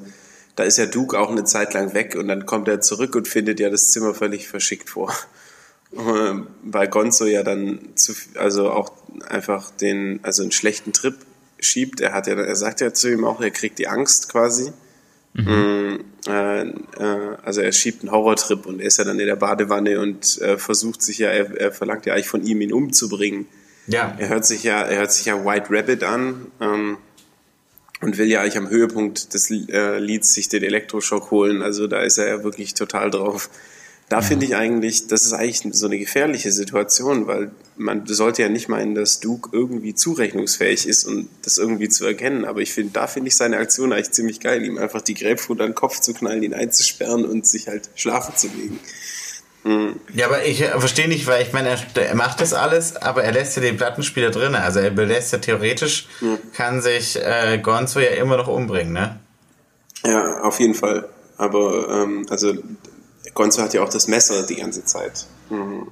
da 0.56 0.64
ist 0.64 0.78
ja 0.78 0.86
Duke 0.86 1.20
auch 1.20 1.32
eine 1.32 1.44
Zeit 1.44 1.74
lang 1.74 1.94
weg 1.94 2.16
und 2.16 2.28
dann 2.28 2.46
kommt 2.46 2.68
er 2.68 2.82
zurück 2.82 3.16
und 3.16 3.28
findet 3.28 3.60
ja 3.60 3.70
das 3.70 3.92
Zimmer 3.92 4.14
völlig 4.14 4.48
verschickt 4.48 4.90
vor. 4.90 5.14
Weil 5.92 6.88
Gonzo 6.90 7.26
ja 7.26 7.44
dann 7.44 7.80
zu, 7.96 8.14
also 8.36 8.72
auch 8.72 8.92
einfach 9.30 9.72
den, 9.72 10.20
also 10.24 10.42
einen 10.42 10.52
schlechten 10.52 10.94
Trip 10.94 11.16
schiebt. 11.60 12.02
Er 12.02 12.14
hat 12.14 12.28
ja, 12.28 12.34
er 12.34 12.56
sagt 12.56 12.82
ja 12.82 12.94
zu 12.94 13.12
ihm 13.12 13.24
auch, 13.24 13.42
er 13.42 13.52
kriegt 13.52 13.80
die 13.80 13.88
Angst 13.88 14.30
quasi. 14.30 14.72
Mhm. 15.34 15.46
Mm, 15.46 16.00
äh, 16.28 16.62
äh, 16.62 17.38
also 17.44 17.62
er 17.62 17.72
schiebt 17.72 18.02
einen 18.02 18.12
Horrortrip 18.12 18.66
und 18.66 18.80
er 18.80 18.88
ist 18.88 18.98
ja 18.98 19.04
dann 19.04 19.20
in 19.20 19.28
der 19.28 19.36
Badewanne 19.36 20.00
und 20.00 20.42
äh, 20.42 20.58
versucht 20.58 21.02
sich 21.02 21.20
ja, 21.20 21.30
er, 21.30 21.56
er, 21.56 21.72
verlangt 21.72 22.06
ja 22.06 22.14
eigentlich 22.14 22.28
von 22.28 22.44
ihm, 22.44 22.62
ihn 22.62 22.74
umzubringen. 22.74 23.46
Ja. 23.86 24.16
Er 24.18 24.30
hört 24.30 24.46
sich 24.46 24.64
ja, 24.64 24.82
er 24.82 25.00
hört 25.00 25.12
sich 25.14 25.26
ja 25.26 25.46
White 25.46 25.68
Rabbit 25.70 26.04
an 26.04 26.48
ähm, 26.60 26.98
und 28.02 28.18
will 28.18 28.28
ja 28.28 28.42
eigentlich 28.42 28.58
am 28.58 28.70
Höhepunkt 28.70 29.34
des 29.34 29.50
äh, 29.50 30.00
Lieds 30.00 30.34
sich 30.34 30.50
den 30.50 30.64
Elektroschock 30.64 31.32
holen. 31.32 31.62
Also 31.62 31.88
da 31.88 32.02
ist 32.02 32.18
er 32.18 32.28
ja 32.28 32.44
wirklich 32.44 32.74
total 32.74 33.10
drauf. 33.10 33.50
Da 34.10 34.22
finde 34.22 34.46
ich 34.46 34.56
eigentlich, 34.56 35.08
das 35.08 35.26
ist 35.26 35.34
eigentlich 35.34 35.64
so 35.76 35.86
eine 35.86 36.00
gefährliche 36.00 36.54
Situation, 36.54 37.28
weil 37.28 37.52
man 37.76 38.08
sollte 38.08 38.42
ja 38.42 38.48
nicht 38.48 38.70
meinen, 38.70 38.96
dass 38.96 39.20
Duke 39.20 39.50
irgendwie 39.52 39.96
zurechnungsfähig 39.96 40.88
ist 40.88 41.04
und 41.04 41.28
das 41.42 41.58
irgendwie 41.58 41.90
zu 41.90 42.06
erkennen. 42.06 42.46
Aber 42.46 42.62
ich 42.62 42.72
finde, 42.72 42.94
da 42.94 43.08
finde 43.08 43.28
ich 43.28 43.36
seine 43.36 43.58
Aktion 43.58 43.92
eigentlich 43.92 44.12
ziemlich 44.12 44.40
geil, 44.40 44.64
ihm 44.64 44.78
einfach 44.78 45.02
die 45.02 45.14
Grapefruit 45.14 45.60
an 45.60 45.72
den 45.72 45.76
Kopf 45.76 46.00
zu 46.00 46.14
knallen, 46.14 46.42
ihn 46.42 46.54
einzusperren 46.54 47.26
und 47.26 47.46
sich 47.46 47.68
halt 47.68 47.90
schlafen 47.96 48.34
zu 48.38 48.48
legen. 48.48 48.80
Ja, 50.14 50.28
aber 50.28 50.46
ich 50.46 50.64
verstehe 50.64 51.08
nicht, 51.08 51.28
weil 51.28 51.42
ich 51.42 51.52
meine, 51.52 51.70
er, 51.70 51.80
er, 51.96 52.16
macht 52.16 52.40
das 52.40 52.54
alles, 52.54 52.96
aber 52.96 53.24
er 53.24 53.32
lässt 53.32 53.56
ja 53.56 53.62
den 53.62 53.76
Plattenspieler 53.76 54.32
drin. 54.32 54.56
Also 54.56 54.80
er 54.80 54.92
belässt 54.92 55.34
ja 55.34 55.40
theoretisch, 55.40 56.08
mhm. 56.22 56.38
kann 56.54 56.82
sich 56.82 57.18
äh, 57.18 57.60
Gonzo 57.62 58.00
ja 58.00 58.12
immer 58.12 58.38
noch 58.38 58.48
umbringen, 58.48 58.94
ne? 58.94 59.20
Ja, 60.06 60.42
auf 60.42 60.60
jeden 60.60 60.74
Fall. 60.74 61.10
Aber 61.38 61.90
ähm, 61.90 62.26
also 62.30 62.54
Gonzo 63.34 63.62
hat 63.62 63.74
ja 63.74 63.84
auch 63.84 63.90
das 63.90 64.08
Messer 64.08 64.46
die 64.46 64.56
ganze 64.56 64.86
Zeit. 64.86 65.26
Mhm. 65.50 65.88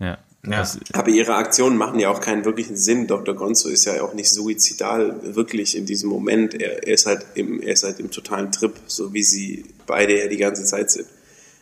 Ja. 0.00 0.18
Ja. 0.46 0.64
Aber 0.92 1.08
ihre 1.08 1.34
Aktionen 1.34 1.76
machen 1.76 1.98
ja 1.98 2.08
auch 2.08 2.20
keinen 2.20 2.44
wirklichen 2.44 2.76
Sinn. 2.76 3.06
Dr. 3.08 3.34
Gonzo 3.34 3.68
ist 3.68 3.84
ja 3.84 4.00
auch 4.02 4.14
nicht 4.14 4.30
suizidal 4.30 5.34
wirklich 5.34 5.76
in 5.76 5.86
diesem 5.86 6.08
Moment. 6.08 6.54
Er, 6.54 6.86
er, 6.86 6.94
ist 6.94 7.06
halt 7.06 7.26
im, 7.34 7.60
er 7.60 7.72
ist 7.72 7.82
halt 7.82 7.98
im 7.98 8.10
totalen 8.10 8.52
Trip, 8.52 8.72
so 8.86 9.12
wie 9.12 9.24
sie 9.24 9.64
beide 9.86 10.18
ja 10.18 10.28
die 10.28 10.36
ganze 10.36 10.64
Zeit 10.64 10.90
sind. 10.90 11.08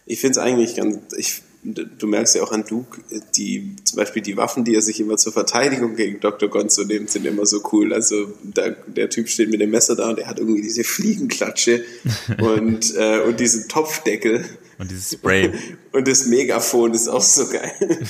Ich 0.07 0.21
finde 0.21 0.33
es 0.33 0.39
eigentlich 0.39 0.77
ganz, 0.77 0.99
ich 1.17 1.43
du 1.65 2.07
merkst 2.07 2.35
ja 2.35 2.43
auch 2.43 2.53
an 2.53 2.65
Duke, 2.65 3.01
die, 3.37 3.75
zum 3.85 3.97
Beispiel 3.97 4.23
die 4.23 4.37
Waffen, 4.37 4.65
die 4.65 4.75
er 4.75 4.83
sich 4.83 5.01
immer 5.01 5.17
zur 5.17 5.33
Verteidigung 5.33 5.97
gegen 5.97 6.21
Dr. 6.21 6.49
Gonzo 6.49 6.85
nimmt, 6.85 7.11
sind 7.11 7.25
immer 7.27 7.47
so 7.47 7.63
cool. 7.73 7.95
Also 7.95 8.33
da, 8.43 8.71
der 8.71 9.09
Typ 9.09 9.29
steht 9.29 9.51
mit 9.51 9.61
dem 9.61 9.71
Messer 9.71 9.97
da 9.97 10.11
und 10.11 10.19
er 10.19 10.27
hat 10.27 10.39
irgendwie 10.39 10.63
diese 10.63 10.85
Fliegenklatsche 10.85 11.85
und, 12.39 12.95
äh, 12.97 13.21
und 13.21 13.41
diesen 13.41 13.69
Topfdeckel. 13.69 14.45
Und 14.77 14.91
dieses 14.91 15.13
Spray. 15.13 15.53
Und 15.93 16.09
das 16.09 16.27
Megafon 16.27 16.93
ist 16.93 17.07
auch 17.07 17.23
so 17.23 17.47
geil. 17.49 17.71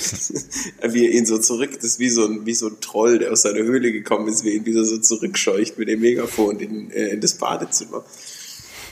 wie 0.89 1.05
er 1.05 1.11
ihn 1.11 1.27
so 1.27 1.37
zurück, 1.37 1.69
das 1.75 1.83
ist 1.83 1.99
wie 1.99 2.09
so 2.09 2.25
ein, 2.25 2.47
wie 2.47 2.55
so 2.55 2.65
ein 2.65 2.79
Troll, 2.81 3.19
der 3.19 3.31
aus 3.31 3.43
seiner 3.43 3.59
Höhle 3.59 3.91
gekommen 3.91 4.27
ist, 4.27 4.43
wie 4.43 4.49
er 4.49 4.55
ihn 4.55 4.65
wieder 4.65 4.83
so 4.83 4.97
zurückscheucht 4.97 5.77
mit 5.77 5.89
dem 5.89 5.99
Megafon 5.99 6.59
in, 6.59 6.89
äh, 6.89 7.09
in 7.09 7.21
das 7.21 7.35
Badezimmer. 7.35 8.03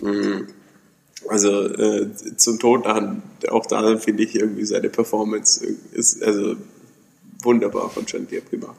Mhm. 0.03 0.47
Also 1.29 1.67
äh, 1.67 2.09
zum 2.37 2.59
Tod 2.59 2.85
an, 2.85 3.23
auch 3.49 3.65
da 3.65 3.97
finde 3.97 4.23
ich 4.23 4.35
irgendwie 4.35 4.65
seine 4.65 4.89
Performance 4.89 5.65
ist 5.91 6.21
also 6.23 6.55
wunderbar 7.41 7.89
von 7.89 8.05
Depp 8.05 8.49
gemacht. 8.49 8.75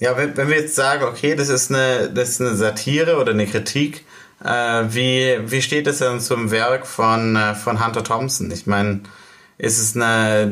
Ja, 0.00 0.16
wenn, 0.16 0.36
wenn 0.36 0.48
wir 0.48 0.56
jetzt 0.56 0.74
sagen, 0.74 1.04
okay, 1.04 1.34
das 1.34 1.50
ist 1.50 1.70
eine, 1.70 2.10
das 2.10 2.30
ist 2.30 2.40
eine 2.40 2.56
Satire 2.56 3.18
oder 3.18 3.32
eine 3.32 3.46
Kritik, 3.46 4.04
äh, 4.42 4.84
wie, 4.88 5.38
wie 5.44 5.60
steht 5.60 5.86
es 5.86 5.98
denn 5.98 6.20
zum 6.20 6.50
Werk 6.50 6.86
von, 6.86 7.36
äh, 7.36 7.54
von 7.54 7.84
Hunter 7.84 8.02
Thompson? 8.02 8.50
Ich 8.50 8.66
meine, 8.66 9.00
ist 9.58 9.78
es 9.78 9.94
eine, 9.94 10.50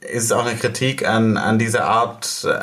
ist 0.00 0.24
es 0.24 0.32
auch 0.32 0.44
eine 0.44 0.58
Kritik 0.58 1.06
an, 1.06 1.36
an 1.36 1.60
diese 1.60 1.84
Art, 1.84 2.44
äh, 2.44 2.58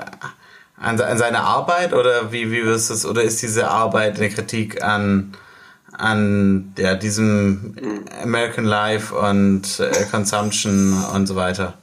an, 0.76 1.00
an 1.00 1.18
seine 1.18 1.40
Arbeit 1.40 1.94
oder 1.94 2.34
wie, 2.34 2.52
wie 2.52 2.66
wirst 2.66 2.92
es, 2.92 3.06
oder 3.06 3.24
ist 3.24 3.42
diese 3.42 3.70
Arbeit 3.70 4.18
eine 4.18 4.30
Kritik 4.30 4.84
an, 4.84 5.38
an 5.94 6.74
ja, 6.78 6.96
diesem 6.96 7.76
American 8.22 8.66
Life 8.66 9.16
und 9.16 9.80
äh, 9.80 10.06
Consumption 10.10 10.94
und 11.14 11.28
so 11.28 11.36
weiter? 11.36 11.78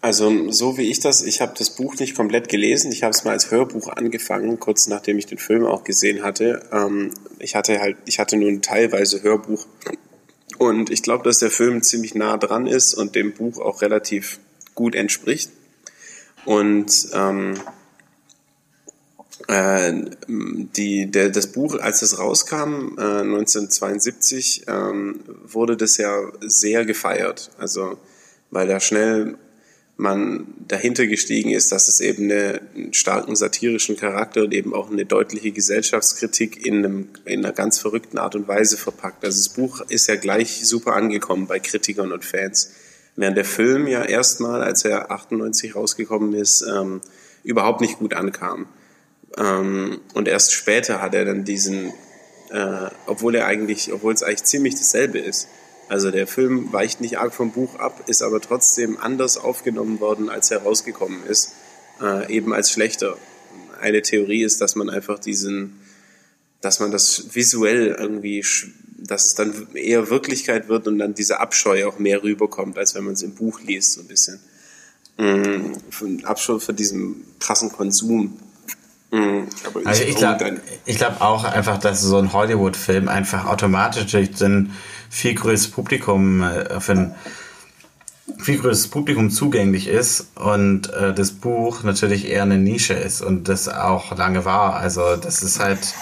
Also 0.00 0.50
so 0.50 0.78
wie 0.78 0.90
ich 0.90 0.98
das, 0.98 1.22
ich 1.22 1.40
habe 1.40 1.54
das 1.56 1.70
Buch 1.70 1.94
nicht 1.96 2.16
komplett 2.16 2.48
gelesen, 2.48 2.90
ich 2.90 3.04
habe 3.04 3.12
es 3.12 3.24
mal 3.24 3.30
als 3.30 3.52
Hörbuch 3.52 3.88
angefangen, 3.88 4.58
kurz 4.58 4.88
nachdem 4.88 5.16
ich 5.18 5.26
den 5.26 5.38
Film 5.38 5.64
auch 5.64 5.84
gesehen 5.84 6.24
hatte. 6.24 6.62
Ähm, 6.72 7.12
ich 7.38 7.54
hatte 7.54 7.78
halt, 7.78 7.96
ich 8.04 8.18
hatte 8.18 8.36
nur 8.36 8.60
teilweise 8.60 9.22
Hörbuch 9.22 9.64
und 10.58 10.90
ich 10.90 11.02
glaube, 11.02 11.22
dass 11.22 11.38
der 11.38 11.50
Film 11.50 11.82
ziemlich 11.82 12.16
nah 12.16 12.36
dran 12.36 12.66
ist 12.66 12.94
und 12.94 13.14
dem 13.14 13.32
Buch 13.32 13.60
auch 13.60 13.80
relativ 13.80 14.40
gut 14.74 14.96
entspricht. 14.96 15.50
Und 16.44 17.08
ähm, 17.14 17.54
äh, 19.48 19.92
die, 20.28 21.10
der, 21.10 21.30
das 21.30 21.48
Buch, 21.48 21.78
als 21.78 22.02
es 22.02 22.18
rauskam, 22.18 22.96
äh, 22.98 23.20
1972, 23.20 24.64
ähm, 24.68 25.20
wurde 25.44 25.76
das 25.76 25.96
ja 25.96 26.16
sehr 26.40 26.84
gefeiert. 26.84 27.50
Also, 27.58 27.98
weil 28.50 28.68
da 28.68 28.80
schnell 28.80 29.36
man 29.96 30.46
dahinter 30.66 31.06
gestiegen 31.06 31.50
ist, 31.50 31.70
dass 31.70 31.86
es 31.86 32.00
eben 32.00 32.24
eine, 32.24 32.60
einen 32.74 32.94
starken 32.94 33.36
satirischen 33.36 33.96
Charakter 33.96 34.42
und 34.42 34.52
eben 34.52 34.74
auch 34.74 34.90
eine 34.90 35.04
deutliche 35.04 35.52
Gesellschaftskritik 35.52 36.66
in, 36.66 36.78
einem, 36.78 37.08
in 37.24 37.44
einer 37.44 37.54
ganz 37.54 37.78
verrückten 37.78 38.18
Art 38.18 38.34
und 38.34 38.48
Weise 38.48 38.76
verpackt. 38.76 39.24
Also 39.24 39.38
das 39.38 39.50
Buch 39.50 39.80
ist 39.88 40.08
ja 40.08 40.16
gleich 40.16 40.66
super 40.66 40.94
angekommen 40.94 41.46
bei 41.46 41.60
Kritikern 41.60 42.10
und 42.10 42.24
Fans. 42.24 42.72
Während 43.16 43.36
der 43.36 43.44
Film 43.44 43.86
ja 43.86 44.02
erstmal, 44.02 44.62
als 44.62 44.84
er 44.84 45.10
98 45.10 45.76
rausgekommen 45.76 46.32
ist, 46.34 46.62
ähm, 46.62 47.02
überhaupt 47.44 47.80
nicht 47.80 47.98
gut 47.98 48.14
ankam 48.14 48.66
Ähm, 49.38 50.00
und 50.14 50.28
erst 50.28 50.52
später 50.52 51.00
hat 51.00 51.14
er 51.14 51.24
dann 51.24 51.44
diesen, 51.44 51.92
äh, 52.50 52.90
obwohl 53.06 53.34
er 53.34 53.46
eigentlich, 53.46 53.92
obwohl 53.92 54.12
es 54.12 54.22
eigentlich 54.22 54.44
ziemlich 54.44 54.74
dasselbe 54.74 55.18
ist. 55.18 55.48
Also 55.88 56.10
der 56.10 56.26
Film 56.26 56.72
weicht 56.72 57.00
nicht 57.00 57.18
arg 57.18 57.34
vom 57.34 57.52
Buch 57.52 57.76
ab, 57.76 58.04
ist 58.06 58.22
aber 58.22 58.40
trotzdem 58.40 58.96
anders 58.98 59.36
aufgenommen 59.36 60.00
worden, 60.00 60.30
als 60.30 60.50
er 60.50 60.62
rausgekommen 60.62 61.24
ist, 61.26 61.52
äh, 62.00 62.32
eben 62.32 62.54
als 62.54 62.70
schlechter. 62.70 63.16
Eine 63.80 64.00
Theorie 64.00 64.42
ist, 64.42 64.60
dass 64.60 64.74
man 64.74 64.88
einfach 64.88 65.18
diesen, 65.18 65.80
dass 66.60 66.80
man 66.80 66.92
das 66.92 67.34
visuell 67.34 67.88
irgendwie, 67.98 68.44
dass 68.96 69.26
es 69.26 69.34
dann 69.34 69.74
eher 69.74 70.08
Wirklichkeit 70.08 70.68
wird 70.68 70.86
und 70.86 70.98
dann 70.98 71.14
dieser 71.14 71.40
Abscheu 71.40 71.86
auch 71.86 71.98
mehr 71.98 72.22
rüberkommt, 72.22 72.78
als 72.78 72.94
wenn 72.94 73.04
man 73.04 73.14
es 73.14 73.22
im 73.22 73.34
Buch 73.34 73.60
liest, 73.60 73.92
so 73.92 74.00
ein 74.00 74.06
bisschen. 74.06 74.40
Mhm. 75.18 76.24
Abscheu 76.24 76.58
für 76.58 76.72
diesen 76.72 77.24
krassen 77.38 77.70
Konsum. 77.70 78.38
Mhm. 79.12 79.46
Ich, 79.80 79.86
also 79.86 80.04
ich 80.04 80.16
glaube 80.16 80.60
glaub 80.86 81.20
auch 81.20 81.44
einfach, 81.44 81.76
dass 81.78 82.00
so 82.00 82.16
ein 82.16 82.32
Hollywood-Film 82.32 83.08
einfach 83.08 83.44
automatisch 83.44 84.10
durch 84.10 84.42
ein 84.42 84.72
viel 85.10 85.34
größeres 85.34 85.70
Publikum, 85.70 86.42
äh, 86.42 86.80
für 86.80 86.92
ein 86.92 87.14
viel 88.38 88.58
größeres 88.58 88.88
Publikum 88.88 89.30
zugänglich 89.30 89.86
ist 89.86 90.28
und 90.36 90.90
äh, 90.94 91.12
das 91.12 91.32
Buch 91.32 91.82
natürlich 91.82 92.26
eher 92.26 92.42
eine 92.42 92.56
Nische 92.56 92.94
ist 92.94 93.20
und 93.20 93.50
das 93.50 93.68
auch 93.68 94.16
lange 94.16 94.46
war. 94.46 94.76
Also 94.76 95.16
das 95.16 95.42
ist 95.42 95.60
halt, 95.60 95.94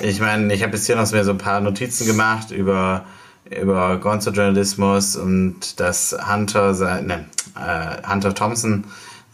ich 0.00 0.20
meine, 0.20 0.52
ich 0.52 0.62
habe 0.62 0.76
jetzt 0.76 0.84
hier 0.84 0.96
noch 0.96 1.06
so 1.06 1.16
ein 1.16 1.38
paar 1.38 1.60
Notizen 1.60 2.06
gemacht 2.06 2.50
über 2.50 3.06
über 3.48 3.96
Gonzo-Journalismus 3.96 5.16
und 5.16 5.80
dass 5.80 6.14
Hunter 6.30 6.74
seine 6.74 7.24
äh, 7.56 8.06
Hunter 8.06 8.34
Thompson 8.34 8.84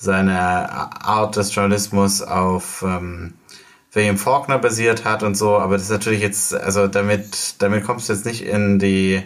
seine 0.05 0.71
Art 1.03 1.37
des 1.37 1.55
Journalismus 1.55 2.23
auf 2.23 2.85
ähm, 2.87 3.35
William 3.93 4.19
Faulkner 4.19 4.59
basiert 4.59 5.05
hat 5.05 5.23
und 5.23 5.37
so, 5.37 5.57
aber 5.57 5.75
das 5.75 5.85
ist 5.85 5.91
natürlich 5.91 6.21
jetzt, 6.21 6.55
also 6.55 6.87
damit, 6.87 7.63
damit 7.63 7.85
kommst 7.85 8.09
du 8.09 8.13
jetzt 8.13 8.27
nicht 8.27 8.45
in 8.45 8.79
die, 8.79 9.23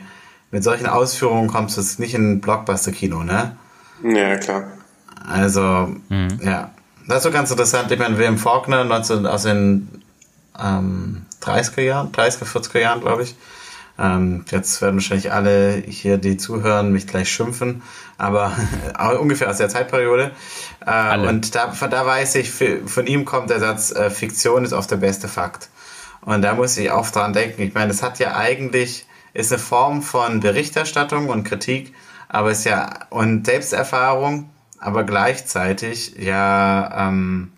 mit 0.50 0.62
solchen 0.62 0.86
Ausführungen 0.86 1.48
kommst 1.48 1.76
du 1.76 1.80
jetzt 1.80 1.98
nicht 1.98 2.14
in 2.14 2.40
Blockbuster-Kino, 2.40 3.24
ne? 3.24 3.56
Ja, 4.02 4.36
klar. 4.36 4.64
Also, 5.26 5.94
mhm. 6.08 6.38
ja. 6.42 6.70
Das 7.06 7.18
ist 7.18 7.22
so 7.24 7.30
ganz 7.30 7.50
interessant. 7.50 7.90
Ich 7.90 7.98
meine, 7.98 8.18
William 8.18 8.36
Faulkner 8.36 8.84
19, 8.84 9.26
aus 9.26 9.42
den 9.44 10.02
ähm, 10.58 11.22
30er 11.42 11.80
Jahren, 11.80 12.12
30er, 12.12 12.44
40er 12.44 12.80
Jahren, 12.80 13.00
glaube 13.00 13.22
ich, 13.22 13.34
ähm, 13.98 14.44
jetzt 14.50 14.80
werden 14.80 14.96
wahrscheinlich 14.96 15.32
alle 15.32 15.82
hier, 15.86 16.18
die 16.18 16.36
zuhören, 16.36 16.92
mich 16.92 17.06
gleich 17.06 17.30
schimpfen, 17.30 17.82
aber 18.16 18.52
ungefähr 19.20 19.50
aus 19.50 19.58
der 19.58 19.68
Zeitperiode. 19.68 20.30
Äh, 20.86 21.18
und 21.18 21.54
da, 21.54 21.72
von 21.72 21.90
da 21.90 22.06
weiß 22.06 22.36
ich, 22.36 22.52
von 22.52 23.06
ihm 23.06 23.24
kommt 23.24 23.50
der 23.50 23.58
Satz, 23.58 23.90
äh, 23.90 24.10
Fiktion 24.10 24.64
ist 24.64 24.72
oft 24.72 24.90
der 24.90 24.96
beste 24.96 25.26
Fakt. 25.26 25.68
Und 26.20 26.42
da 26.42 26.54
muss 26.54 26.76
ich 26.76 26.90
auch 26.90 27.10
dran 27.10 27.32
denken. 27.32 27.62
Ich 27.62 27.74
meine, 27.74 27.90
es 27.90 28.02
hat 28.02 28.18
ja 28.18 28.36
eigentlich, 28.36 29.06
ist 29.34 29.52
eine 29.52 29.58
Form 29.58 30.02
von 30.02 30.40
Berichterstattung 30.40 31.28
und 31.28 31.44
Kritik, 31.44 31.92
aber 32.28 32.52
ist 32.52 32.64
ja, 32.64 33.06
und 33.10 33.46
Selbsterfahrung, 33.46 34.50
aber 34.78 35.04
gleichzeitig 35.04 36.14
ja 36.18 37.08
ähm, 37.08 37.52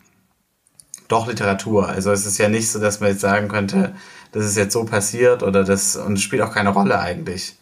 doch 1.08 1.26
Literatur. 1.26 1.88
Also 1.88 2.12
es 2.12 2.24
ist 2.24 2.38
ja 2.38 2.48
nicht 2.48 2.70
so, 2.70 2.78
dass 2.78 3.00
man 3.00 3.10
jetzt 3.10 3.20
sagen 3.20 3.48
könnte, 3.48 3.94
das 4.32 4.44
ist 4.44 4.56
jetzt 4.56 4.72
so 4.72 4.84
passiert 4.84 5.42
oder 5.42 5.64
das 5.64 5.96
und 5.96 6.14
es 6.14 6.22
spielt 6.22 6.42
auch 6.42 6.52
keine 6.52 6.70
Rolle 6.70 6.98
eigentlich. 6.98 7.56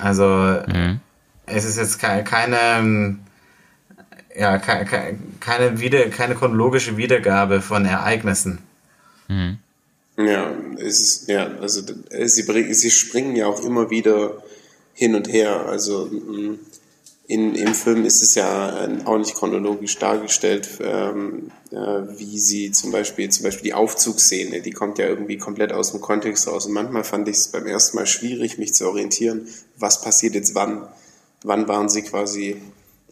Also 0.00 0.24
mhm. 0.24 1.00
es 1.46 1.64
ist 1.64 1.78
jetzt 1.78 1.98
keine, 1.98 2.24
keine 2.24 3.16
ja, 4.36 4.58
keine, 4.58 5.18
keine, 5.40 5.80
wieder, 5.80 6.08
keine 6.08 6.34
chronologische 6.34 6.96
Wiedergabe 6.96 7.60
von 7.60 7.84
Ereignissen. 7.84 8.58
Mhm. 9.28 9.58
Ja, 10.16 10.52
es 10.78 11.00
ist, 11.00 11.28
ja, 11.28 11.46
also 11.60 11.82
sie, 12.10 12.74
sie 12.74 12.90
springen 12.90 13.36
ja 13.36 13.46
auch 13.46 13.64
immer 13.64 13.90
wieder 13.90 14.42
hin 14.92 15.14
und 15.14 15.32
her. 15.32 15.66
Also 15.66 16.10
in, 17.30 17.54
im 17.54 17.74
Film 17.74 18.04
ist 18.04 18.22
es 18.22 18.34
ja 18.34 18.86
äh, 18.86 19.04
auch 19.04 19.16
nicht 19.16 19.36
chronologisch 19.36 19.96
dargestellt, 19.98 20.68
ähm, 20.82 21.52
äh, 21.70 21.76
wie 21.76 22.40
sie 22.40 22.72
zum 22.72 22.90
Beispiel, 22.90 23.28
zum 23.28 23.44
Beispiel 23.44 23.62
die 23.62 23.74
Aufzugsszene, 23.74 24.60
die 24.62 24.72
kommt 24.72 24.98
ja 24.98 25.06
irgendwie 25.06 25.38
komplett 25.38 25.72
aus 25.72 25.92
dem 25.92 26.00
Kontext 26.00 26.48
raus. 26.48 26.66
Und 26.66 26.72
manchmal 26.72 27.04
fand 27.04 27.28
ich 27.28 27.36
es 27.36 27.48
beim 27.48 27.68
ersten 27.68 27.96
Mal 27.96 28.08
schwierig, 28.08 28.58
mich 28.58 28.74
zu 28.74 28.88
orientieren, 28.88 29.46
was 29.76 30.02
passiert 30.02 30.34
jetzt 30.34 30.56
wann. 30.56 30.88
Wann 31.44 31.68
waren 31.68 31.88
sie 31.88 32.02
quasi, 32.02 32.56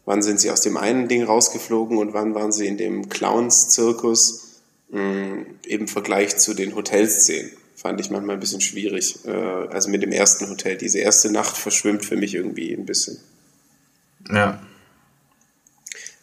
wann 0.03 0.21
sind 0.21 0.41
sie 0.41 0.51
aus 0.51 0.59
dem 0.59 0.75
einen 0.75 1.07
Ding 1.07 1.23
rausgeflogen 1.23 1.97
und 1.97 2.13
wann 2.13 2.35
waren 2.35 2.51
sie 2.51 2.67
in 2.67 2.75
dem 2.75 3.07
Clowns-Zirkus 3.07 4.59
mm, 4.89 5.41
im 5.65 5.87
Vergleich 5.87 6.37
zu 6.37 6.53
den 6.53 6.75
Hotelszenen 6.75 7.51
fand 7.73 8.01
ich 8.01 8.09
manchmal 8.09 8.35
ein 8.35 8.41
bisschen 8.41 8.59
schwierig. 8.59 9.19
Äh, 9.25 9.31
also 9.31 9.89
mit 9.89 10.03
dem 10.03 10.11
ersten 10.11 10.49
Hotel. 10.49 10.75
Diese 10.75 10.99
erste 10.99 11.31
Nacht 11.31 11.55
verschwimmt 11.55 12.03
für 12.03 12.17
mich 12.17 12.35
irgendwie 12.35 12.73
ein 12.73 12.85
bisschen. 12.85 13.17
Ja. 14.29 14.59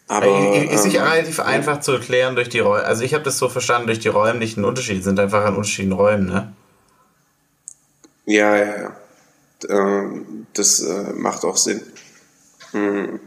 Aber 0.08 0.54
ist 0.70 0.84
nicht 0.84 0.96
ähm, 0.96 1.02
relativ 1.02 1.38
ja. 1.38 1.44
einfach 1.44 1.80
zu 1.80 1.92
erklären 1.92 2.36
durch 2.36 2.48
die 2.48 2.60
Räume. 2.60 2.84
Also 2.84 3.02
ich 3.02 3.12
habe 3.12 3.24
das 3.24 3.38
so 3.38 3.48
verstanden, 3.48 3.88
durch 3.88 3.98
die 3.98 4.08
räumlichen 4.08 4.64
Unterschiede 4.64 5.02
sind 5.02 5.18
einfach 5.18 5.44
an 5.44 5.56
unterschiedlichen 5.56 5.92
Räumen, 5.92 6.26
ne? 6.26 6.52
Ja, 8.24 8.56
ja, 8.56 8.76
ja. 8.76 8.96
Ähm, 9.68 10.46
das 10.52 10.80
äh, 10.80 11.12
macht 11.14 11.44
auch 11.44 11.56
Sinn. 11.56 11.80
Hm. 12.72 13.20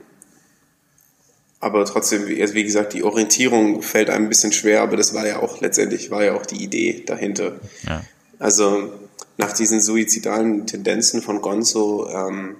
Aber 1.61 1.83
trotzdem, 1.83 2.27
wie 2.27 2.63
gesagt, 2.63 2.93
die 2.93 3.03
Orientierung 3.03 3.81
fällt 3.81 4.09
einem 4.09 4.25
ein 4.25 4.29
bisschen 4.29 4.53
schwer, 4.53 4.81
aber 4.81 4.95
das 4.95 5.13
war 5.13 5.27
ja 5.27 5.39
auch 5.39 5.59
letztendlich 5.59 6.09
war 6.09 6.23
ja 6.23 6.33
auch 6.33 6.45
die 6.45 6.63
Idee 6.63 7.03
dahinter. 7.05 7.59
Ja. 7.85 8.01
Also 8.37 8.93
nach 9.37 9.51
diesen 9.51 9.81
suizidalen 9.81 10.65
Tendenzen 10.67 11.21
von 11.21 11.41
Gonzo 11.41 12.07
ähm, 12.09 12.55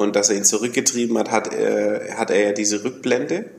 und 0.00 0.16
dass 0.16 0.30
er 0.30 0.36
ihn 0.36 0.44
zurückgetrieben 0.44 1.18
hat, 1.18 1.30
hat, 1.30 1.52
äh, 1.52 2.12
hat 2.14 2.30
er 2.30 2.40
ja 2.40 2.52
diese 2.52 2.82
Rückblende, 2.84 3.50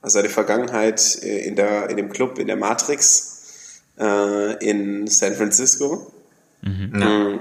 also 0.00 0.14
seine 0.14 0.28
Vergangenheit 0.28 1.18
äh, 1.24 1.44
in, 1.44 1.56
der, 1.56 1.90
in 1.90 1.96
dem 1.96 2.08
Club, 2.08 2.38
in 2.38 2.46
der 2.46 2.54
Matrix 2.54 3.80
äh, 3.98 4.64
in 4.64 5.08
San 5.08 5.34
Francisco. 5.34 6.12
Mhm. 6.62 6.90
Mhm. 6.92 7.40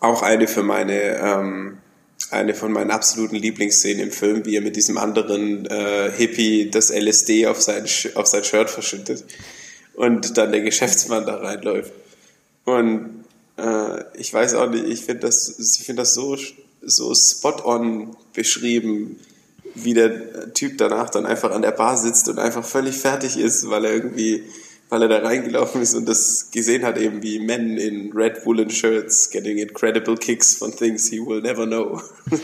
Auch 0.00 0.22
eine 0.22 0.48
für 0.48 0.64
meine, 0.64 1.18
ähm, 1.20 1.78
eine 2.32 2.52
von 2.52 2.72
meinen 2.72 2.90
absoluten 2.90 3.36
Lieblingsszenen 3.36 4.02
im 4.02 4.10
Film, 4.10 4.44
wie 4.44 4.56
er 4.56 4.62
mit 4.62 4.74
diesem 4.74 4.98
anderen 4.98 5.66
äh, 5.66 6.10
Hippie 6.10 6.68
das 6.68 6.90
LSD 6.90 7.46
auf 7.46 7.62
sein, 7.62 7.84
auf 8.16 8.26
sein 8.26 8.42
Shirt 8.42 8.70
verschüttet 8.70 9.24
und 9.94 10.36
dann 10.36 10.50
der 10.50 10.62
Geschäftsmann 10.62 11.26
da 11.26 11.36
reinläuft. 11.36 11.92
Und 12.64 13.24
äh, 13.56 14.02
ich 14.18 14.34
weiß 14.34 14.54
auch 14.54 14.68
nicht, 14.68 14.86
ich 14.86 15.02
finde 15.02 15.20
das, 15.20 15.60
ich 15.60 15.86
finde 15.86 16.02
das 16.02 16.14
so 16.14 16.36
so 16.86 17.14
spot-on 17.14 18.16
beschrieben, 18.32 19.18
wie 19.74 19.94
der 19.94 20.52
Typ 20.54 20.78
danach 20.78 21.10
dann 21.10 21.26
einfach 21.26 21.50
an 21.50 21.62
der 21.62 21.72
Bar 21.72 21.96
sitzt 21.96 22.28
und 22.28 22.38
einfach 22.38 22.64
völlig 22.64 22.96
fertig 22.96 23.36
ist, 23.36 23.68
weil 23.68 23.84
er 23.84 23.92
irgendwie, 23.92 24.44
weil 24.88 25.02
er 25.02 25.08
da 25.08 25.18
reingelaufen 25.18 25.82
ist 25.82 25.94
und 25.94 26.08
das 26.08 26.50
gesehen 26.52 26.84
hat, 26.84 26.96
eben 26.96 27.22
wie 27.22 27.40
Men 27.40 27.76
in 27.76 28.12
red 28.12 28.46
woolen 28.46 28.70
shirts 28.70 29.30
getting 29.30 29.58
incredible 29.58 30.16
kicks 30.16 30.54
von 30.54 30.74
things 30.74 31.08
he 31.08 31.18
will 31.18 31.40
never 31.40 31.66
know. 31.66 32.00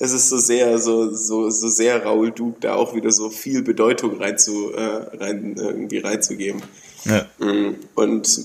Es 0.00 0.12
ist 0.12 0.28
so 0.28 0.38
sehr, 0.38 0.76
so, 0.78 1.14
so, 1.14 1.50
so 1.50 1.68
sehr 1.68 2.04
Raoul 2.04 2.32
Duke, 2.32 2.56
da 2.60 2.74
auch 2.74 2.96
wieder 2.96 3.12
so 3.12 3.30
viel 3.30 3.62
Bedeutung 3.62 4.16
rein 4.20 4.36
zu, 4.38 4.72
äh, 4.72 4.82
rein, 5.16 5.54
irgendwie 5.56 5.98
reinzugeben. 5.98 6.62
Ja. 7.04 7.28
Mm, 7.38 7.76
und 7.94 8.44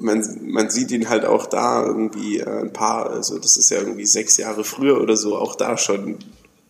man, 0.00 0.24
man 0.42 0.70
sieht 0.70 0.90
ihn 0.90 1.08
halt 1.08 1.24
auch 1.24 1.46
da 1.46 1.84
irgendwie 1.84 2.38
äh, 2.38 2.60
ein 2.60 2.72
paar, 2.72 3.10
also 3.10 3.38
das 3.38 3.56
ist 3.56 3.70
ja 3.70 3.78
irgendwie 3.78 4.06
sechs 4.06 4.36
Jahre 4.36 4.64
früher 4.64 5.00
oder 5.00 5.16
so, 5.16 5.36
auch 5.36 5.54
da 5.54 5.76
schon 5.76 6.18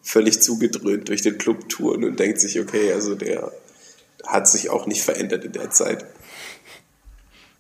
völlig 0.03 0.41
zugedröhnt 0.41 1.09
durch 1.09 1.23
den 1.23 1.39
Clubtouren 1.39 2.05
und 2.05 2.19
denkt 2.19 2.41
sich, 2.41 2.59
okay, 2.61 2.93
also 2.93 3.15
der 3.15 3.53
hat 4.27 4.49
sich 4.49 4.71
auch 4.71 4.87
nicht 4.87 5.03
verändert 5.03 5.45
in 5.45 5.53
der 5.53 5.71
Zeit. 5.71 6.05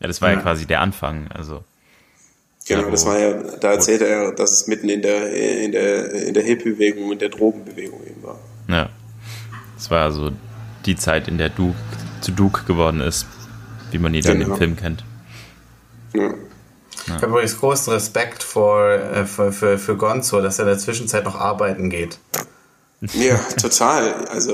Ja, 0.00 0.06
das 0.06 0.20
war 0.20 0.30
ja, 0.30 0.36
ja 0.36 0.42
quasi 0.42 0.66
der 0.66 0.80
Anfang, 0.80 1.28
also. 1.32 1.62
Genau, 2.66 2.82
ja, 2.82 2.90
das 2.90 3.06
war 3.06 3.18
ja, 3.18 3.32
da 3.32 3.72
erzählt 3.72 4.02
er, 4.02 4.32
dass 4.32 4.52
es 4.52 4.66
mitten 4.66 4.88
in 4.88 5.02
der, 5.02 5.32
in 5.32 5.72
der, 5.72 6.12
in 6.12 6.34
der 6.34 6.42
Hippie-Bewegung 6.42 7.08
und 7.08 7.20
der 7.20 7.28
Drogenbewegung 7.30 8.00
eben 8.06 8.22
war. 8.22 8.38
Ja. 8.68 8.90
Das 9.76 9.90
war 9.90 10.04
also 10.04 10.30
die 10.86 10.96
Zeit, 10.96 11.26
in 11.26 11.38
der 11.38 11.48
Duke 11.48 11.76
zu 12.20 12.32
Duke 12.32 12.64
geworden 12.64 13.00
ist, 13.00 13.26
wie 13.90 13.98
man 13.98 14.14
ihn 14.14 14.22
dann 14.22 14.38
genau. 14.38 14.52
im 14.52 14.58
Film 14.58 14.76
kennt. 14.76 15.04
Ja. 16.12 16.34
Ich 17.06 17.12
habe 17.12 17.26
übrigens 17.26 17.58
großen 17.58 17.92
Respekt 17.92 18.42
vor, 18.42 18.88
äh, 18.88 19.26
für, 19.26 19.52
für, 19.52 19.78
für 19.78 19.96
Gonzo, 19.96 20.40
dass 20.40 20.58
er 20.58 20.64
in 20.64 20.70
der 20.70 20.78
Zwischenzeit 20.78 21.24
noch 21.24 21.36
arbeiten 21.36 21.90
geht. 21.90 22.18
Ja, 23.14 23.36
total. 23.60 24.26
Also 24.26 24.52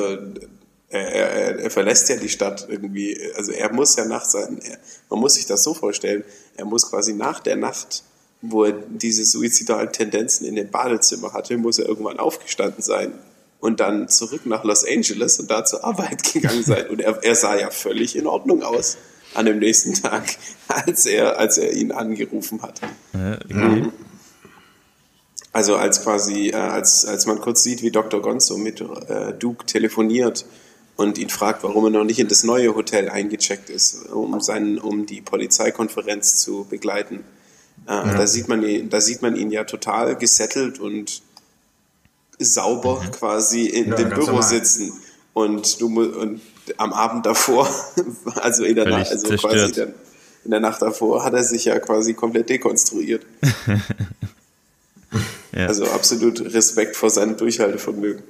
er, 0.88 1.12
er, 1.12 1.58
er, 1.58 1.70
verlässt 1.70 2.08
ja 2.08 2.16
die 2.16 2.28
Stadt 2.28 2.66
irgendwie. 2.68 3.18
Also 3.36 3.52
er 3.52 3.72
muss 3.72 3.96
ja 3.96 4.04
nach 4.04 4.24
seinen, 4.24 4.60
man 5.10 5.20
muss 5.20 5.34
sich 5.34 5.46
das 5.46 5.64
so 5.64 5.74
vorstellen, 5.74 6.24
er 6.56 6.64
muss 6.64 6.88
quasi 6.88 7.12
nach 7.12 7.40
der 7.40 7.56
Nacht, 7.56 8.04
wo 8.40 8.64
er 8.64 8.72
diese 8.72 9.24
suizidalen 9.24 9.92
Tendenzen 9.92 10.46
in 10.46 10.54
dem 10.54 10.70
Badezimmer 10.70 11.32
hatte, 11.32 11.56
muss 11.56 11.78
er 11.78 11.86
irgendwann 11.86 12.18
aufgestanden 12.18 12.82
sein 12.82 13.12
und 13.58 13.80
dann 13.80 14.08
zurück 14.08 14.46
nach 14.46 14.62
Los 14.62 14.84
Angeles 14.86 15.40
und 15.40 15.50
da 15.50 15.64
zur 15.64 15.84
Arbeit 15.84 16.22
gegangen 16.32 16.62
sein. 16.62 16.88
Und 16.88 17.00
er, 17.00 17.22
er 17.22 17.34
sah 17.34 17.56
ja 17.56 17.70
völlig 17.70 18.14
in 18.14 18.26
Ordnung 18.26 18.62
aus 18.62 18.96
an 19.36 19.46
dem 19.46 19.58
nächsten 19.58 19.94
Tag, 19.94 20.24
als 20.68 21.06
er, 21.06 21.38
als 21.38 21.58
er 21.58 21.72
ihn 21.72 21.92
angerufen 21.92 22.62
hat. 22.62 22.80
Mhm. 23.12 23.92
Also 25.52 25.76
als 25.76 26.02
quasi, 26.02 26.50
äh, 26.50 26.54
als, 26.54 27.06
als 27.06 27.24
man 27.26 27.40
kurz 27.40 27.62
sieht, 27.62 27.82
wie 27.82 27.90
Dr. 27.90 28.20
Gonzo 28.20 28.58
mit 28.58 28.80
äh, 28.80 29.32
Duke 29.32 29.64
telefoniert 29.64 30.44
und 30.96 31.16
ihn 31.16 31.30
fragt, 31.30 31.62
warum 31.62 31.84
er 31.84 31.90
noch 31.90 32.04
nicht 32.04 32.18
in 32.18 32.28
das 32.28 32.44
neue 32.44 32.74
Hotel 32.74 33.08
eingecheckt 33.08 33.70
ist, 33.70 34.06
um, 34.10 34.38
seinen, 34.40 34.78
um 34.78 35.06
die 35.06 35.22
Polizeikonferenz 35.22 36.36
zu 36.36 36.66
begleiten. 36.68 37.24
Äh, 37.86 37.92
ja. 37.92 38.14
da, 38.14 38.26
sieht 38.26 38.48
man, 38.48 38.62
ihn, 38.64 38.90
da 38.90 39.00
sieht 39.00 39.22
man 39.22 39.36
ihn 39.36 39.50
ja 39.50 39.64
total 39.64 40.16
gesettelt 40.16 40.78
und 40.78 41.22
sauber 42.38 43.02
mhm. 43.02 43.10
quasi 43.12 43.66
in 43.66 43.88
ja, 43.90 43.94
dem 43.96 44.10
Büro 44.10 44.26
normal. 44.26 44.42
sitzen. 44.42 44.92
Und, 45.32 45.80
du, 45.80 45.86
und 45.86 46.40
am 46.78 46.92
Abend 46.92 47.26
davor, 47.26 47.68
also 48.36 48.64
in 48.64 48.76
der, 48.76 48.86
Nacht, 48.86 49.10
also 49.10 49.36
quasi 49.36 49.72
der, 49.72 49.88
in 50.44 50.50
der 50.50 50.60
Nacht 50.60 50.82
davor, 50.82 51.24
hat 51.24 51.34
er 51.34 51.44
sich 51.44 51.64
ja 51.64 51.78
quasi 51.78 52.14
komplett 52.14 52.48
dekonstruiert. 52.48 53.24
ja. 55.52 55.66
Also 55.66 55.86
absolut 55.86 56.40
Respekt 56.52 56.96
vor 56.96 57.10
seinem 57.10 57.36
Durchhaltevermögen. 57.36 58.22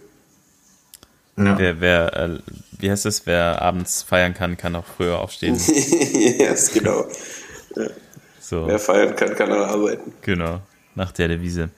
Ja. 1.39 1.59
Wer, 1.59 1.81
wer 1.81 2.17
äh, 2.17 2.39
wie 2.79 2.91
heißt 2.91 3.07
es, 3.07 3.27
wer 3.27 3.63
abends 3.63 4.03
feiern 4.03 4.35
kann, 4.35 4.57
kann 4.57 4.77
auch 4.77 4.85
früher 4.85 5.19
aufstehen. 5.19 5.57
yes, 6.39 6.73
genau. 6.73 7.07
Ja. 7.75 7.87
So. 8.41 8.67
Wer 8.67 8.79
feiern 8.79 9.17
kann, 9.17 9.35
kann 9.35 9.53
auch 9.53 9.67
arbeiten. 9.67 10.13
Genau, 10.23 10.61
nach 10.95 11.13
der 11.13 11.29
Devise. 11.29 11.71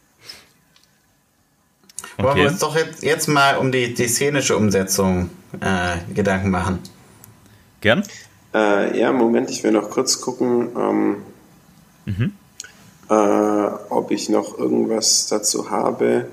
Okay. 2.19 2.27
Wollen 2.27 2.37
wir 2.39 2.49
uns 2.49 2.59
doch 2.59 2.75
jetzt, 2.75 3.05
jetzt 3.05 3.29
mal 3.29 3.59
um 3.59 3.71
die, 3.71 3.95
die 3.95 4.09
szenische 4.09 4.57
Umsetzung 4.57 5.31
äh, 5.61 5.99
Gedanken 6.13 6.51
machen? 6.51 6.81
Gern? 7.81 8.03
Äh, 8.53 8.99
ja, 8.99 9.13
Moment, 9.13 9.51
ich 9.51 9.63
will 9.63 9.71
noch 9.71 9.89
kurz 9.89 10.21
gucken, 10.21 10.69
ähm, 10.77 11.17
mhm. 12.07 12.33
äh, 13.09 13.15
ob 13.15 14.11
ich 14.11 14.29
noch 14.31 14.59
irgendwas 14.59 15.29
dazu 15.29 15.71
habe. 15.71 16.27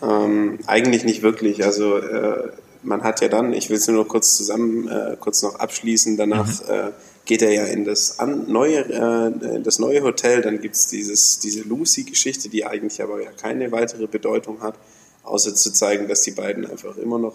Ähm, 0.00 0.60
eigentlich 0.68 1.02
nicht 1.02 1.22
wirklich. 1.22 1.64
Also 1.64 1.96
äh, 1.96 2.52
man 2.84 3.02
hat 3.02 3.20
ja 3.20 3.26
dann, 3.26 3.52
ich 3.52 3.68
will 3.68 3.78
es 3.78 3.88
nur 3.88 4.06
kurz 4.06 4.36
zusammen, 4.36 4.86
äh, 4.86 5.16
kurz 5.18 5.42
noch 5.42 5.56
abschließen, 5.56 6.18
danach 6.18 6.46
mhm. 6.46 6.72
äh, 6.72 6.90
geht 7.24 7.42
er 7.42 7.52
ja 7.52 7.64
in 7.64 7.84
das 7.84 8.20
an, 8.20 8.44
neue, 8.46 8.78
äh, 8.78 9.60
das 9.60 9.80
neue 9.80 10.04
Hotel, 10.04 10.40
dann 10.40 10.60
gibt 10.60 10.76
es 10.76 10.86
diese 10.86 11.62
Lucy-Geschichte, 11.62 12.48
die 12.48 12.64
eigentlich 12.64 13.02
aber 13.02 13.20
ja 13.20 13.30
keine 13.32 13.72
weitere 13.72 14.06
Bedeutung 14.06 14.60
hat, 14.60 14.76
außer 15.24 15.54
zu 15.54 15.72
zeigen, 15.72 16.08
dass 16.08 16.22
die 16.22 16.32
beiden 16.32 16.68
einfach 16.68 16.96
immer 16.96 17.18
noch 17.18 17.34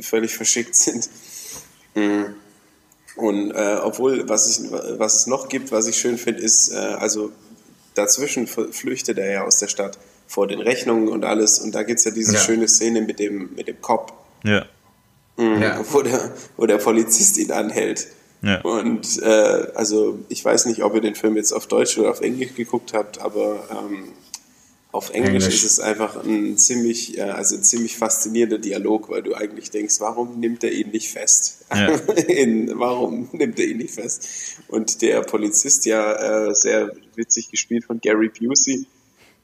völlig 0.00 0.34
verschickt 0.34 0.74
sind. 0.74 1.08
Mhm. 1.94 2.34
Und 3.16 3.50
äh, 3.52 3.78
obwohl, 3.82 4.28
was, 4.28 4.48
ich, 4.48 4.70
was 4.70 5.16
es 5.16 5.26
noch 5.26 5.48
gibt, 5.48 5.70
was 5.70 5.86
ich 5.86 5.96
schön 5.96 6.16
finde, 6.16 6.40
ist, 6.40 6.72
äh, 6.72 6.76
also 6.76 7.30
dazwischen 7.94 8.46
flüchtet 8.46 9.18
er 9.18 9.30
ja 9.30 9.44
aus 9.44 9.58
der 9.58 9.68
Stadt 9.68 9.98
vor 10.26 10.46
den 10.46 10.60
Rechnungen 10.60 11.08
und 11.08 11.24
alles. 11.24 11.58
Und 11.58 11.74
da 11.74 11.82
gibt 11.82 11.98
es 11.98 12.04
ja 12.04 12.10
diese 12.10 12.34
ja. 12.34 12.40
schöne 12.40 12.68
Szene 12.68 13.02
mit 13.02 13.18
dem, 13.18 13.50
mit 13.54 13.68
dem 13.68 13.80
Cop. 13.82 14.14
Ja. 14.44 14.64
Mhm, 15.36 15.62
ja. 15.62 15.84
Wo, 15.90 16.00
der, 16.00 16.32
wo 16.56 16.66
der 16.66 16.78
Polizist 16.78 17.36
ihn 17.36 17.52
anhält. 17.52 18.08
Ja. 18.40 18.60
Und 18.62 19.22
äh, 19.22 19.66
also 19.74 20.18
ich 20.28 20.44
weiß 20.44 20.66
nicht, 20.66 20.82
ob 20.82 20.94
ihr 20.94 21.00
den 21.00 21.14
Film 21.14 21.36
jetzt 21.36 21.52
auf 21.52 21.66
Deutsch 21.66 21.98
oder 21.98 22.10
auf 22.10 22.22
Englisch 22.22 22.54
geguckt 22.54 22.92
habt, 22.92 23.20
aber 23.20 23.64
ähm, 23.70 24.08
auf 24.92 25.08
Englisch, 25.10 25.44
Englisch, 25.44 25.64
ist 25.64 25.64
es 25.64 25.80
einfach 25.80 26.22
ein 26.22 26.58
ziemlich, 26.58 27.20
also 27.22 27.56
ein 27.56 27.64
ziemlich 27.64 27.96
faszinierender 27.96 28.58
Dialog, 28.58 29.08
weil 29.08 29.22
du 29.22 29.34
eigentlich 29.34 29.70
denkst, 29.70 29.96
warum 30.00 30.38
nimmt 30.38 30.62
er 30.64 30.72
ihn 30.72 30.90
nicht 30.90 31.10
fest? 31.10 31.64
Ja. 31.74 31.88
In, 32.28 32.78
warum 32.78 33.30
nimmt 33.32 33.58
er 33.58 33.66
ihn 33.66 33.78
nicht 33.78 33.94
fest? 33.94 34.28
Und 34.68 35.00
der 35.00 35.22
Polizist, 35.22 35.86
ja 35.86 36.48
äh, 36.48 36.54
sehr 36.54 36.92
witzig 37.14 37.50
gespielt 37.50 37.86
von 37.86 38.00
Gary 38.02 38.28
Busey, 38.28 38.86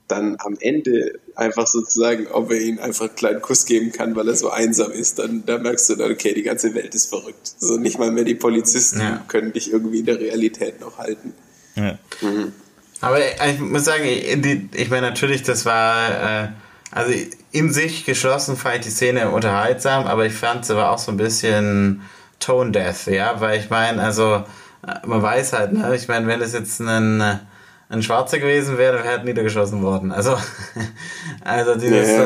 dann 0.07 0.37
am 0.39 0.57
Ende 0.61 1.19
einfach 1.35 1.66
sozusagen, 1.66 2.27
ob 2.27 2.51
er 2.51 2.61
ihm 2.61 2.79
einfach 2.79 3.07
einen 3.07 3.16
kleinen 3.16 3.43
Kuss 3.43 3.65
geben 3.65 3.91
kann, 3.91 4.16
weil 4.16 4.29
er 4.29 4.37
so 4.37 4.51
einsam 4.51 4.93
ist, 4.93 5.19
dann 5.19 5.45
da 5.47 5.57
merkst 5.57 5.89
du 5.89 5.97
dann, 5.97 6.12
okay, 6.12 6.35
die 6.35 6.43
ganze 6.43 6.75
Welt 6.75 6.95
ist 6.95 7.07
verrückt. 7.07 7.55
So 7.59 7.79
nicht 7.79 7.99
mal 7.99 8.11
mehr 8.11 8.25
die 8.25 8.35
Polizisten 8.35 9.01
ja. 9.01 9.25
können 9.29 9.53
dich 9.53 9.73
irgendwie 9.73 10.01
in 10.01 10.07
der 10.07 10.20
Realität 10.20 10.81
noch 10.81 10.99
halten. 10.99 11.33
Ja. 11.75 11.99
Mhm. 12.20 12.53
Aber 13.01 13.19
ich 13.20 13.59
muss 13.61 13.85
sagen, 13.85 14.05
ich 14.05 14.91
meine 14.91 15.09
natürlich, 15.09 15.43
das 15.43 15.65
war 15.65 16.09
äh, 16.11 16.49
also 16.91 17.12
in 17.53 17.73
sich 17.73 18.05
geschlossen 18.05 18.57
fand 18.57 18.77
ich 18.77 18.81
die 18.83 18.91
Szene 18.91 19.31
unterhaltsam, 19.31 20.07
aber 20.07 20.27
ich 20.27 20.33
fand 20.33 20.65
sie 20.65 20.77
war 20.77 20.91
auch 20.91 20.99
so 20.99 21.12
ein 21.12 21.16
bisschen 21.16 22.03
Tone 22.41 22.73
Death, 22.73 23.07
ja, 23.07 23.41
weil 23.41 23.61
ich 23.61 23.70
meine, 23.70 24.03
also 24.03 24.45
äh, 24.87 25.07
man 25.07 25.23
weiß 25.23 25.53
halt, 25.53 25.73
ne, 25.73 25.95
ich 25.95 26.09
meine, 26.09 26.27
wenn 26.27 26.41
es 26.41 26.53
jetzt 26.53 26.81
ein 26.81 27.41
ein 27.91 28.03
Schwarzer 28.03 28.39
gewesen 28.39 28.77
wäre, 28.79 28.99
wäre 28.99 29.09
halt 29.09 29.25
niedergeschossen 29.25 29.83
worden. 29.83 30.12
Also, 30.12 30.37
also 31.45 31.75
dieses 31.75 32.11
ja. 32.11 32.19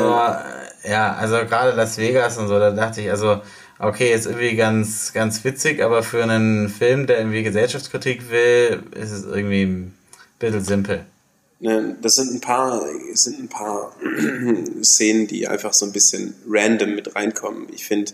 so, 0.82 0.88
ja, 0.90 1.14
also 1.14 1.36
gerade 1.46 1.72
Las 1.72 1.98
Vegas 1.98 2.38
und 2.38 2.48
so, 2.48 2.58
da 2.58 2.70
dachte 2.70 3.00
ich, 3.00 3.10
also, 3.10 3.40
okay, 3.78 4.12
ist 4.12 4.26
irgendwie 4.26 4.56
ganz, 4.56 5.12
ganz 5.12 5.44
witzig, 5.44 5.82
aber 5.82 6.02
für 6.02 6.22
einen 6.22 6.68
Film, 6.68 7.06
der 7.06 7.18
irgendwie 7.18 7.42
Gesellschaftskritik 7.42 8.30
will, 8.30 8.82
ist 8.92 9.12
es 9.12 9.24
irgendwie 9.24 9.92
bisschen 10.50 10.64
simpel. 10.64 11.06
Ne, 11.60 11.96
das 12.02 12.16
sind 12.16 12.32
ein 12.32 12.40
paar, 12.40 12.84
sind 13.14 13.38
ein 13.38 13.48
paar 13.48 13.94
Szenen, 14.82 15.28
die 15.28 15.46
einfach 15.46 15.72
so 15.72 15.86
ein 15.86 15.92
bisschen 15.92 16.34
random 16.48 16.94
mit 16.94 17.14
reinkommen. 17.14 17.68
Ich 17.72 17.86
finde, 17.86 18.12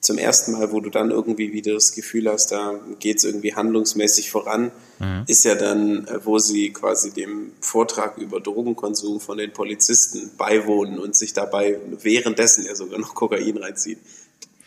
zum 0.00 0.18
ersten 0.18 0.52
Mal, 0.52 0.72
wo 0.72 0.80
du 0.80 0.88
dann 0.88 1.10
irgendwie 1.10 1.52
wieder 1.52 1.74
das 1.74 1.92
Gefühl 1.92 2.30
hast, 2.30 2.52
da 2.52 2.78
geht 3.00 3.18
es 3.18 3.24
irgendwie 3.24 3.54
handlungsmäßig 3.54 4.30
voran, 4.30 4.70
mhm. 4.98 5.24
ist 5.26 5.44
ja 5.44 5.56
dann, 5.56 6.06
äh, 6.06 6.24
wo 6.24 6.38
sie 6.38 6.72
quasi 6.72 7.10
dem 7.10 7.52
Vortrag 7.60 8.16
über 8.18 8.40
Drogenkonsum 8.40 9.20
von 9.20 9.36
den 9.36 9.52
Polizisten 9.52 10.30
beiwohnen 10.38 10.98
und 10.98 11.16
sich 11.16 11.32
dabei 11.32 11.78
währenddessen 12.02 12.64
ja 12.64 12.74
sogar 12.74 12.98
noch 12.98 13.14
Kokain 13.14 13.56
reinziehen. 13.56 13.98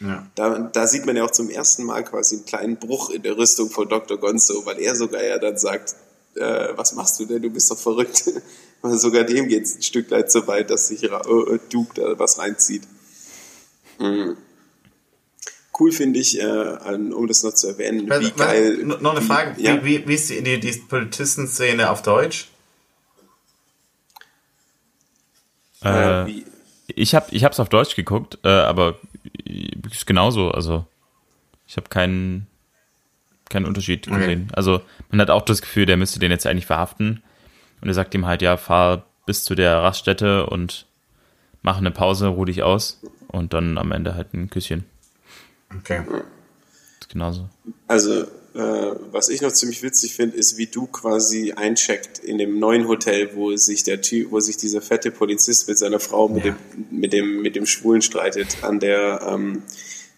Ja. 0.01 0.27
Da, 0.35 0.59
da 0.59 0.87
sieht 0.87 1.05
man 1.05 1.15
ja 1.15 1.25
auch 1.25 1.31
zum 1.31 1.49
ersten 1.49 1.83
Mal 1.83 2.03
quasi 2.03 2.35
einen 2.35 2.45
kleinen 2.45 2.77
Bruch 2.77 3.09
in 3.09 3.21
der 3.21 3.37
Rüstung 3.37 3.69
von 3.69 3.89
Dr. 3.89 4.17
Gonzo, 4.17 4.65
weil 4.65 4.79
er 4.79 4.95
sogar 4.95 5.23
ja 5.23 5.39
dann 5.39 5.57
sagt, 5.57 5.95
äh, 6.35 6.69
was 6.75 6.93
machst 6.93 7.19
du 7.19 7.25
denn, 7.25 7.41
du 7.41 7.49
bist 7.49 7.69
doch 7.71 7.77
verrückt. 7.77 8.23
sogar 8.83 9.23
dem 9.23 9.47
geht 9.47 9.63
es 9.63 9.75
ein 9.75 9.81
Stück 9.81 10.09
weit 10.11 10.31
so 10.31 10.47
weit, 10.47 10.69
dass 10.69 10.87
sich 10.87 11.03
äh, 11.03 11.09
Duke 11.69 11.93
da 11.95 12.17
was 12.17 12.37
reinzieht. 12.37 12.83
Mhm 13.99 14.37
cool 15.79 15.91
finde 15.91 16.19
ich, 16.19 16.39
äh, 16.39 16.43
um 16.43 17.27
das 17.27 17.43
noch 17.43 17.53
zu 17.53 17.67
erwähnen, 17.67 18.09
was, 18.09 18.19
wie 18.19 18.31
geil. 18.31 18.79
Was, 18.83 19.01
noch 19.01 19.11
eine 19.11 19.21
Frage, 19.21 19.57
wie, 19.57 19.63
ja? 19.63 19.83
wie, 19.83 20.07
wie, 20.07 20.13
ist 20.13 20.29
die, 20.29 20.43
die, 20.43 20.59
die 20.59 20.71
Polizistenszene 20.71 21.89
auf 21.89 22.01
Deutsch? 22.01 22.49
Äh, 25.83 26.29
äh 26.29 26.43
ich 26.87 27.15
habe 27.15 27.27
ich 27.31 27.43
hab's 27.43 27.59
auf 27.59 27.69
Deutsch 27.69 27.95
geguckt, 27.95 28.39
äh, 28.43 28.49
aber 28.49 28.99
ist 29.91 30.07
genauso, 30.07 30.51
also 30.51 30.85
ich 31.67 31.77
habe 31.77 31.87
keinen 31.87 32.47
keinen 33.49 33.65
Unterschied 33.65 34.07
okay. 34.07 34.19
gesehen. 34.19 34.47
Also 34.53 34.81
man 35.09 35.19
hat 35.21 35.29
auch 35.29 35.41
das 35.41 35.61
Gefühl, 35.61 35.85
der 35.85 35.97
müsste 35.97 36.19
den 36.19 36.31
jetzt 36.31 36.45
eigentlich 36.47 36.65
verhaften 36.65 37.23
und 37.81 37.87
er 37.87 37.93
sagt 37.93 38.13
ihm 38.13 38.25
halt, 38.25 38.41
ja, 38.41 38.57
fahr 38.57 39.05
bis 39.25 39.43
zu 39.43 39.55
der 39.55 39.77
Raststätte 39.77 40.45
und 40.45 40.85
mach 41.61 41.77
eine 41.77 41.91
Pause, 41.91 42.27
ruh 42.27 42.45
dich 42.45 42.63
aus 42.63 43.01
und 43.27 43.53
dann 43.53 43.77
am 43.77 43.91
Ende 43.91 44.15
halt 44.15 44.33
ein 44.33 44.49
Küsschen. 44.49 44.85
Okay. 45.77 46.01
genauso. 47.09 47.47
Also, 47.87 48.23
äh, 48.55 48.95
was 49.11 49.29
ich 49.29 49.41
noch 49.41 49.51
ziemlich 49.51 49.83
witzig 49.83 50.15
finde, 50.15 50.35
ist, 50.35 50.57
wie 50.57 50.65
du 50.65 50.87
quasi 50.87 51.53
eincheckt 51.53 52.17
in 52.19 52.37
dem 52.39 52.57
neuen 52.57 52.87
Hotel, 52.87 53.35
wo 53.35 53.55
sich 53.55 53.83
der 53.83 54.01
Typ, 54.01 54.31
wo 54.31 54.39
sich 54.39 54.57
dieser 54.57 54.81
fette 54.81 55.11
Polizist 55.11 55.67
mit 55.67 55.77
seiner 55.77 55.99
Frau 55.99 56.27
mit 56.27 56.45
ja. 56.45 56.55
dem 56.79 56.99
mit 56.99 57.13
dem 57.13 57.41
mit 57.41 57.55
dem 57.55 57.67
Schwulen 57.67 58.01
streitet, 58.01 58.63
an 58.63 58.79
der 58.79 59.21
ähm, 59.27 59.63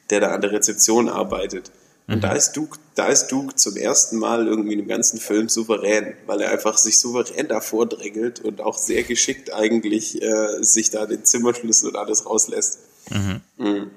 der 0.09 0.21
da 0.21 0.31
an 0.31 0.41
der 0.41 0.53
Rezeption 0.53 1.09
arbeitet. 1.09 1.71
Und 2.07 2.17
mhm. 2.17 2.21
da 2.21 2.31
ist 2.33 2.53
Duke, 2.53 2.79
da 2.95 3.07
ist 3.07 3.27
Duke 3.27 3.55
zum 3.55 3.77
ersten 3.77 4.17
Mal 4.17 4.47
irgendwie 4.47 4.73
im 4.73 4.87
ganzen 4.87 5.19
Film 5.19 5.47
souverän, 5.49 6.13
weil 6.25 6.41
er 6.41 6.51
einfach 6.51 6.77
sich 6.77 6.99
souverän 6.99 7.47
davor 7.47 7.87
drängelt 7.87 8.41
und 8.41 8.61
auch 8.61 8.77
sehr 8.77 9.03
geschickt 9.03 9.53
eigentlich 9.53 10.21
äh, 10.21 10.61
sich 10.61 10.89
da 10.89 11.05
den 11.05 11.23
Zimmerschlüssel 11.23 11.89
und 11.89 11.95
alles 11.95 12.25
rauslässt. 12.25 12.79
Mhm. 13.09 13.41
Mhm 13.57 13.91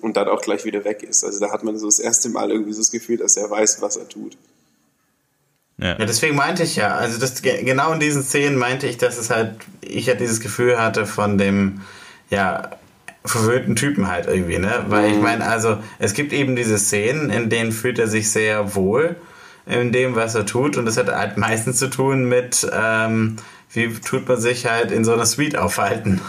und 0.00 0.16
dann 0.16 0.28
auch 0.28 0.40
gleich 0.40 0.64
wieder 0.64 0.84
weg 0.84 1.02
ist. 1.02 1.24
Also 1.24 1.40
da 1.40 1.50
hat 1.52 1.62
man 1.62 1.78
so 1.78 1.86
das 1.86 1.98
erste 1.98 2.28
Mal 2.28 2.50
irgendwie 2.50 2.72
so 2.72 2.80
das 2.80 2.90
Gefühl, 2.90 3.18
dass 3.18 3.36
er 3.36 3.50
weiß, 3.50 3.80
was 3.82 3.96
er 3.96 4.08
tut. 4.08 4.36
Ja. 5.78 5.98
ja, 5.98 6.04
deswegen 6.04 6.36
meinte 6.36 6.62
ich 6.62 6.76
ja, 6.76 6.94
also 6.94 7.18
das, 7.18 7.40
genau 7.40 7.92
in 7.92 8.00
diesen 8.00 8.22
Szenen 8.22 8.56
meinte 8.56 8.86
ich, 8.86 8.98
dass 8.98 9.16
es 9.16 9.30
halt, 9.30 9.54
ich 9.80 10.06
ja 10.06 10.14
dieses 10.14 10.40
Gefühl 10.40 10.78
hatte 10.78 11.06
von 11.06 11.38
dem, 11.38 11.80
ja, 12.28 12.70
verwöhnten 13.24 13.76
Typen 13.76 14.08
halt 14.08 14.26
irgendwie, 14.26 14.58
ne? 14.58 14.84
Weil 14.88 15.08
mhm. 15.08 15.14
ich 15.14 15.22
meine, 15.22 15.46
also 15.46 15.78
es 15.98 16.14
gibt 16.14 16.32
eben 16.32 16.56
diese 16.56 16.78
Szenen, 16.78 17.30
in 17.30 17.50
denen 17.50 17.72
fühlt 17.72 17.98
er 17.98 18.08
sich 18.08 18.30
sehr 18.30 18.74
wohl 18.74 19.16
in 19.66 19.92
dem, 19.92 20.14
was 20.14 20.34
er 20.34 20.46
tut 20.46 20.76
und 20.76 20.86
das 20.86 20.96
hat 20.96 21.08
halt 21.08 21.36
meistens 21.36 21.78
zu 21.78 21.88
tun 21.88 22.24
mit, 22.24 22.66
ähm, 22.72 23.36
wie 23.72 23.92
tut 23.92 24.26
man 24.26 24.40
sich 24.40 24.66
halt 24.66 24.90
in 24.90 25.04
so 25.04 25.12
einer 25.12 25.26
Suite 25.26 25.56
aufhalten? 25.56 26.20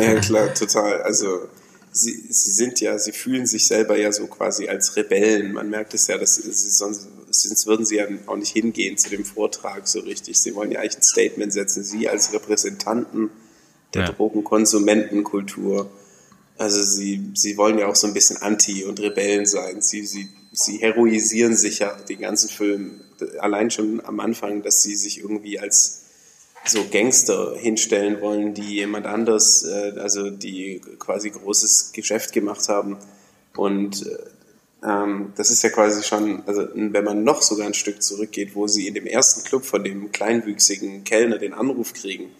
ja, 0.00 0.20
klar, 0.20 0.54
total. 0.54 1.02
Also 1.02 1.48
sie, 1.92 2.24
sie 2.28 2.50
sind 2.50 2.80
ja, 2.80 2.98
sie 2.98 3.12
fühlen 3.12 3.46
sich 3.46 3.66
selber 3.66 3.96
ja 3.98 4.10
so 4.10 4.26
quasi 4.26 4.68
als 4.68 4.96
Rebellen. 4.96 5.52
Man 5.52 5.70
merkt 5.70 5.92
es 5.92 6.06
ja, 6.06 6.16
dass 6.16 6.36
sie 6.36 6.50
sonst, 6.50 7.08
sonst 7.30 7.66
würden 7.66 7.84
sie 7.84 7.96
ja 7.96 8.06
auch 8.26 8.36
nicht 8.36 8.52
hingehen 8.52 8.96
zu 8.96 9.10
dem 9.10 9.24
Vortrag 9.24 9.86
so 9.86 10.00
richtig. 10.00 10.38
Sie 10.38 10.54
wollen 10.54 10.72
ja 10.72 10.80
eigentlich 10.80 10.98
ein 10.98 11.02
Statement 11.02 11.52
setzen. 11.52 11.84
Sie 11.84 12.08
als 12.08 12.32
Repräsentanten 12.32 13.30
der 13.94 14.02
ja. 14.02 14.12
Drogenkonsumentenkultur. 14.12 15.90
Also 16.56 16.82
sie, 16.82 17.30
sie 17.34 17.56
wollen 17.56 17.78
ja 17.78 17.88
auch 17.88 17.96
so 17.96 18.06
ein 18.06 18.14
bisschen 18.14 18.36
Anti- 18.36 18.84
und 18.84 19.00
Rebellen 19.00 19.46
sein. 19.46 19.82
Sie, 19.82 20.04
sie, 20.06 20.28
sie 20.52 20.78
heroisieren 20.78 21.56
sich 21.56 21.80
ja 21.80 21.96
den 22.08 22.20
ganzen 22.20 22.48
Film. 22.48 23.00
Allein 23.40 23.70
schon 23.70 24.04
am 24.04 24.20
Anfang, 24.20 24.62
dass 24.62 24.82
sie 24.82 24.94
sich 24.94 25.20
irgendwie 25.20 25.58
als 25.58 26.04
so 26.66 26.84
Gangster 26.90 27.54
hinstellen 27.56 28.20
wollen, 28.20 28.54
die 28.54 28.76
jemand 28.76 29.06
anders, 29.06 29.64
äh, 29.64 29.98
also 29.98 30.30
die 30.30 30.80
quasi 30.98 31.30
großes 31.30 31.92
Geschäft 31.92 32.32
gemacht 32.32 32.68
haben. 32.68 32.96
Und 33.56 34.06
äh, 34.06 34.18
ähm, 34.84 35.32
das 35.36 35.50
ist 35.50 35.62
ja 35.62 35.70
quasi 35.70 36.02
schon, 36.02 36.42
also 36.46 36.68
wenn 36.74 37.04
man 37.04 37.24
noch 37.24 37.42
sogar 37.42 37.66
ein 37.66 37.74
Stück 37.74 38.02
zurückgeht, 38.02 38.54
wo 38.54 38.66
sie 38.66 38.86
in 38.86 38.94
dem 38.94 39.06
ersten 39.06 39.44
Club 39.44 39.64
von 39.64 39.84
dem 39.84 40.12
kleinwüchsigen 40.12 41.04
Kellner 41.04 41.38
den 41.38 41.54
Anruf 41.54 41.92
kriegen, 41.92 42.30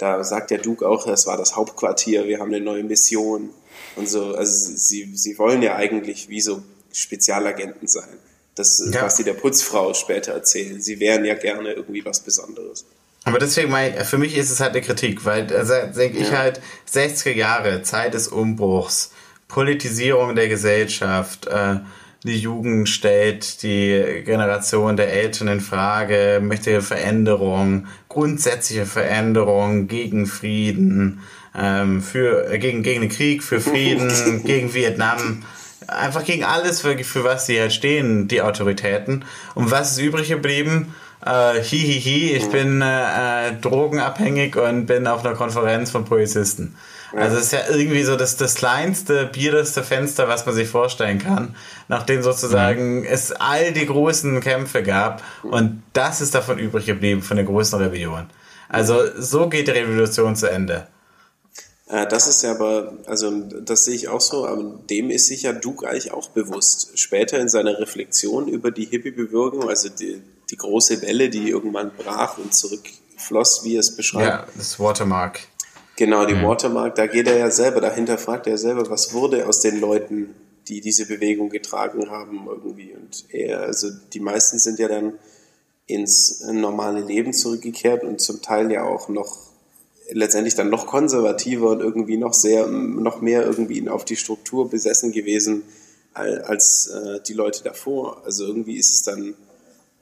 da 0.00 0.24
sagt 0.24 0.50
der 0.50 0.58
Duke 0.58 0.88
auch, 0.88 1.06
das 1.06 1.26
war 1.26 1.36
das 1.36 1.56
Hauptquartier, 1.56 2.26
wir 2.26 2.40
haben 2.40 2.48
eine 2.48 2.64
neue 2.64 2.82
Mission 2.82 3.50
und 3.96 4.08
so. 4.08 4.34
Also 4.34 4.72
sie, 4.74 5.10
sie 5.14 5.38
wollen 5.38 5.60
ja 5.60 5.76
eigentlich 5.76 6.30
wie 6.30 6.40
so 6.40 6.62
Spezialagenten 6.92 7.86
sein. 7.86 8.08
Das, 8.54 8.82
ja. 8.92 9.02
was 9.02 9.16
sie 9.16 9.24
der 9.24 9.34
Putzfrau 9.34 9.94
später 9.94 10.32
erzählen. 10.32 10.80
Sie 10.80 11.00
wären 11.00 11.24
ja 11.24 11.34
gerne 11.34 11.72
irgendwie 11.72 12.04
was 12.04 12.20
Besonderes. 12.20 12.84
Aber 13.24 13.38
deswegen, 13.38 13.70
mein, 13.70 14.04
für 14.04 14.18
mich 14.18 14.36
ist 14.36 14.50
es 14.50 14.60
halt 14.60 14.72
eine 14.72 14.80
Kritik, 14.80 15.24
weil 15.24 15.54
also, 15.54 15.74
denke 15.94 16.18
ich 16.18 16.32
halt, 16.32 16.60
60er 16.92 17.32
Jahre, 17.32 17.82
Zeit 17.82 18.14
des 18.14 18.28
Umbruchs, 18.28 19.12
Politisierung 19.48 20.34
der 20.34 20.48
Gesellschaft, 20.48 21.46
äh, 21.46 21.76
die 22.24 22.38
Jugend 22.38 22.88
stellt 22.88 23.62
die 23.62 24.22
Generation 24.24 24.96
der 24.96 25.12
Eltern 25.12 25.48
in 25.48 25.60
Frage, 25.60 26.40
möchte 26.42 26.82
Veränderung, 26.82 27.86
grundsätzliche 28.10 28.84
Veränderung 28.84 29.88
gegen 29.88 30.26
Frieden, 30.26 31.20
ähm, 31.58 32.02
für, 32.02 32.52
äh, 32.52 32.58
gegen, 32.58 32.82
gegen 32.82 33.00
den 33.00 33.10
Krieg, 33.10 33.42
für 33.42 33.62
Frieden, 33.62 34.42
gegen 34.44 34.74
Vietnam, 34.74 35.42
einfach 35.86 36.24
gegen 36.24 36.44
alles, 36.44 36.82
für, 36.82 36.98
für 36.98 37.24
was 37.24 37.46
sie 37.46 37.58
halt 37.58 37.72
stehen, 37.72 38.28
die 38.28 38.42
Autoritäten. 38.42 39.24
Und 39.54 39.70
was 39.70 39.92
ist 39.92 40.02
übrig 40.02 40.28
geblieben? 40.28 40.94
äh, 41.24 41.62
hihihi, 41.62 42.00
hi, 42.00 42.28
hi, 42.28 42.36
ich 42.36 42.50
bin 42.50 42.82
äh, 42.82 43.48
äh, 43.48 43.52
drogenabhängig 43.60 44.56
und 44.56 44.86
bin 44.86 45.06
auf 45.06 45.24
einer 45.24 45.34
Konferenz 45.34 45.90
von 45.90 46.04
Polizisten. 46.04 46.76
Ja. 47.12 47.20
Also 47.20 47.36
es 47.36 47.44
ist 47.44 47.52
ja 47.52 47.60
irgendwie 47.70 48.02
so 48.02 48.16
das, 48.16 48.36
das 48.36 48.54
kleinste, 48.54 49.26
biereste 49.26 49.82
Fenster, 49.82 50.28
was 50.28 50.46
man 50.46 50.54
sich 50.54 50.68
vorstellen 50.68 51.18
kann, 51.18 51.56
nachdem 51.88 52.22
sozusagen 52.22 53.00
mhm. 53.00 53.06
es 53.06 53.32
all 53.32 53.72
die 53.72 53.86
großen 53.86 54.40
Kämpfe 54.40 54.82
gab 54.82 55.22
und 55.42 55.82
das 55.92 56.20
ist 56.20 56.34
davon 56.34 56.58
übrig 56.58 56.86
geblieben, 56.86 57.22
von 57.22 57.36
der 57.36 57.46
großen 57.46 57.80
Rebellion. 57.80 58.30
Also 58.68 59.00
so 59.18 59.48
geht 59.48 59.66
die 59.66 59.72
Revolution 59.72 60.36
zu 60.36 60.48
Ende. 60.48 60.86
Äh, 61.90 62.06
das 62.06 62.28
ist 62.28 62.42
ja 62.42 62.52
aber, 62.52 62.92
also 63.06 63.30
das 63.30 63.84
sehe 63.84 63.94
ich 63.94 64.08
auch 64.08 64.20
so, 64.20 64.46
aber 64.46 64.78
dem 64.88 65.10
ist 65.10 65.26
sich 65.26 65.42
ja 65.42 65.52
Duke 65.52 65.88
eigentlich 65.88 66.12
auch 66.12 66.28
bewusst. 66.28 66.98
Später 66.98 67.38
in 67.38 67.48
seiner 67.48 67.78
Reflexion 67.78 68.46
über 68.46 68.70
die 68.70 68.84
Hippie-Bewegung, 68.84 69.68
also 69.68 69.88
die, 69.88 70.22
die 70.50 70.56
große 70.56 71.02
Welle, 71.02 71.30
die 71.30 71.50
irgendwann 71.50 71.90
brach 71.96 72.38
und 72.38 72.54
zurückfloss, 72.54 73.64
wie 73.64 73.76
er 73.76 73.80
es 73.80 73.96
beschreibt. 73.96 74.28
Ja, 74.28 74.46
das 74.56 74.78
Watermark. 74.78 75.40
Genau, 76.00 76.24
die 76.24 76.32
mhm. 76.32 76.44
Watermark, 76.44 76.94
da 76.94 77.06
geht 77.06 77.28
er 77.28 77.36
ja 77.36 77.50
selber, 77.50 77.82
dahinter 77.82 78.16
fragt 78.16 78.46
er 78.46 78.56
selber, 78.56 78.88
was 78.88 79.12
wurde 79.12 79.46
aus 79.46 79.60
den 79.60 79.82
Leuten, 79.82 80.34
die 80.66 80.80
diese 80.80 81.04
Bewegung 81.04 81.50
getragen 81.50 82.08
haben 82.08 82.46
irgendwie. 82.48 82.94
Und 82.94 83.26
er, 83.28 83.60
also 83.60 83.90
die 84.14 84.20
meisten 84.20 84.58
sind 84.58 84.78
ja 84.78 84.88
dann 84.88 85.12
ins 85.86 86.40
normale 86.52 87.00
Leben 87.00 87.34
zurückgekehrt 87.34 88.02
und 88.02 88.18
zum 88.18 88.40
Teil 88.40 88.72
ja 88.72 88.84
auch 88.84 89.10
noch 89.10 89.36
letztendlich 90.10 90.54
dann 90.54 90.70
noch 90.70 90.86
konservativer 90.86 91.68
und 91.68 91.80
irgendwie 91.80 92.16
noch 92.16 92.32
sehr, 92.32 92.66
noch 92.66 93.20
mehr 93.20 93.44
irgendwie 93.44 93.86
auf 93.90 94.06
die 94.06 94.16
Struktur 94.16 94.70
besessen 94.70 95.12
gewesen 95.12 95.64
als 96.14 96.86
äh, 96.86 97.20
die 97.28 97.34
Leute 97.34 97.62
davor. 97.62 98.22
Also 98.24 98.46
irgendwie 98.46 98.78
ist 98.78 98.94
es 98.94 99.02
dann, 99.02 99.34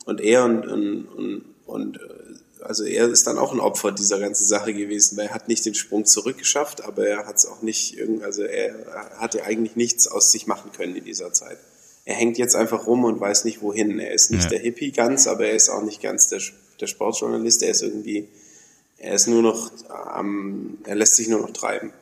und 0.05 0.21
er 0.21 0.45
und, 0.45 0.65
und, 0.65 1.07
und, 1.07 1.45
und 1.67 1.97
äh, 1.97 2.18
also 2.63 2.85
er 2.85 3.09
ist 3.09 3.27
dann 3.27 3.39
auch 3.39 3.53
ein 3.53 3.61
Opfer 3.61 3.93
dieser 3.93 4.19
ganzen 4.19 4.47
Sache 4.47 4.75
gewesen, 4.75 5.17
weil 5.17 5.27
er 5.27 5.35
hat 5.35 5.49
nicht 5.49 5.65
den 5.65 5.75
Sprung 5.75 6.05
zurückgeschafft, 6.05 6.85
aber 6.85 7.07
er 7.07 7.27
hat 7.27 7.37
es 7.37 7.47
auch 7.47 7.63
nicht, 7.63 7.97
also 8.23 8.43
er 8.43 8.75
hatte 9.19 9.45
eigentlich 9.45 9.77
nichts 9.77 10.07
aus 10.09 10.33
sich 10.33 10.47
machen 10.47 10.73
können 10.73 10.97
in 10.97 11.05
dieser 11.05 11.33
Zeit. 11.33 11.59
Er 12.05 12.15
hängt 12.15 12.39
jetzt 12.39 12.57
einfach 12.57 12.87
rum 12.87 13.05
und 13.05 13.21
weiß 13.21 13.45
nicht 13.45 13.61
wohin. 13.61 13.99
Er 13.99 14.13
ist 14.13 14.31
nicht 14.31 14.45
ja. 14.45 14.51
der 14.51 14.61
Hippie 14.61 14.93
ganz, 14.93 15.27
aber 15.27 15.47
er 15.47 15.55
ist 15.55 15.69
auch 15.69 15.83
nicht 15.83 16.01
ganz 16.01 16.29
der, 16.29 16.41
der 16.81 16.87
Sportjournalist. 16.87 17.63
Er 17.63 17.71
ist 17.71 17.83
irgendwie 17.83 18.29
er 18.99 19.15
ist 19.15 19.29
nur 19.29 19.43
noch 19.43 19.71
am, 19.89 20.79
er 20.85 20.97
lässt 20.97 21.17
sich 21.17 21.29
nur 21.29 21.41
noch 21.41 21.53
treiben. 21.53 21.93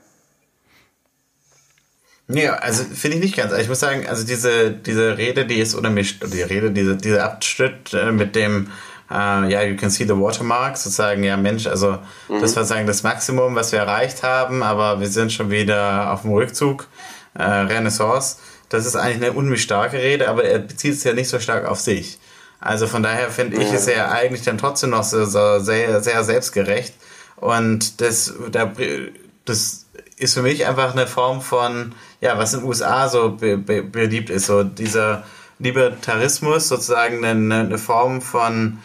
Nee, 2.29 2.49
also 2.49 2.83
finde 2.83 3.19
ich 3.19 3.23
nicht 3.23 3.37
ganz. 3.37 3.53
Ich 3.53 3.69
muss 3.69 3.79
sagen, 3.79 4.07
also 4.07 4.25
diese, 4.25 4.73
diese 4.73 5.17
Rede, 5.17 5.47
die 5.47 5.61
ist, 5.61 5.77
oder 5.77 5.91
mich, 5.91 6.19
die 6.19 6.43
Rede, 6.43 6.73
diese, 6.73 6.97
dieser 6.97 7.25
Abschnitt 7.25 7.93
äh, 7.93 8.11
mit 8.11 8.35
dem, 8.35 8.73
äh, 9.11 9.51
ja, 9.53 9.63
you 9.63 9.77
can 9.77 9.91
see 9.91 10.05
the 10.05 10.17
watermark, 10.17 10.77
sozusagen, 10.77 11.23
ja, 11.23 11.37
Mensch, 11.37 11.67
also 11.67 11.99
mhm. 12.29 12.41
das 12.41 12.57
war 12.57 12.65
sozusagen 12.65 12.87
das 12.87 13.03
Maximum, 13.03 13.55
was 13.55 13.73
wir 13.73 13.81
erreicht 13.81 14.23
haben, 14.23 14.63
aber 14.63 15.01
wir 15.01 15.09
sind 15.09 15.33
schon 15.33 15.51
wieder 15.51 16.13
auf 16.13 16.23
dem 16.23 16.33
Rückzug, 16.33 16.87
äh, 17.35 17.43
Renaissance. 17.43 18.37
Das 18.69 18.85
ist 18.85 18.97
eigentlich 18.97 19.29
eine 19.29 19.33
unheimlich 19.33 19.63
starke 19.63 19.99
Rede, 19.99 20.29
aber 20.29 20.45
er 20.45 20.59
bezieht 20.59 20.95
es 20.95 21.05
ja 21.05 21.13
nicht 21.13 21.29
so 21.29 21.39
stark 21.39 21.67
auf 21.67 21.79
sich. 21.79 22.19
Also 22.59 22.87
von 22.87 23.03
daher 23.03 23.31
finde 23.31 23.59
ich 23.63 23.73
es 23.73 23.87
ja 23.87 24.11
eigentlich 24.11 24.43
dann 24.43 24.59
trotzdem 24.59 24.91
noch 24.91 25.05
so, 25.05 25.25
so 25.25 25.61
sehr, 25.61 26.03
sehr 26.03 26.25
selbstgerecht. 26.25 26.95
Und 27.37 28.01
das, 28.01 28.35
das 29.45 29.87
ist 30.17 30.35
für 30.35 30.43
mich 30.43 30.67
einfach 30.67 30.93
eine 30.93 31.07
Form 31.07 31.43
von, 31.43 31.95
ja, 32.21 32.39
was 32.39 32.55
in 32.55 32.61
den 32.61 32.69
USA 32.69 33.09
so 33.09 33.33
be, 33.33 33.59
be, 33.59 33.83
beliebt 33.83 34.31
ist, 34.31 34.47
so 34.47 34.65
dieser 34.65 35.25
Libertarismus, 35.59 36.69
sozusagen 36.69 37.25
eine, 37.25 37.61
eine 37.61 37.79
Form 37.79 38.21
von 38.21 38.79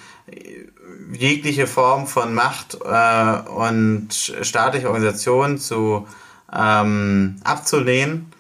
jegliche 1.14 1.68
Form 1.68 2.08
von 2.08 2.34
Macht 2.34 2.78
äh, 2.84 3.50
und 3.50 4.10
staatliche 4.42 4.88
Organisation 4.88 5.58
zu 5.58 6.08
ähm, 6.54 7.38
abzulehnen 7.44 8.32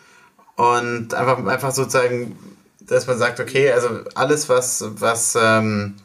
und 0.55 1.13
einfach, 1.13 1.45
einfach 1.45 1.71
sozusagen 1.71 2.37
dass 2.91 3.07
man 3.07 3.17
sagt, 3.17 3.39
okay, 3.39 3.71
also 3.71 4.01
alles, 4.15 4.49
was, 4.49 4.83
was 4.95 5.37
ähm, 5.41 5.95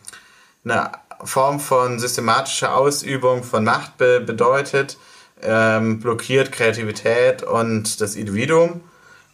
eine 0.65 0.93
Form 1.25 1.59
von 1.59 1.99
systematischer 1.99 2.77
Ausübung 2.77 3.43
von 3.43 3.65
Macht 3.65 3.99
be 3.99 4.21
bedeutet, 4.21 4.97
ähm, 5.43 6.01
blockiert 6.01 6.53
Kreativität 6.53 7.43
und 7.43 8.01
das 8.01 8.15
Individuum. 8.15 8.83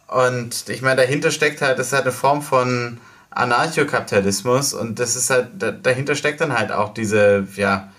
Und 0.07 0.67
ich 0.69 0.81
meine, 0.81 1.01
dahinter 1.01 1.31
steckt 1.31 1.61
halt, 1.61 1.79
das 1.79 1.87
ist 1.87 1.93
halt 1.93 2.03
eine 2.03 2.11
Form 2.11 2.41
von 2.41 2.99
Anarchokapitalismus 3.35 4.73
und 4.73 4.99
das 4.99 5.15
ist 5.15 5.29
halt, 5.29 5.47
dahinter 5.83 6.15
steckt 6.15 6.41
dann 6.41 6.57
halt 6.57 6.71
auch 6.71 6.93
diese, 6.93 7.47
ja, 7.55 7.89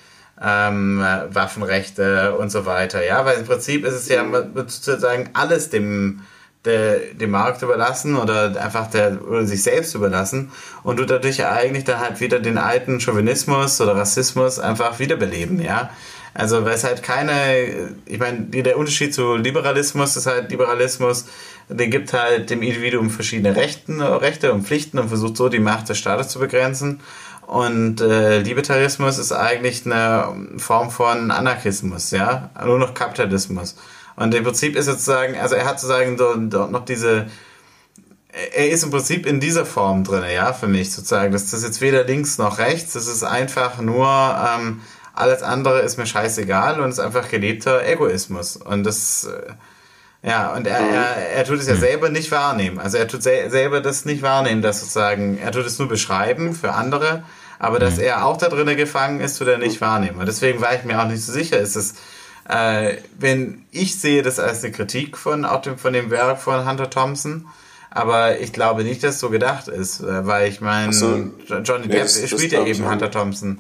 ähm, 0.41 0.99
Waffenrechte 1.29 2.37
und 2.37 2.51
so 2.51 2.67
weiter, 2.67 3.05
ja, 3.05 3.25
weil 3.25 3.39
im 3.39 3.47
Prinzip 3.47 3.85
ist 3.85 3.95
es 3.95 4.09
ja 4.09 4.25
sozusagen 4.55 5.31
alles 5.33 5.71
dem 5.71 6.23
der, 6.65 6.99
dem 7.13 7.31
Markt 7.31 7.63
überlassen 7.63 8.17
oder 8.17 8.61
einfach 8.61 8.89
der, 8.89 9.23
oder 9.23 9.45
sich 9.45 9.63
selbst 9.63 9.95
überlassen 9.95 10.51
und 10.83 10.99
du 10.99 11.05
dadurch 11.05 11.39
ja 11.39 11.53
eigentlich 11.53 11.85
dann 11.85 12.01
halt 12.01 12.21
wieder 12.21 12.41
den 12.41 12.59
alten 12.59 13.01
Chauvinismus 13.01 13.81
oder 13.81 13.97
Rassismus 13.97 14.59
einfach 14.59 14.99
wiederbeleben, 14.99 15.61
ja. 15.61 15.91
Also 16.35 16.65
weil 16.65 16.75
es 16.75 16.83
halt 16.83 17.05
keine, 17.05 17.93
ich 18.07 18.19
meine, 18.19 18.41
der 18.41 18.77
Unterschied 18.77 19.15
zu 19.15 19.37
Liberalismus 19.37 20.17
ist 20.17 20.27
halt 20.27 20.51
Liberalismus, 20.51 21.27
den 21.69 21.91
gibt 21.91 22.13
halt 22.13 22.51
dem 22.51 22.61
Individuum 22.61 23.09
verschiedene 23.09 23.55
Rechten, 23.55 24.03
Rechte 24.03 24.53
und 24.53 24.67
Pflichten 24.67 24.99
und 24.99 25.09
versucht 25.09 25.37
so 25.37 25.49
die 25.49 25.61
Macht 25.61 25.89
des 25.89 25.99
Staates 25.99 26.29
zu 26.29 26.41
begrenzen. 26.41 27.01
Und 27.47 28.01
äh, 28.01 28.41
Libertarismus 28.41 29.19
ist 29.19 29.31
eigentlich 29.31 29.87
eine 29.87 30.35
Form 30.57 30.91
von 30.91 31.31
Anarchismus, 31.31 32.11
ja, 32.11 32.51
nur 32.65 32.79
noch 32.79 32.95
Kapitalismus. 32.95 33.77
Und 34.17 34.35
im 34.35 34.45
Prinzip 34.45 34.77
ist 34.77 34.87
sozusagen, 34.87 35.37
also 35.39 35.55
er 35.55 35.67
hat 35.67 35.79
sozusagen 35.79 36.17
dort 36.17 36.71
noch 36.71 36.85
diese, 36.85 37.27
er 38.55 38.71
ist 38.71 38.83
im 38.83 38.91
Prinzip 38.91 39.27
in 39.27 39.41
dieser 39.41 39.67
Form 39.67 40.05
drin, 40.05 40.25
ja, 40.33 40.53
für 40.53 40.69
mich 40.69 40.93
sozusagen. 40.93 41.33
Das 41.33 41.53
ist 41.53 41.63
jetzt 41.63 41.81
weder 41.81 42.05
links 42.05 42.39
noch 42.39 42.59
rechts, 42.59 42.95
das 42.95 43.07
ist 43.07 43.23
einfach 43.23 43.81
nur, 43.81 44.09
ähm, 44.09 44.81
alles 45.15 45.43
andere 45.43 45.81
ist 45.81 45.97
mir 45.97 46.07
scheißegal 46.07 46.81
und 46.81 46.89
es 46.89 46.99
ist 46.99 47.05
einfach 47.05 47.29
gelebter 47.29 47.87
Egoismus. 47.87 48.57
Und 48.57 48.85
das, 48.85 49.25
äh, 49.25 50.29
ja, 50.29 50.53
und 50.55 50.67
er, 50.67 50.81
er, 50.81 51.17
er 51.37 51.45
tut 51.45 51.61
es 51.61 51.69
ja 51.69 51.77
selber 51.77 52.09
nicht 52.09 52.31
wahrnehmen. 52.31 52.79
Also 52.79 52.99
er 52.99 53.07
tut 53.07 53.23
sel 53.23 53.51
selber 53.51 53.81
das 53.81 54.05
nicht 54.05 54.23
wahrnehmen, 54.23 54.63
dass 54.63 54.81
sozusagen, 54.81 55.39
er 55.39 55.53
tut 55.53 55.67
es 55.67 55.79
nur 55.79 55.89
beschreiben 55.89 56.55
für 56.55 56.73
andere, 56.73 57.23
Aber 57.59 57.79
dass 57.79 57.97
mhm. 57.97 58.05
er 58.05 58.27
auch 58.27 58.37
da 58.37 58.49
drinnen 58.49 58.77
gefangen 58.77 59.21
ist, 59.21 59.39
tut 59.39 59.49
er 59.49 59.59
nicht 59.59 59.81
wahrnehmen. 59.81 60.19
Und 60.19 60.27
deswegen 60.27 60.61
war 60.61 60.75
ich 60.75 60.85
mir 60.85 61.01
auch 61.01 61.07
nicht 61.07 61.25
so 61.25 61.33
sicher, 61.33 61.59
ist 61.59 61.77
es, 61.77 61.95
äh, 62.49 62.97
wenn 63.19 63.65
ich 63.71 63.99
sehe 63.99 64.23
das 64.23 64.39
als 64.39 64.63
eine 64.63 64.73
Kritik 64.73 65.17
von, 65.17 65.45
auch 65.45 65.63
dem, 65.63 65.79
von 65.79 65.93
dem 65.93 66.11
Werk 66.11 66.39
von 66.39 66.69
Hunter 66.69 66.91
Thompson, 66.91 67.47
aber 67.91 68.41
ich 68.41 68.53
glaube 68.53 68.83
nicht, 68.83 69.03
dass 69.05 69.15
es 69.15 69.21
so 69.21 69.31
gedacht 69.31 69.69
ist, 69.69 70.01
äh, 70.01 70.27
weil 70.27 70.49
ich 70.49 70.61
meine, 70.61 70.93
so, 70.93 71.31
Johnny 71.65 71.89
Depp 71.89 72.09
nee, 72.21 72.27
spielt 72.27 72.53
ja 72.53 72.65
eben 72.65 72.89
Hunter 72.89 73.11
Thompson. 73.11 73.59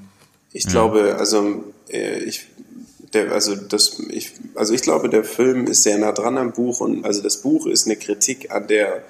Ich 0.54 0.66
glaube, 0.66 1.16
also 1.18 1.64
äh, 1.90 2.20
ich 2.20 2.46
der, 3.14 3.32
also 3.32 3.54
das, 3.54 3.98
ich, 4.08 4.32
also 4.54 4.74
ich 4.74 4.82
glaube, 4.82 5.08
der 5.08 5.24
Film 5.24 5.66
ist 5.66 5.82
sehr 5.82 5.98
nah 5.98 6.12
dran 6.12 6.36
am 6.36 6.52
Buch 6.52 6.80
und 6.80 7.04
also 7.04 7.22
das 7.22 7.38
Buch 7.38 7.66
ist 7.66 7.86
eine 7.86 7.96
Kritik 7.96 8.50
an 8.50 8.66
der, 8.66 9.04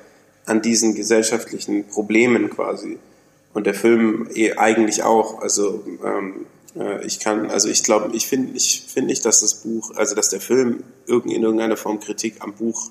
an 0.46 0.62
diesen 0.62 0.94
gesellschaftlichen 0.94 1.86
Problemen 1.86 2.50
quasi. 2.50 2.98
Und 3.54 3.66
der 3.66 3.74
Film 3.74 4.28
eh 4.34 4.54
eigentlich 4.54 5.04
auch. 5.04 5.40
Also 5.40 5.84
ähm, 6.04 6.46
äh, 6.76 7.04
ich 7.06 7.20
kann, 7.20 7.50
also 7.50 7.68
ich 7.68 7.82
glaube, 7.82 8.14
ich 8.14 8.26
finde, 8.26 8.56
ich 8.56 8.84
finde 8.86 9.08
nicht, 9.08 9.24
dass 9.24 9.40
das 9.40 9.54
Buch, 9.54 9.92
also 9.94 10.14
dass 10.14 10.28
der 10.28 10.40
Film 10.40 10.82
in 11.06 11.42
irgendeiner 11.42 11.76
Form 11.76 12.00
Kritik 12.00 12.36
am 12.40 12.54
Buch 12.54 12.90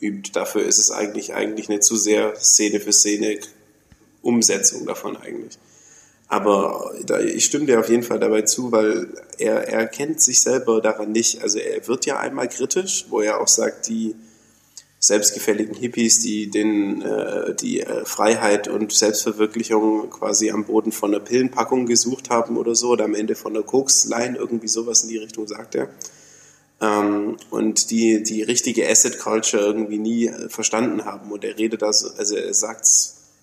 übt. 0.00 0.30
Dafür 0.32 0.64
ist 0.64 0.78
es 0.78 0.90
eigentlich, 0.90 1.34
eigentlich 1.34 1.68
eine 1.70 1.80
zu 1.80 1.96
sehr 1.96 2.36
Szene 2.36 2.78
für 2.80 2.92
Szene 2.92 3.38
Umsetzung 4.20 4.86
davon 4.86 5.16
eigentlich. 5.16 5.58
Aber 6.32 6.94
da, 7.04 7.20
ich 7.20 7.44
stimme 7.44 7.66
dir 7.66 7.78
auf 7.78 7.90
jeden 7.90 8.02
Fall 8.02 8.18
dabei 8.18 8.40
zu, 8.40 8.72
weil 8.72 9.06
er, 9.36 9.68
er 9.68 9.86
kennt 9.86 10.18
sich 10.22 10.40
selber 10.40 10.80
daran 10.80 11.12
nicht. 11.12 11.42
Also 11.42 11.58
er 11.58 11.86
wird 11.86 12.06
ja 12.06 12.18
einmal 12.20 12.48
kritisch, 12.48 13.04
wo 13.10 13.20
er 13.20 13.38
auch 13.38 13.48
sagt, 13.48 13.86
die 13.88 14.14
selbstgefälligen 14.98 15.74
Hippies, 15.74 16.20
die 16.20 16.48
den, 16.48 17.02
äh, 17.02 17.54
die 17.54 17.80
äh, 17.80 18.06
Freiheit 18.06 18.66
und 18.66 18.92
Selbstverwirklichung 18.92 20.08
quasi 20.08 20.50
am 20.50 20.64
Boden 20.64 20.90
von 20.90 21.14
einer 21.14 21.22
Pillenpackung 21.22 21.84
gesucht 21.84 22.30
haben 22.30 22.56
oder 22.56 22.74
so, 22.74 22.92
oder 22.92 23.04
am 23.04 23.14
Ende 23.14 23.34
von 23.34 23.54
einer 23.54 23.62
Koksline, 23.62 24.38
irgendwie 24.38 24.68
sowas 24.68 25.02
in 25.02 25.10
die 25.10 25.18
Richtung 25.18 25.46
sagt 25.46 25.74
er 25.74 25.90
ähm, 26.80 27.36
und 27.50 27.90
die 27.90 28.22
die 28.22 28.40
richtige 28.40 28.88
Asset 28.88 29.18
Culture 29.18 29.62
irgendwie 29.62 29.98
nie 29.98 30.28
äh, 30.28 30.48
verstanden 30.48 31.04
haben. 31.04 31.30
Und 31.30 31.44
er 31.44 31.58
redet 31.58 31.82
da 31.82 31.92
so, 31.92 32.08
also 32.16 32.36
er 32.36 32.54
sagt 32.54 32.86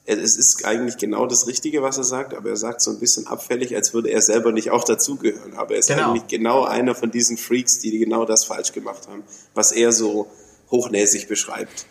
es 0.05 0.38
ist 0.38 0.65
eigentlich 0.65 0.97
genau 0.97 1.27
das 1.27 1.45
Richtige, 1.45 1.84
was 1.84 1.97
er 1.97 2.03
sagt, 2.03 2.34
aber 2.34 2.49
er 2.49 2.55
sagt 2.55 2.81
so 2.81 2.91
ein 2.91 2.99
bisschen 2.99 3.27
abfällig, 3.27 3.76
als 3.76 3.93
würde 3.93 4.09
er 4.09 4.21
selber 4.21 4.51
nicht 4.51 4.71
auch 4.71 4.84
dazugehören. 4.84 5.53
Aber 5.55 5.73
er 5.73 5.80
ist 5.80 5.89
genau. 5.89 6.11
eigentlich 6.11 6.27
genau 6.27 6.63
einer 6.63 6.95
von 6.95 7.11
diesen 7.11 7.38
Freaks, 7.38 7.80
die 7.80 7.97
genau 7.99 8.26
das 8.26 8.43
falsch 8.43 8.73
gemacht 8.73 9.07
haben, 9.07 9.23
was 9.53 9.71
er 9.71 9.91
so 9.91 10.27
hochnäsig 10.71 11.27
beschreibt. 11.27 11.85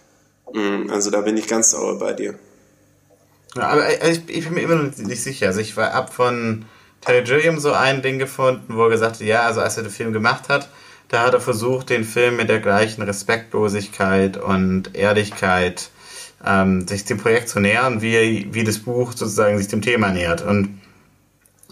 Mm, 0.52 0.90
also 0.90 1.10
da 1.10 1.20
bin 1.20 1.36
ich 1.36 1.46
ganz 1.46 1.70
sauer 1.70 1.98
bei 1.98 2.12
dir. 2.12 2.34
Ja, 3.54 3.68
aber 3.68 3.86
äh, 3.86 4.10
ich, 4.10 4.28
ich, 4.28 4.44
bin 4.44 4.54
mir 4.54 4.62
immer 4.62 4.76
noch 4.76 4.96
nicht 4.96 5.22
sicher. 5.22 5.46
Also 5.46 5.60
ich 5.60 5.76
war 5.76 5.92
ab 5.92 6.12
von 6.12 6.64
Terry 7.00 7.22
Gilliam 7.22 7.58
so 7.58 7.72
ein 7.72 8.02
Ding 8.02 8.18
gefunden, 8.18 8.76
wo 8.76 8.84
er 8.84 8.90
gesagt 8.90 9.16
hat, 9.16 9.26
ja, 9.26 9.42
also 9.42 9.60
als 9.60 9.76
er 9.76 9.84
den 9.84 9.92
Film 9.92 10.12
gemacht 10.12 10.48
hat, 10.48 10.68
da 11.08 11.22
hat 11.24 11.34
er 11.34 11.40
versucht, 11.40 11.90
den 11.90 12.04
Film 12.04 12.36
mit 12.36 12.48
der 12.48 12.60
gleichen 12.60 13.02
Respektlosigkeit 13.02 14.36
und 14.36 14.94
Ehrlichkeit 14.94 15.90
ähm, 16.44 16.86
sich 16.86 17.04
dem 17.04 17.18
Projekt 17.18 17.48
zu 17.48 17.60
nähern, 17.60 18.02
wie, 18.02 18.48
wie 18.52 18.64
das 18.64 18.78
Buch 18.78 19.12
sozusagen 19.12 19.58
sich 19.58 19.68
dem 19.68 19.82
Thema 19.82 20.10
nähert. 20.10 20.42
Und 20.42 20.80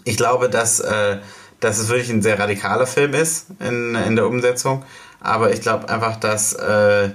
ich 0.03 0.17
glaube, 0.17 0.49
dass, 0.49 0.79
äh, 0.79 1.17
dass 1.59 1.79
es 1.79 1.89
wirklich 1.89 2.09
ein 2.09 2.21
sehr 2.21 2.39
radikaler 2.39 2.87
Film 2.87 3.13
ist 3.13 3.47
in, 3.59 3.95
in 3.95 4.15
der 4.15 4.27
Umsetzung. 4.27 4.83
Aber 5.19 5.51
ich 5.51 5.61
glaube 5.61 5.89
einfach, 5.89 6.17
dass, 6.17 6.53
äh, 6.53 7.11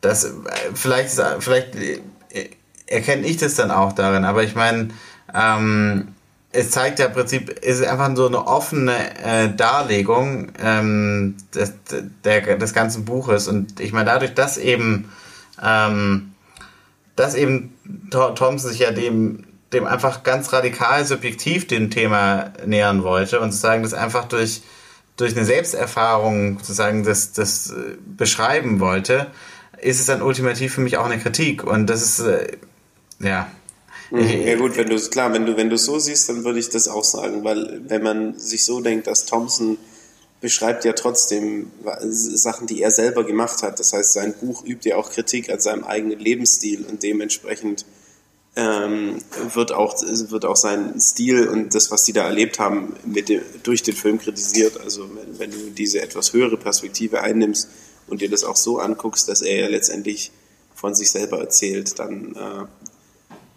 dass 0.00 0.24
äh, 0.24 0.30
vielleicht, 0.74 1.20
vielleicht 1.40 1.76
erkenne 2.86 3.26
ich 3.26 3.38
das 3.38 3.54
dann 3.54 3.70
auch 3.70 3.92
darin. 3.92 4.24
Aber 4.24 4.42
ich 4.42 4.54
meine, 4.54 4.88
ähm, 5.34 6.08
es 6.52 6.70
zeigt 6.70 7.00
ja 7.00 7.06
im 7.06 7.12
Prinzip, 7.12 7.50
es 7.62 7.80
ist 7.80 7.86
einfach 7.86 8.14
so 8.14 8.28
eine 8.28 8.46
offene 8.46 8.94
äh, 9.22 9.54
Darlegung 9.54 10.52
ähm, 10.62 11.36
des, 11.52 11.72
der, 12.24 12.56
des 12.56 12.72
ganzen 12.72 13.04
Buches. 13.04 13.48
Und 13.48 13.80
ich 13.80 13.92
meine, 13.92 14.06
dadurch, 14.06 14.34
dass 14.34 14.56
eben, 14.56 15.10
ähm, 15.62 16.33
dass 17.16 17.34
eben 17.34 17.74
Thompson 18.10 18.70
sich 18.70 18.80
ja 18.80 18.90
dem, 18.90 19.44
dem 19.72 19.86
einfach 19.86 20.22
ganz 20.22 20.52
radikal 20.52 21.04
subjektiv 21.04 21.66
dem 21.66 21.90
Thema 21.90 22.52
nähern 22.66 23.02
wollte 23.02 23.40
und 23.40 23.52
sozusagen 23.52 23.82
das 23.82 23.94
einfach 23.94 24.24
durch, 24.24 24.62
durch 25.16 25.36
eine 25.36 25.44
Selbsterfahrung 25.44 26.58
sozusagen 26.58 27.04
das, 27.04 27.32
das 27.32 27.70
äh, 27.70 27.96
beschreiben 28.16 28.80
wollte, 28.80 29.28
ist 29.80 30.00
es 30.00 30.06
dann 30.06 30.22
ultimativ 30.22 30.74
für 30.74 30.80
mich 30.80 30.96
auch 30.96 31.06
eine 31.06 31.18
Kritik. 31.18 31.64
Und 31.64 31.88
das 31.88 32.02
ist, 32.02 32.20
äh, 32.20 32.56
ja, 33.20 33.48
Mhm. 34.10 34.46
Ja 34.46 34.56
gut, 34.56 34.76
wenn 34.76 34.88
du 34.88 34.94
es 34.94 35.10
klar, 35.10 35.32
wenn 35.32 35.46
du 35.46 35.56
wenn 35.56 35.70
du 35.70 35.78
so 35.78 35.98
siehst, 35.98 36.28
dann 36.28 36.44
würde 36.44 36.58
ich 36.58 36.68
das 36.68 36.88
auch 36.88 37.04
sagen, 37.04 37.42
weil 37.44 37.80
wenn 37.88 38.02
man 38.02 38.38
sich 38.38 38.64
so 38.64 38.80
denkt, 38.80 39.06
dass 39.06 39.24
Thompson 39.24 39.78
beschreibt 40.44 40.84
ja 40.84 40.92
trotzdem 40.92 41.70
Sachen, 42.02 42.66
die 42.66 42.82
er 42.82 42.90
selber 42.90 43.24
gemacht 43.24 43.62
hat. 43.62 43.80
Das 43.80 43.94
heißt, 43.94 44.12
sein 44.12 44.34
Buch 44.34 44.62
übt 44.64 44.86
ja 44.86 44.96
auch 44.96 45.10
Kritik 45.10 45.50
an 45.50 45.58
seinem 45.58 45.84
eigenen 45.84 46.18
Lebensstil 46.18 46.84
und 46.84 47.02
dementsprechend 47.02 47.86
ähm, 48.54 49.22
wird, 49.54 49.72
auch, 49.72 50.00
wird 50.02 50.44
auch 50.44 50.56
sein 50.56 51.00
Stil 51.00 51.48
und 51.48 51.74
das, 51.74 51.90
was 51.90 52.04
die 52.04 52.12
da 52.12 52.24
erlebt 52.26 52.58
haben, 52.58 52.94
mit 53.06 53.30
dem, 53.30 53.40
durch 53.62 53.82
den 53.82 53.96
Film 53.96 54.18
kritisiert. 54.18 54.78
Also 54.78 55.08
wenn, 55.16 55.38
wenn, 55.38 55.50
du 55.50 55.70
diese 55.70 56.02
etwas 56.02 56.34
höhere 56.34 56.58
Perspektive 56.58 57.22
einnimmst 57.22 57.70
und 58.06 58.20
dir 58.20 58.28
das 58.28 58.44
auch 58.44 58.56
so 58.56 58.78
anguckst, 58.78 59.28
dass 59.30 59.40
er 59.40 59.60
ja 59.60 59.68
letztendlich 59.68 60.30
von 60.74 60.94
sich 60.94 61.10
selber 61.10 61.40
erzählt, 61.40 61.98
dann 61.98 62.36
äh, 62.36 62.66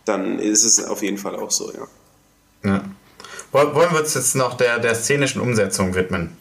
dann 0.08 0.40
ist 0.40 0.64
es 0.64 0.84
auf 0.84 1.04
jeden 1.04 1.18
Fall 1.18 1.36
auch 1.36 1.52
so, 1.52 1.70
ja. 1.74 1.88
ja. 2.64 2.84
Wollen 3.52 3.92
wir 3.92 4.00
uns 4.00 4.14
jetzt 4.14 4.36
noch 4.36 4.56
der, 4.56 4.80
der 4.80 4.96
szenischen 4.96 5.42
Umsetzung 5.42 5.96
widmen? 5.96 6.38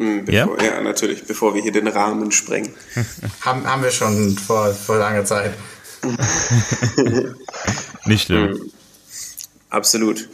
Ja, 0.00 0.46
bevor, 0.46 0.62
ja? 0.62 0.74
ja? 0.76 0.80
natürlich, 0.80 1.24
bevor 1.24 1.54
wir 1.54 1.62
hier 1.62 1.72
den 1.72 1.86
Rahmen 1.86 2.32
sprengen. 2.32 2.70
haben, 3.42 3.66
haben 3.66 3.82
wir 3.82 3.90
schon 3.90 4.36
vor, 4.38 4.72
vor 4.72 4.96
langer 4.96 5.24
Zeit. 5.26 5.52
Nicht 8.06 8.24
schlimm. 8.24 8.52
Mm, 8.52 8.70
absolut. 9.68 10.30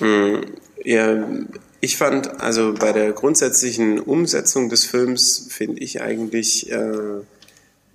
Mm, 0.00 0.36
ja, 0.82 1.28
ich 1.80 1.98
fand, 1.98 2.40
also 2.40 2.72
bei 2.72 2.92
der 2.92 3.12
grundsätzlichen 3.12 3.98
Umsetzung 4.00 4.70
des 4.70 4.86
Films 4.86 5.46
finde 5.50 5.82
ich 5.82 6.00
eigentlich 6.00 6.72
äh, 6.72 7.20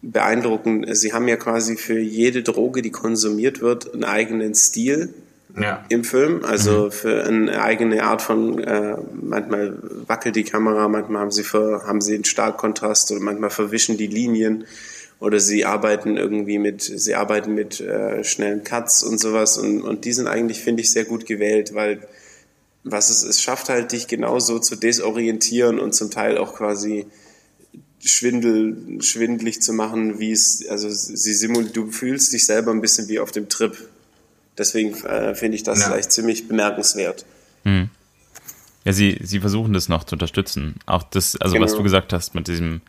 beeindruckend. 0.03 0.85
Sie 0.95 1.13
haben 1.13 1.27
ja 1.27 1.37
quasi 1.37 1.77
für 1.77 1.97
jede 1.99 2.43
Droge, 2.43 2.83
die 2.83 2.91
konsumiert 2.91 3.61
wird, 3.61 3.91
einen 3.91 4.03
eigenen 4.03 4.53
Stil 4.53 5.15
ja. 5.59 5.83
im 5.89 6.03
Film. 6.03 6.43
Also 6.45 6.85
mhm. 6.85 6.91
für 6.91 7.23
eine 7.23 7.61
eigene 7.61 8.03
Art 8.03 8.21
von, 8.21 8.59
äh, 8.59 8.95
manchmal 9.21 9.77
wackelt 10.07 10.35
die 10.35 10.43
Kamera, 10.43 10.87
manchmal 10.87 11.21
haben 11.21 11.31
sie, 11.31 11.43
für, 11.43 11.85
haben 11.85 12.01
sie 12.01 12.15
einen 12.15 12.25
Starkkontrast 12.25 13.11
oder 13.11 13.21
manchmal 13.21 13.49
verwischen 13.49 13.97
die 13.97 14.07
Linien 14.07 14.65
oder 15.19 15.39
sie 15.39 15.65
arbeiten 15.65 16.17
irgendwie 16.17 16.59
mit, 16.59 16.81
sie 16.83 17.15
arbeiten 17.15 17.55
mit 17.55 17.79
äh, 17.79 18.23
schnellen 18.23 18.63
Cuts 18.63 19.03
und 19.03 19.19
sowas 19.19 19.57
und, 19.57 19.81
und 19.81 20.05
die 20.05 20.13
sind 20.13 20.27
eigentlich, 20.27 20.61
finde 20.61 20.81
ich, 20.81 20.91
sehr 20.91 21.05
gut 21.05 21.25
gewählt, 21.25 21.73
weil 21.73 22.01
was 22.83 23.09
es, 23.09 23.23
es 23.23 23.41
schafft 23.41 23.69
halt, 23.69 23.91
dich 23.91 24.07
genauso 24.07 24.59
zu 24.59 24.75
desorientieren 24.75 25.79
und 25.79 25.93
zum 25.93 26.11
Teil 26.11 26.37
auch 26.37 26.55
quasi 26.55 27.07
schwindel, 27.99 29.01
schwindlig 29.01 29.61
zu 29.61 29.73
machen, 29.73 30.19
wie 30.19 30.31
es, 30.31 30.65
also 30.69 30.87
sie 30.89 31.33
simul 31.33 31.65
du 31.65 31.91
fühlst 31.91 32.31
dich 32.31 32.45
selber 32.45 32.71
ein 32.71 32.81
bisschen 32.81 33.07
wie 33.09 33.19
auf 33.19 33.31
dem 33.31 33.49
Trip. 33.49 33.75
Deswegen 34.57 34.93
äh, 35.05 35.35
finde 35.35 35.55
ich 35.55 35.63
das 35.63 35.79
ja. 35.79 35.87
vielleicht 35.87 36.11
ziemlich 36.11 36.47
bemerkenswert. 36.47 37.25
Hm. 37.63 37.89
Ja, 38.85 38.93
sie, 38.93 39.19
sie 39.21 39.39
versuchen 39.39 39.73
das 39.73 39.89
noch 39.89 40.03
zu 40.05 40.15
unterstützen. 40.15 40.75
Auch 40.85 41.03
das, 41.03 41.35
also 41.35 41.53
genau. 41.53 41.65
was 41.65 41.75
du 41.75 41.83
gesagt 41.83 42.13
hast 42.13 42.35
mit 42.35 42.47
diesem 42.47 42.81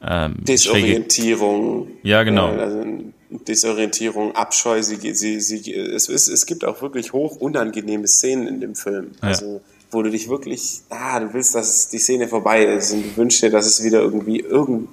ähm, 0.00 0.36
Desorientierung. 0.40 1.86
Schräge. 1.86 1.98
Ja, 2.08 2.22
genau. 2.22 2.54
Äh, 2.54 2.60
also 2.60 2.84
Desorientierung, 3.30 4.34
Abscheu. 4.34 4.82
Sie, 4.82 4.96
sie, 5.14 5.40
sie, 5.40 5.74
es, 5.74 6.08
ist, 6.08 6.28
es 6.28 6.46
gibt 6.46 6.64
auch 6.64 6.82
wirklich 6.82 7.12
hoch 7.12 7.36
unangenehme 7.36 8.06
Szenen 8.06 8.46
in 8.46 8.60
dem 8.60 8.74
Film. 8.74 9.12
Ja. 9.22 9.28
Also 9.28 9.60
wo 9.90 10.02
du 10.02 10.10
dich 10.10 10.28
wirklich, 10.28 10.82
ah, 10.90 11.20
du 11.20 11.34
willst, 11.34 11.54
dass 11.54 11.88
die 11.88 11.98
Szene 11.98 12.28
vorbei 12.28 12.64
ist 12.64 12.92
und 12.92 13.02
du 13.02 13.16
wünschst 13.16 13.42
dir, 13.42 13.50
dass 13.50 13.66
es 13.66 13.82
wieder 13.82 14.00
irgendwie 14.00 14.40
irgend, 14.40 14.88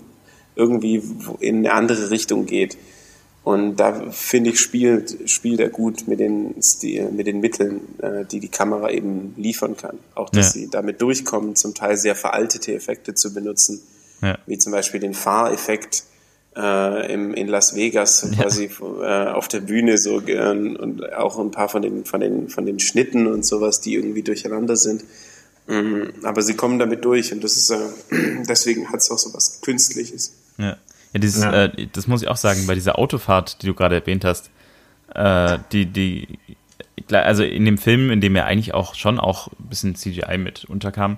irgendwie 0.56 1.04
in 1.40 1.58
eine 1.58 1.74
andere 1.74 2.10
Richtung 2.10 2.46
geht. 2.46 2.78
Und 3.48 3.78
da 3.78 4.12
finde 4.12 4.50
ich, 4.50 4.60
spielt, 4.60 5.30
spielt 5.30 5.62
er 5.62 5.70
gut 5.70 6.06
mit 6.06 6.20
den, 6.20 6.56
mit 7.16 7.28
den 7.28 7.40
Mitteln, 7.40 7.80
äh, 8.00 8.26
die 8.26 8.42
die 8.42 8.50
Kamera 8.50 8.92
eben 8.92 9.36
liefern 9.38 9.78
kann. 9.78 10.00
Auch, 10.16 10.30
dass 10.30 10.48
ja. 10.48 10.52
sie 10.52 10.70
damit 10.70 11.02
durchkommen, 11.02 11.56
zum 11.56 11.74
Teil 11.74 11.96
sehr 11.96 12.14
veraltete 12.14 12.74
Effekte 12.74 13.14
zu 13.14 13.34
benutzen, 13.34 13.80
ja. 14.22 14.38
wie 14.48 14.58
zum 14.58 14.74
Beispiel 14.74 15.00
den 15.00 15.14
Fahreffekt 15.14 16.04
äh, 16.58 17.14
im, 17.14 17.34
in 17.36 17.48
Las 17.48 17.74
Vegas 17.74 18.28
ja. 18.30 18.44
quasi 18.44 18.66
äh, 18.66 19.28
auf 19.28 19.48
der 19.48 19.62
Bühne 19.62 19.98
so 19.98 20.20
äh, 20.28 20.50
und 20.50 21.14
auch 21.14 21.40
ein 21.40 21.52
paar 21.52 21.70
von 21.70 21.82
den, 21.82 22.04
von, 22.04 22.20
den, 22.20 22.50
von 22.50 22.66
den 22.66 22.80
Schnitten 22.80 23.28
und 23.28 23.46
sowas, 23.46 23.80
die 23.80 23.94
irgendwie 23.94 24.24
durcheinander 24.24 24.76
sind. 24.76 25.06
Mhm. 25.68 26.10
Aber 26.24 26.42
sie 26.42 26.56
kommen 26.56 26.80
damit 26.80 27.06
durch 27.06 27.32
und 27.32 27.46
das 27.46 27.56
ist 27.56 27.70
äh, 27.70 27.78
deswegen 28.50 28.90
hat 28.90 29.00
es 29.00 29.10
auch 29.10 29.18
so 29.18 29.34
was 29.34 29.62
Künstliches. 29.62 30.34
Ja, 30.58 30.76
ja, 31.18 31.22
dieses, 31.22 31.44
ja. 31.44 31.66
Äh, 31.66 31.88
das 31.92 32.08
muss 32.08 32.22
ich 32.22 32.28
auch 32.28 32.38
sagen, 32.38 32.68
bei 32.68 32.76
dieser 32.76 33.00
Autofahrt, 33.00 33.62
die 33.62 33.68
du 33.68 33.74
gerade 33.74 33.96
erwähnt 33.96 34.24
hast, 34.24 34.52
äh, 35.14 35.58
die, 35.72 35.86
die 35.86 36.40
also 37.12 37.44
in 37.44 37.66
dem 37.66 37.78
Film, 37.78 38.12
in 38.12 38.22
dem 38.22 38.36
er 38.36 38.46
eigentlich 38.46 38.74
auch 38.74 38.96
schon 38.96 39.20
auch 39.20 39.48
ein 39.48 39.70
bisschen 39.70 39.96
CGI 39.96 40.38
mit 40.38 40.66
unterkam, 40.66 41.18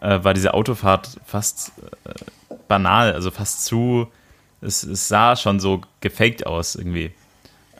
äh, 0.00 0.22
war 0.22 0.34
diese 0.34 0.54
Autofahrt 0.54 1.20
fast 1.24 1.72
äh, 2.04 2.12
banal, 2.68 3.12
also 3.12 3.30
fast 3.30 3.64
zu, 3.64 4.08
es, 4.60 4.82
es, 4.82 5.08
sah 5.08 5.36
schon 5.36 5.60
so 5.60 5.80
gefaked 6.00 6.46
aus 6.46 6.74
irgendwie. 6.74 7.12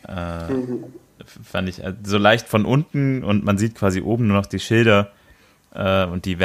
Äh, 0.08 0.52
mhm. 0.52 0.84
Fand 1.24 1.68
ich 1.68 1.84
also 1.84 1.98
so 2.04 2.18
leicht 2.18 2.48
von 2.48 2.64
unten 2.64 3.24
und 3.24 3.44
man 3.44 3.58
sieht 3.58 3.74
quasi 3.74 4.00
oben 4.00 4.28
nur 4.28 4.36
noch 4.36 4.46
die 4.46 4.60
Schilder 4.60 5.12
äh, 5.74 6.04
und 6.04 6.24
die 6.24 6.38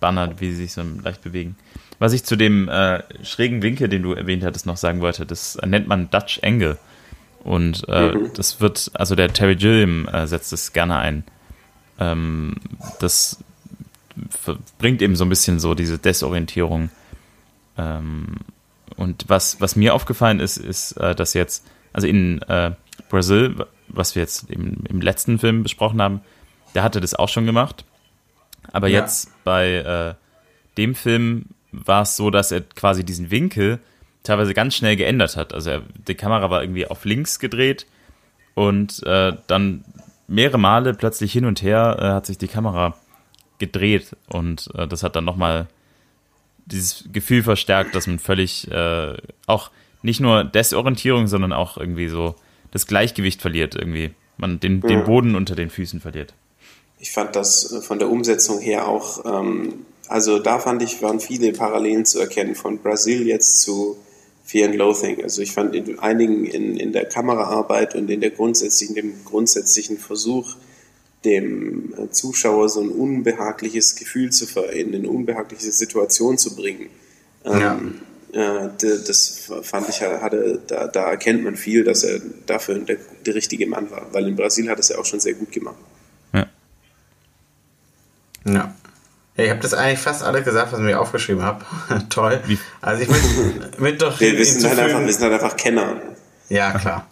Werbebanner, 0.00 0.40
wie 0.40 0.52
sie 0.52 0.62
sich 0.62 0.72
so 0.72 0.82
leicht 1.02 1.22
bewegen. 1.22 1.56
Was 1.98 2.12
ich 2.12 2.24
zu 2.24 2.36
dem 2.36 2.68
äh, 2.68 3.02
schrägen 3.24 3.62
Winkel, 3.62 3.88
den 3.88 4.02
du 4.02 4.12
erwähnt 4.12 4.44
hattest, 4.44 4.66
noch 4.66 4.76
sagen 4.76 5.00
wollte, 5.00 5.24
das 5.24 5.58
nennt 5.64 5.88
man 5.88 6.10
Dutch 6.10 6.40
Angle. 6.42 6.78
Und 7.42 7.88
äh, 7.88 8.12
mhm. 8.12 8.30
das 8.34 8.60
wird, 8.60 8.90
also 8.94 9.14
der 9.14 9.32
Terry 9.32 9.56
Gilliam 9.56 10.06
äh, 10.08 10.26
setzt 10.26 10.52
es 10.52 10.72
gerne 10.72 10.98
ein. 10.98 11.24
Ähm, 11.98 12.56
das 13.00 13.38
bringt 14.78 15.00
eben 15.00 15.16
so 15.16 15.24
ein 15.24 15.28
bisschen 15.28 15.58
so 15.58 15.74
diese 15.74 15.98
Desorientierung. 15.98 16.90
Ähm, 17.78 18.36
und 18.96 19.24
was, 19.28 19.60
was 19.60 19.76
mir 19.76 19.94
aufgefallen 19.94 20.40
ist, 20.40 20.56
ist, 20.56 20.92
äh, 20.92 21.14
dass 21.14 21.34
jetzt, 21.34 21.64
also 21.92 22.06
in 22.06 22.42
äh, 22.42 22.72
Brasil, 23.08 23.66
was 23.88 24.14
wir 24.14 24.22
jetzt 24.22 24.50
im, 24.50 24.78
im 24.88 25.00
letzten 25.00 25.38
Film 25.38 25.62
besprochen 25.62 26.02
haben, 26.02 26.20
der 26.74 26.82
hatte 26.82 27.00
das 27.00 27.14
auch 27.14 27.28
schon 27.28 27.46
gemacht. 27.46 27.84
Aber 28.72 28.88
ja. 28.88 29.00
jetzt 29.00 29.30
bei 29.44 29.74
äh, 29.74 30.14
dem 30.76 30.94
Film 30.94 31.46
war 31.72 32.02
es 32.02 32.16
so, 32.16 32.30
dass 32.30 32.52
er 32.52 32.62
quasi 32.62 33.04
diesen 33.04 33.30
Winkel 33.30 33.80
teilweise 34.22 34.54
ganz 34.54 34.74
schnell 34.74 34.96
geändert 34.96 35.36
hat. 35.36 35.54
Also 35.54 35.70
er, 35.70 35.82
die 36.08 36.14
Kamera 36.14 36.50
war 36.50 36.62
irgendwie 36.62 36.86
auf 36.86 37.04
links 37.04 37.38
gedreht 37.38 37.86
und 38.54 39.02
äh, 39.04 39.32
dann 39.46 39.84
mehrere 40.28 40.58
Male 40.58 40.94
plötzlich 40.94 41.32
hin 41.32 41.44
und 41.44 41.62
her 41.62 41.96
äh, 42.00 42.04
hat 42.08 42.26
sich 42.26 42.38
die 42.38 42.48
Kamera 42.48 42.96
gedreht 43.58 44.16
und 44.28 44.68
äh, 44.74 44.86
das 44.86 45.02
hat 45.02 45.16
dann 45.16 45.24
nochmal 45.24 45.68
dieses 46.66 47.08
Gefühl 47.12 47.42
verstärkt, 47.42 47.94
dass 47.94 48.06
man 48.06 48.18
völlig 48.18 48.70
äh, 48.70 49.16
auch 49.46 49.70
nicht 50.02 50.20
nur 50.20 50.44
Desorientierung, 50.44 51.26
sondern 51.26 51.52
auch 51.52 51.76
irgendwie 51.76 52.08
so 52.08 52.34
das 52.72 52.86
Gleichgewicht 52.86 53.40
verliert 53.40 53.74
irgendwie. 53.76 54.12
Man 54.36 54.60
den, 54.60 54.80
den 54.80 55.04
Boden 55.04 55.34
unter 55.34 55.54
den 55.54 55.70
Füßen 55.70 56.00
verliert. 56.00 56.34
Ich 56.98 57.12
fand 57.12 57.36
das 57.36 57.72
äh, 57.72 57.80
von 57.80 57.98
der 57.98 58.10
Umsetzung 58.10 58.58
her 58.58 58.88
auch, 58.88 59.24
ähm, 59.24 59.86
also 60.08 60.38
da 60.38 60.58
fand 60.58 60.82
ich, 60.82 61.02
waren 61.02 61.20
viele 61.20 61.52
Parallelen 61.52 62.04
zu 62.04 62.20
erkennen 62.20 62.54
von 62.54 62.78
Brasil 62.78 63.26
jetzt 63.26 63.60
zu 63.60 63.96
Fear 64.44 64.68
and 64.68 64.76
Loathing. 64.76 65.22
Also 65.22 65.42
ich 65.42 65.52
fand 65.52 65.74
in 65.74 65.98
einigen 65.98 66.44
in, 66.44 66.76
in 66.76 66.92
der 66.92 67.06
Kameraarbeit 67.06 67.96
und 67.96 68.08
in 68.08 68.20
der 68.20 68.30
grundsätzlichen, 68.30 68.94
dem 68.94 69.24
grundsätzlichen 69.24 69.98
Versuch, 69.98 70.54
dem 71.24 71.92
äh, 71.94 72.10
Zuschauer 72.10 72.68
so 72.68 72.80
ein 72.80 72.90
unbehagliches 72.90 73.96
Gefühl 73.96 74.30
zu 74.30 74.46
in 74.60 74.94
eine 74.94 75.08
unbehagliche 75.08 75.72
Situation 75.72 76.38
zu 76.38 76.54
bringen. 76.54 76.88
Ähm, 77.44 78.00
ja. 78.32 78.66
Äh, 78.66 78.70
das 78.78 79.50
fand 79.62 79.88
ich, 79.88 80.00
hatte, 80.02 80.60
da, 80.66 80.86
da 80.86 81.10
erkennt 81.10 81.42
man 81.42 81.56
viel, 81.56 81.84
dass 81.84 82.04
er 82.04 82.20
dafür 82.46 82.78
der, 82.78 82.98
der 83.24 83.34
richtige 83.34 83.66
Mann 83.66 83.90
war, 83.90 84.06
weil 84.12 84.28
in 84.28 84.36
Brasil 84.36 84.68
hat 84.68 84.78
es 84.78 84.90
ja 84.90 84.98
auch 84.98 85.04
schon 85.04 85.20
sehr 85.20 85.34
gut 85.34 85.50
gemacht. 85.50 85.76
Ja. 88.46 88.72
Ja. 89.36 89.44
Ich 89.44 89.50
habe 89.50 89.60
das 89.60 89.74
eigentlich 89.74 89.98
fast 89.98 90.22
alle 90.22 90.42
gesagt, 90.42 90.72
was 90.72 90.78
ich 90.78 90.84
mir 90.84 90.98
aufgeschrieben 90.98 91.42
habe. 91.42 91.64
Toll. 92.08 92.40
Also 92.80 93.02
ich 93.02 93.08
mit, 93.08 93.80
mit 93.80 94.02
doch. 94.02 94.18
Wir, 94.18 94.36
wir, 94.36 94.46
sind 94.46 94.66
halt 94.66 94.78
einfach, 94.78 95.00
wir 95.00 95.12
sind 95.12 95.22
halt 95.22 95.34
einfach 95.34 95.56
Kenner. 95.56 95.96
Ja, 96.48 96.72
klar. 96.72 97.06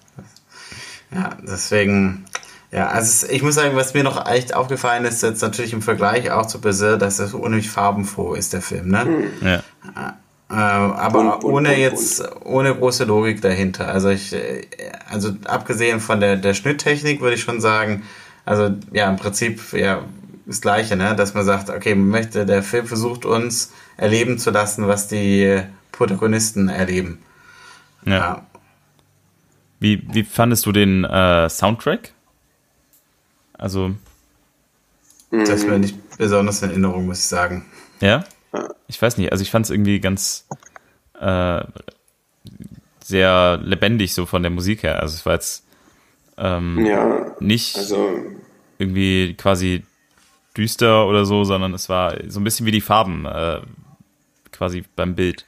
Ja, 1.14 1.30
deswegen. 1.42 2.24
Ja, 2.70 2.88
also 2.88 3.28
ich 3.28 3.42
muss 3.42 3.54
sagen, 3.54 3.76
was 3.76 3.94
mir 3.94 4.02
noch 4.02 4.28
echt 4.28 4.54
aufgefallen 4.54 5.04
ist, 5.04 5.22
jetzt 5.22 5.42
natürlich 5.42 5.72
im 5.72 5.82
Vergleich 5.82 6.32
auch 6.32 6.46
zu 6.46 6.60
Berserk, 6.60 6.98
dass 6.98 7.20
es 7.20 7.32
unheimlich 7.32 7.70
farbenfroh 7.70 8.34
ist, 8.34 8.52
der 8.52 8.62
Film, 8.62 8.88
ne? 8.88 9.04
Hm. 9.04 9.30
Ja. 9.42 9.62
Äh, 10.50 10.54
aber 10.54 11.22
bunt, 11.22 11.40
bunt, 11.40 11.44
ohne 11.44 11.68
bunt, 11.68 11.78
jetzt, 11.78 12.24
ohne 12.44 12.74
große 12.74 13.04
Logik 13.04 13.42
dahinter. 13.42 13.88
Also 13.88 14.08
ich, 14.08 14.32
äh, 14.32 14.66
also 15.08 15.30
abgesehen 15.44 16.00
von 16.00 16.18
der, 16.18 16.36
der 16.36 16.54
Schnitttechnik 16.54 17.20
würde 17.20 17.36
ich 17.36 17.42
schon 17.42 17.60
sagen, 17.60 18.02
also 18.44 18.70
ja, 18.92 19.08
im 19.08 19.16
Prinzip, 19.16 19.72
ja, 19.72 20.02
das 20.46 20.60
Gleiche, 20.60 20.96
ne? 20.96 21.14
dass 21.16 21.34
man 21.34 21.44
sagt, 21.44 21.70
okay, 21.70 21.94
man 21.94 22.08
möchte, 22.08 22.44
der 22.46 22.62
Film 22.62 22.86
versucht 22.86 23.24
uns 23.24 23.72
erleben 23.96 24.38
zu 24.38 24.50
lassen, 24.50 24.86
was 24.86 25.08
die 25.08 25.62
Protagonisten 25.92 26.68
erleben. 26.68 27.22
Ja. 28.04 28.12
ja. 28.12 28.46
Wie, 29.80 30.02
wie 30.12 30.24
fandest 30.24 30.66
du 30.66 30.72
den 30.72 31.04
äh, 31.04 31.48
Soundtrack? 31.48 32.12
Also. 33.54 33.94
Das 35.30 35.50
ist 35.50 35.68
mir 35.68 35.78
nicht 35.78 35.96
besonders 36.16 36.62
in 36.62 36.70
Erinnerung, 36.70 37.06
muss 37.06 37.18
ich 37.18 37.26
sagen. 37.26 37.64
Ja? 38.00 38.24
Ich 38.86 39.00
weiß 39.00 39.18
nicht, 39.18 39.32
also 39.32 39.42
ich 39.42 39.50
fand 39.50 39.66
es 39.66 39.70
irgendwie 39.70 39.98
ganz 40.00 40.46
äh, 41.20 41.64
sehr 43.02 43.58
lebendig 43.62 44.14
so 44.14 44.26
von 44.26 44.42
der 44.42 44.50
Musik 44.50 44.82
her. 44.82 45.00
Also 45.00 45.14
es 45.14 45.26
war 45.26 45.34
jetzt 45.34 45.64
ähm, 46.36 46.84
ja, 46.84 47.34
nicht 47.40 47.76
also, 47.76 48.22
irgendwie 48.78 49.34
quasi 49.34 49.84
düster 50.56 51.06
oder 51.06 51.24
so, 51.24 51.44
sondern 51.44 51.74
es 51.74 51.88
war 51.88 52.16
so 52.28 52.40
ein 52.40 52.44
bisschen 52.44 52.66
wie 52.66 52.70
die 52.70 52.80
Farben 52.80 53.26
äh, 53.26 53.60
quasi 54.52 54.84
beim 54.96 55.14
Bild. 55.14 55.44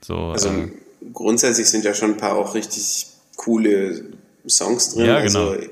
So, 0.00 0.16
also 0.16 0.48
äh, 0.48 0.70
grundsätzlich 1.12 1.68
sind 1.68 1.84
ja 1.84 1.94
schon 1.94 2.12
ein 2.12 2.16
paar 2.16 2.36
auch 2.36 2.54
richtig 2.54 3.06
coole 3.36 4.04
Songs 4.48 4.94
drin. 4.94 5.06
Ja, 5.06 5.20
genau. 5.20 5.50
Also, 5.50 5.66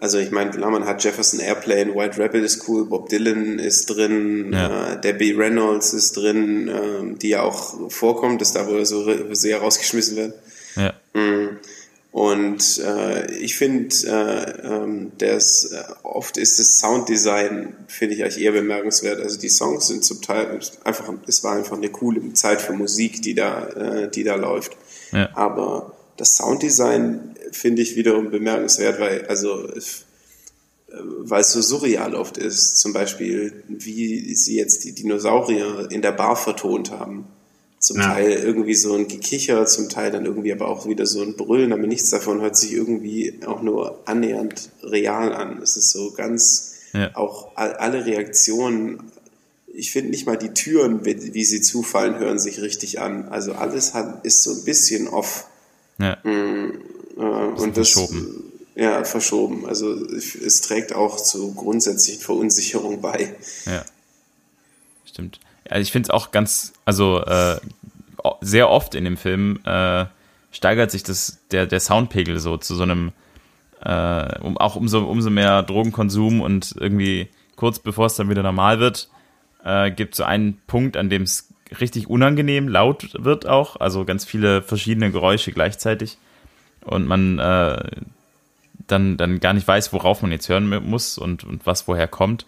also 0.00 0.18
ich 0.18 0.30
meine, 0.30 0.50
klar, 0.50 0.70
man 0.70 0.84
hat 0.84 1.02
Jefferson 1.02 1.40
Airplane, 1.40 1.94
White 1.94 2.22
Rabbit 2.22 2.44
ist 2.44 2.68
cool, 2.68 2.84
Bob 2.84 3.08
Dylan 3.08 3.58
ist 3.58 3.86
drin, 3.86 4.52
ja. 4.52 4.92
äh, 4.92 5.00
Debbie 5.00 5.32
Reynolds 5.32 5.92
ist 5.92 6.16
drin, 6.16 6.68
äh, 6.68 7.18
die 7.18 7.30
ja 7.30 7.42
auch 7.42 7.90
vorkommt, 7.90 8.40
dass 8.40 8.52
da 8.52 8.68
wohl 8.68 8.86
so 8.86 9.34
sehr 9.34 9.58
rausgeschmissen 9.58 10.16
wird. 10.16 10.34
Ja. 10.76 10.92
Mhm. 11.14 11.58
Und 12.10 12.78
äh, 12.78 13.30
ich 13.36 13.56
finde, 13.56 13.94
äh, 14.06 14.66
ähm, 14.66 15.12
das, 15.18 15.72
äh, 15.72 15.84
oft 16.02 16.38
ist 16.38 16.58
das 16.58 16.78
Sounddesign, 16.78 17.74
finde 17.86 18.14
ich 18.14 18.22
eigentlich 18.22 18.42
eher 18.42 18.52
bemerkenswert. 18.52 19.20
Also 19.20 19.38
die 19.38 19.50
Songs 19.50 19.88
sind 19.88 20.04
zum 20.04 20.22
Teil 20.22 20.58
einfach, 20.84 21.12
es 21.26 21.44
war 21.44 21.54
einfach 21.54 21.76
eine 21.76 21.90
coole 21.90 22.32
Zeit 22.32 22.62
für 22.62 22.72
Musik, 22.72 23.20
die 23.22 23.34
da, 23.34 23.68
äh, 23.68 24.10
die 24.10 24.24
da 24.24 24.36
läuft. 24.36 24.76
Ja. 25.12 25.28
Aber 25.36 25.96
das 26.16 26.36
Sounddesign 26.36 27.36
finde 27.52 27.82
ich 27.82 27.94
wiederum 27.94 28.30
bemerkenswert, 28.30 28.98
weil, 28.98 29.26
also, 29.26 29.68
äh, 29.68 29.80
weil 30.90 31.42
es 31.42 31.52
so 31.52 31.60
surreal 31.60 32.14
oft 32.14 32.38
ist. 32.38 32.78
Zum 32.78 32.94
Beispiel, 32.94 33.64
wie 33.68 34.34
sie 34.34 34.56
jetzt 34.56 34.84
die 34.84 34.94
Dinosaurier 34.94 35.88
in 35.90 36.00
der 36.00 36.12
Bar 36.12 36.36
vertont 36.36 36.90
haben 36.90 37.26
zum 37.88 37.96
ja. 37.96 38.12
Teil 38.12 38.32
irgendwie 38.32 38.74
so 38.74 38.94
ein 38.94 39.08
Gekicher, 39.08 39.64
zum 39.64 39.88
Teil 39.88 40.10
dann 40.10 40.26
irgendwie 40.26 40.52
aber 40.52 40.68
auch 40.68 40.86
wieder 40.86 41.06
so 41.06 41.22
ein 41.22 41.36
Brüllen, 41.36 41.72
aber 41.72 41.86
nichts 41.86 42.10
davon 42.10 42.42
hört 42.42 42.54
sich 42.54 42.72
irgendwie 42.72 43.40
auch 43.46 43.62
nur 43.62 44.02
annähernd 44.04 44.68
real 44.82 45.32
an. 45.32 45.62
Es 45.62 45.78
ist 45.78 45.90
so 45.92 46.12
ganz, 46.12 46.74
ja. 46.92 47.16
auch 47.16 47.56
alle 47.56 48.04
Reaktionen, 48.04 49.10
ich 49.72 49.90
finde 49.90 50.10
nicht 50.10 50.26
mal 50.26 50.36
die 50.36 50.50
Türen, 50.50 51.06
wie 51.06 51.44
sie 51.44 51.62
zufallen, 51.62 52.18
hören 52.18 52.38
sich 52.38 52.60
richtig 52.60 53.00
an. 53.00 53.28
Also 53.28 53.54
alles 53.54 53.94
hat, 53.94 54.22
ist 54.26 54.42
so 54.42 54.52
ein 54.52 54.64
bisschen 54.64 55.08
off. 55.08 55.46
Ja. 55.98 56.18
Mm, 56.24 56.82
äh, 57.16 57.20
und 57.22 57.74
das, 57.74 57.92
verschoben. 57.92 58.52
Ja, 58.74 59.02
verschoben. 59.04 59.66
Also 59.66 59.94
es 59.94 60.60
trägt 60.60 60.92
auch 60.92 61.16
zu 61.16 61.54
grundsätzlichen 61.54 62.20
Verunsicherung 62.20 63.00
bei. 63.00 63.34
Ja. 63.64 63.82
Stimmt. 65.06 65.40
Also 65.70 65.82
ich 65.82 65.92
finde 65.92 66.08
es 66.08 66.10
auch 66.10 66.32
ganz, 66.32 66.72
also 66.84 67.22
äh, 67.24 67.56
sehr 68.40 68.70
oft 68.70 68.94
in 68.94 69.04
dem 69.04 69.16
Film 69.16 69.60
äh, 69.64 70.06
steigert 70.50 70.90
sich 70.90 71.02
das, 71.02 71.40
der, 71.50 71.66
der 71.66 71.80
Soundpegel 71.80 72.38
so 72.38 72.56
zu 72.56 72.74
so 72.74 72.82
einem, 72.82 73.12
äh, 73.82 74.38
um, 74.40 74.56
auch 74.58 74.76
umso, 74.76 75.04
umso 75.04 75.30
mehr 75.30 75.62
Drogenkonsum 75.62 76.40
und 76.40 76.74
irgendwie 76.78 77.28
kurz 77.56 77.78
bevor 77.78 78.06
es 78.06 78.14
dann 78.14 78.30
wieder 78.30 78.42
normal 78.42 78.80
wird, 78.80 79.08
äh, 79.64 79.90
gibt 79.90 80.14
so 80.14 80.24
einen 80.24 80.60
Punkt, 80.66 80.96
an 80.96 81.10
dem 81.10 81.22
es 81.22 81.52
richtig 81.80 82.08
unangenehm 82.08 82.68
laut 82.68 83.12
wird 83.22 83.46
auch, 83.46 83.76
also 83.76 84.04
ganz 84.04 84.24
viele 84.24 84.62
verschiedene 84.62 85.10
Geräusche 85.10 85.52
gleichzeitig 85.52 86.18
und 86.82 87.06
man 87.06 87.38
äh, 87.38 87.82
dann, 88.86 89.16
dann 89.16 89.40
gar 89.40 89.52
nicht 89.52 89.68
weiß, 89.68 89.92
worauf 89.92 90.22
man 90.22 90.32
jetzt 90.32 90.48
hören 90.48 90.68
muss 90.88 91.18
und, 91.18 91.44
und 91.44 91.66
was 91.66 91.86
woher 91.86 92.08
kommt. 92.08 92.46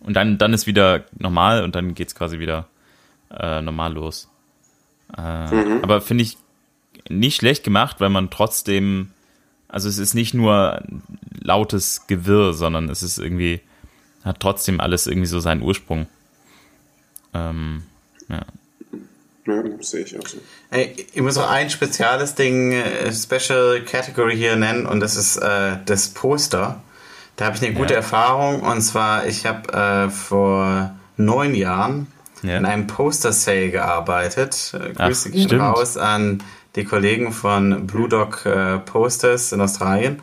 Und 0.00 0.14
dann, 0.14 0.36
dann 0.36 0.52
ist 0.52 0.66
wieder 0.66 1.04
normal 1.18 1.62
und 1.62 1.74
dann 1.74 1.94
geht 1.94 2.08
es 2.08 2.14
quasi 2.14 2.38
wieder 2.38 2.66
äh, 3.30 3.62
normal 3.62 3.94
los. 3.94 4.28
Äh, 5.16 5.54
mhm. 5.54 5.80
Aber 5.82 6.00
finde 6.00 6.24
ich 6.24 6.38
nicht 7.08 7.36
schlecht 7.36 7.64
gemacht, 7.64 8.00
weil 8.00 8.10
man 8.10 8.30
trotzdem, 8.30 9.10
also 9.68 9.88
es 9.88 9.98
ist 9.98 10.14
nicht 10.14 10.34
nur 10.34 10.82
lautes 11.40 12.06
Gewirr, 12.06 12.54
sondern 12.54 12.88
es 12.88 13.02
ist 13.02 13.18
irgendwie, 13.18 13.60
hat 14.24 14.40
trotzdem 14.40 14.80
alles 14.80 15.06
irgendwie 15.06 15.26
so 15.26 15.40
seinen 15.40 15.62
Ursprung. 15.62 16.06
Ähm, 17.34 17.82
ja. 18.28 18.40
Ja, 19.44 19.62
sehe 19.80 20.04
ich 20.04 20.16
auch 20.16 20.26
so. 20.26 20.38
Hey, 20.70 20.94
ich 21.12 21.20
muss 21.20 21.36
auch 21.36 21.50
ein 21.50 21.68
spezielles 21.68 22.36
Ding, 22.36 22.72
äh, 22.72 23.12
Special 23.12 23.82
Category 23.84 24.36
hier 24.36 24.54
nennen 24.54 24.86
und 24.86 25.00
das 25.00 25.16
ist 25.16 25.36
äh, 25.38 25.78
das 25.84 26.10
Poster. 26.10 26.80
Da 27.34 27.46
habe 27.46 27.56
ich 27.56 27.62
eine 27.64 27.74
gute 27.74 27.94
ja. 27.94 28.00
Erfahrung 28.00 28.60
und 28.60 28.82
zwar, 28.82 29.26
ich 29.26 29.44
habe 29.44 29.72
äh, 29.72 30.10
vor 30.10 30.94
neun 31.16 31.54
Jahren 31.56 32.06
ja. 32.42 32.56
in 32.56 32.66
einem 32.66 32.86
Poster-Sale 32.86 33.70
gearbeitet. 33.70 34.74
Äh, 34.74 34.92
Grüße 34.92 35.28
Ach, 35.28 35.32
gehen 35.32 35.60
raus 35.60 35.96
an 35.96 36.42
die 36.76 36.84
Kollegen 36.84 37.32
von 37.32 37.86
Blue 37.86 38.08
Dog 38.08 38.46
äh, 38.46 38.78
Posters 38.78 39.52
in 39.52 39.60
Australien. 39.60 40.20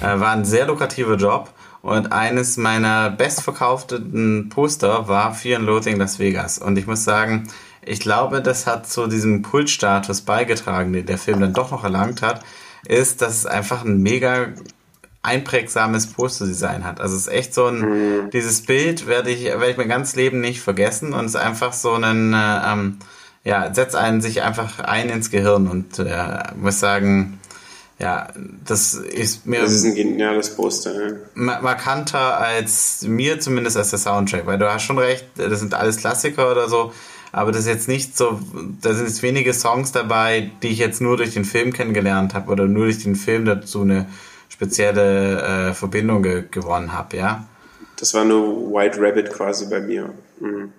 Äh, 0.00 0.20
war 0.20 0.32
ein 0.32 0.44
sehr 0.44 0.66
lukrativer 0.66 1.16
Job 1.16 1.50
und 1.82 2.12
eines 2.12 2.56
meiner 2.56 3.10
bestverkauften 3.10 4.48
Poster 4.48 5.08
war 5.08 5.34
Fear 5.34 5.60
and 5.60 5.66
Loathing 5.66 5.96
Las 5.98 6.18
Vegas. 6.18 6.58
Und 6.58 6.76
ich 6.78 6.86
muss 6.86 7.04
sagen, 7.04 7.48
ich 7.80 8.00
glaube, 8.00 8.42
das 8.42 8.66
hat 8.66 8.88
zu 8.88 9.06
diesem 9.06 9.42
Kultstatus 9.42 10.22
beigetragen, 10.22 10.92
den 10.92 11.06
der 11.06 11.18
Film 11.18 11.40
dann 11.40 11.52
doch 11.52 11.70
noch 11.70 11.84
erlangt 11.84 12.22
hat, 12.22 12.42
ist, 12.86 13.22
dass 13.22 13.34
es 13.34 13.46
einfach 13.46 13.84
ein 13.84 14.02
mega 14.02 14.48
einprägsames 15.26 16.06
Posterdesign 16.06 16.84
hat. 16.84 17.00
Also 17.00 17.16
es 17.16 17.22
ist 17.22 17.32
echt 17.32 17.54
so 17.54 17.66
ein, 17.66 17.80
mhm. 17.80 18.30
dieses 18.30 18.62
Bild 18.62 19.06
werde 19.06 19.30
ich, 19.30 19.44
werde 19.44 19.70
ich 19.70 19.76
mein 19.76 19.88
ganzes 19.88 20.16
Leben 20.16 20.40
nicht 20.40 20.60
vergessen 20.60 21.12
und 21.12 21.26
es 21.26 21.34
ist 21.34 21.40
einfach 21.40 21.72
so 21.72 21.92
ein, 21.94 22.32
äh, 22.32 22.72
ähm, 22.72 22.98
ja, 23.44 23.72
setzt 23.74 23.94
einen 23.94 24.20
sich 24.20 24.42
einfach 24.42 24.80
ein 24.80 25.08
ins 25.08 25.30
Gehirn 25.30 25.68
und 25.68 25.98
äh, 25.98 26.38
muss 26.60 26.80
sagen, 26.80 27.38
ja, 27.98 28.28
das 28.66 28.94
ist 28.94 29.46
mir. 29.46 29.62
Das 29.62 29.72
ist 29.72 29.84
ein 29.84 29.94
geniales 29.94 30.54
Poster, 30.54 30.92
ja. 30.92 31.14
Markanter 31.34 32.38
als 32.38 33.02
mir 33.06 33.40
zumindest 33.40 33.76
als 33.76 33.90
der 33.90 33.98
Soundtrack, 33.98 34.46
weil 34.46 34.58
du 34.58 34.70
hast 34.70 34.82
schon 34.82 34.98
recht, 34.98 35.24
das 35.36 35.60
sind 35.60 35.74
alles 35.74 35.96
Klassiker 35.96 36.50
oder 36.50 36.68
so, 36.68 36.92
aber 37.32 37.52
das 37.52 37.62
ist 37.62 37.68
jetzt 37.68 37.88
nicht 37.88 38.16
so, 38.16 38.40
da 38.82 38.92
sind 38.92 39.06
jetzt 39.06 39.22
wenige 39.22 39.54
Songs 39.54 39.92
dabei, 39.92 40.50
die 40.62 40.68
ich 40.68 40.78
jetzt 40.78 41.00
nur 41.00 41.16
durch 41.16 41.32
den 41.32 41.44
Film 41.44 41.72
kennengelernt 41.72 42.34
habe 42.34 42.50
oder 42.50 42.66
nur 42.66 42.84
durch 42.84 43.02
den 43.02 43.14
Film 43.14 43.46
dazu 43.46 43.82
eine 43.82 44.06
spezielle 44.56 45.68
äh, 45.70 45.74
Verbindung 45.74 46.22
ge 46.22 46.44
gewonnen 46.50 46.92
habe, 46.92 47.16
ja. 47.16 47.46
Das 47.98 48.14
war 48.14 48.24
nur 48.24 48.72
White 48.72 48.98
Rabbit 49.00 49.30
quasi 49.30 49.66
bei 49.66 49.80
mir. 49.80 50.12
Mhm. 50.40 50.72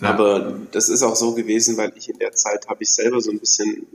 Ja. 0.00 0.10
Aber 0.10 0.58
das 0.72 0.88
ist 0.88 1.02
auch 1.02 1.16
so 1.16 1.34
gewesen, 1.34 1.76
weil 1.76 1.92
ich 1.96 2.08
in 2.08 2.18
der 2.18 2.32
Zeit 2.32 2.68
habe 2.68 2.82
ich 2.82 2.90
selber 2.90 3.20
so 3.20 3.30
ein 3.30 3.38
bisschen 3.38 3.86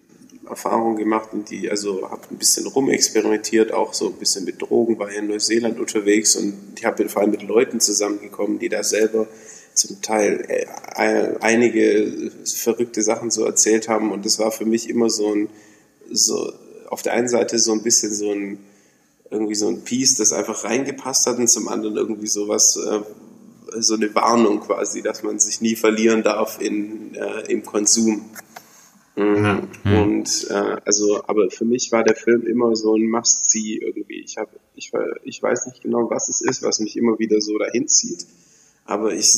Erfahrungen 0.47 0.97
gemacht 0.97 1.29
und 1.31 1.49
die, 1.49 1.69
also 1.69 2.09
habe 2.11 2.21
ein 2.29 2.37
bisschen 2.37 2.67
rumexperimentiert, 2.67 3.71
auch 3.71 3.93
so 3.93 4.07
ein 4.07 4.15
bisschen 4.15 4.45
mit 4.45 4.61
Drogen, 4.61 4.99
war 4.99 5.09
in 5.09 5.27
Neuseeland 5.27 5.79
unterwegs 5.79 6.35
und 6.35 6.53
ich 6.77 6.85
habe 6.85 7.07
vor 7.09 7.21
allem 7.21 7.31
mit 7.31 7.43
Leuten 7.43 7.79
zusammengekommen, 7.79 8.59
die 8.59 8.69
da 8.69 8.83
selber 8.83 9.27
zum 9.73 10.01
Teil 10.01 10.45
äh, 10.47 10.65
einige 11.39 12.31
verrückte 12.45 13.01
Sachen 13.01 13.31
so 13.31 13.45
erzählt 13.45 13.87
haben 13.87 14.11
und 14.11 14.25
das 14.25 14.37
war 14.37 14.51
für 14.51 14.65
mich 14.65 14.89
immer 14.89 15.09
so 15.09 15.33
ein, 15.33 15.49
so 16.11 16.51
auf 16.89 17.01
der 17.01 17.13
einen 17.13 17.29
Seite 17.29 17.57
so 17.57 17.71
ein 17.71 17.81
bisschen 17.81 18.13
so 18.13 18.31
ein 18.31 18.59
irgendwie 19.33 19.55
so 19.55 19.67
ein 19.67 19.83
Piece, 19.83 20.15
das 20.15 20.31
einfach 20.31 20.63
reingepasst 20.63 21.27
hat 21.27 21.37
und 21.37 21.49
zum 21.49 21.67
anderen 21.67 21.97
irgendwie 21.97 22.27
sowas, 22.27 22.77
äh, 22.77 23.01
so 23.81 23.95
eine 23.95 24.13
Warnung 24.15 24.61
quasi, 24.61 25.01
dass 25.01 25.23
man 25.23 25.39
sich 25.39 25.61
nie 25.61 25.75
verlieren 25.75 26.23
darf 26.23 26.61
in, 26.61 27.15
äh, 27.15 27.51
im 27.51 27.63
Konsum. 27.65 28.23
Mhm. 29.15 29.67
Mhm. 29.83 29.97
Und 30.01 30.47
äh, 30.49 30.77
also, 30.85 31.23
aber 31.27 31.49
für 31.51 31.65
mich 31.65 31.91
war 31.91 32.03
der 32.03 32.15
Film 32.15 32.45
immer 32.47 32.75
so 32.75 32.95
ein 32.95 33.09
Must-See 33.09 33.79
irgendwie. 33.81 34.21
Ich 34.21 34.37
habe, 34.37 34.51
ich, 34.75 34.91
ich 35.23 35.41
weiß 35.41 35.67
nicht 35.67 35.81
genau, 35.81 36.09
was 36.09 36.29
es 36.29 36.41
ist, 36.41 36.63
was 36.63 36.79
mich 36.79 36.97
immer 36.97 37.19
wieder 37.19 37.41
so 37.41 37.57
dahin 37.57 37.87
zieht. 37.87 38.25
Aber 38.85 39.13
ich, 39.13 39.33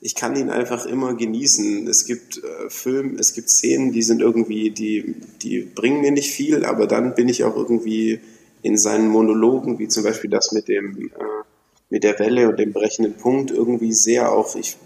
ich 0.00 0.14
kann 0.14 0.36
ihn 0.36 0.50
einfach 0.50 0.86
immer 0.86 1.14
genießen. 1.14 1.86
Es 1.86 2.04
gibt 2.04 2.38
äh, 2.38 2.70
Filme, 2.70 3.18
es 3.18 3.34
gibt 3.34 3.48
Szenen, 3.48 3.92
die 3.92 4.02
sind 4.02 4.20
irgendwie, 4.20 4.70
die, 4.70 5.16
die 5.42 5.60
bringen 5.60 6.00
mir 6.00 6.12
nicht 6.12 6.30
viel, 6.30 6.64
aber 6.64 6.86
dann 6.86 7.14
bin 7.14 7.28
ich 7.28 7.44
auch 7.44 7.56
irgendwie 7.56 8.20
in 8.62 8.76
seinen 8.76 9.08
Monologen, 9.08 9.78
wie 9.78 9.88
zum 9.88 10.04
Beispiel 10.04 10.30
das 10.30 10.52
mit 10.52 10.68
dem 10.68 11.08
äh, 11.08 11.44
mit 11.88 12.04
der 12.04 12.18
Welle 12.18 12.48
und 12.48 12.58
dem 12.58 12.72
brechenden 12.72 13.14
Punkt 13.14 13.50
irgendwie 13.50 13.92
sehr 13.92 14.32
auch 14.32 14.56
ich 14.56 14.76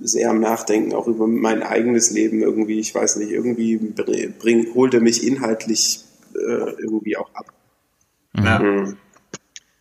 sehr 0.00 0.30
am 0.30 0.40
Nachdenken 0.40 0.94
auch 0.94 1.06
über 1.06 1.26
mein 1.26 1.62
eigenes 1.62 2.10
Leben 2.10 2.42
irgendwie 2.42 2.80
ich 2.80 2.94
weiß 2.94 3.16
nicht 3.16 3.30
irgendwie 3.30 3.76
bringt 3.76 4.74
holt 4.74 4.94
er 4.94 5.00
mich 5.00 5.26
inhaltlich 5.26 6.04
äh, 6.34 6.72
irgendwie 6.80 7.16
auch 7.16 7.30
ab 7.34 7.52
ja. 8.34 8.58
Mhm. 8.58 8.96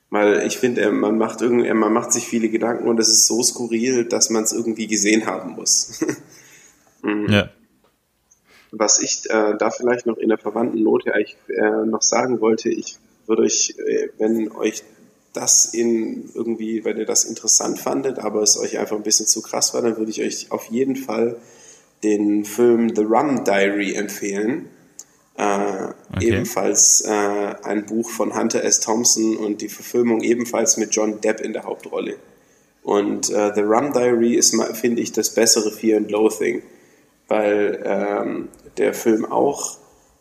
weil 0.10 0.46
ich 0.46 0.58
finde 0.58 0.92
man 0.92 1.18
macht 1.18 1.42
irgendwie 1.42 1.74
man 1.74 1.94
macht 1.94 2.12
sich 2.12 2.28
viele 2.28 2.50
Gedanken 2.50 2.88
und 2.88 3.00
es 3.00 3.10
ist 3.10 3.28
so 3.28 3.42
skurril 3.42 4.06
dass 4.06 4.30
man 4.30 4.44
es 4.44 4.52
irgendwie 4.52 4.88
gesehen 4.88 5.26
haben 5.26 5.54
muss 5.54 6.06
mhm. 7.02 7.28
ja 7.30 7.50
was 8.72 9.02
ich 9.02 9.30
äh, 9.30 9.56
da 9.58 9.72
vielleicht 9.72 10.06
noch 10.06 10.18
in 10.18 10.30
der 10.30 10.38
verwandten 10.38 10.84
Note 10.84 11.14
eigentlich 11.14 11.38
äh, 11.48 11.86
noch 11.86 12.02
sagen 12.02 12.40
wollte, 12.40 12.70
ich 12.70 12.98
würde 13.30 13.44
euch, 13.44 13.76
äh, 13.78 14.10
wenn 14.18 14.52
euch 14.52 14.84
das 15.34 15.66
in 15.66 16.30
irgendwie, 16.34 16.84
wenn 16.84 16.98
ihr 16.98 17.06
das 17.06 17.24
interessant 17.24 17.80
fandet, 17.80 18.20
aber 18.20 18.42
es 18.42 18.58
euch 18.58 18.80
einfach 18.80 18.96
ein 18.96 19.04
bisschen 19.04 19.28
zu 19.28 19.42
krass 19.42 19.74
war, 19.74 19.82
dann 19.82 19.98
würde 19.98 20.12
ich 20.12 20.22
euch 20.22 20.52
auf 20.52 20.66
jeden 20.66 20.96
Fall 20.96 21.38
den 22.04 22.46
Film 22.46 22.96
The 22.96 23.04
Rum 23.04 23.44
Diary 23.44 23.94
empfehlen. 23.94 24.70
Äh, 25.38 25.90
okay. 26.14 26.28
Ebenfalls 26.28 27.02
äh, 27.02 27.10
ein 27.64 27.86
Buch 27.86 28.10
von 28.10 28.36
Hunter 28.36 28.64
S. 28.64 28.80
Thompson 28.80 29.38
und 29.38 29.62
die 29.62 29.70
Verfilmung 29.70 30.22
ebenfalls 30.22 30.78
mit 30.78 30.94
John 30.94 31.22
Depp 31.22 31.42
in 31.42 31.54
der 31.54 31.64
Hauptrolle. 31.64 32.16
Und 32.82 33.30
äh, 33.30 33.54
The 33.54 33.62
Rum 33.62 33.94
Diary 33.94 34.36
ist, 34.36 34.56
finde 34.74 35.02
ich, 35.02 35.12
das 35.12 35.34
bessere 35.34 35.72
Fear 35.72 35.98
and 35.98 36.12
Loathing, 36.12 36.64
weil 37.28 37.82
ähm, 37.86 38.50
der 38.78 38.94
Film 38.94 39.26
auch 39.26 39.78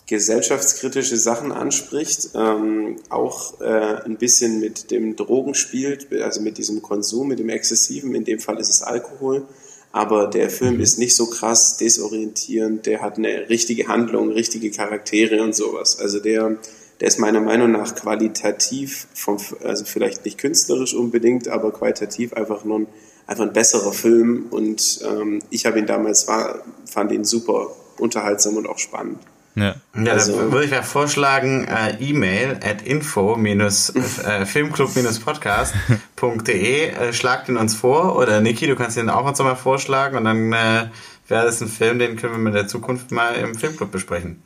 gesellschaftskritische 0.08 1.18
Sachen 1.18 1.52
anspricht, 1.52 2.30
ähm, 2.34 2.96
auch 3.10 3.60
äh, 3.60 4.02
ein 4.04 4.16
bisschen 4.16 4.58
mit 4.58 4.90
dem 4.90 5.16
Drogen 5.16 5.54
spielt, 5.54 6.10
also 6.22 6.40
mit 6.40 6.56
diesem 6.56 6.80
Konsum, 6.80 7.28
mit 7.28 7.38
dem 7.38 7.50
Exzessiven, 7.50 8.14
in 8.14 8.24
dem 8.24 8.40
Fall 8.40 8.58
ist 8.58 8.70
es 8.70 8.82
Alkohol, 8.82 9.46
aber 9.92 10.26
der 10.26 10.48
Film 10.48 10.76
mhm. 10.76 10.80
ist 10.80 10.98
nicht 10.98 11.14
so 11.14 11.26
krass 11.26 11.76
desorientierend, 11.76 12.86
der 12.86 13.02
hat 13.02 13.18
eine 13.18 13.50
richtige 13.50 13.88
Handlung, 13.88 14.30
richtige 14.32 14.70
Charaktere 14.70 15.42
und 15.42 15.54
sowas. 15.54 15.98
Also 16.00 16.20
der, 16.20 16.56
der 17.00 17.08
ist 17.08 17.18
meiner 17.18 17.40
Meinung 17.40 17.70
nach 17.70 17.94
qualitativ, 17.94 19.08
vom, 19.12 19.36
also 19.62 19.84
vielleicht 19.84 20.24
nicht 20.24 20.38
künstlerisch 20.38 20.94
unbedingt, 20.94 21.48
aber 21.48 21.70
qualitativ 21.70 22.32
einfach 22.32 22.64
nur 22.64 22.80
ein, 22.80 22.86
einfach 23.26 23.44
ein 23.44 23.52
besserer 23.52 23.92
Film 23.92 24.46
und 24.48 25.00
ähm, 25.06 25.40
ich 25.50 25.66
habe 25.66 25.78
ihn 25.78 25.86
damals, 25.86 26.26
war, 26.28 26.62
fand 26.90 27.12
ihn 27.12 27.24
super 27.24 27.76
unterhaltsam 27.98 28.56
und 28.56 28.66
auch 28.66 28.78
spannend. 28.78 29.18
Ja, 29.54 29.76
ja 29.96 30.12
also, 30.12 30.36
da 30.36 30.52
würde 30.52 30.66
ich 30.66 30.70
ja 30.70 30.82
vorschlagen, 30.82 31.66
äh, 31.66 31.96
E-Mail 32.00 32.60
at 32.62 32.82
info 32.82 33.36
äh, 33.36 34.46
filmclub-podcast.de 34.46 36.90
äh, 36.90 37.12
schlagt 37.12 37.48
ihn 37.48 37.56
uns 37.56 37.74
vor 37.74 38.16
oder 38.16 38.40
Niki, 38.40 38.66
du 38.66 38.76
kannst 38.76 38.96
ihn 38.96 39.10
auch 39.10 39.26
uns 39.26 39.38
mal 39.40 39.56
vorschlagen 39.56 40.16
und 40.16 40.24
dann 40.24 40.52
äh, 40.52 40.86
wäre 41.28 41.44
das 41.44 41.60
ein 41.60 41.68
Film, 41.68 41.98
den 41.98 42.16
können 42.16 42.34
wir 42.34 42.38
mit 42.38 42.54
der 42.54 42.68
Zukunft 42.68 43.10
mal 43.10 43.34
im 43.34 43.54
Filmclub 43.54 43.90
besprechen. 43.90 44.42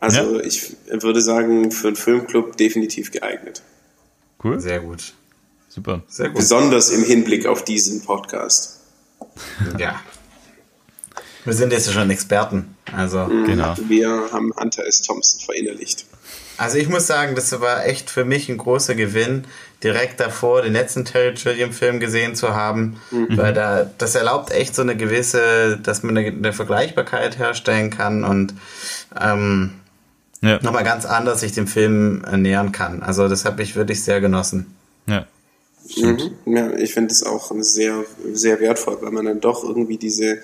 Also 0.00 0.36
ja. 0.36 0.44
ich 0.44 0.74
würde 0.90 1.20
sagen, 1.20 1.70
für 1.70 1.88
einen 1.88 1.96
Filmclub 1.96 2.56
definitiv 2.56 3.10
geeignet. 3.12 3.62
Cool. 4.42 4.60
Sehr 4.60 4.80
gut. 4.80 5.12
Super. 5.68 6.02
Sehr 6.08 6.28
gut. 6.28 6.38
Besonders 6.38 6.90
im 6.90 7.04
Hinblick 7.04 7.46
auf 7.46 7.64
diesen 7.64 8.04
Podcast. 8.04 8.80
Ja. 9.78 10.00
Wir 11.44 11.54
sind 11.54 11.72
jetzt 11.72 11.92
schon 11.92 12.10
Experten. 12.10 12.76
Also, 12.94 13.24
mhm, 13.24 13.44
genau. 13.46 13.74
Wir 13.88 14.08
haben 14.32 14.52
Hunter 14.58 14.86
S. 14.86 15.02
Thompson 15.02 15.40
verinnerlicht. 15.40 16.06
Also 16.58 16.78
ich 16.78 16.88
muss 16.88 17.06
sagen, 17.06 17.34
das 17.34 17.60
war 17.60 17.86
echt 17.86 18.10
für 18.10 18.24
mich 18.24 18.48
ein 18.48 18.58
großer 18.58 18.94
Gewinn, 18.94 19.44
direkt 19.82 20.20
davor 20.20 20.62
den 20.62 20.74
letzten 20.74 21.04
Terry 21.04 21.34
Gilliam-Film 21.34 21.98
gesehen 21.98 22.36
zu 22.36 22.54
haben, 22.54 23.00
mhm. 23.10 23.36
weil 23.36 23.52
da 23.52 23.90
das 23.98 24.14
erlaubt 24.14 24.52
echt 24.52 24.74
so 24.74 24.82
eine 24.82 24.96
gewisse, 24.96 25.78
dass 25.82 26.02
man 26.02 26.16
eine, 26.16 26.28
eine 26.28 26.52
Vergleichbarkeit 26.52 27.38
herstellen 27.38 27.90
kann 27.90 28.22
und 28.22 28.54
ähm, 29.20 29.72
ja. 30.40 30.60
nochmal 30.62 30.84
ganz 30.84 31.04
anders 31.04 31.40
sich 31.40 31.52
dem 31.52 31.66
Film 31.66 32.24
nähern 32.36 32.70
kann. 32.70 33.02
Also 33.02 33.28
das 33.28 33.44
habe 33.44 33.62
ich 33.62 33.74
wirklich 33.74 34.04
sehr 34.04 34.20
genossen. 34.20 34.76
Ja. 35.08 35.26
Mhm. 35.96 36.18
Ja, 36.46 36.70
ich 36.74 36.94
finde 36.94 37.12
es 37.12 37.24
auch 37.24 37.50
sehr, 37.58 38.04
sehr 38.32 38.60
wertvoll, 38.60 38.98
weil 39.00 39.10
man 39.10 39.24
dann 39.24 39.40
doch 39.40 39.64
irgendwie 39.64 39.96
diese 39.96 40.38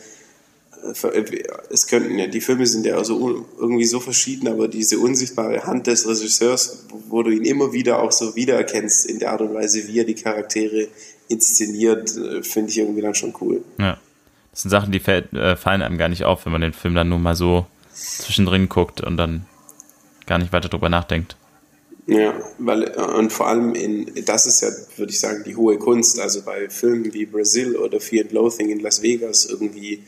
es 1.70 1.86
könnten 1.86 2.19
ja, 2.19 2.27
die 2.27 2.40
Filme 2.40 2.66
sind 2.66 2.86
ja 2.86 2.97
also 2.97 3.47
irgendwie 3.59 3.85
so 3.85 4.01
verschieden, 4.01 4.48
aber 4.48 4.69
diese 4.69 4.98
unsichtbare 4.98 5.65
Hand 5.65 5.86
des 5.86 6.06
Regisseurs, 6.06 6.86
wo 7.09 7.23
du 7.23 7.31
ihn 7.31 7.44
immer 7.44 7.73
wieder 7.73 8.02
auch 8.02 8.12
so 8.12 8.35
wiedererkennst 8.35 9.06
in 9.06 9.19
der 9.19 9.32
Art 9.32 9.40
und 9.40 9.55
Weise, 9.55 9.86
wie 9.89 9.98
er 9.98 10.05
die 10.05 10.15
Charaktere 10.15 10.89
inszeniert, 11.28 12.16
äh, 12.16 12.43
finde 12.43 12.70
ich 12.70 12.78
irgendwie 12.78 13.02
dann 13.02 13.15
schon 13.15 13.35
cool. 13.40 13.62
Ja. 13.78 13.98
Das 14.51 14.62
sind 14.62 14.70
Sachen, 14.70 14.90
die 14.90 14.98
äh, 14.98 15.56
fallen 15.56 15.82
einem 15.82 15.98
gar 15.98 16.09
nicht 16.09 16.24
auf, 16.24 16.44
wenn 16.44 16.52
man 16.52 16.62
den 16.62 16.73
Film 16.73 16.94
dann 16.94 17.09
nur 17.09 17.19
mal 17.19 17.36
so 17.36 17.66
zwischendrin 17.94 18.69
guckt 18.69 19.01
und 19.01 19.16
dann 19.16 19.47
gar 20.27 20.39
nicht 20.39 20.52
weiter 20.52 20.69
drüber 20.69 20.89
nachdenkt. 20.89 21.36
Ja, 22.09 22.32
weil, 22.59 22.85
äh, 22.85 23.02
und 23.02 23.32
vor 23.32 23.48
allem 23.48 23.74
in, 23.74 24.10
das 24.24 24.47
ist 24.47 24.62
ja, 24.62 24.69
würde 24.97 25.12
ich 25.12 25.20
sagen, 25.20 25.44
die 25.44 25.56
hohe 25.56 25.78
Kunst. 25.78 26.19
Also 26.19 26.43
bei 26.43 26.70
Filmen 26.70 27.12
wie 27.12 27.27
Brazil 27.27 27.77
oder 27.77 28.01
Fear 28.01 28.24
and 28.24 28.32
Loathing 28.32 28.70
in 28.70 28.81
Las 28.81 29.02
Vegas 29.02 29.44
irgendwie 29.44 30.02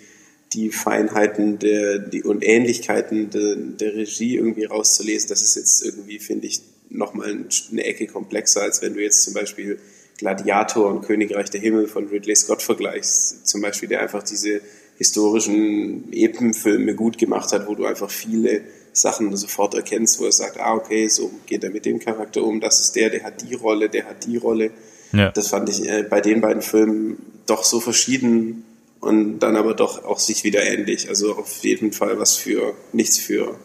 die 0.53 0.71
Feinheiten 0.71 1.59
der, 1.59 1.99
die, 1.99 2.23
und 2.23 2.45
Ähnlichkeiten 2.45 3.31
de, 3.31 3.57
der 3.79 3.95
Regie 3.95 4.37
irgendwie 4.37 4.65
rauszulesen, 4.65 5.29
das 5.29 5.43
ist 5.43 5.57
jetzt 5.57 5.85
irgendwie, 5.85 6.19
finde 6.19 6.47
ich, 6.47 6.63
nochmal 6.89 7.45
eine 7.71 7.85
Ecke 7.85 8.07
komplexer, 8.07 8.63
als 8.63 8.83
wenn 8.83 8.95
du 8.95 9.03
jetzt 9.03 9.23
zum 9.23 9.35
Beispiel 9.35 9.79
Gladiator 10.19 10.89
und 10.91 11.03
Königreich 11.03 11.51
der 11.51 11.61
Himmel 11.61 11.87
von 11.87 12.09
Ridley 12.09 12.35
Scott 12.35 12.63
vergleichst, 12.63 13.47
zum 13.47 13.63
Beispiel, 13.63 13.89
der 13.89 14.03
einfach 14.03 14.23
diese 14.23 14.61
historischen 14.99 16.13
Epenfilme 16.13 16.95
gut 16.95 17.17
gemacht 17.17 17.53
hat, 17.53 17.69
wo 17.69 17.75
du 17.75 17.87
einfach 17.87 18.11
viele 18.11 18.63
Sachen 18.93 19.35
sofort 19.37 19.75
erkennst, 19.75 20.21
wo 20.21 20.27
er 20.27 20.33
sagt, 20.33 20.59
ah, 20.59 20.75
okay, 20.75 21.09
so 21.09 21.31
geht 21.47 21.65
er 21.65 21.71
mit 21.71 21.87
dem 21.87 22.01
Charakter 22.01 22.43
um, 22.43 22.61
das 22.61 22.81
ist 22.81 22.97
der, 22.97 23.09
der 23.09 23.23
hat 23.23 23.41
die 23.49 23.55
Rolle, 23.55 23.89
der 23.89 24.07
hat 24.07 24.27
die 24.27 24.37
Rolle. 24.37 24.73
Ja. 25.13 25.31
Das 25.31 25.49
fand 25.49 25.69
ich 25.69 25.89
äh, 25.89 26.03
bei 26.03 26.21
den 26.21 26.41
beiden 26.41 26.61
Filmen 26.61 27.19
doch 27.47 27.65
so 27.65 27.81
verschieden 27.81 28.65
und 29.01 29.41
dann 29.41 29.57
aber 29.57 29.75
doch 29.75 30.05
auch 30.05 30.19
sich 30.19 30.45
wieder 30.45 30.63
ähnlich. 30.63 31.09
Also 31.09 31.37
auf 31.37 31.65
jeden 31.65 31.93
Fall 31.93 32.19
was 32.19 32.37
für, 32.37 32.75
nichts 32.93 33.19
für 33.19 33.57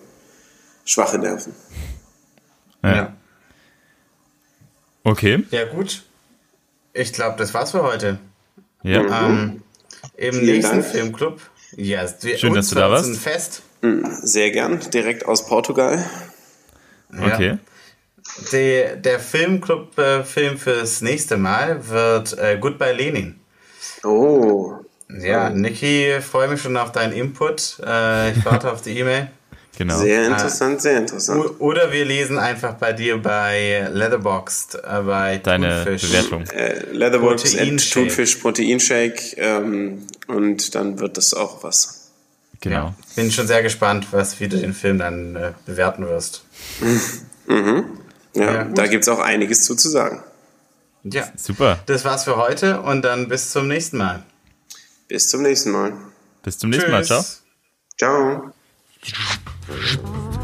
schwache 0.86 1.18
Nerven. 1.18 1.54
Ja. 2.84 2.96
ja. 2.96 3.18
Okay. 5.04 5.44
Ja, 5.52 5.66
gut. 5.66 6.04
Ich 6.94 7.14
glaube, 7.14 7.38
das 7.38 7.54
war's 7.54 7.72
für 7.72 7.84
heute. 7.84 8.20
Ja. 8.84 9.28
Ähm, 9.28 9.62
Im 10.16 10.34
Vielen 10.34 10.46
nächsten 10.46 10.80
Dank. 10.80 10.86
Filmclub. 10.86 11.42
Ja, 11.76 12.08
Schön, 12.38 12.54
dass 12.54 12.70
du 12.70 12.76
da 12.76 12.90
warst. 12.90 13.10
Ein 13.10 13.16
Fest. 13.16 13.62
Hm, 13.82 14.06
sehr 14.22 14.52
gern, 14.52 14.80
direkt 14.94 15.26
aus 15.26 15.46
Portugal. 15.46 16.04
Okay. 17.12 17.58
Die, 18.52 19.02
der 19.02 19.20
Filmclub-Film 19.20 20.56
äh, 20.56 20.58
fürs 20.58 21.02
nächste 21.02 21.38
Mal 21.38 21.88
wird 21.88 22.38
äh, 22.38 22.58
Goodbye 22.60 22.94
Lenin. 22.94 23.40
Oh. 24.04 24.74
Ja, 25.10 25.50
Niki, 25.50 26.20
freue 26.22 26.48
mich 26.48 26.62
schon 26.62 26.76
auf 26.78 26.92
deinen 26.92 27.14
Input. 27.14 27.78
Äh, 27.86 28.32
ich 28.32 28.44
warte 28.46 28.72
auf 28.72 28.82
die 28.82 28.98
E-Mail. 29.00 29.30
Genau. 29.78 29.98
Sehr 29.98 30.28
interessant, 30.28 30.82
sehr 30.82 30.98
interessant. 30.98 31.60
Oder 31.60 31.92
wir 31.92 32.06
lesen 32.06 32.38
einfach 32.38 32.76
bei 32.76 32.94
dir 32.94 33.22
bei 33.22 33.88
Leatherboxd, 33.92 34.76
äh, 34.76 35.02
bei 35.02 35.38
Deine 35.38 35.84
Thunfisch. 35.84 36.10
Bewertung. 36.10 36.44
Äh, 36.48 36.92
Leatherboxd 36.94 37.92
Thunfisch 37.92 38.36
Proteinshake 38.36 39.36
ähm, 39.36 40.08
und 40.28 40.76
dann 40.76 41.00
wird 41.00 41.18
das 41.18 41.34
auch 41.34 41.64
was. 41.64 42.12
Genau. 42.62 42.76
Ja, 42.76 42.96
bin 43.16 43.32
schon 43.32 43.48
sehr 43.48 43.62
gespannt, 43.64 44.08
was 44.12 44.40
wie 44.40 44.48
du 44.48 44.58
den 44.58 44.74
Film 44.74 44.98
dann 44.98 45.36
äh, 45.36 45.52
bewerten 45.66 46.08
wirst. 46.08 46.46
mhm. 47.48 47.84
Ja, 48.34 48.54
ja 48.54 48.64
da 48.64 48.88
gibt 48.88 49.04
es 49.04 49.10
auch 49.10 49.20
einiges 49.20 49.64
zu, 49.64 49.76
zu 49.76 49.90
sagen. 49.90 50.24
Ja, 51.04 51.28
super. 51.36 51.80
Das 51.86 52.06
war's 52.06 52.24
für 52.24 52.38
heute 52.38 52.82
und 52.82 53.04
dann 53.04 53.28
bis 53.28 53.52
zum 53.52 53.68
nächsten 53.68 53.98
Mal. 53.98 54.24
Bis 55.08 55.28
zum 55.28 55.42
nächsten 55.42 55.72
Mal. 55.72 55.94
Bis 56.44 56.58
zum 56.58 56.70
nächsten 56.70 56.92
Tschüss. 56.92 57.10
Mal. 57.10 57.26
Ciao. 57.98 58.54
Ciao. 59.04 60.35